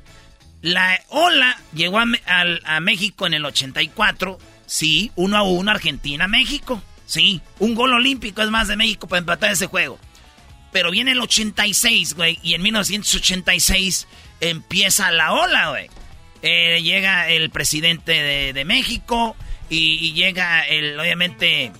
La 0.61 0.99
ola 1.09 1.59
llegó 1.73 1.99
a, 1.99 2.79
México 2.79 3.27
en 3.27 3.33
el 3.33 3.45
84. 3.45 4.39
Sí, 4.65 5.11
uno 5.15 5.37
a 5.37 5.43
uno, 5.43 5.71
Argentina-México. 5.71 6.81
Sí, 7.05 7.41
un 7.59 7.75
gol 7.75 7.93
olímpico 7.93 8.41
es 8.41 8.49
más 8.49 8.67
de 8.67 8.75
México 8.75 9.07
para 9.07 9.19
empatar 9.19 9.51
ese 9.51 9.67
juego. 9.67 9.99
Pero 10.71 10.91
viene 10.91 11.11
el 11.11 11.21
86, 11.21 12.15
güey, 12.15 12.39
y 12.41 12.53
en 12.55 12.61
1986 12.63 14.07
empieza 14.41 15.11
la 15.11 15.33
ola, 15.33 15.69
güey. 15.69 15.87
Eh, 16.41 16.81
llega 16.83 17.29
el 17.29 17.49
presidente 17.49 18.11
de, 18.11 18.53
de 18.53 18.65
México 18.65 19.35
y, 19.69 19.93
y 20.07 20.13
llega, 20.13 20.67
el, 20.67 20.99
obviamente, 20.99 21.71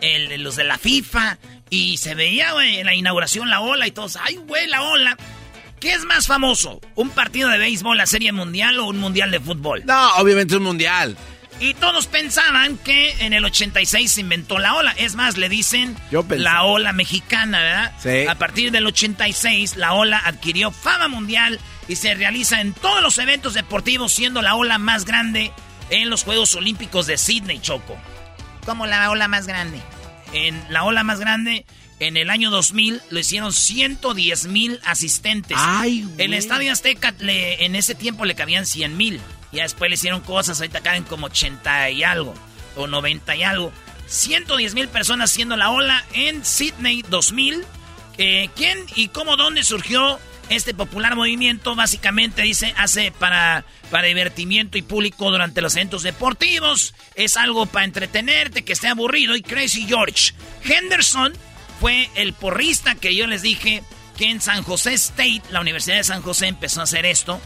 el- 0.00 0.42
los 0.42 0.56
de 0.56 0.64
la 0.64 0.78
FIFA. 0.78 1.38
Y 1.70 1.98
se 1.98 2.14
veía, 2.14 2.52
güey, 2.52 2.80
en 2.80 2.86
la 2.86 2.94
inauguración 2.94 3.48
la 3.48 3.60
ola 3.60 3.86
y 3.86 3.92
todos, 3.92 4.16
ay, 4.16 4.36
güey, 4.36 4.66
la 4.66 4.82
ola. 4.82 5.16
¿Qué 5.78 5.92
es 5.92 6.04
más 6.04 6.26
famoso? 6.26 6.80
¿Un 6.94 7.10
partido 7.10 7.48
de 7.48 7.56
béisbol, 7.56 7.96
la 7.96 8.06
serie 8.06 8.32
mundial 8.32 8.78
o 8.80 8.86
un 8.86 8.98
mundial 8.98 9.30
de 9.30 9.40
fútbol? 9.40 9.82
No, 9.86 10.16
obviamente 10.16 10.56
un 10.56 10.64
mundial. 10.64 11.16
Y 11.60 11.74
todos 11.74 12.06
pensaban 12.06 12.78
que 12.78 13.12
en 13.20 13.34
el 13.34 13.44
86 13.44 14.10
se 14.10 14.20
inventó 14.22 14.58
la 14.58 14.74
ola. 14.74 14.92
Es 14.92 15.14
más, 15.14 15.36
le 15.36 15.48
dicen 15.48 15.96
Yo 16.10 16.24
la 16.28 16.64
ola 16.64 16.92
mexicana, 16.92 17.60
¿verdad? 17.60 17.92
Sí. 18.02 18.26
A 18.26 18.34
partir 18.36 18.72
del 18.72 18.86
86, 18.86 19.76
la 19.76 19.92
ola 19.92 20.20
adquirió 20.24 20.70
fama 20.70 21.08
mundial 21.08 21.60
y 21.86 21.96
se 21.96 22.14
realiza 22.14 22.60
en 22.60 22.72
todos 22.72 23.02
los 23.02 23.18
eventos 23.18 23.54
deportivos, 23.54 24.12
siendo 24.12 24.42
la 24.42 24.54
ola 24.54 24.78
más 24.78 25.04
grande 25.04 25.52
en 25.90 26.08
los 26.08 26.24
Juegos 26.24 26.54
Olímpicos 26.54 27.06
de 27.06 27.18
Sydney, 27.18 27.58
Choco. 27.60 27.96
Como 28.64 28.86
la 28.86 29.10
ola 29.10 29.28
más 29.28 29.46
grande. 29.46 29.80
En 30.32 30.62
la 30.70 30.84
ola 30.84 31.02
más 31.02 31.18
grande, 31.20 31.64
en 31.98 32.16
el 32.16 32.30
año 32.30 32.50
2000, 32.50 33.00
lo 33.10 33.18
hicieron 33.18 33.52
110 33.52 34.46
mil 34.46 34.80
asistentes. 34.84 35.56
Ay, 35.60 36.02
güey. 36.02 36.14
El 36.26 36.34
Estadio 36.34 36.72
Azteca 36.72 37.14
le- 37.18 37.64
en 37.64 37.74
ese 37.74 37.94
tiempo 37.94 38.24
le 38.24 38.34
cabían 38.34 38.66
100 38.66 38.96
mil. 38.96 39.20
Ya 39.52 39.64
después 39.64 39.88
le 39.90 39.94
hicieron 39.94 40.20
cosas, 40.20 40.60
ahorita 40.60 40.80
caen 40.80 41.02
como 41.04 41.26
80 41.26 41.90
y 41.90 42.04
algo, 42.04 42.34
o 42.76 42.86
90 42.86 43.34
y 43.36 43.42
algo. 43.42 43.72
110 44.06 44.74
mil 44.74 44.88
personas 44.88 45.30
haciendo 45.32 45.56
la 45.56 45.70
ola 45.70 46.04
en 46.12 46.44
Sydney 46.44 47.02
2000. 47.08 47.64
Eh, 48.18 48.48
¿Quién 48.56 48.78
y 48.96 49.08
cómo, 49.08 49.36
dónde 49.36 49.62
surgió 49.64 50.18
este 50.50 50.74
popular 50.74 51.16
movimiento? 51.16 51.74
Básicamente 51.74 52.42
dice, 52.42 52.74
hace 52.76 53.12
para, 53.12 53.64
para 53.90 54.08
divertimiento 54.08 54.76
y 54.76 54.82
público 54.82 55.30
durante 55.30 55.62
los 55.62 55.74
eventos 55.76 56.02
deportivos. 56.02 56.94
Es 57.14 57.36
algo 57.36 57.66
para 57.66 57.86
entretenerte, 57.86 58.64
que 58.64 58.74
esté 58.74 58.88
aburrido. 58.88 59.34
Y 59.36 59.42
Crazy 59.42 59.86
George 59.86 60.34
Henderson 60.64 61.32
fue 61.80 62.10
el 62.16 62.34
porrista 62.34 62.94
que 62.94 63.14
yo 63.14 63.26
les 63.26 63.42
dije 63.42 63.82
que 64.16 64.28
en 64.28 64.40
San 64.42 64.62
José 64.62 64.92
State, 64.94 65.42
la 65.50 65.60
Universidad 65.60 65.96
de 65.96 66.04
San 66.04 66.20
José 66.20 66.48
empezó 66.48 66.80
a 66.80 66.84
hacer 66.84 67.06
esto. 67.06 67.40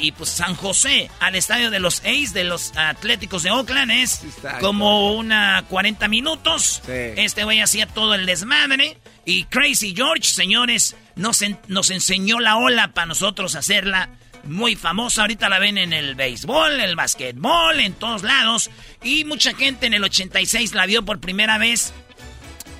Y 0.00 0.12
pues 0.12 0.30
San 0.30 0.54
José, 0.54 1.10
al 1.18 1.34
estadio 1.34 1.70
de 1.70 1.80
los 1.80 2.00
A's, 2.04 2.32
de 2.34 2.44
los 2.44 2.76
Atléticos 2.76 3.42
de 3.42 3.50
Oakland, 3.50 3.90
es 3.90 4.20
como 4.60 5.14
una 5.14 5.64
40 5.68 6.08
minutos. 6.08 6.82
Sí. 6.84 6.92
Este 6.92 7.44
güey 7.44 7.60
hacía 7.60 7.86
todo 7.86 8.14
el 8.14 8.26
desmadre. 8.26 8.98
Y 9.24 9.44
Crazy 9.44 9.94
George, 9.96 10.24
señores, 10.24 10.96
nos, 11.16 11.42
en- 11.42 11.58
nos 11.68 11.90
enseñó 11.90 12.40
la 12.40 12.56
ola 12.56 12.92
para 12.92 13.06
nosotros 13.06 13.54
hacerla 13.54 14.08
muy 14.44 14.74
famosa. 14.74 15.22
Ahorita 15.22 15.48
la 15.48 15.58
ven 15.60 15.78
en 15.78 15.92
el 15.92 16.14
béisbol, 16.16 16.80
el 16.80 16.96
basquetbol, 16.96 17.78
en 17.80 17.92
todos 17.94 18.22
lados. 18.24 18.70
Y 19.02 19.24
mucha 19.24 19.54
gente 19.54 19.86
en 19.86 19.94
el 19.94 20.02
86 20.04 20.74
la 20.74 20.86
vio 20.86 21.04
por 21.04 21.20
primera 21.20 21.58
vez. 21.58 21.92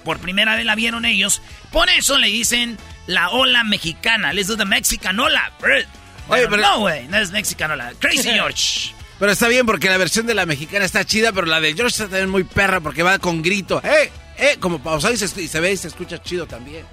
Por 0.04 0.18
primera 0.18 0.56
vez 0.56 0.64
la 0.64 0.74
vieron 0.74 1.04
ellos. 1.04 1.40
Por 1.70 1.88
eso 1.88 2.18
le 2.18 2.26
dicen 2.26 2.76
la 3.06 3.30
ola 3.30 3.62
mexicana. 3.62 4.32
Let's 4.32 4.48
do 4.48 4.56
the 4.56 4.64
Mexican 4.64 5.20
ola. 5.20 5.52
Oye, 5.62 5.86
Pero 6.28 6.50
pero- 6.50 6.62
no, 6.62 6.78
güey, 6.80 7.06
no 7.06 7.18
es 7.18 7.30
Mexican 7.30 7.70
ola. 7.70 7.92
Crazy 8.00 8.30
George. 8.34 8.90
Pero 9.20 9.30
está 9.30 9.46
bien 9.46 9.64
porque 9.66 9.88
la 9.88 9.98
versión 9.98 10.26
de 10.26 10.34
la 10.34 10.46
mexicana 10.46 10.84
está 10.84 11.04
chida, 11.04 11.30
pero 11.32 11.46
la 11.46 11.60
de 11.60 11.74
George 11.74 11.92
está 11.92 12.04
también 12.06 12.30
muy 12.30 12.42
perra 12.42 12.80
porque 12.80 13.04
va 13.04 13.20
con 13.20 13.40
grito. 13.42 13.80
¡Eh! 13.84 14.10
Eh, 14.38 14.56
como 14.60 14.82
pausado 14.82 15.12
y 15.14 15.16
se, 15.16 15.40
y 15.40 15.48
se 15.48 15.60
ve 15.60 15.72
y 15.72 15.76
se 15.76 15.88
escucha 15.88 16.22
chido 16.22 16.46
también. 16.46 16.84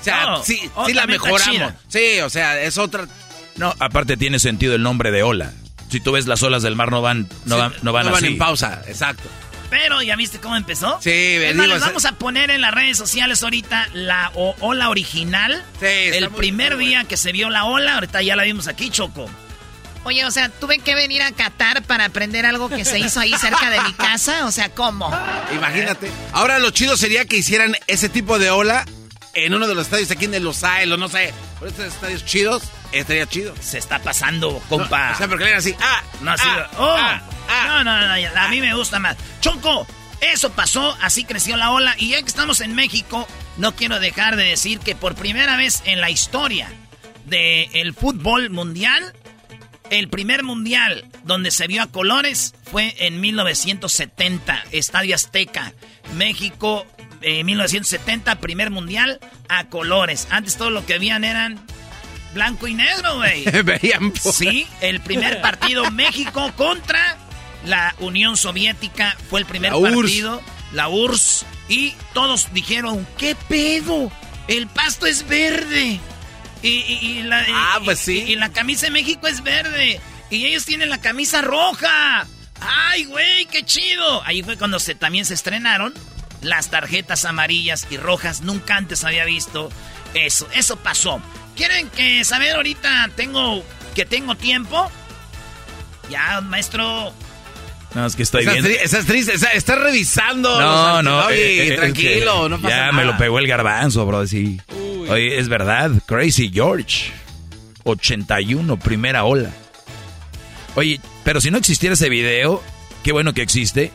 O 0.00 0.04
sea, 0.04 0.24
No, 0.26 0.42
sí, 0.42 0.58
oh, 0.74 0.86
sí 0.86 0.94
la 0.94 1.06
mejoramos. 1.06 1.42
chida. 1.54 1.76
Sí, 1.88 2.20
o 2.20 2.30
sea, 2.30 2.60
es 2.60 2.78
otra. 2.78 3.06
No, 3.56 3.74
aparte 3.78 4.16
tiene 4.16 4.38
sentido 4.38 4.74
el 4.74 4.82
nombre 4.82 5.10
de 5.10 5.22
ola. 5.22 5.52
Si 5.90 6.00
tú 6.00 6.12
ves 6.12 6.26
las 6.26 6.42
olas 6.42 6.62
del 6.62 6.76
mar 6.76 6.90
no 6.90 7.02
van, 7.02 7.28
no 7.44 7.56
Sí, 7.56 7.60
van, 7.60 7.72
no 7.82 7.92
van 7.92 8.06
no 8.06 8.12
van 8.12 8.24
así. 8.24 8.32
en 8.32 8.38
pausa, 8.38 8.82
exacto. 8.86 9.28
Pero, 9.68 10.02
¿ya 10.02 10.16
viste 10.16 10.38
cómo 10.40 10.56
empezó? 10.56 10.98
Sí, 11.00 11.10
Es 11.12 11.54
más, 11.54 11.68
les 11.68 11.80
vamos 11.80 12.04
a 12.04 12.12
poner 12.12 12.50
en 12.50 12.60
las 12.60 12.72
redes 12.74 12.96
sociales 12.98 13.42
ahorita 13.42 13.88
la 13.92 14.32
o- 14.34 14.56
ola 14.60 14.88
original. 14.88 15.62
está 15.80 16.16
el 16.16 16.30
primer 16.30 16.76
día 16.76 17.04
que 17.04 17.16
se 17.16 17.30
vio 17.32 17.50
la 17.50 17.64
ola, 17.66 17.94
ahorita 17.94 18.22
ya 18.22 18.34
la 18.36 18.42
vimos 18.44 18.66
aquí, 18.68 18.90
Choco. 18.90 19.28
Oye, 20.04 20.24
o 20.24 20.30
sea, 20.30 20.48
tuve 20.48 20.78
que 20.78 20.94
venir 20.94 21.22
a 21.22 21.30
Qatar 21.32 21.82
para 21.82 22.06
aprender 22.06 22.46
algo 22.46 22.68
que 22.70 22.84
se 22.84 22.98
hizo 22.98 23.20
ahí 23.20 23.34
cerca 23.38 23.70
de 23.70 23.80
mi 23.82 23.92
casa. 23.92 24.46
O 24.46 24.52
sea, 24.52 24.70
¿cómo? 24.70 25.10
Imagínate. 25.54 26.10
Ahora 26.32 26.58
lo 26.58 26.70
chido 26.70 26.96
sería 26.96 27.26
que 27.26 27.36
hicieran 27.36 27.76
ese 27.86 28.08
tipo 28.08 28.38
de 28.38 28.50
ola 28.50 28.84
en 29.34 29.54
uno 29.54 29.68
de 29.68 29.74
los 29.74 29.84
estadios 29.84 30.10
aquí 30.10 30.24
en 30.24 30.42
Los 30.42 30.64
Ángeles, 30.64 30.94
o 30.94 30.96
no 30.96 31.08
sé. 31.08 31.32
Por 31.58 31.68
estos 31.68 31.84
estadios 31.86 32.24
chidos, 32.24 32.62
estaría 32.92 33.26
chido. 33.26 33.54
Se 33.60 33.78
está 33.78 33.98
pasando, 33.98 34.60
compa. 34.68 35.12
o 35.12 35.18
sea, 35.18 35.28
porque 35.28 35.44
le 35.44 35.54
así, 35.54 35.74
ah, 35.80 36.02
No, 36.22 36.32
así. 36.32 36.48
ah, 36.48 36.70
oh, 36.78 36.96
ah, 36.98 37.20
no, 37.66 37.84
no, 37.84 38.00
no, 38.00 38.06
no, 38.06 38.40
a 38.40 38.48
mí 38.48 38.60
me 38.60 38.74
gusta 38.74 38.98
más. 38.98 39.16
Choco, 39.40 39.86
eso 40.20 40.50
pasó, 40.52 40.96
así 41.02 41.24
creció 41.24 41.56
la 41.56 41.70
ola. 41.72 41.94
Y 41.98 42.10
ya 42.10 42.22
que 42.22 42.28
estamos 42.28 42.60
en 42.60 42.74
México, 42.74 43.28
no 43.58 43.76
quiero 43.76 44.00
dejar 44.00 44.36
de 44.36 44.44
decir 44.44 44.80
que 44.80 44.94
por 44.96 45.14
primera 45.14 45.56
vez 45.56 45.82
en 45.84 46.00
la 46.00 46.10
historia 46.10 46.72
del 47.26 47.94
fútbol 47.94 48.50
mundial, 48.50 49.14
el 49.90 50.08
primer 50.08 50.42
mundial 50.42 51.04
donde 51.24 51.50
se 51.50 51.66
vio 51.66 51.82
a 51.82 51.86
colores 51.86 52.54
fue 52.70 52.94
en 52.98 53.20
1970, 53.20 54.64
Estadio 54.72 55.14
Azteca. 55.14 55.72
México, 56.16 56.86
eh, 57.22 57.44
1970, 57.44 58.36
primer 58.40 58.70
mundial 58.70 59.20
a 59.48 59.64
colores. 59.68 60.28
Antes 60.30 60.56
todo 60.56 60.70
lo 60.70 60.86
que 60.86 60.94
habían 60.94 61.24
eran 61.24 61.60
blanco 62.34 62.66
y 62.68 62.74
negro, 62.74 63.16
güey. 63.16 63.44
Veían 63.64 64.12
Sí, 64.16 64.66
el 64.80 65.00
primer 65.00 65.40
partido 65.42 65.90
México 65.90 66.52
contra 66.56 67.16
la 67.66 67.94
Unión 67.98 68.36
Soviética 68.36 69.16
fue 69.28 69.40
el 69.40 69.46
primer 69.46 69.72
La 69.72 69.78
URSS. 69.78 69.94
partido, 69.94 70.42
la 70.72 70.88
URSS, 70.88 71.46
y 71.68 71.94
todos 72.14 72.48
dijeron, 72.52 73.06
¿qué 73.18 73.36
pedo? 73.48 74.10
El 74.48 74.66
pasto 74.66 75.06
es 75.06 75.26
verde. 75.28 76.00
Y, 76.62 76.68
y- 76.68 77.18
y 77.18 77.22
la, 77.22 77.44
Ah, 77.54 77.80
pues 77.84 78.00
sí. 78.00 78.24
y- 78.26 78.32
y 78.32 78.36
la 78.36 78.50
camisa 78.52 78.86
de 78.86 78.92
México 78.92 79.26
es 79.26 79.42
verde. 79.42 80.00
Y 80.30 80.46
ellos 80.46 80.64
tienen 80.64 80.90
la 80.90 81.00
camisa 81.00 81.42
roja. 81.42 82.26
¡Ay, 82.60 83.04
güey, 83.04 83.46
qué 83.46 83.64
chido! 83.64 84.22
Ahí 84.24 84.42
fue 84.42 84.56
cuando 84.58 84.78
se, 84.78 84.94
también 84.94 85.24
se 85.24 85.34
estrenaron 85.34 85.94
las 86.42 86.70
tarjetas 86.70 87.24
amarillas 87.24 87.86
y 87.90 87.96
rojas. 87.96 88.42
Nunca 88.42 88.76
antes 88.76 89.02
había 89.04 89.24
visto 89.24 89.70
eso. 90.14 90.46
Eso 90.54 90.76
pasó. 90.76 91.20
¿Quieren 91.56 91.88
que 91.90 92.24
saber 92.24 92.54
ahorita 92.56 93.10
tengo 93.16 93.64
que 93.94 94.04
tengo 94.04 94.34
tiempo? 94.36 94.90
Ya, 96.10 96.40
maestro. 96.42 97.12
No, 97.94 98.06
es 98.06 98.14
que 98.14 98.22
estoy 98.22 98.40
Estás, 98.42 98.54
viendo. 98.54 98.70
tri- 98.70 98.82
estás 98.84 99.04
triste, 99.06 99.34
estás, 99.34 99.54
estás 99.54 99.78
revisando. 99.78 100.60
No, 100.60 101.02
no. 101.02 101.26
Oye, 101.26 101.62
eh, 101.70 101.74
eh, 101.74 101.76
tranquilo, 101.76 102.48
no 102.48 102.56
pasa 102.60 102.68
Ya 102.76 102.80
nada. 102.82 102.92
me 102.92 103.04
lo 103.04 103.16
pegó 103.18 103.38
el 103.40 103.46
garbanzo, 103.48 104.06
bro. 104.06 104.26
Sí. 104.26 104.60
Oye, 105.08 105.38
es 105.38 105.48
verdad. 105.48 105.90
Crazy 106.06 106.50
George. 106.52 107.10
81, 107.84 108.76
primera 108.78 109.24
ola. 109.24 109.50
Oye, 110.76 111.00
pero 111.24 111.40
si 111.40 111.50
no 111.50 111.58
existiera 111.58 111.94
ese 111.94 112.08
video, 112.08 112.62
qué 113.02 113.12
bueno 113.12 113.32
que 113.34 113.42
existe. 113.42 113.90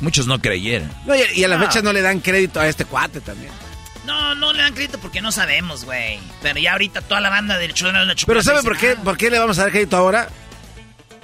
Muchos 0.00 0.26
no 0.26 0.40
creyeran. 0.40 0.90
No, 1.06 1.14
y, 1.14 1.20
y 1.36 1.44
a 1.44 1.48
la 1.48 1.56
No. 1.56 1.64
fecha 1.66 1.80
no 1.80 1.92
le 1.92 2.02
dan 2.02 2.20
crédito 2.20 2.60
a 2.60 2.68
este 2.68 2.84
cuate 2.84 3.20
también. 3.20 3.52
No, 4.04 4.34
no 4.34 4.52
le 4.52 4.60
dan 4.62 4.74
crédito 4.74 4.98
porque 4.98 5.20
no 5.22 5.30
sabemos, 5.30 5.84
güey. 5.84 6.18
Pero 6.42 6.58
ya 6.58 6.72
ahorita 6.72 7.02
toda 7.02 7.20
la 7.20 7.30
banda 7.30 7.56
del 7.56 7.72
show 7.72 7.86
de 7.86 7.92
la 8.04 8.14
chocolate 8.14 8.26
Pero 8.26 8.42
¿sabe 8.42 8.62
por 8.62 8.76
qué, 8.76 8.96
"Ah, 8.98 9.02
por 9.02 9.16
qué 9.16 9.30
le 9.30 9.38
vamos 9.38 9.58
a 9.58 9.62
dar 9.62 9.70
crédito 9.70 9.96
ahora? 9.96 10.28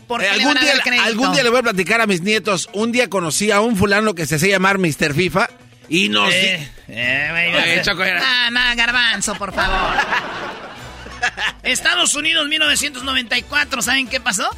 ¿Por 0.09 0.23
Eh, 0.23 0.27
qué 0.31 0.37
le 0.39 0.43
algún, 0.43 0.55
van 0.55 0.59
a 0.59 0.61
día, 0.63 1.05
algún 1.05 1.33
día 1.33 1.43
le 1.45 1.51
voy 1.51 1.61
a 1.61 1.63
platicar 1.63 2.01
a 2.01 2.07
mis 2.07 2.23
nietos. 2.23 2.69
Un 2.73 2.91
día 2.91 3.09
conocí 3.09 3.53
a 3.53 3.61
un 3.61 3.77
fulano 3.77 4.15
que 4.15 4.27
se 4.27 4.37
hacía 4.37 4.51
llamar 4.57 4.79
Mr. 4.79 5.15
FIFA 5.15 5.49
y 5.89 6.09
nos... 6.09 6.33
Eh, 6.33 6.69
eh, 6.89 7.83
Ah, 8.25 8.49
nada, 8.51 8.75
garbanzo, 8.75 9.35
por 9.37 9.55
favor. 9.55 9.95
Estados 11.63 12.15
Unidos 12.15 12.49
1994, 12.49 13.83
¿saben 13.83 14.09
qué 14.09 14.21
pasó? 14.21 14.49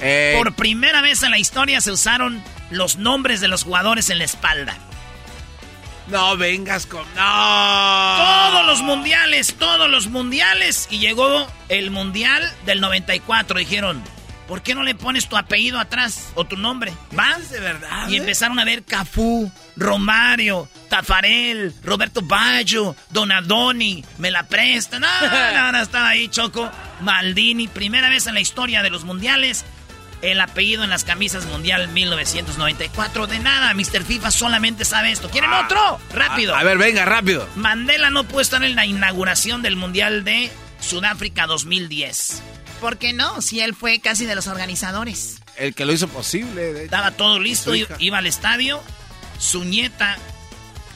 Eh, 0.00 0.34
Por 0.36 0.54
primera 0.54 1.00
vez 1.00 1.22
en 1.22 1.30
la 1.30 1.38
historia 1.38 1.80
se 1.80 1.90
usaron 1.90 2.42
los 2.70 2.96
nombres 2.96 3.40
de 3.40 3.48
los 3.48 3.64
jugadores 3.64 4.10
en 4.10 4.18
la 4.18 4.24
espalda. 4.24 4.76
No 6.08 6.36
vengas 6.36 6.86
con... 6.86 7.02
No. 7.16 8.16
Todos 8.16 8.66
los 8.66 8.82
mundiales, 8.82 9.54
todos 9.58 9.90
los 9.90 10.06
mundiales. 10.06 10.86
Y 10.90 10.98
llegó 10.98 11.46
el 11.68 11.90
mundial 11.90 12.48
del 12.64 12.80
94. 12.80 13.58
Dijeron, 13.58 14.02
¿por 14.46 14.62
qué 14.62 14.74
no 14.74 14.82
le 14.82 14.94
pones 14.94 15.28
tu 15.28 15.36
apellido 15.36 15.78
atrás 15.78 16.32
o 16.34 16.44
tu 16.44 16.56
nombre? 16.56 16.92
¿Va? 17.18 17.36
de 17.50 17.60
verdad. 17.60 18.08
Y 18.08 18.14
eh? 18.14 18.18
empezaron 18.18 18.58
a 18.58 18.64
ver 18.64 18.84
Cafú, 18.84 19.50
Romario, 19.76 20.68
Tafarel, 20.88 21.74
Roberto 21.82 22.22
Baggio, 22.22 22.96
Donadoni, 23.10 24.04
me 24.18 24.30
la 24.30 24.44
prestan. 24.44 25.02
No, 25.02 25.08
no, 25.54 25.72
no, 25.72 25.80
estaba 25.80 26.08
ahí 26.08 26.28
Choco, 26.28 26.70
Maldini. 27.00 27.68
Primera 27.68 28.08
vez 28.08 28.26
en 28.26 28.34
la 28.34 28.40
historia 28.40 28.82
de 28.82 28.90
los 28.90 29.04
mundiales. 29.04 29.64
El 30.22 30.40
apellido 30.40 30.82
en 30.82 30.88
las 30.88 31.04
camisas 31.04 31.44
mundial 31.44 31.88
1994. 31.88 33.26
De 33.26 33.38
nada, 33.38 33.74
Mr. 33.74 34.02
FIFA 34.02 34.30
solamente 34.30 34.84
sabe 34.86 35.12
esto. 35.12 35.28
¿Quieren 35.28 35.52
otro? 35.52 36.00
Rápido. 36.12 36.54
A, 36.54 36.60
a 36.60 36.64
ver, 36.64 36.78
venga, 36.78 37.04
rápido. 37.04 37.46
Mandela 37.54 38.08
no 38.10 38.24
pudo 38.24 38.40
estar 38.40 38.64
en 38.64 38.74
la 38.76 38.86
inauguración 38.86 39.60
del 39.60 39.76
mundial 39.76 40.24
de 40.24 40.50
Sudáfrica 40.80 41.46
2010. 41.46 42.42
¿Por 42.80 42.98
qué 42.98 43.12
no? 43.12 43.40
Si 43.42 43.60
él 43.60 43.74
fue 43.74 44.00
casi 44.00 44.26
de 44.26 44.34
los 44.34 44.46
organizadores. 44.46 45.38
El 45.56 45.74
que 45.74 45.84
lo 45.86 45.92
hizo 45.92 46.08
posible. 46.08 46.62
de 46.62 46.70
hecho. 46.72 46.84
Estaba 46.84 47.10
todo 47.12 47.38
listo, 47.38 47.72
iba 47.74 48.18
al 48.18 48.26
estadio. 48.26 48.82
Su 49.38 49.64
nieta 49.64 50.16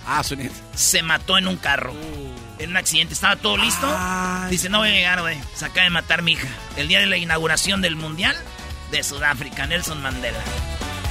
Ah, 0.07 0.23
su 0.25 0.35
nieto. 0.37 0.55
se 0.75 1.03
mató 1.03 1.39
en 1.39 1.47
un 1.49 1.57
carro. 1.57 1.93
En 2.59 2.71
un 2.71 2.77
accidente. 2.77 3.15
Estaba 3.15 3.37
todo 3.37 3.57
listo. 3.57 3.87
Ay. 3.99 4.51
Dice, 4.51 4.69
no 4.69 4.79
voy 4.79 4.89
a 4.89 4.93
llegar, 4.93 5.21
güey. 5.23 5.39
Se 5.55 5.65
acaba 5.65 5.85
de 5.85 5.91
matar 5.91 6.23
mi 6.23 6.33
hija. 6.33 6.49
El 6.77 6.89
día 6.89 7.01
de 7.01 7.07
la 7.07 7.17
inauguración 7.17 7.81
del 7.81 7.97
Mundial 7.97 8.37
de 8.91 9.03
Sudáfrica, 9.03 9.67
Nelson 9.67 10.03
Mandela. 10.03 10.39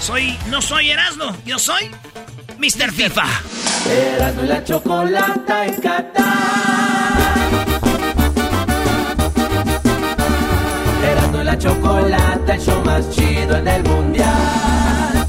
Soy, 0.01 0.37
no 0.47 0.61
soy 0.61 0.91
Erasmo, 0.91 1.35
yo 1.45 1.59
soy 1.59 1.89
Mr. 2.57 2.91
FIFA. 2.93 3.25
Erasmo 3.89 4.43
y 4.43 4.47
la 4.47 4.63
chocolata 4.63 5.65
en 5.65 5.75
Qatar. 5.81 7.38
Chocolata, 11.59 12.53
el 12.55 12.61
show 12.61 12.81
más 12.85 13.09
chido 13.09 13.57
en 13.57 13.67
el 13.67 13.83
mundial. 13.83 15.27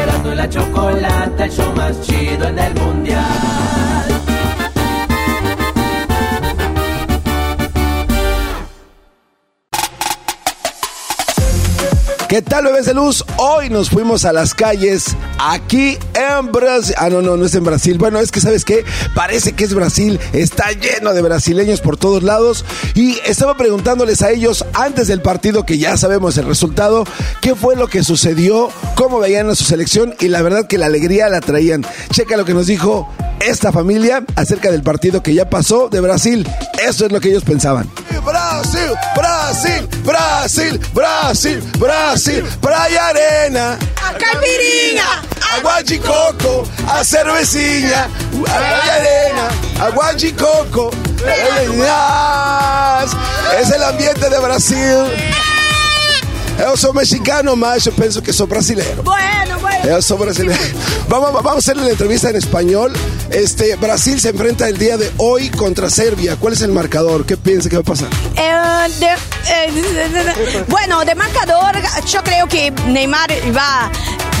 Erasmo 0.00 0.32
y 0.32 0.34
la 0.36 0.48
chocolata, 0.48 1.44
el 1.46 1.50
show 1.50 1.74
más 1.74 2.00
chido 2.02 2.46
en 2.46 2.58
el 2.60 2.74
mundial. 2.74 3.83
¿Qué 12.34 12.42
tal, 12.42 12.64
bebés 12.64 12.86
de 12.86 12.94
luz? 12.94 13.24
Hoy 13.36 13.70
nos 13.70 13.90
fuimos 13.90 14.24
a 14.24 14.32
las 14.32 14.54
calles 14.54 15.16
aquí 15.38 15.96
en 16.14 16.50
Brasil. 16.50 16.92
Ah, 16.98 17.08
no, 17.08 17.22
no, 17.22 17.36
no 17.36 17.46
es 17.46 17.54
en 17.54 17.62
Brasil. 17.62 17.96
Bueno, 17.96 18.18
es 18.18 18.32
que, 18.32 18.40
¿sabes 18.40 18.64
qué? 18.64 18.84
Parece 19.14 19.52
que 19.52 19.62
es 19.62 19.72
Brasil. 19.72 20.18
Está 20.32 20.72
lleno 20.72 21.14
de 21.14 21.22
brasileños 21.22 21.80
por 21.80 21.96
todos 21.96 22.24
lados. 22.24 22.64
Y 22.96 23.20
estaba 23.24 23.56
preguntándoles 23.56 24.20
a 24.22 24.32
ellos 24.32 24.64
antes 24.74 25.06
del 25.06 25.22
partido, 25.22 25.64
que 25.64 25.78
ya 25.78 25.96
sabemos 25.96 26.36
el 26.36 26.46
resultado, 26.46 27.04
qué 27.40 27.54
fue 27.54 27.76
lo 27.76 27.86
que 27.86 28.02
sucedió, 28.02 28.68
cómo 28.96 29.20
veían 29.20 29.48
a 29.48 29.54
su 29.54 29.62
selección. 29.62 30.16
Y 30.18 30.26
la 30.26 30.42
verdad 30.42 30.66
que 30.66 30.76
la 30.76 30.86
alegría 30.86 31.28
la 31.28 31.40
traían. 31.40 31.86
Checa 32.10 32.36
lo 32.36 32.44
que 32.44 32.52
nos 32.52 32.66
dijo 32.66 33.08
esta 33.38 33.70
familia 33.70 34.24
acerca 34.36 34.70
del 34.72 34.82
partido 34.82 35.22
que 35.22 35.34
ya 35.34 35.48
pasó 35.48 35.88
de 35.88 36.00
Brasil. 36.00 36.48
Eso 36.84 37.06
es 37.06 37.12
lo 37.12 37.20
que 37.20 37.28
ellos 37.28 37.44
pensaban. 37.44 37.88
Brasil, 38.24 38.90
Brasil, 39.14 39.88
Brasil, 40.02 40.80
Brasil, 40.94 41.62
Brasil, 41.78 42.23
praia 42.60 43.04
arena, 43.06 43.78
A 44.02 44.14
caipirinha, 44.14 45.22
agua 45.56 45.82
de 45.82 45.98
coco, 45.98 46.66
a 46.88 47.04
cervecilla, 47.04 48.08
praia 48.42 48.94
arena, 48.94 49.48
agua 49.80 50.14
de 50.14 50.32
coco, 50.32 50.90
es 53.60 53.70
el 53.70 53.82
ambiente 53.82 54.30
de 54.30 54.38
Brasil. 54.38 55.53
Eu 56.58 56.76
sou 56.76 56.92
mexicano, 56.94 57.56
mas 57.56 57.84
eu 57.86 57.92
penso 57.92 58.22
que 58.22 58.32
sou 58.32 58.46
brasileiro. 58.46 59.02
Bueno, 59.02 59.58
bueno. 59.60 59.84
Yo 59.86 60.00
soy 60.02 60.18
brasileño. 60.18 60.58
Vamos, 61.08 61.32
vamos 61.34 61.54
a 61.56 61.58
hacerle 61.58 61.84
la 61.84 61.90
entrevista 61.90 62.30
en 62.30 62.36
español. 62.36 62.92
Este, 63.30 63.76
Brasil 63.76 64.18
se 64.20 64.30
enfrenta 64.30 64.68
el 64.68 64.78
día 64.78 64.96
de 64.96 65.12
hoy 65.18 65.50
contra 65.50 65.90
Serbia. 65.90 66.36
¿Cuál 66.40 66.54
es 66.54 66.62
el 66.62 66.72
marcador? 66.72 67.26
¿Qué 67.26 67.36
piensa 67.36 67.68
que 67.68 67.76
va 67.76 67.82
a 67.82 67.84
pasar? 67.84 68.08
Eh, 68.36 68.90
de- 68.98 69.06
eh, 69.52 70.64
bueno, 70.68 71.04
de 71.04 71.14
marcador, 71.14 71.74
yo 72.10 72.22
creo 72.24 72.48
que 72.48 72.70
Neymar 72.88 73.30
va 73.56 73.90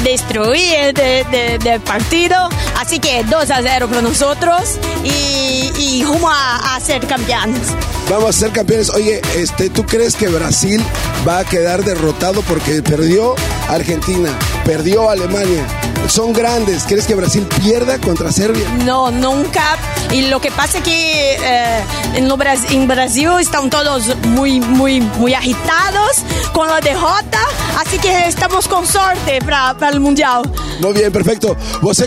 destruir 0.02 0.94
de, 0.94 1.24
de- 1.30 1.58
del 1.62 1.80
partido. 1.82 2.48
Así 2.80 2.98
que 2.98 3.22
2 3.24 3.50
a 3.50 3.60
0 3.62 3.88
para 3.88 4.02
nosotros 4.02 4.62
y, 5.04 5.70
y 5.78 6.04
rumbo 6.04 6.28
a, 6.30 6.74
a 6.76 6.80
ser 6.80 7.06
campeones. 7.06 7.60
Vamos 8.08 8.30
a 8.30 8.32
ser 8.38 8.50
campeones. 8.52 8.90
Oye, 8.90 9.20
este, 9.36 9.68
¿tú 9.70 9.84
crees 9.84 10.16
que 10.16 10.28
Brasil 10.28 10.82
va 11.28 11.38
a 11.40 11.44
quedar 11.44 11.84
derrotado 11.84 12.03
porque 12.48 12.82
perdió 12.82 13.34
Argentina, 13.68 14.30
perdió 14.64 15.08
Alemania? 15.08 15.66
Son 16.08 16.32
grandes. 16.32 16.84
¿Crees 16.84 17.06
que 17.06 17.14
Brasil 17.14 17.46
pierda 17.62 17.98
contra 17.98 18.30
Serbia? 18.30 18.68
No, 18.84 19.10
nunca. 19.10 19.78
Y 20.10 20.28
lo 20.28 20.40
que 20.40 20.50
pasa 20.50 20.78
es 20.78 20.84
que 20.84 21.36
eh, 21.40 21.84
en, 22.14 22.28
lo 22.28 22.36
en 22.70 22.86
Brasil 22.86 23.30
están 23.40 23.70
todos 23.70 24.14
muy, 24.26 24.60
muy, 24.60 25.00
muy 25.00 25.32
agitados 25.32 26.24
con 26.52 26.68
la 26.68 26.80
derrota. 26.80 27.40
Así 27.78 27.98
que 27.98 28.26
estamos 28.28 28.68
con 28.68 28.86
suerte 28.86 29.38
para, 29.40 29.74
para 29.74 29.92
el 29.92 30.00
Mundial. 30.00 30.42
Muy 30.80 30.92
bien, 30.92 31.10
perfecto. 31.10 31.56
Você 31.80 32.06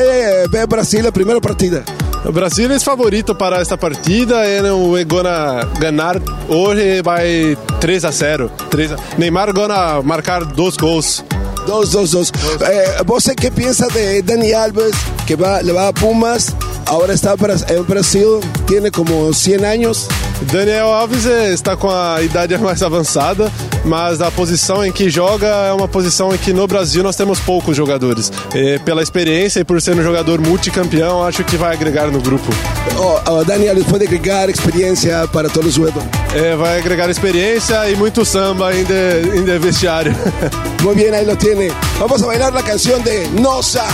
eh, 0.00 0.48
vê 0.50 0.66
Brasil 0.66 1.06
a 1.06 1.12
primeira 1.12 1.40
partida? 1.40 1.84
O 2.26 2.32
Brasil 2.32 2.70
é 2.72 2.80
favorito 2.80 3.36
para 3.36 3.60
esta 3.60 3.78
partida. 3.78 4.44
Ele 4.44 4.66
é 5.00 5.04
gonna 5.04 5.64
ganhar 5.78 6.20
hoje 6.48 7.00
vai 7.00 7.56
3 7.80 8.04
a 8.04 8.10
0. 8.10 8.50
3 8.68 8.92
a... 8.92 8.96
Neymar 9.16 9.52
gonna 9.54 10.02
marcar 10.02 10.44
dois 10.44 10.76
gols. 10.76 11.24
Dos, 11.66 11.90
dos, 11.90 12.10
dos. 12.12 12.32
Eh, 12.60 13.02
¿Você 13.04 13.34
qué 13.34 13.50
piensa 13.50 13.88
de 13.88 14.22
Dani 14.22 14.52
Alves, 14.52 14.92
que 15.26 15.34
va, 15.34 15.60
le 15.62 15.72
va 15.72 15.88
a 15.88 15.92
Pumas? 15.92 16.54
Ahora 16.86 17.12
está 17.12 17.34
en 17.68 17.84
Brasil, 17.86 18.38
tiene 18.66 18.92
como 18.92 19.32
100 19.32 19.64
años. 19.64 20.06
Daniel 20.52 20.86
Alves 20.86 21.24
está 21.24 21.76
com 21.76 21.90
a 21.90 22.22
idade 22.22 22.56
mais 22.58 22.80
avançada, 22.82 23.50
mas 23.84 24.20
a 24.20 24.30
posição 24.30 24.84
em 24.84 24.92
que 24.92 25.10
joga 25.10 25.48
é 25.48 25.72
uma 25.72 25.88
posição 25.88 26.32
em 26.32 26.38
que 26.38 26.52
no 26.52 26.66
Brasil 26.66 27.02
nós 27.02 27.16
temos 27.16 27.40
poucos 27.40 27.76
jogadores. 27.76 28.30
Eh, 28.54 28.78
pela 28.84 29.02
experiência 29.02 29.60
e 29.60 29.64
por 29.64 29.82
ser 29.82 29.96
um 29.96 30.02
jogador 30.02 30.40
multicampeão, 30.40 31.24
acho 31.24 31.42
que 31.42 31.56
vai 31.56 31.74
agregar 31.74 32.06
no 32.08 32.20
grupo. 32.20 32.52
Oh, 32.96 33.32
oh, 33.32 33.44
Dani 33.44 33.68
Alves 33.68 33.86
puede 33.86 34.04
agregar 34.04 34.48
experiencia 34.48 35.26
para 35.32 35.48
todos 35.48 35.66
los 35.66 35.74
juegos. 35.74 36.04
Eh, 36.34 36.54
vai 36.54 36.78
agregar 36.78 37.10
experiência 37.10 37.90
e 37.90 37.96
muito 37.96 38.24
samba 38.24 38.72
em 38.76 38.84
de 38.84 39.58
vestiário. 39.58 40.14
Muy 40.84 40.94
bien, 40.94 41.14
ahí 41.14 41.24
lo 41.24 41.36
tiene. 41.36 41.55
Vamos 41.98 42.22
a 42.22 42.26
bailar 42.26 42.52
la 42.52 42.62
canción 42.62 43.02
de 43.02 43.30
Nosa, 43.30 43.86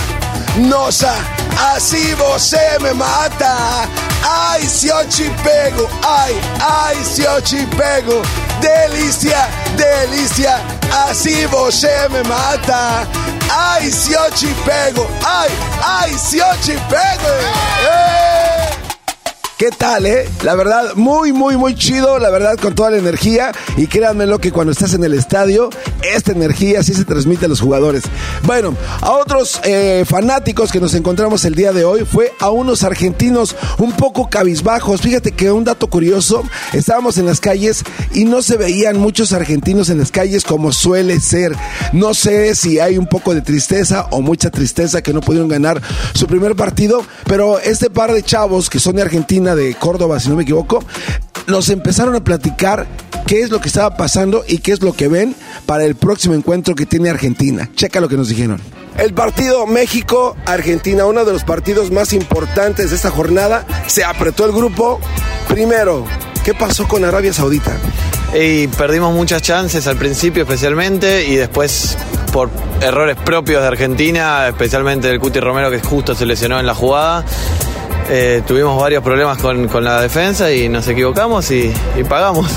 Nosa, 0.57 1.13
así 1.73 2.13
você 2.15 2.59
me 2.81 2.93
mata. 2.93 3.87
Ay, 4.21 4.63
si 4.67 4.87
yo 4.87 4.99
te 5.05 5.29
pego, 5.43 5.87
ay, 6.05 6.33
ay, 6.59 6.97
si 7.05 7.23
yo 7.23 7.41
te 7.41 7.65
pego. 7.77 8.21
Delícia, 8.59 9.47
delícia, 9.77 10.59
así 11.07 11.45
você 11.45 12.09
me 12.09 12.21
mata. 12.23 13.07
Ay, 13.49 13.89
si 13.89 14.11
yo 14.11 14.25
te 14.31 14.47
pego, 14.65 15.07
ay, 15.25 15.49
ay, 15.81 16.13
si 16.17 16.39
yo 16.39 16.49
te 16.65 16.73
pego. 16.73 17.29
¡Eh! 17.87 18.42
¿Qué 19.57 19.69
tal, 19.69 20.07
eh? 20.07 20.27
La 20.43 20.55
verdad, 20.55 20.95
muy, 20.95 21.31
muy, 21.31 21.57
muy 21.57 21.75
chido, 21.75 22.17
la 22.17 22.31
verdad, 22.31 22.57
con 22.57 22.73
toda 22.73 22.89
la 22.89 22.97
energía. 22.97 23.51
Y 23.77 23.85
créanmelo 23.85 24.39
que 24.39 24.51
cuando 24.51 24.71
estás 24.71 24.95
en 24.95 25.03
el 25.03 25.13
estadio, 25.13 25.69
esta 26.01 26.31
energía 26.31 26.81
sí 26.81 26.93
se 26.93 27.05
transmite 27.05 27.45
a 27.45 27.47
los 27.47 27.61
jugadores. 27.61 28.03
Bueno, 28.43 28.75
a 29.01 29.11
otros 29.11 29.61
eh, 29.63 30.05
fanáticos 30.07 30.71
que 30.71 30.79
nos 30.79 30.95
encontramos 30.95 31.45
el 31.45 31.53
día 31.53 31.71
de 31.71 31.85
hoy 31.85 32.03
fue 32.03 32.33
a 32.39 32.49
unos 32.49 32.83
argentinos 32.83 33.55
un 33.77 33.91
poco 33.91 34.27
cabizbajos. 34.27 35.01
Fíjate 35.01 35.31
que 35.31 35.51
un 35.51 35.63
dato 35.63 35.87
curioso, 35.87 36.43
estábamos 36.73 37.17
en 37.19 37.27
las 37.27 37.39
calles 37.39 37.83
y 38.13 38.25
no 38.25 38.41
se 38.41 38.57
veían 38.57 38.97
muchos 38.97 39.33
argentinos 39.33 39.89
en 39.89 39.99
las 39.99 40.11
calles 40.11 40.43
como 40.43 40.71
suele 40.71 41.19
ser. 41.19 41.55
No 41.93 42.15
sé 42.15 42.55
si 42.55 42.79
hay 42.79 42.97
un 42.97 43.05
poco 43.05 43.35
de 43.35 43.41
tristeza 43.41 44.07
o 44.09 44.21
mucha 44.21 44.49
tristeza 44.49 45.03
que 45.03 45.13
no 45.13 45.21
pudieron 45.21 45.47
ganar 45.47 45.79
su 46.15 46.25
primer 46.25 46.55
partido, 46.55 47.05
pero 47.25 47.59
este 47.59 47.91
par 47.91 48.13
de 48.13 48.23
chavos 48.23 48.69
que 48.69 48.79
son 48.79 48.95
de 48.95 49.03
Argentina, 49.03 49.42
de 49.43 49.75
Córdoba, 49.75 50.19
si 50.19 50.29
no 50.29 50.35
me 50.35 50.43
equivoco, 50.43 50.83
nos 51.47 51.69
empezaron 51.69 52.15
a 52.15 52.23
platicar 52.23 52.87
qué 53.27 53.41
es 53.41 53.49
lo 53.49 53.59
que 53.59 53.67
estaba 53.67 53.95
pasando 53.97 54.43
y 54.47 54.59
qué 54.59 54.71
es 54.71 54.81
lo 54.81 54.93
que 54.93 55.07
ven 55.07 55.35
para 55.65 55.85
el 55.85 55.95
próximo 55.95 56.33
encuentro 56.33 56.75
que 56.75 56.85
tiene 56.85 57.09
Argentina. 57.09 57.69
Checa 57.75 57.99
lo 57.99 58.07
que 58.07 58.17
nos 58.17 58.29
dijeron. 58.29 58.59
El 58.97 59.13
partido 59.13 59.65
México-Argentina, 59.65 61.05
uno 61.05 61.25
de 61.25 61.33
los 61.33 61.43
partidos 61.43 61.91
más 61.91 62.13
importantes 62.13 62.91
de 62.91 62.95
esta 62.95 63.09
jornada, 63.09 63.65
se 63.87 64.03
apretó 64.03 64.45
el 64.45 64.51
grupo. 64.51 64.99
Primero, 65.47 66.05
¿qué 66.45 66.53
pasó 66.53 66.87
con 66.87 67.03
Arabia 67.03 67.33
Saudita? 67.33 67.75
Y 68.39 68.67
perdimos 68.67 69.13
muchas 69.13 69.41
chances 69.41 69.85
al 69.87 69.97
principio 69.97 70.43
especialmente 70.43 71.25
y 71.27 71.35
después 71.35 71.97
por 72.31 72.49
errores 72.81 73.15
propios 73.15 73.61
de 73.61 73.67
Argentina, 73.67 74.47
especialmente 74.47 75.07
del 75.07 75.19
Cuti 75.19 75.39
Romero 75.39 75.69
que 75.69 75.79
justo 75.79 76.15
se 76.15 76.25
lesionó 76.25 76.59
en 76.59 76.65
la 76.65 76.73
jugada. 76.73 77.23
Eh, 78.09 78.41
tuvimos 78.45 78.79
varios 78.79 79.03
problemas 79.03 79.37
con, 79.37 79.67
con 79.67 79.83
la 79.83 80.01
defensa 80.01 80.51
y 80.51 80.69
nos 80.69 80.87
equivocamos 80.87 81.49
y, 81.51 81.71
y 81.97 82.03
pagamos. 82.03 82.51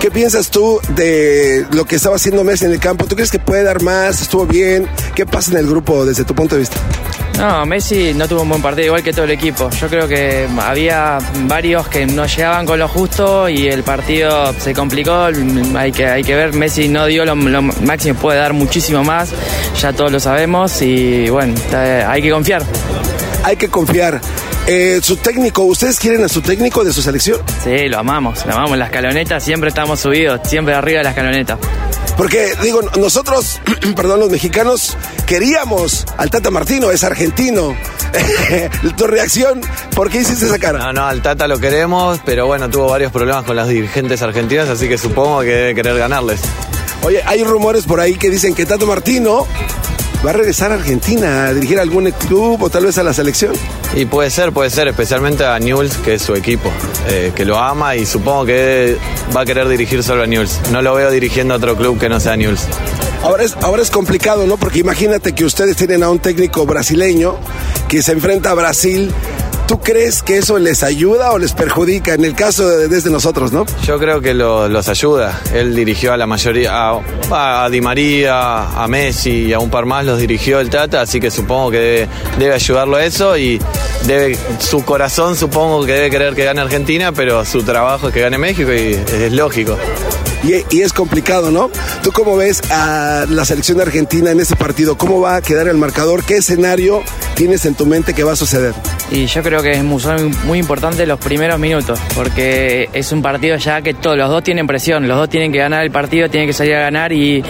¿Qué 0.00 0.10
piensas 0.10 0.50
tú 0.50 0.80
de 0.90 1.66
lo 1.70 1.86
que 1.86 1.96
estaba 1.96 2.16
haciendo 2.16 2.44
Messi 2.44 2.66
en 2.66 2.72
el 2.72 2.78
campo? 2.78 3.06
¿Tú 3.06 3.14
crees 3.14 3.30
que 3.30 3.38
puede 3.38 3.62
dar 3.62 3.80
más? 3.80 4.20
¿Estuvo 4.20 4.44
bien? 4.44 4.86
¿Qué 5.14 5.24
pasa 5.24 5.52
en 5.52 5.56
el 5.56 5.66
grupo 5.66 6.04
desde 6.04 6.24
tu 6.24 6.34
punto 6.34 6.56
de 6.56 6.60
vista? 6.60 6.76
No, 7.38 7.64
Messi 7.64 8.12
no 8.14 8.28
tuvo 8.28 8.42
un 8.42 8.50
buen 8.50 8.60
partido, 8.60 8.88
igual 8.88 9.02
que 9.02 9.12
todo 9.12 9.24
el 9.24 9.30
equipo. 9.30 9.70
Yo 9.70 9.88
creo 9.88 10.06
que 10.06 10.46
había 10.60 11.18
varios 11.46 11.88
que 11.88 12.04
no 12.04 12.26
llegaban 12.26 12.66
con 12.66 12.78
lo 12.78 12.86
justo 12.86 13.48
y 13.48 13.66
el 13.66 13.82
partido 13.82 14.52
se 14.58 14.74
complicó. 14.74 15.30
Hay 15.74 15.90
que, 15.90 16.06
hay 16.06 16.22
que 16.22 16.34
ver, 16.34 16.52
Messi 16.52 16.88
no 16.88 17.06
dio 17.06 17.24
lo, 17.24 17.34
lo 17.34 17.62
máximo, 17.62 18.18
puede 18.20 18.38
dar 18.38 18.52
muchísimo 18.52 19.02
más, 19.02 19.30
ya 19.80 19.94
todos 19.94 20.12
lo 20.12 20.20
sabemos 20.20 20.82
y 20.82 21.30
bueno, 21.30 21.54
eh, 21.72 22.04
hay 22.06 22.20
que 22.20 22.30
confiar. 22.30 22.62
Hay 23.42 23.56
que 23.56 23.68
confiar. 23.68 24.20
Eh, 24.66 25.00
su 25.02 25.16
técnico, 25.16 25.62
¿ustedes 25.64 25.98
quieren 25.98 26.24
a 26.24 26.28
su 26.28 26.40
técnico 26.40 26.84
de 26.84 26.92
su 26.92 27.02
selección? 27.02 27.38
Sí, 27.62 27.86
lo 27.88 27.98
amamos, 27.98 28.46
lo 28.46 28.52
amamos. 28.52 28.72
En 28.72 28.78
la 28.78 28.86
escaloneta 28.86 29.38
siempre 29.38 29.68
estamos 29.68 30.00
subidos, 30.00 30.40
siempre 30.44 30.74
arriba 30.74 30.98
de 30.98 31.04
la 31.04 31.10
escaloneta. 31.10 31.58
Porque, 32.16 32.54
digo, 32.62 32.80
nosotros, 32.98 33.60
perdón, 33.96 34.20
los 34.20 34.30
mexicanos 34.30 34.96
queríamos 35.26 36.06
al 36.16 36.30
Tata 36.30 36.50
Martino, 36.50 36.90
es 36.90 37.04
argentino. 37.04 37.76
tu 38.96 39.06
reacción, 39.06 39.60
¿por 39.94 40.08
qué 40.08 40.18
hiciste 40.22 40.46
esa 40.46 40.58
cara? 40.58 40.78
No, 40.78 40.92
no, 40.94 41.06
al 41.06 41.20
Tata 41.20 41.46
lo 41.46 41.58
queremos, 41.58 42.20
pero 42.24 42.46
bueno, 42.46 42.70
tuvo 42.70 42.88
varios 42.88 43.12
problemas 43.12 43.44
con 43.44 43.56
las 43.56 43.68
dirigentes 43.68 44.22
argentinas, 44.22 44.70
así 44.70 44.88
que 44.88 44.96
supongo 44.96 45.40
que 45.40 45.48
debe 45.48 45.74
querer 45.74 45.98
ganarles. 45.98 46.40
Oye, 47.02 47.22
hay 47.26 47.44
rumores 47.44 47.84
por 47.84 48.00
ahí 48.00 48.14
que 48.14 48.30
dicen 48.30 48.54
que 48.54 48.64
Tata 48.64 48.86
Martino 48.86 49.46
va 50.24 50.30
a 50.30 50.32
regresar 50.32 50.72
a 50.72 50.76
Argentina 50.76 51.46
a 51.46 51.54
dirigir 51.54 51.78
algún 51.78 52.10
club 52.12 52.62
o 52.62 52.70
tal 52.70 52.86
vez 52.86 52.96
a 52.98 53.02
la 53.02 53.12
selección. 53.12 53.52
Y 53.94 54.06
puede 54.06 54.30
ser, 54.30 54.52
puede 54.52 54.70
ser, 54.70 54.88
especialmente 54.88 55.44
a 55.44 55.58
Newell's, 55.58 55.96
que 55.98 56.14
es 56.14 56.22
su 56.22 56.34
equipo, 56.34 56.72
eh, 57.08 57.32
que 57.34 57.44
lo 57.44 57.58
ama 57.58 57.94
y 57.96 58.06
supongo 58.06 58.46
que 58.46 58.96
va 59.36 59.42
a 59.42 59.44
querer 59.44 59.68
dirigir 59.68 60.02
solo 60.02 60.22
a 60.22 60.26
Newell's. 60.26 60.60
No 60.72 60.80
lo 60.80 60.94
veo 60.94 61.10
dirigiendo 61.10 61.54
a 61.54 61.58
otro 61.58 61.76
club 61.76 61.98
que 61.98 62.08
no 62.08 62.20
sea 62.20 62.36
Newell's. 62.36 62.66
Ahora 63.22 63.44
es, 63.44 63.56
ahora 63.62 63.82
es 63.82 63.90
complicado, 63.90 64.46
¿no? 64.46 64.56
Porque 64.56 64.80
imagínate 64.80 65.34
que 65.34 65.44
ustedes 65.44 65.76
tienen 65.76 66.02
a 66.02 66.10
un 66.10 66.18
técnico 66.18 66.66
brasileño 66.66 67.36
que 67.88 68.02
se 68.02 68.12
enfrenta 68.12 68.50
a 68.50 68.54
Brasil. 68.54 69.12
¿Tú 69.66 69.80
crees 69.80 70.22
que 70.22 70.36
eso 70.38 70.58
les 70.58 70.82
ayuda 70.82 71.32
o 71.32 71.38
les 71.38 71.52
perjudica? 71.54 72.12
En 72.14 72.24
el 72.24 72.34
caso 72.34 72.68
de 72.68 72.88
desde 72.88 73.10
nosotros, 73.10 73.50
¿no? 73.50 73.64
Yo 73.86 73.98
creo 73.98 74.20
que 74.20 74.34
lo- 74.34 74.68
los 74.68 74.88
ayuda. 74.88 75.40
Él 75.54 75.74
dirigió 75.74 76.12
a 76.12 76.16
la 76.18 76.26
mayoría, 76.26 76.92
a, 77.30 77.68
Di 77.70 77.80
María, 77.80 78.62
a 78.82 78.86
Messi 78.88 79.46
y 79.46 79.52
a 79.54 79.58
un 79.58 79.70
par 79.70 79.86
más 79.86 80.04
los 80.04 80.18
dirigió 80.18 80.60
el 80.60 80.68
Tata, 80.68 81.00
así 81.00 81.18
que 81.18 81.30
supongo 81.30 81.70
que 81.70 82.06
debe, 82.38 82.54
ayudarlo 82.54 82.96
a 82.96 83.04
eso 83.04 83.38
y 83.38 83.58
su 84.60 84.84
corazón 84.84 85.34
supongo 85.34 85.86
que 85.86 85.92
debe 85.92 86.10
querer 86.10 86.34
que 86.34 86.44
gane 86.44 86.60
Argentina, 86.60 87.12
pero 87.12 87.44
su 87.46 87.62
trabajo 87.62 88.08
es 88.08 88.14
que 88.14 88.20
gane 88.20 88.36
México 88.36 88.70
y 88.72 88.92
es 89.12 89.32
lógico. 89.32 89.78
Y, 90.46 90.76
y 90.76 90.82
es 90.82 90.92
complicado, 90.92 91.50
¿no? 91.50 91.70
¿Tú 92.02 92.12
cómo 92.12 92.36
ves 92.36 92.60
a 92.70 93.24
la 93.28 93.44
selección 93.44 93.78
de 93.78 93.84
Argentina 93.84 94.30
en 94.30 94.40
este 94.40 94.56
partido? 94.56 94.96
¿Cómo 94.96 95.20
va 95.20 95.36
a 95.36 95.42
quedar 95.42 95.68
el 95.68 95.76
marcador? 95.76 96.24
¿Qué 96.24 96.36
escenario 96.36 97.02
tienes 97.34 97.64
en 97.64 97.74
tu 97.74 97.86
mente 97.86 98.14
que 98.14 98.24
va 98.24 98.32
a 98.32 98.36
suceder? 98.36 98.74
Y 99.10 99.26
yo 99.26 99.42
creo 99.42 99.62
que 99.62 99.72
es 99.72 99.84
muy, 99.84 100.58
importante 100.58 101.06
los 101.06 101.18
primeros 101.18 101.58
minutos, 101.58 101.98
porque 102.14 102.88
es 102.92 103.12
un 103.12 103.22
partido 103.22 103.56
ya 103.56 103.82
que 103.82 103.94
todos 103.94 104.16
los 104.16 104.28
dos 104.30 104.42
tienen 104.42 104.66
presión, 104.66 105.06
los 105.06 105.16
dos 105.16 105.28
tienen 105.28 105.52
que 105.52 105.58
ganar 105.58 105.84
el 105.84 105.90
partido, 105.90 106.28
tienen 106.28 106.48
que 106.48 106.52
salir 106.52 106.74
a 106.74 106.80
ganar 106.80 107.12
y 107.12 107.44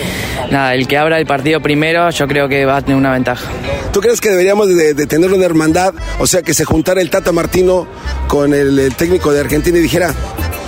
nada, 0.51 0.75
el 0.75 0.89
que 0.89 0.99
abra 0.99 1.19
el 1.19 1.27
partido 1.27 1.61
primero 1.61 2.11
yo 2.11 2.27
creo 2.27 2.49
que 2.49 2.65
va 2.65 2.79
a 2.79 2.83
tener 2.83 2.97
una 2.97 3.12
ventaja. 3.12 3.47
¿Tú 3.93 4.01
crees 4.01 4.21
que 4.21 4.31
deberíamos 4.31 4.69
de, 4.69 4.95
de 4.95 5.07
tener 5.07 5.33
una 5.33 5.45
hermandad? 5.45 5.95
O 6.19 6.27
sea, 6.27 6.43
que 6.43 6.55
se 6.55 6.65
juntara 6.65 7.01
el 7.01 7.11
Tata 7.11 7.33
Martino 7.33 7.87
con 8.27 8.53
el, 8.53 8.79
el 8.79 8.95
técnico 8.95 9.33
de 9.33 9.41
Argentina 9.41 9.79
y 9.79 9.83
dijera, 9.83 10.12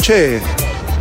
che, 0.01 0.41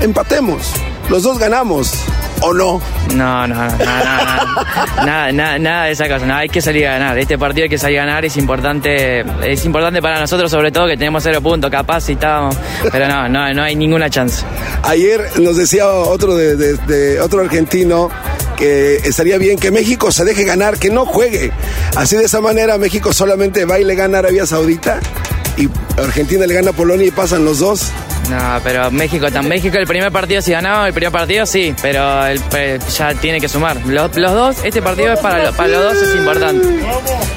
empatemos, 0.01 0.73
los 1.09 1.23
dos 1.23 1.37
ganamos, 1.37 1.93
¿o 2.41 2.53
no? 2.53 2.81
No, 3.13 3.47
no, 3.47 3.55
no, 3.55 3.69
no, 3.69 3.75
no, 3.77 5.05
nada, 5.05 5.31
nada, 5.31 5.59
nada 5.59 5.85
de 5.85 5.91
esa 5.91 6.07
cosa, 6.09 6.25
no, 6.25 6.35
hay 6.35 6.49
que 6.49 6.61
salir 6.61 6.87
a 6.87 6.93
ganar, 6.93 7.17
este 7.17 7.37
partido 7.37 7.63
hay 7.63 7.69
que 7.69 7.77
salir 7.77 7.99
a 7.99 8.05
ganar, 8.05 8.25
es 8.25 8.35
importante, 8.37 9.23
es 9.43 9.63
importante 9.65 10.01
para 10.01 10.19
nosotros 10.19 10.49
sobre 10.51 10.71
todo 10.71 10.87
que 10.87 10.97
tenemos 10.97 11.23
cero 11.23 11.41
puntos, 11.41 11.69
capaz 11.69 12.01
si 12.01 12.13
estábamos, 12.13 12.55
pero 12.91 13.07
no, 13.07 13.29
no, 13.29 13.53
no 13.53 13.63
hay 13.63 13.75
ninguna 13.75 14.09
chance. 14.09 14.43
Ayer 14.83 15.21
nos 15.39 15.57
decía 15.57 15.87
otro 15.89 16.35
de, 16.35 16.55
de- 16.55 16.77
de- 16.77 17.21
otro 17.21 17.41
argentino 17.41 18.09
que 18.57 18.95
estaría 18.97 19.37
bien 19.37 19.57
que 19.59 19.69
México 19.69 20.11
se 20.11 20.23
deje 20.25 20.43
ganar, 20.45 20.77
que 20.79 20.89
no 20.89 21.05
juegue. 21.05 21.51
Así 21.95 22.15
de 22.15 22.23
esa 22.25 22.39
manera 22.41 22.77
México 22.77 23.11
solamente 23.13 23.65
va 23.65 23.79
y 23.79 23.83
le 23.83 23.95
gana 23.95 24.17
a 24.17 24.19
Arabia 24.19 24.45
Saudita 24.45 24.99
y 25.57 25.69
Argentina 25.99 26.45
le 26.45 26.53
gana 26.53 26.69
a 26.71 26.73
Polonia 26.73 27.05
y 27.07 27.11
pasan 27.11 27.45
los 27.45 27.59
dos. 27.59 27.87
No, 28.29 28.59
pero 28.63 28.89
México, 28.91 29.31
tan 29.31 29.47
México 29.47 29.77
el 29.77 29.85
primer 29.85 30.11
partido 30.11 30.41
si 30.41 30.51
ganaba, 30.51 30.87
el 30.87 30.93
primer 30.93 31.11
partido 31.11 31.45
sí, 31.45 31.75
pero 31.81 32.25
el, 32.25 32.39
pe- 32.39 32.79
ya 32.97 33.13
tiene 33.13 33.39
que 33.39 33.47
sumar. 33.47 33.77
Los, 33.85 34.15
los 34.17 34.31
dos, 34.31 34.55
este 34.63 34.81
partido 34.81 35.13
es 35.13 35.19
para, 35.19 35.51
para 35.51 35.69
los 35.69 35.83
dos 35.93 36.01
es 36.09 36.15
importante. 36.15 36.67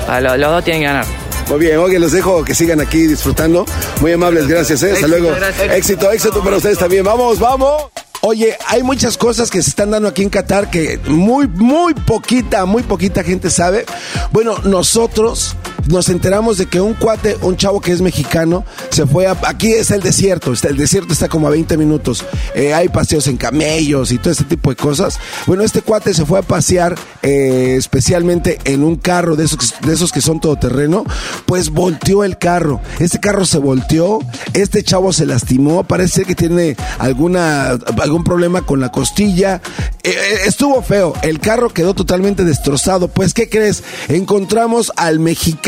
Para 0.06 0.20
lo- 0.20 0.36
los 0.38 0.50
dos 0.52 0.64
tienen 0.64 0.82
que 0.82 0.86
ganar. 0.86 1.04
Muy 1.50 1.60
bien, 1.60 1.78
oye, 1.78 1.98
los 1.98 2.12
dejo 2.12 2.44
que 2.44 2.54
sigan 2.54 2.80
aquí 2.80 3.06
disfrutando. 3.06 3.64
Muy 4.00 4.12
amables, 4.12 4.46
gracias, 4.48 4.82
¿eh? 4.82 4.92
Hasta 4.92 5.06
Éxito, 5.06 5.08
luego. 5.18 5.34
gracias. 5.36 5.72
Éxito, 5.76 6.10
éxito 6.12 6.42
para 6.44 6.56
ustedes 6.56 6.78
también. 6.78 7.04
Vamos, 7.04 7.38
vamos. 7.38 7.84
Oye, 8.20 8.56
hay 8.66 8.82
muchas 8.82 9.16
cosas 9.16 9.48
que 9.50 9.62
se 9.62 9.70
están 9.70 9.90
dando 9.92 10.08
aquí 10.08 10.22
en 10.22 10.28
Qatar 10.28 10.68
que 10.70 10.98
muy, 11.06 11.46
muy 11.46 11.94
poquita, 11.94 12.64
muy 12.66 12.82
poquita 12.82 13.22
gente 13.22 13.48
sabe. 13.48 13.86
Bueno, 14.32 14.56
nosotros 14.64 15.54
nos 15.86 16.08
enteramos 16.08 16.58
de 16.58 16.66
que 16.66 16.80
un 16.80 16.94
cuate, 16.94 17.36
un 17.42 17.56
chavo 17.56 17.80
que 17.80 17.92
es 17.92 18.00
mexicano, 18.00 18.64
se 18.90 19.06
fue 19.06 19.26
a... 19.26 19.36
Aquí 19.44 19.72
está 19.72 19.94
el 19.94 20.02
desierto, 20.02 20.52
el 20.68 20.76
desierto 20.76 21.12
está 21.12 21.28
como 21.28 21.46
a 21.46 21.50
20 21.50 21.76
minutos. 21.76 22.24
Eh, 22.54 22.74
hay 22.74 22.88
paseos 22.88 23.26
en 23.26 23.36
camellos 23.36 24.12
y 24.12 24.18
todo 24.18 24.30
este 24.30 24.44
tipo 24.44 24.70
de 24.70 24.76
cosas. 24.76 25.18
Bueno, 25.46 25.62
este 25.62 25.82
cuate 25.82 26.12
se 26.14 26.26
fue 26.26 26.40
a 26.40 26.42
pasear 26.42 26.96
eh, 27.22 27.76
especialmente 27.78 28.58
en 28.64 28.82
un 28.82 28.96
carro 28.96 29.36
de 29.36 29.44
esos, 29.44 29.74
de 29.80 29.94
esos 29.94 30.12
que 30.12 30.20
son 30.20 30.40
todoterreno, 30.40 31.04
pues 31.46 31.70
volteó 31.70 32.24
el 32.24 32.38
carro. 32.38 32.80
Este 32.98 33.20
carro 33.20 33.44
se 33.46 33.58
volteó, 33.58 34.18
este 34.52 34.82
chavo 34.82 35.12
se 35.12 35.26
lastimó, 35.26 35.84
parece 35.84 36.24
que 36.24 36.34
tiene 36.34 36.76
alguna, 36.98 37.70
algún 38.00 38.24
problema 38.24 38.62
con 38.62 38.80
la 38.80 38.90
costilla. 38.90 39.62
Eh, 40.02 40.14
estuvo 40.46 40.82
feo, 40.82 41.14
el 41.22 41.40
carro 41.40 41.70
quedó 41.70 41.94
totalmente 41.94 42.44
destrozado. 42.44 43.08
Pues, 43.08 43.32
¿qué 43.32 43.48
crees? 43.48 43.82
Encontramos 44.08 44.92
al 44.96 45.18
mexicano 45.18 45.67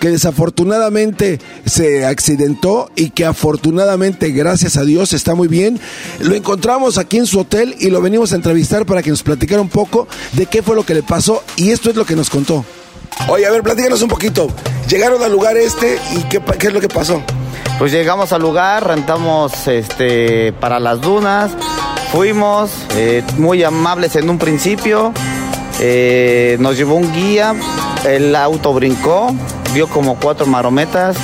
que 0.00 0.08
desafortunadamente 0.08 1.38
se 1.64 2.04
accidentó 2.04 2.90
y 2.96 3.10
que 3.10 3.24
afortunadamente, 3.24 4.30
gracias 4.30 4.76
a 4.76 4.84
Dios, 4.84 5.12
está 5.12 5.34
muy 5.36 5.46
bien. 5.46 5.78
Lo 6.18 6.34
encontramos 6.34 6.98
aquí 6.98 7.18
en 7.18 7.26
su 7.26 7.38
hotel 7.38 7.76
y 7.78 7.90
lo 7.90 8.00
venimos 8.00 8.32
a 8.32 8.36
entrevistar 8.36 8.84
para 8.84 9.00
que 9.00 9.10
nos 9.10 9.22
platicara 9.22 9.60
un 9.60 9.68
poco 9.68 10.08
de 10.32 10.46
qué 10.46 10.62
fue 10.62 10.74
lo 10.74 10.84
que 10.84 10.94
le 10.94 11.04
pasó 11.04 11.44
y 11.56 11.70
esto 11.70 11.90
es 11.90 11.96
lo 11.96 12.04
que 12.04 12.16
nos 12.16 12.30
contó. 12.30 12.64
Oye, 13.28 13.46
a 13.46 13.50
ver, 13.50 13.62
platícanos 13.62 14.02
un 14.02 14.08
poquito. 14.08 14.48
Llegaron 14.88 15.22
al 15.22 15.30
lugar 15.30 15.56
este 15.56 15.98
y 16.16 16.22
qué, 16.24 16.40
qué 16.58 16.66
es 16.68 16.72
lo 16.72 16.80
que 16.80 16.88
pasó. 16.88 17.22
Pues 17.78 17.92
llegamos 17.92 18.32
al 18.32 18.42
lugar, 18.42 18.88
rentamos 18.88 19.68
este 19.68 20.52
para 20.54 20.80
las 20.80 21.00
dunas, 21.00 21.52
fuimos 22.12 22.70
eh, 22.96 23.22
muy 23.36 23.62
amables 23.62 24.16
en 24.16 24.28
un 24.30 24.38
principio, 24.38 25.12
eh, 25.78 26.56
nos 26.58 26.76
llevó 26.76 26.96
un 26.96 27.12
guía, 27.12 27.54
el 28.06 28.34
auto 28.36 28.72
brincó, 28.72 29.34
vio 29.74 29.88
como 29.88 30.18
cuatro 30.18 30.46
marometas 30.46 31.16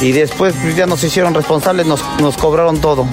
y 0.00 0.12
después 0.12 0.54
pues, 0.62 0.76
ya 0.76 0.86
nos 0.86 1.02
hicieron 1.04 1.34
responsables, 1.34 1.86
nos, 1.86 2.00
nos 2.20 2.36
cobraron 2.36 2.80
todo. 2.80 3.06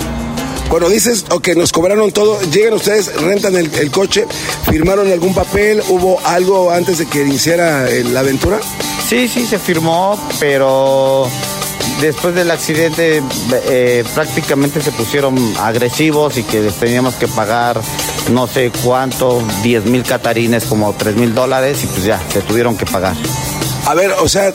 Cuando 0.69 0.89
dices 0.89 1.25
que 1.41 1.55
nos 1.55 1.71
cobraron 1.71 2.11
todo, 2.11 2.41
llegan 2.51 2.73
ustedes, 2.73 3.13
rentan 3.21 3.55
el, 3.55 3.73
el 3.75 3.89
coche, 3.89 4.25
firmaron 4.69 5.09
algún 5.09 5.34
papel, 5.34 5.81
hubo 5.88 6.19
algo 6.25 6.71
antes 6.71 6.97
de 6.97 7.05
que 7.05 7.21
iniciara 7.21 7.89
eh, 7.89 8.03
la 8.03 8.19
aventura. 8.19 8.59
Sí, 9.07 9.29
sí, 9.29 9.45
se 9.45 9.59
firmó, 9.59 10.19
pero 10.39 11.29
después 12.02 12.36
del 12.36 12.52
accidente 12.52 13.22
eh, 13.52 14.03
prácticamente 14.14 14.82
se 14.82 14.91
pusieron 14.91 15.38
agresivos 15.60 16.38
y 16.38 16.44
que 16.44 16.61
les 16.61 16.76
teníamos 16.76 17.15
que 17.15 17.28
pagar 17.28 17.82
no 18.32 18.48
sé 18.48 18.72
cuánto, 18.84 19.41
10 19.64 19.86
mil 19.86 20.03
catarines, 20.03 20.65
como 20.65 20.94
3 20.94 21.15
mil 21.15 21.34
dólares 21.34 21.84
y 21.84 21.88
pues 21.88 22.03
ya, 22.03 22.22
se 22.32 22.41
tuvieron 22.41 22.78
que 22.78 22.86
pagar. 22.86 23.15
A 23.86 23.94
ver, 23.94 24.11
o 24.19 24.28
sea, 24.28 24.52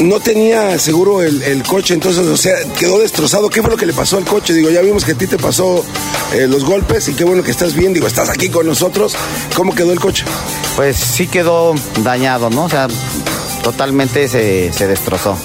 no 0.00 0.20
tenía 0.20 0.78
seguro 0.78 1.22
el, 1.22 1.42
el 1.42 1.62
coche, 1.62 1.94
entonces, 1.94 2.26
o 2.26 2.36
sea, 2.36 2.54
quedó 2.78 2.98
destrozado. 2.98 3.48
¿Qué 3.48 3.62
fue 3.62 3.70
lo 3.70 3.76
que 3.76 3.86
le 3.86 3.92
pasó 3.92 4.18
al 4.18 4.24
coche? 4.24 4.52
Digo, 4.52 4.70
ya 4.70 4.82
vimos 4.82 5.04
que 5.04 5.12
a 5.12 5.14
ti 5.14 5.26
te 5.26 5.38
pasó 5.38 5.84
eh, 6.34 6.46
los 6.48 6.64
golpes 6.64 7.08
y 7.08 7.14
qué 7.14 7.24
bueno 7.24 7.42
que 7.42 7.50
estás 7.50 7.74
bien. 7.74 7.92
Digo, 7.92 8.06
estás 8.06 8.28
aquí 8.28 8.48
con 8.48 8.66
nosotros. 8.66 9.14
¿Cómo 9.54 9.74
quedó 9.74 9.92
el 9.92 10.00
coche? 10.00 10.24
Pues 10.76 10.96
sí 10.96 11.26
quedó 11.26 11.74
dañado, 12.02 12.50
¿no? 12.50 12.64
O 12.64 12.68
sea, 12.68 12.88
totalmente 13.62 14.28
se, 14.28 14.72
se 14.72 14.86
destrozó. 14.86 15.36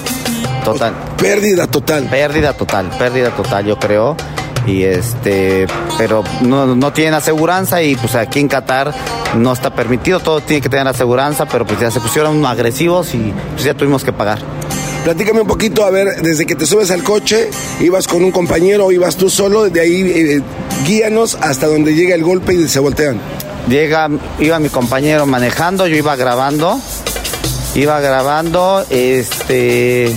Total. 0.73 0.93
Pérdida 1.17 1.67
total. 1.67 2.09
Pérdida 2.09 2.51
total, 2.53 2.89
pérdida 2.97 3.29
total, 3.31 3.65
yo 3.65 3.79
creo. 3.79 4.17
Y 4.65 4.83
este, 4.83 5.65
pero 5.97 6.25
no, 6.41 6.75
no 6.75 6.91
tienen 6.91 7.13
aseguranza 7.13 7.81
y 7.81 7.95
pues 7.95 8.15
aquí 8.15 8.41
en 8.41 8.49
Qatar 8.49 8.93
no 9.37 9.53
está 9.53 9.73
permitido, 9.73 10.19
todo 10.19 10.41
tiene 10.41 10.61
que 10.61 10.67
tener 10.67 10.85
aseguranza, 10.85 11.45
pero 11.45 11.65
pues 11.65 11.79
ya 11.79 11.89
se 11.89 12.01
pusieron 12.01 12.45
agresivos 12.45 13.15
y 13.15 13.33
pues 13.53 13.63
ya 13.63 13.75
tuvimos 13.75 14.03
que 14.03 14.11
pagar. 14.11 14.39
Platícame 15.05 15.39
un 15.39 15.47
poquito, 15.47 15.85
a 15.85 15.89
ver, 15.89 16.21
desde 16.21 16.45
que 16.45 16.55
te 16.55 16.65
subes 16.65 16.91
al 16.91 17.01
coche, 17.01 17.49
ibas 17.79 18.09
con 18.09 18.25
un 18.25 18.31
compañero 18.31 18.87
o 18.87 18.91
ibas 18.91 19.15
tú 19.15 19.29
solo, 19.29 19.69
de 19.69 19.79
ahí 19.79 20.01
eh, 20.01 20.41
guíanos 20.85 21.37
hasta 21.39 21.67
donde 21.67 21.95
llega 21.95 22.13
el 22.13 22.23
golpe 22.23 22.53
y 22.53 22.67
se 22.67 22.81
voltean. 22.81 23.21
Llega, 23.69 24.09
iba 24.37 24.59
mi 24.59 24.67
compañero 24.67 25.25
manejando, 25.25 25.87
yo 25.87 25.95
iba 25.95 26.17
grabando, 26.17 26.77
iba 27.75 28.01
grabando, 28.01 28.85
este, 28.89 30.13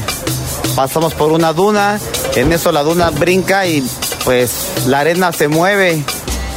pasamos 0.75 1.15
por 1.15 1.33
una 1.33 1.53
duna, 1.53 1.99
en 2.35 2.53
eso 2.53 2.73
la 2.73 2.83
duna 2.83 3.11
brinca 3.11 3.67
y 3.67 3.87
pues 4.25 4.87
la 4.87 5.01
arena 5.01 5.33
se 5.33 5.49
mueve 5.49 6.03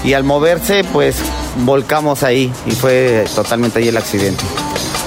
y 0.04 0.14
al 0.14 0.24
moverse 0.24 0.84
pues 0.84 1.18
volcamos 1.66 2.24
ahí 2.24 2.52
y 2.66 2.72
fue 2.72 3.26
totalmente 3.36 3.80
ahí 3.80 3.88
el 3.88 3.98
accidente. 3.98 4.44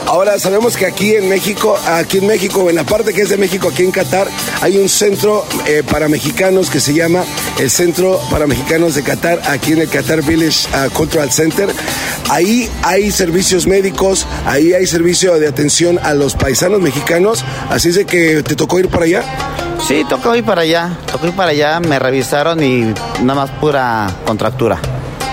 Ahora 0.07 0.39
sabemos 0.39 0.77
que 0.77 0.87
aquí 0.87 1.17
en 1.17 1.29
México, 1.29 1.77
aquí 1.85 2.19
en 2.19 2.29
México, 2.29 2.71
en 2.71 2.77
la 2.77 2.85
parte 2.85 3.13
que 3.13 3.23
es 3.23 3.29
de 3.29 3.37
México, 3.37 3.69
aquí 3.69 3.83
en 3.83 3.91
Qatar, 3.91 4.29
hay 4.63 4.79
un 4.79 4.89
centro 4.89 5.45
eh, 5.67 5.83
para 5.91 6.09
mexicanos 6.09 6.71
que 6.71 6.79
se 6.79 6.95
llama 6.95 7.25
el 7.59 7.71
Centro 7.71 8.21
para 8.31 8.47
Mexicanos 8.47 8.95
de 8.95 9.03
Qatar, 9.03 9.41
aquí 9.49 9.73
en 9.73 9.81
el 9.81 9.89
Qatar 9.89 10.23
Village 10.23 10.69
ah, 10.73 10.89
Cultural 10.93 11.33
Center. 11.33 11.69
Ahí 12.31 12.71
hay 12.83 13.11
servicios 13.11 13.67
médicos, 13.67 14.27
ahí 14.47 14.75
hay 14.75 14.87
servicio 14.87 15.39
de 15.41 15.49
atención 15.49 15.99
a 16.01 16.15
los 16.15 16.35
paisanos 16.35 16.81
mexicanos, 16.81 17.45
así 17.69 17.89
es 17.89 17.97
de 17.97 18.07
que 18.07 18.45
te 18.45 18.55
tocó 18.55 18.79
ir 18.79 18.89
para 18.89 19.07
allá. 19.07 19.25
Sí, 19.87 20.05
tocó 20.09 20.37
ir 20.37 20.45
para 20.45 20.63
allá, 20.63 20.99
tocó 21.11 21.27
ir 21.27 21.33
para 21.33 21.51
allá, 21.51 21.81
me 21.81 21.99
revisaron 21.99 22.63
y 22.63 22.95
nada 23.23 23.35
más 23.35 23.51
pura 23.51 24.09
contractura. 24.25 24.81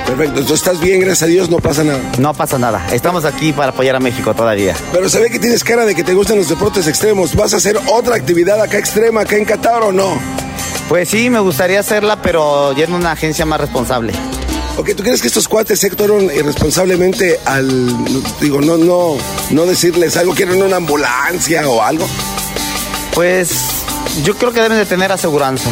Perfecto, 0.05 0.39
entonces 0.39 0.67
estás 0.67 0.79
bien, 0.79 0.99
gracias 0.99 1.23
a 1.23 1.25
Dios, 1.27 1.49
no 1.49 1.57
pasa 1.57 1.83
nada. 1.83 1.99
No 2.19 2.33
pasa 2.33 2.59
nada, 2.59 2.85
estamos 2.91 3.25
aquí 3.25 3.53
para 3.53 3.71
apoyar 3.71 3.95
a 3.95 3.99
México 3.99 4.33
todavía. 4.33 4.75
Pero 4.91 5.09
se 5.09 5.19
ve 5.19 5.29
que 5.29 5.39
tienes 5.39 5.63
cara 5.63 5.85
de 5.85 5.95
que 5.95 6.03
te 6.03 6.13
gustan 6.13 6.37
los 6.37 6.49
deportes 6.49 6.87
extremos. 6.87 7.35
¿Vas 7.35 7.53
a 7.53 7.57
hacer 7.57 7.79
otra 7.87 8.15
actividad 8.15 8.61
acá 8.61 8.77
extrema, 8.77 9.21
acá 9.21 9.37
en 9.37 9.45
Qatar 9.45 9.81
o 9.81 9.91
no? 9.91 10.19
Pues 10.89 11.09
sí, 11.09 11.29
me 11.29 11.39
gustaría 11.39 11.79
hacerla, 11.79 12.21
pero 12.21 12.73
ya 12.73 12.83
en 12.83 12.93
una 12.93 13.13
agencia 13.13 13.45
más 13.45 13.61
responsable. 13.61 14.13
Ok, 14.75 14.89
¿tú 14.95 15.03
crees 15.03 15.21
que 15.21 15.27
estos 15.27 15.47
cuates 15.47 15.79
se 15.79 15.87
actuaron 15.87 16.23
irresponsablemente 16.25 17.39
al, 17.45 17.95
digo, 18.41 18.59
no, 18.59 18.77
no, 18.77 19.15
no 19.51 19.65
decirles 19.65 20.17
algo, 20.17 20.33
quieren 20.33 20.61
una 20.61 20.77
ambulancia 20.77 21.67
o 21.69 21.81
algo? 21.81 22.07
Pues 23.13 23.51
yo 24.23 24.35
creo 24.35 24.51
que 24.51 24.61
deben 24.61 24.79
de 24.79 24.85
tener 24.85 25.11
aseguranza. 25.11 25.69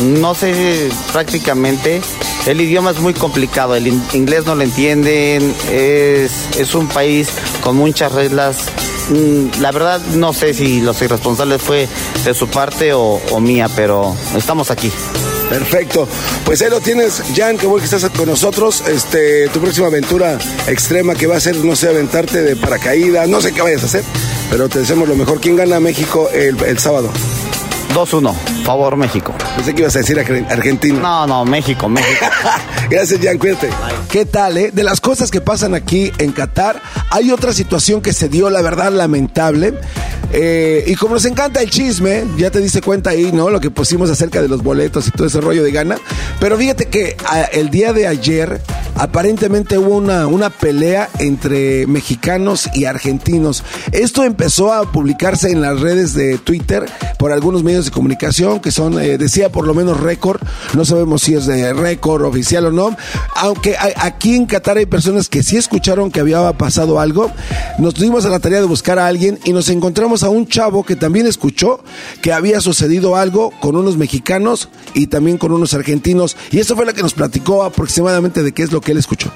No 0.00 0.34
sé 0.34 0.88
prácticamente. 1.12 2.00
El 2.48 2.62
idioma 2.62 2.92
es 2.92 2.98
muy 3.00 3.12
complicado, 3.12 3.74
el 3.74 3.86
in- 3.88 4.02
inglés 4.14 4.46
no 4.46 4.54
lo 4.54 4.62
entienden, 4.62 5.54
es, 5.70 6.74
un 6.74 6.88
país 6.88 7.28
con 7.60 7.76
muchas 7.76 8.10
reglas. 8.12 8.56
Mm, 9.10 9.60
La 9.60 9.70
verdad 9.70 10.00
no 10.14 10.32
sé 10.32 10.54
si 10.54 10.80
los 10.80 11.00
irresponsables 11.02 11.60
fue 11.60 11.86
de 12.24 12.32
su 12.32 12.48
parte 12.48 12.94
o, 12.94 13.20
mía, 13.38 13.68
pero 13.76 14.16
estamos 14.34 14.70
aquí. 14.70 14.90
Perfecto. 15.50 16.08
Pues 16.46 16.62
ahí 16.62 16.70
lo 16.70 16.80
tienes, 16.80 17.22
Jan, 17.36 17.58
que 17.58 17.66
bueno 17.66 17.86
que 17.86 17.94
estás 17.94 18.10
con 18.16 18.26
nosotros. 18.26 18.82
Este, 18.88 19.48
tu 19.48 19.60
próxima 19.60 19.88
aventura 19.88 20.38
extrema 20.68 21.14
que 21.14 21.26
va 21.26 21.36
a 21.36 21.40
ser, 21.40 21.56
no 21.56 21.76
sé, 21.76 21.88
aventarte 21.90 22.40
de 22.42 22.56
paracaídas, 22.56 23.28
no 23.28 23.42
sé 23.42 23.52
qué 23.52 23.60
vayas 23.60 23.82
a 23.82 23.86
hacer, 23.86 24.04
pero 24.50 24.70
te 24.70 24.78
deseamos 24.78 25.06
lo 25.06 25.16
mejor. 25.16 25.38
¿Quién 25.40 25.56
gana 25.56 25.80
México 25.80 26.30
el 26.30 26.78
sábado? 26.78 27.10
2-1, 27.94 28.34
favor 28.64 28.96
México. 28.96 29.34
Pensé 29.56 29.74
que 29.74 29.82
ibas 29.82 29.96
a 29.96 30.00
decir 30.00 30.18
Argen- 30.18 30.46
Argentina. 30.50 31.00
No, 31.00 31.26
no, 31.26 31.44
México, 31.44 31.88
México. 31.88 32.26
Gracias, 32.90 33.20
Jan, 33.22 33.38
cuídate. 33.38 33.70
¿Qué 34.10 34.24
tal, 34.24 34.56
eh? 34.58 34.70
De 34.72 34.84
las 34.84 35.00
cosas 35.00 35.30
que 35.30 35.40
pasan 35.40 35.74
aquí 35.74 36.12
en 36.18 36.32
Qatar, 36.32 36.80
hay 37.10 37.30
otra 37.30 37.52
situación 37.52 38.00
que 38.00 38.12
se 38.12 38.28
dio, 38.28 38.50
la 38.50 38.62
verdad, 38.62 38.92
lamentable. 38.92 39.74
Eh, 40.32 40.84
y 40.86 40.94
como 40.96 41.14
nos 41.14 41.24
encanta 41.24 41.62
el 41.62 41.70
chisme, 41.70 42.24
ya 42.36 42.50
te 42.50 42.60
diste 42.60 42.82
cuenta 42.82 43.10
ahí, 43.10 43.30
¿no? 43.32 43.48
Lo 43.48 43.60
que 43.60 43.70
pusimos 43.70 44.10
acerca 44.10 44.42
de 44.42 44.48
los 44.48 44.62
boletos 44.62 45.08
y 45.08 45.10
todo 45.10 45.26
ese 45.26 45.40
rollo 45.40 45.62
de 45.64 45.72
gana. 45.72 45.96
Pero 46.40 46.56
fíjate 46.58 46.86
que 46.86 47.16
a- 47.26 47.42
el 47.44 47.70
día 47.70 47.92
de 47.94 48.06
ayer, 48.06 48.60
aparentemente 48.96 49.78
hubo 49.78 49.96
una, 49.96 50.26
una 50.26 50.50
pelea 50.50 51.08
entre 51.18 51.86
mexicanos 51.86 52.68
y 52.74 52.84
argentinos. 52.84 53.64
Esto 53.92 54.24
empezó 54.24 54.72
a 54.72 54.92
publicarse 54.92 55.50
en 55.50 55.62
las 55.62 55.80
redes 55.80 56.12
de 56.14 56.36
Twitter 56.36 56.84
por 57.18 57.32
algunos 57.32 57.62
medios 57.64 57.77
de 57.84 57.90
comunicación 57.90 58.60
que 58.60 58.70
son, 58.70 59.00
eh, 59.00 59.18
decía 59.18 59.50
por 59.50 59.66
lo 59.66 59.74
menos 59.74 60.00
récord, 60.00 60.40
no 60.74 60.84
sabemos 60.84 61.22
si 61.22 61.34
es 61.34 61.46
de 61.46 61.72
récord 61.72 62.24
oficial 62.24 62.66
o 62.66 62.72
no, 62.72 62.96
aunque 63.36 63.76
aquí 63.96 64.34
en 64.34 64.46
Qatar 64.46 64.78
hay 64.78 64.86
personas 64.86 65.28
que 65.28 65.42
sí 65.42 65.56
escucharon 65.56 66.10
que 66.10 66.20
había 66.20 66.52
pasado 66.52 67.00
algo, 67.00 67.30
nos 67.78 67.94
dimos 67.94 68.24
a 68.24 68.28
la 68.28 68.38
tarea 68.38 68.60
de 68.60 68.66
buscar 68.66 68.98
a 68.98 69.06
alguien 69.06 69.38
y 69.44 69.52
nos 69.52 69.68
encontramos 69.68 70.22
a 70.22 70.28
un 70.28 70.46
chavo 70.46 70.84
que 70.84 70.96
también 70.96 71.26
escuchó 71.26 71.80
que 72.22 72.32
había 72.32 72.60
sucedido 72.60 73.16
algo 73.16 73.52
con 73.60 73.76
unos 73.76 73.96
mexicanos 73.96 74.68
y 74.94 75.06
también 75.06 75.38
con 75.38 75.52
unos 75.52 75.74
argentinos 75.74 76.36
y 76.50 76.58
eso 76.58 76.76
fue 76.76 76.86
la 76.86 76.92
que 76.92 77.02
nos 77.02 77.14
platicó 77.14 77.64
aproximadamente 77.64 78.42
de 78.42 78.52
qué 78.52 78.62
es 78.62 78.72
lo 78.72 78.80
que 78.80 78.92
él 78.92 78.98
escuchó. 78.98 79.30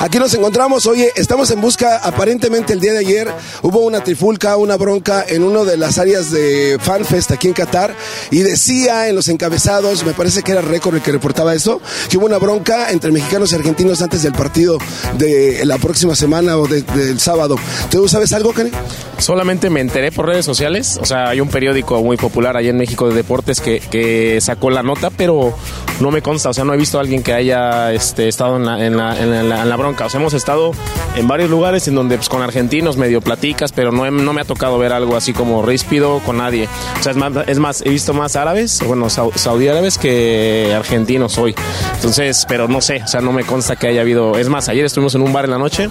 Aquí 0.00 0.18
nos 0.18 0.32
encontramos, 0.34 0.86
oye, 0.86 1.12
estamos 1.16 1.50
en 1.50 1.60
busca, 1.60 1.98
aparentemente 1.98 2.72
el 2.72 2.80
día 2.80 2.92
de 2.92 2.98
ayer 2.98 3.32
hubo 3.62 3.80
una 3.80 4.02
trifulca, 4.02 4.56
una 4.56 4.76
bronca 4.76 5.24
en 5.26 5.42
una 5.42 5.64
de 5.64 5.76
las 5.76 5.98
áreas 5.98 6.30
de 6.30 6.78
FanFest 6.80 7.32
aquí 7.32 7.48
en 7.48 7.54
Qatar 7.54 7.87
y 8.30 8.38
decía 8.40 9.08
en 9.08 9.14
los 9.16 9.28
encabezados, 9.28 10.04
me 10.04 10.12
parece 10.12 10.42
que 10.42 10.52
era 10.52 10.60
récord 10.60 10.96
el 10.96 11.02
que 11.02 11.12
reportaba 11.12 11.54
eso, 11.54 11.80
que 12.08 12.16
hubo 12.18 12.26
una 12.26 12.38
bronca 12.38 12.90
entre 12.90 13.10
mexicanos 13.12 13.52
y 13.52 13.54
argentinos 13.56 14.02
antes 14.02 14.22
del 14.22 14.32
partido 14.32 14.78
de 15.16 15.64
la 15.64 15.78
próxima 15.78 16.14
semana 16.14 16.56
o 16.56 16.66
de- 16.66 16.82
del 16.82 17.20
sábado. 17.20 17.56
¿Tú 17.90 18.08
sabes 18.08 18.32
algo, 18.32 18.52
Karen? 18.52 18.72
Solamente 19.18 19.68
me 19.70 19.80
enteré 19.80 20.12
por 20.12 20.26
redes 20.26 20.44
sociales, 20.44 20.98
o 21.02 21.04
sea, 21.06 21.30
hay 21.30 21.40
un 21.40 21.48
periódico 21.48 22.00
muy 22.02 22.16
popular 22.16 22.56
allá 22.56 22.70
en 22.70 22.76
México 22.76 23.08
de 23.08 23.14
deportes 23.14 23.60
que, 23.60 23.80
que 23.80 24.38
sacó 24.40 24.70
la 24.70 24.82
nota, 24.82 25.10
pero 25.10 25.54
no 26.00 26.10
me 26.12 26.22
consta, 26.22 26.50
o 26.50 26.54
sea, 26.54 26.64
no 26.64 26.72
he 26.72 26.76
visto 26.76 26.98
a 26.98 27.00
alguien 27.00 27.22
que 27.22 27.32
haya 27.32 27.92
este, 27.92 28.28
estado 28.28 28.56
en 28.56 28.66
la, 28.66 28.84
en, 28.86 28.96
la, 28.96 29.18
en 29.20 29.48
la- 29.48 29.62
en 29.62 29.68
la 29.68 29.76
bronca. 29.76 30.06
O 30.06 30.10
sea, 30.10 30.20
hemos 30.20 30.34
estado 30.34 30.70
en 31.16 31.26
varios 31.26 31.50
lugares 31.50 31.88
en 31.88 31.96
donde 31.96 32.16
pues, 32.16 32.28
con 32.28 32.42
argentinos 32.42 32.96
medio 32.96 33.20
platicas, 33.20 33.72
pero 33.72 33.90
no, 33.90 34.08
no 34.10 34.32
me 34.32 34.40
ha 34.40 34.44
tocado 34.44 34.78
ver 34.78 34.92
algo 34.92 35.16
así 35.16 35.32
como 35.32 35.62
ríspido 35.62 36.20
con 36.24 36.36
nadie. 36.38 36.68
O 36.98 37.02
sea, 37.02 37.10
es 37.12 37.18
más, 37.18 37.32
es 37.48 37.58
más 37.58 37.77
he 37.84 37.90
visto 37.90 38.12
más 38.14 38.36
árabes, 38.36 38.80
bueno, 38.86 39.06
sau- 39.10 39.32
saudí 39.36 39.68
árabes 39.68 39.98
que 39.98 40.72
argentinos 40.76 41.38
hoy. 41.38 41.54
Entonces, 41.94 42.44
pero 42.48 42.68
no 42.68 42.80
sé, 42.80 43.02
o 43.04 43.08
sea, 43.08 43.20
no 43.20 43.32
me 43.32 43.44
consta 43.44 43.76
que 43.76 43.88
haya 43.88 44.00
habido. 44.00 44.36
Es 44.38 44.48
más, 44.48 44.68
ayer 44.68 44.84
estuvimos 44.84 45.14
en 45.14 45.22
un 45.22 45.32
bar 45.32 45.44
en 45.44 45.50
la 45.52 45.58
noche 45.58 45.88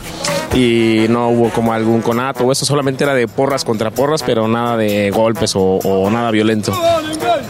y 0.55 1.05
no 1.09 1.29
hubo 1.29 1.49
como 1.51 1.73
algún 1.73 2.01
conato 2.01 2.43
o 2.45 2.51
eso, 2.51 2.65
solamente 2.65 3.03
era 3.03 3.13
de 3.13 3.27
porras 3.27 3.63
contra 3.63 3.91
porras, 3.91 4.23
pero 4.23 4.47
nada 4.47 4.77
de 4.77 5.11
golpes 5.11 5.55
o, 5.55 5.61
o 5.61 6.09
nada 6.09 6.31
violento. 6.31 6.73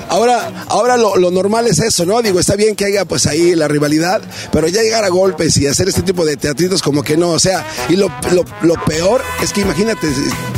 Ahora, 0.10 0.66
ahora 0.70 0.98
lo, 0.98 1.16
lo 1.18 1.32
normal 1.32 1.68
es 1.68 1.80
eso, 1.80 2.06
¿no? 2.06 2.22
Digo, 2.22 2.40
está 2.40 2.56
bien 2.56 2.76
que 2.76 2.86
haya 2.86 3.06
pues 3.06 3.28
ahí 3.28 3.56
la 3.56 3.68
rivalidad, 3.68 4.22
pero 4.52 4.68
ya 4.68 4.82
llegar 4.82 5.04
a 5.04 5.10
golpes 5.10 5.58
y 5.58 5.68
hacer 5.68 5.88
este 5.90 6.02
tipo 6.02 6.26
de 6.26 6.38
teatritos 6.38 6.82
como 6.82 7.04
que 7.04 7.18
no, 7.18 7.30
o 7.32 7.40
sea, 7.40 7.66
y 7.90 7.96
lo, 7.98 8.10
lo, 8.32 8.44
lo 8.62 8.74
peor 8.86 9.22
es 9.44 9.52
que 9.54 9.62
imagínate, 9.62 10.08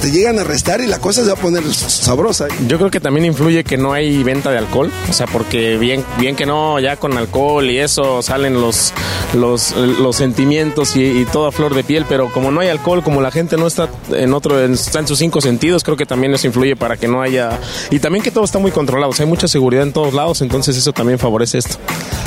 te 0.01 0.11
llegan 0.11 0.37
a 0.37 0.41
arrestar 0.41 0.81
y 0.81 0.87
la 0.87 0.99
cosa 0.99 1.21
se 1.23 1.27
va 1.27 1.33
a 1.33 1.41
poner 1.41 1.63
sabrosa. 1.73 2.47
Yo 2.67 2.77
creo 2.77 2.91
que 2.91 2.99
también 2.99 3.25
influye 3.25 3.63
que 3.69 3.77
no 3.77 3.93
hay 3.93 4.23
venta 4.23 4.49
de 4.49 4.57
alcohol, 4.57 4.91
o 5.07 5.13
sea, 5.13 5.27
porque 5.27 5.77
bien, 5.77 6.03
bien 6.17 6.35
que 6.35 6.47
no, 6.47 6.79
ya 6.79 6.97
con 6.97 7.15
alcohol 7.15 7.69
y 7.69 7.77
eso 7.77 8.23
salen 8.23 8.59
los, 8.59 8.93
los, 9.35 9.75
los 9.75 10.15
sentimientos 10.15 10.95
y, 10.95 11.03
y 11.03 11.25
toda 11.25 11.51
flor 11.51 11.75
de 11.75 11.83
piel, 11.83 12.03
pero 12.09 12.33
como 12.33 12.49
no 12.49 12.61
hay 12.61 12.69
alcohol, 12.69 13.03
como 13.03 13.21
la 13.21 13.29
gente 13.29 13.57
no 13.57 13.67
está 13.67 13.87
en 14.11 14.33
otro, 14.33 14.59
está 14.59 14.97
en 14.97 15.07
sus 15.07 15.19
cinco 15.19 15.39
sentidos, 15.39 15.83
creo 15.83 15.95
que 15.95 16.07
también 16.07 16.33
eso 16.33 16.47
influye 16.47 16.75
para 16.75 16.97
que 16.97 17.07
no 17.07 17.21
haya, 17.21 17.59
y 17.91 17.99
también 17.99 18.23
que 18.23 18.31
todo 18.31 18.43
está 18.43 18.57
muy 18.57 18.71
controlado, 18.71 19.11
o 19.11 19.13
sea, 19.13 19.25
hay 19.25 19.29
mucha 19.29 19.47
seguridad 19.47 19.83
en 19.83 19.93
todos 19.93 20.15
lados, 20.15 20.41
entonces 20.41 20.75
eso 20.75 20.91
también 20.91 21.19
favorece 21.19 21.59
esto. 21.59 21.77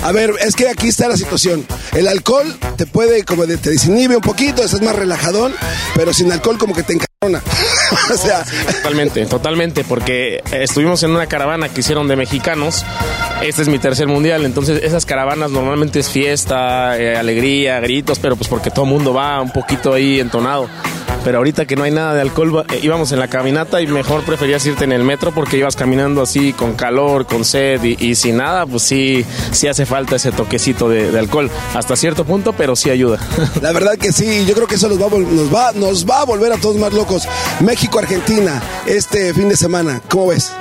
A 0.05 0.12
ver, 0.12 0.32
es 0.40 0.55
que 0.55 0.69
aquí 0.69 0.89
está 0.89 1.09
la 1.09 1.16
situación. 1.16 1.64
El 1.93 2.06
alcohol 2.09 2.56
te 2.77 2.86
puede, 2.86 3.24
como 3.24 3.47
te 3.47 3.56
desinhibe 3.56 4.16
un 4.16 4.23
poquito, 4.23 4.62
estás 4.62 4.82
más 4.82 4.94
relajadón, 4.94 5.52
pero 5.94 6.12
sin 6.12 6.31
alcohol 6.31 6.59
como 6.59 6.74
que 6.74 6.82
te 6.82 6.93
encarona. 6.94 7.11
o 8.12 8.16
sea, 8.16 8.44
Totalmente, 8.82 9.26
totalmente, 9.26 9.84
porque 9.84 10.42
estuvimos 10.50 11.02
en 11.04 11.12
una 11.12 11.26
caravana 11.26 11.68
que 11.68 11.80
hicieron 11.80 12.08
de 12.08 12.16
mexicanos. 12.16 12.84
Este 13.42 13.62
es 13.62 13.68
mi 13.68 13.78
tercer 13.78 14.08
mundial, 14.08 14.44
entonces 14.44 14.82
esas 14.82 15.06
caravanas 15.06 15.50
normalmente 15.50 16.00
es 16.00 16.08
fiesta, 16.08 16.98
eh, 16.98 17.16
alegría, 17.16 17.78
gritos, 17.80 18.18
pero 18.18 18.36
pues 18.36 18.48
porque 18.48 18.70
todo 18.70 18.84
el 18.84 18.90
mundo 18.90 19.14
va 19.14 19.40
un 19.40 19.52
poquito 19.52 19.94
ahí 19.94 20.18
entonado. 20.18 20.68
Pero 21.24 21.38
ahorita 21.38 21.66
que 21.66 21.76
no 21.76 21.84
hay 21.84 21.90
nada 21.90 22.14
de 22.14 22.20
alcohol, 22.20 22.64
eh, 22.70 22.80
íbamos 22.82 23.12
en 23.12 23.18
la 23.18 23.28
caminata 23.28 23.80
y 23.80 23.86
mejor 23.86 24.24
preferías 24.24 24.64
irte 24.66 24.84
en 24.84 24.92
el 24.92 25.04
metro 25.04 25.32
porque 25.32 25.56
ibas 25.56 25.76
caminando 25.76 26.22
así 26.22 26.52
con 26.52 26.74
calor, 26.74 27.26
con 27.26 27.44
sed 27.44 27.82
y, 27.82 28.14
sin 28.14 28.38
nada, 28.38 28.66
pues 28.66 28.82
sí, 28.82 29.24
sí 29.52 29.68
hace 29.68 29.86
falta 29.86 30.16
ese 30.16 30.32
toquecito 30.32 30.88
de, 30.88 31.18
alcohol. 31.18 31.50
Hasta 31.74 31.96
cierto 31.96 32.24
punto, 32.24 32.52
pero 32.52 32.76
sí 32.76 32.90
ayuda. 32.90 33.18
la 33.62 33.72
verdad 33.72 33.96
que 33.96 34.12
sí, 34.12 34.44
yo 34.46 34.54
creo 34.54 34.66
que 34.66 34.76
eso 34.76 34.88
nos 34.88 35.00
va, 35.00 35.08
nos 35.18 35.54
va, 35.54 35.72
nos 35.72 36.06
va 36.08 36.20
a 36.20 36.24
volver 36.24 36.52
a 36.52 36.56
todos 36.56 36.76
más 36.76 36.92
locos. 36.92 37.28
México-Argentina, 37.60 38.62
este 38.86 39.32
fin 39.34 39.48
de 39.48 39.56
semana, 39.56 40.00
¿cómo 40.08 40.28
ves? 40.28 40.52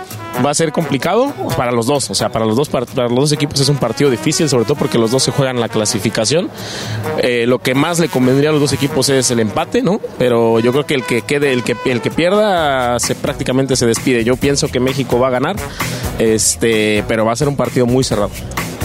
Va 0.45 0.52
a 0.52 0.53
ser 0.53 0.72
complicado 0.72 1.34
para 1.58 1.72
los 1.72 1.86
dos, 1.86 2.10
o 2.10 2.16
sea, 2.16 2.30
para 2.30 2.45
los 2.45 2.56
dos 2.56 2.70
par- 2.70 2.86
para 2.86 3.08
los 3.10 3.16
dos 3.18 3.32
equipos 3.34 3.60
es 3.60 3.70
un 3.70 3.78
partido 3.78 4.10
difícil, 4.10 4.48
sobre 4.49 4.66
todo 4.66 4.76
porque 4.76 4.98
los 4.98 5.12
dos 5.12 5.24
se 5.24 5.32
juegan 5.32 5.60
la 5.60 5.70
clasificación. 5.70 6.49
Eh, 7.20 7.45
lo 7.48 7.60
que 7.60 7.74
más 7.76 7.99
le 7.99 8.08
convendría 8.10 8.49
a 8.49 8.52
los 8.52 8.62
dos 8.62 8.74
equipos 8.74 9.10
es 9.10 9.30
el 9.32 9.40
empate, 9.40 9.82
¿no? 9.82 9.99
Pero 10.18 10.60
yo 10.60 10.72
creo 10.72 10.86
que 10.86 10.94
el 10.95 11.03
que 11.03 11.22
quede, 11.24 11.52
el 11.53 11.64
que 11.64 11.76
el 11.86 12.02
que 12.02 12.12
pierda, 12.12 12.99
se 12.99 13.16
prácticamente 13.16 13.76
se 13.76 13.86
despide. 13.86 14.24
Yo 14.24 14.36
pienso 14.38 14.68
que 14.70 14.80
México 14.80 15.20
va 15.20 15.28
a 15.28 15.32
ganar, 15.32 15.56
este, 16.20 17.03
pero 17.08 17.26
va 17.26 17.34
a 17.34 17.36
ser 17.36 17.48
un 17.48 17.56
partido 17.56 17.86
muy 17.86 18.03
cerrado. 18.03 18.30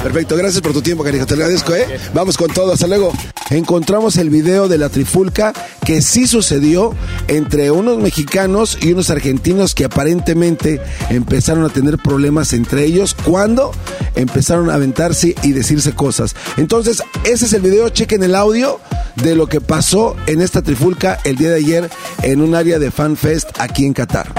Perfecto, 0.06 0.36
gracias 0.36 0.62
por 0.62 0.72
tu 0.72 0.82
tiempo, 0.82 1.02
cariño. 1.02 1.26
Te 1.26 1.34
lo 1.34 1.42
agradezco, 1.42 1.74
¿eh? 1.74 1.98
Vamos 2.14 2.36
con 2.36 2.48
todo, 2.48 2.72
hasta 2.72 2.86
luego. 2.86 3.12
Encontramos 3.50 4.16
el 4.18 4.30
video 4.30 4.68
de 4.68 4.78
la 4.78 4.88
trifulca 4.88 5.52
que 5.84 6.00
sí 6.00 6.28
sucedió 6.28 6.94
entre 7.26 7.72
unos 7.72 7.98
mexicanos 7.98 8.78
y 8.80 8.92
unos 8.92 9.10
argentinos 9.10 9.74
que 9.74 9.84
aparentemente 9.84 10.80
empezaron 11.10 11.64
a 11.64 11.70
tener 11.70 11.98
problemas 11.98 12.52
entre 12.52 12.84
ellos 12.84 13.16
cuando 13.24 13.72
empezaron 14.14 14.70
a 14.70 14.74
aventarse 14.74 15.34
y 15.42 15.50
decirse 15.50 15.92
cosas. 15.92 16.36
Entonces, 16.56 17.02
ese 17.24 17.46
es 17.46 17.52
el 17.52 17.62
video, 17.62 17.88
chequen 17.88 18.22
el 18.22 18.36
audio 18.36 18.78
de 19.16 19.34
lo 19.34 19.48
que 19.48 19.60
pasó 19.60 20.14
en 20.28 20.40
esta 20.40 20.62
trifulca 20.62 21.18
el 21.24 21.34
día 21.34 21.50
de 21.50 21.56
ayer 21.56 21.90
en 22.22 22.42
un 22.42 22.54
área 22.54 22.78
de 22.78 22.92
FanFest 22.92 23.58
aquí 23.58 23.84
en 23.84 23.92
Qatar. 23.92 24.32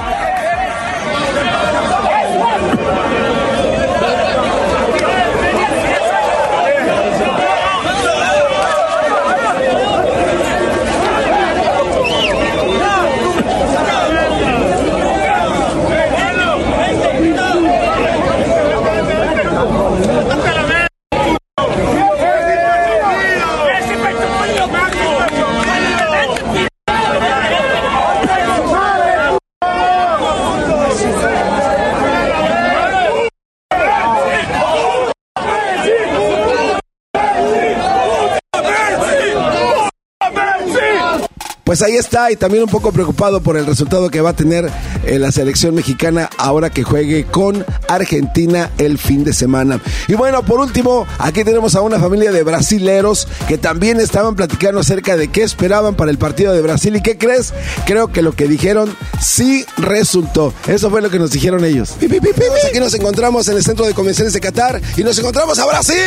Pues 41.67 41.81
ahí 41.81 41.97
está, 41.97 42.31
y 42.31 42.37
también 42.37 42.63
un 42.63 42.69
poco 42.69 42.93
preocupado 42.93 43.41
por 43.41 43.57
el 43.57 43.65
resultado 43.65 44.09
que 44.09 44.21
va 44.21 44.29
a 44.29 44.33
tener 44.33 44.71
eh, 45.05 45.19
la 45.19 45.33
selección 45.33 45.75
mexicana 45.75 46.29
ahora 46.37 46.69
que 46.69 46.81
juegue 46.81 47.25
con 47.25 47.65
Argentina 47.89 48.71
el 48.77 48.97
fin 48.97 49.25
de 49.25 49.33
semana. 49.33 49.81
Y 50.07 50.13
bueno, 50.13 50.45
por 50.45 50.61
último, 50.61 51.05
aquí 51.19 51.43
tenemos 51.43 51.75
a 51.75 51.81
una 51.81 51.99
familia 51.99 52.31
de 52.31 52.43
brasileros 52.43 53.27
que 53.49 53.57
también 53.57 53.99
estaban 53.99 54.37
platicando 54.37 54.79
acerca 54.79 55.17
de 55.17 55.27
qué 55.27 55.43
esperaban 55.43 55.95
para 55.95 56.09
el 56.09 56.17
partido 56.17 56.53
de 56.53 56.61
Brasil. 56.61 56.95
¿Y 56.95 57.01
qué 57.01 57.17
crees? 57.17 57.53
Creo 57.85 58.13
que 58.13 58.21
lo 58.21 58.31
que 58.31 58.47
dijeron 58.47 58.95
sí 59.21 59.65
resultó. 59.75 60.53
Eso 60.67 60.89
fue 60.89 61.01
lo 61.01 61.09
que 61.09 61.19
nos 61.19 61.31
dijeron 61.31 61.65
ellos. 61.65 61.95
Pi, 61.99 62.07
pi, 62.07 62.21
pi, 62.21 62.29
pi, 62.29 62.39
pi. 62.39 62.67
Aquí 62.69 62.79
nos 62.79 62.93
encontramos 62.93 63.45
en 63.49 63.57
el 63.57 63.63
centro 63.65 63.85
de 63.85 63.93
convenciones 63.93 64.31
de 64.31 64.39
Qatar 64.39 64.81
y 64.95 65.03
nos 65.03 65.19
encontramos 65.19 65.59
a 65.59 65.65
Brasil. 65.65 65.97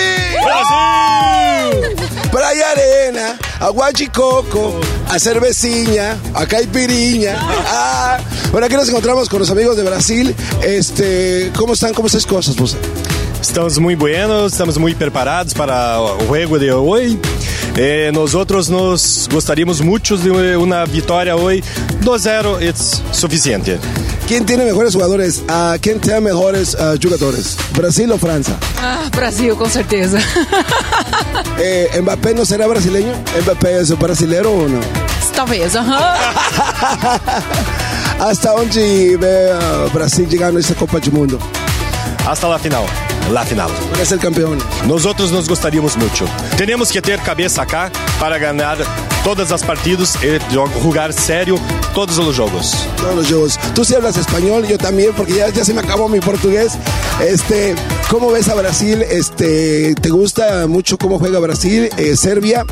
¡Brasil! 0.43 2.09
Playa 2.31 2.71
Arena, 2.71 3.39
a 3.59 3.71
Huachicoco, 3.71 4.81
a 5.09 5.19
Cerveciña, 5.53 6.17
a 6.33 6.47
Caipiriña. 6.47 7.37
Ah, 7.41 8.19
bueno, 8.53 8.67
aquí 8.67 8.77
nos 8.77 8.89
encontramos 8.89 9.29
con 9.29 9.41
los 9.41 9.51
amigos 9.51 9.77
de 9.77 9.83
Brasil. 9.83 10.35
Este, 10.63 11.51
¿cómo 11.57 11.73
están? 11.73 11.93
¿Cómo 11.93 12.07
están 12.07 12.21
las 12.21 12.27
cosas? 12.27 12.77
Estamos 13.41 13.79
muy 13.81 13.97
buenos, 13.97 14.53
estamos 14.53 14.79
muy 14.79 14.95
preparados 14.95 15.53
para 15.55 16.01
o 16.01 16.19
juego 16.29 16.59
de 16.59 16.71
hoy. 16.73 17.19
Eh, 17.83 18.11
nosotros 18.13 18.69
nos 18.69 19.27
gostaríamos 19.33 19.81
mucho 19.81 20.19
de 20.19 20.55
una 20.55 20.85
victoria 20.85 21.35
hoy. 21.35 21.65
2-0 22.03 22.61
es 22.61 23.03
suficiente. 23.11 23.79
¿Quién 24.29 24.45
tiene 24.45 24.67
mejores 24.67 24.93
jugadores? 24.93 25.43
Ah, 25.49 25.79
¿Quién 25.81 25.99
tiene 25.99 26.21
mejores 26.21 26.77
ah, 26.79 26.97
jugadores? 27.03 27.57
¿Brasil 27.75 28.13
o 28.13 28.19
Francia? 28.19 28.55
Ah, 28.77 29.09
Brasil, 29.17 29.55
com 29.57 29.71
certeza. 29.71 30.19
Eh, 31.63 32.01
¿Mbappé 32.01 32.35
no 32.35 32.47
será 32.47 32.67
brasileño? 32.67 33.13
¿Mbappé 33.43 33.81
es 33.81 33.99
brasilero 33.99 34.51
o 34.51 34.69
no? 34.69 34.81
Talvez, 35.35 35.77
aham. 35.77 36.03
¿Hasta 38.19 38.53
dónde 38.53 39.17
ve 39.19 39.53
ah, 39.53 39.87
Brasil 39.93 40.27
llegando 40.29 40.59
a 40.59 40.61
esta 40.61 40.75
Copa 40.75 41.01
del 41.01 41.13
Mundo? 41.13 41.39
hasta 42.27 42.49
la 42.49 42.59
final. 42.59 42.85
La 43.33 43.45
final. 43.45 43.71
Para 43.93 44.05
ser 44.05 44.19
campeón. 44.19 44.59
Nosotros 44.87 45.31
nos 45.31 45.49
gustaríamos 45.49 45.97
mucho. 45.97 46.27
Tenemos 46.57 46.91
que 46.91 47.01
tener 47.01 47.21
cabeza 47.21 47.63
acá 47.63 47.93
para 48.19 48.39
ganar 48.39 48.79
todas 49.23 49.51
las 49.51 49.63
partidos 49.63 50.17
y 50.23 50.55
jugar 50.83 51.13
serio 51.13 51.57
todos 51.95 52.17
los 52.17 52.37
juegos. 52.37 52.89
Todos 52.97 53.17
los 53.17 53.27
juegos. 53.29 53.59
Tú 53.75 53.85
sí 53.85 53.95
hablas 53.95 54.17
español, 54.17 54.67
yo 54.67 54.79
también, 54.79 55.13
porque 55.17 55.35
ya, 55.35 55.49
ya 55.51 55.65
se 55.65 55.73
me 55.73 55.81
acabó 55.81 56.09
mi 56.09 56.19
portugués. 56.19 56.73
Este, 57.21 57.77
¿cómo 58.11 58.33
ves 58.33 58.49
a 58.49 58.55
Brasil? 58.55 59.03
Este, 59.09 59.95
¿te 59.95 60.09
gusta 60.11 60.67
mucho 60.67 60.99
cómo 60.99 61.19
juega 61.21 61.39
Brasil? 61.39 61.89
Eh, 61.99 62.17
Serbia, 62.17 62.65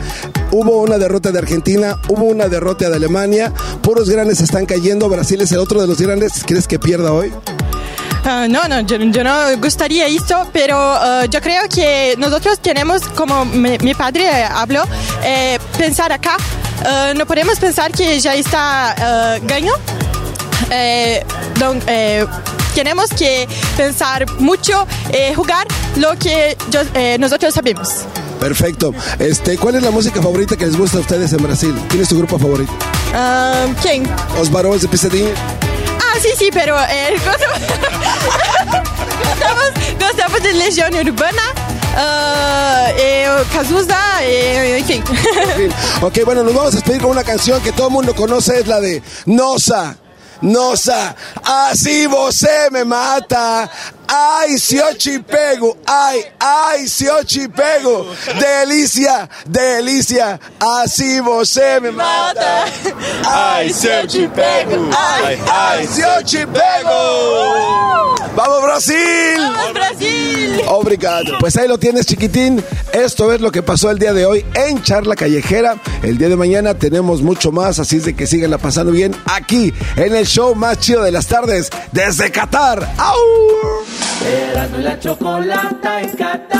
hubo 0.50 0.82
una 0.82 0.98
derrota 0.98 1.30
de 1.30 1.38
Argentina, 1.38 1.98
hubo 2.08 2.24
una 2.24 2.48
derrota 2.48 2.88
de 2.88 2.96
Alemania, 2.96 3.52
puros 3.82 4.10
grandes 4.10 4.40
están 4.40 4.66
cayendo, 4.66 5.08
Brasil 5.08 5.40
es 5.40 5.52
el 5.52 5.58
otro 5.58 5.80
de 5.80 5.86
los 5.86 6.00
grandes, 6.00 6.44
¿crees 6.44 6.66
que 6.66 6.78
pierda 6.78 7.12
hoy? 7.12 7.32
Ah, 8.24 8.46
no, 8.48 8.64
no, 8.68 8.80
yo, 8.80 8.96
yo 8.98 9.24
no 9.24 9.56
gustaría 9.58 10.06
esto, 10.06 10.48
pero 10.52 10.76
ah, 10.76 11.24
yo 11.30 11.40
creo 11.40 11.62
que 11.68 12.14
nosotros 12.18 12.58
tenemos, 12.60 13.02
como 13.16 13.44
mi, 13.44 13.78
mi 13.78 13.94
padre 13.94 14.28
habló, 14.44 14.82
eh, 15.24 15.58
pensar 15.78 16.12
acá. 16.12 16.36
Ah, 16.84 17.12
no 17.16 17.24
podemos 17.26 17.58
pensar 17.58 17.90
que 17.92 18.20
ya 18.20 18.34
está 18.34 18.92
ah, 18.98 19.38
ganho. 19.42 19.72
Eh, 20.70 21.24
donc, 21.58 21.82
eh, 21.86 22.26
tenemos 22.74 23.08
que 23.10 23.48
pensar 23.76 24.26
mucho, 24.38 24.86
eh, 25.10 25.32
jugar 25.34 25.66
lo 25.96 26.14
que 26.18 26.56
yo- 26.70 26.82
eh, 26.94 27.16
nosotros 27.18 27.54
sabemos. 27.54 27.88
Perfecto. 28.38 28.92
Este, 29.18 29.56
¿cuál 29.56 29.76
es 29.76 29.82
la 29.82 29.90
música 29.90 30.20
favorita 30.22 30.56
que 30.56 30.66
les 30.66 30.76
gusta 30.76 30.98
a 30.98 31.00
ustedes 31.00 31.32
en 31.32 31.42
Brasil? 31.42 31.74
¿Quién 31.88 32.02
es 32.02 32.08
tu 32.08 32.18
grupo 32.18 32.38
favorito? 32.38 32.72
Ah, 33.14 33.64
¿Quién? 33.82 34.08
Os 34.40 34.50
Barões 34.52 34.80
de 34.82 34.88
Pisadinha. 34.88 35.30
Ah, 36.08 36.18
sí, 36.20 36.28
sí, 36.36 36.50
pero 36.52 36.76
eh, 36.88 37.16
gostamos, 37.24 37.58
gostamos 40.00 40.42
de 40.42 40.52
Legión 40.54 40.94
Urbana, 40.94 41.42
ah, 41.96 42.88
eh, 42.96 43.28
Cazuza, 43.52 44.24
eh, 44.24 44.78
en 44.78 44.84
fin. 44.86 45.04
Ok, 46.00 46.20
bueno, 46.24 46.42
nos 46.42 46.54
vamos 46.54 46.72
a 46.72 46.76
despedir 46.76 47.02
con 47.02 47.10
una 47.10 47.24
canción 47.24 47.60
que 47.62 47.72
todo 47.72 47.88
el 47.88 47.92
mundo 47.92 48.14
conoce, 48.14 48.60
es 48.60 48.66
la 48.66 48.80
de 48.80 49.02
Nosa. 49.26 49.96
Nosa, 50.40 51.16
así 51.44 52.06
você 52.06 52.70
me 52.70 52.84
mata. 52.84 53.68
Ay, 54.08 54.56
te 54.98 55.20
pego. 55.20 55.76
Ay, 55.86 56.24
ay, 56.40 56.86
te 57.26 57.48
pego. 57.48 58.06
Delícia, 58.40 59.28
delícia, 59.46 60.40
así 60.58 61.20
você 61.20 61.78
me 61.80 61.90
mata. 61.90 62.64
Ay, 63.26 63.72
se 63.72 63.88
eu 63.88 64.06
te 64.06 64.26
pego. 64.28 64.88
Ay, 64.96 65.38
ay, 65.52 65.86
se 65.86 66.00
eu 66.00 66.24
te 66.24 66.46
pego. 66.46 68.14
¡Vamos, 68.34 68.62
Brasil! 68.62 69.36
¡Vamos, 69.36 69.72
Brasil! 69.74 70.60
Obrigado. 70.68 71.38
Pues 71.40 71.56
ahí 71.56 71.68
lo 71.68 71.76
tienes, 71.76 72.06
chiquitín. 72.06 72.64
Esto 72.92 73.32
es 73.32 73.40
lo 73.40 73.50
que 73.50 73.62
pasó 73.62 73.90
el 73.90 73.98
día 73.98 74.12
de 74.12 74.26
hoy 74.26 74.46
en 74.54 74.82
Charla 74.82 75.16
Callejera. 75.16 75.76
El 76.02 76.18
día 76.18 76.28
de 76.28 76.36
mañana 76.36 76.74
tenemos 76.74 77.20
mucho 77.20 77.52
más, 77.52 77.78
así 77.78 77.96
es 77.96 78.04
de 78.04 78.14
que 78.14 78.26
síganla 78.26 78.58
pasando 78.58 78.92
bien 78.92 79.14
aquí 79.26 79.74
en 79.96 80.14
el 80.14 80.26
show 80.26 80.54
más 80.54 80.78
chido 80.78 81.02
de 81.02 81.10
las 81.10 81.26
tardes 81.26 81.68
desde 81.92 82.30
Qatar. 82.30 82.94
¡Au! 82.96 83.16
Erasmo 84.26 84.78
y 84.78 84.82
la 84.82 84.98
chocolata 84.98 86.02
en 86.02 86.10
Qatar. 86.16 86.58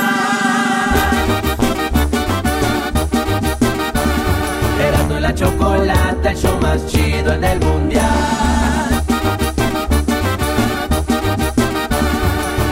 Erasmo 4.81 5.17
y 5.17 5.19
la 5.21 5.35
chocolata, 5.35 6.31
el 6.31 6.37
show 6.37 6.59
más 6.61 6.85
chido 6.87 7.33
en 7.33 7.43
el 7.43 7.59
mundial. 7.59 9.03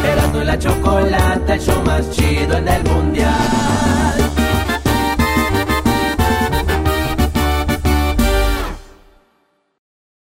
Erasmo 0.06 0.42
y 0.42 0.46
la 0.46 0.58
chocolata, 0.60 1.54
el 1.54 1.60
show 1.62 1.84
más 1.84 2.10
chido 2.12 2.58
en 2.58 2.68
el 2.68 2.84
mundial. 2.84 3.38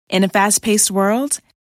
In 0.10 0.24
a 0.24 0.30
fast 0.30 0.62
paced 0.64 0.90
world, 0.92 1.42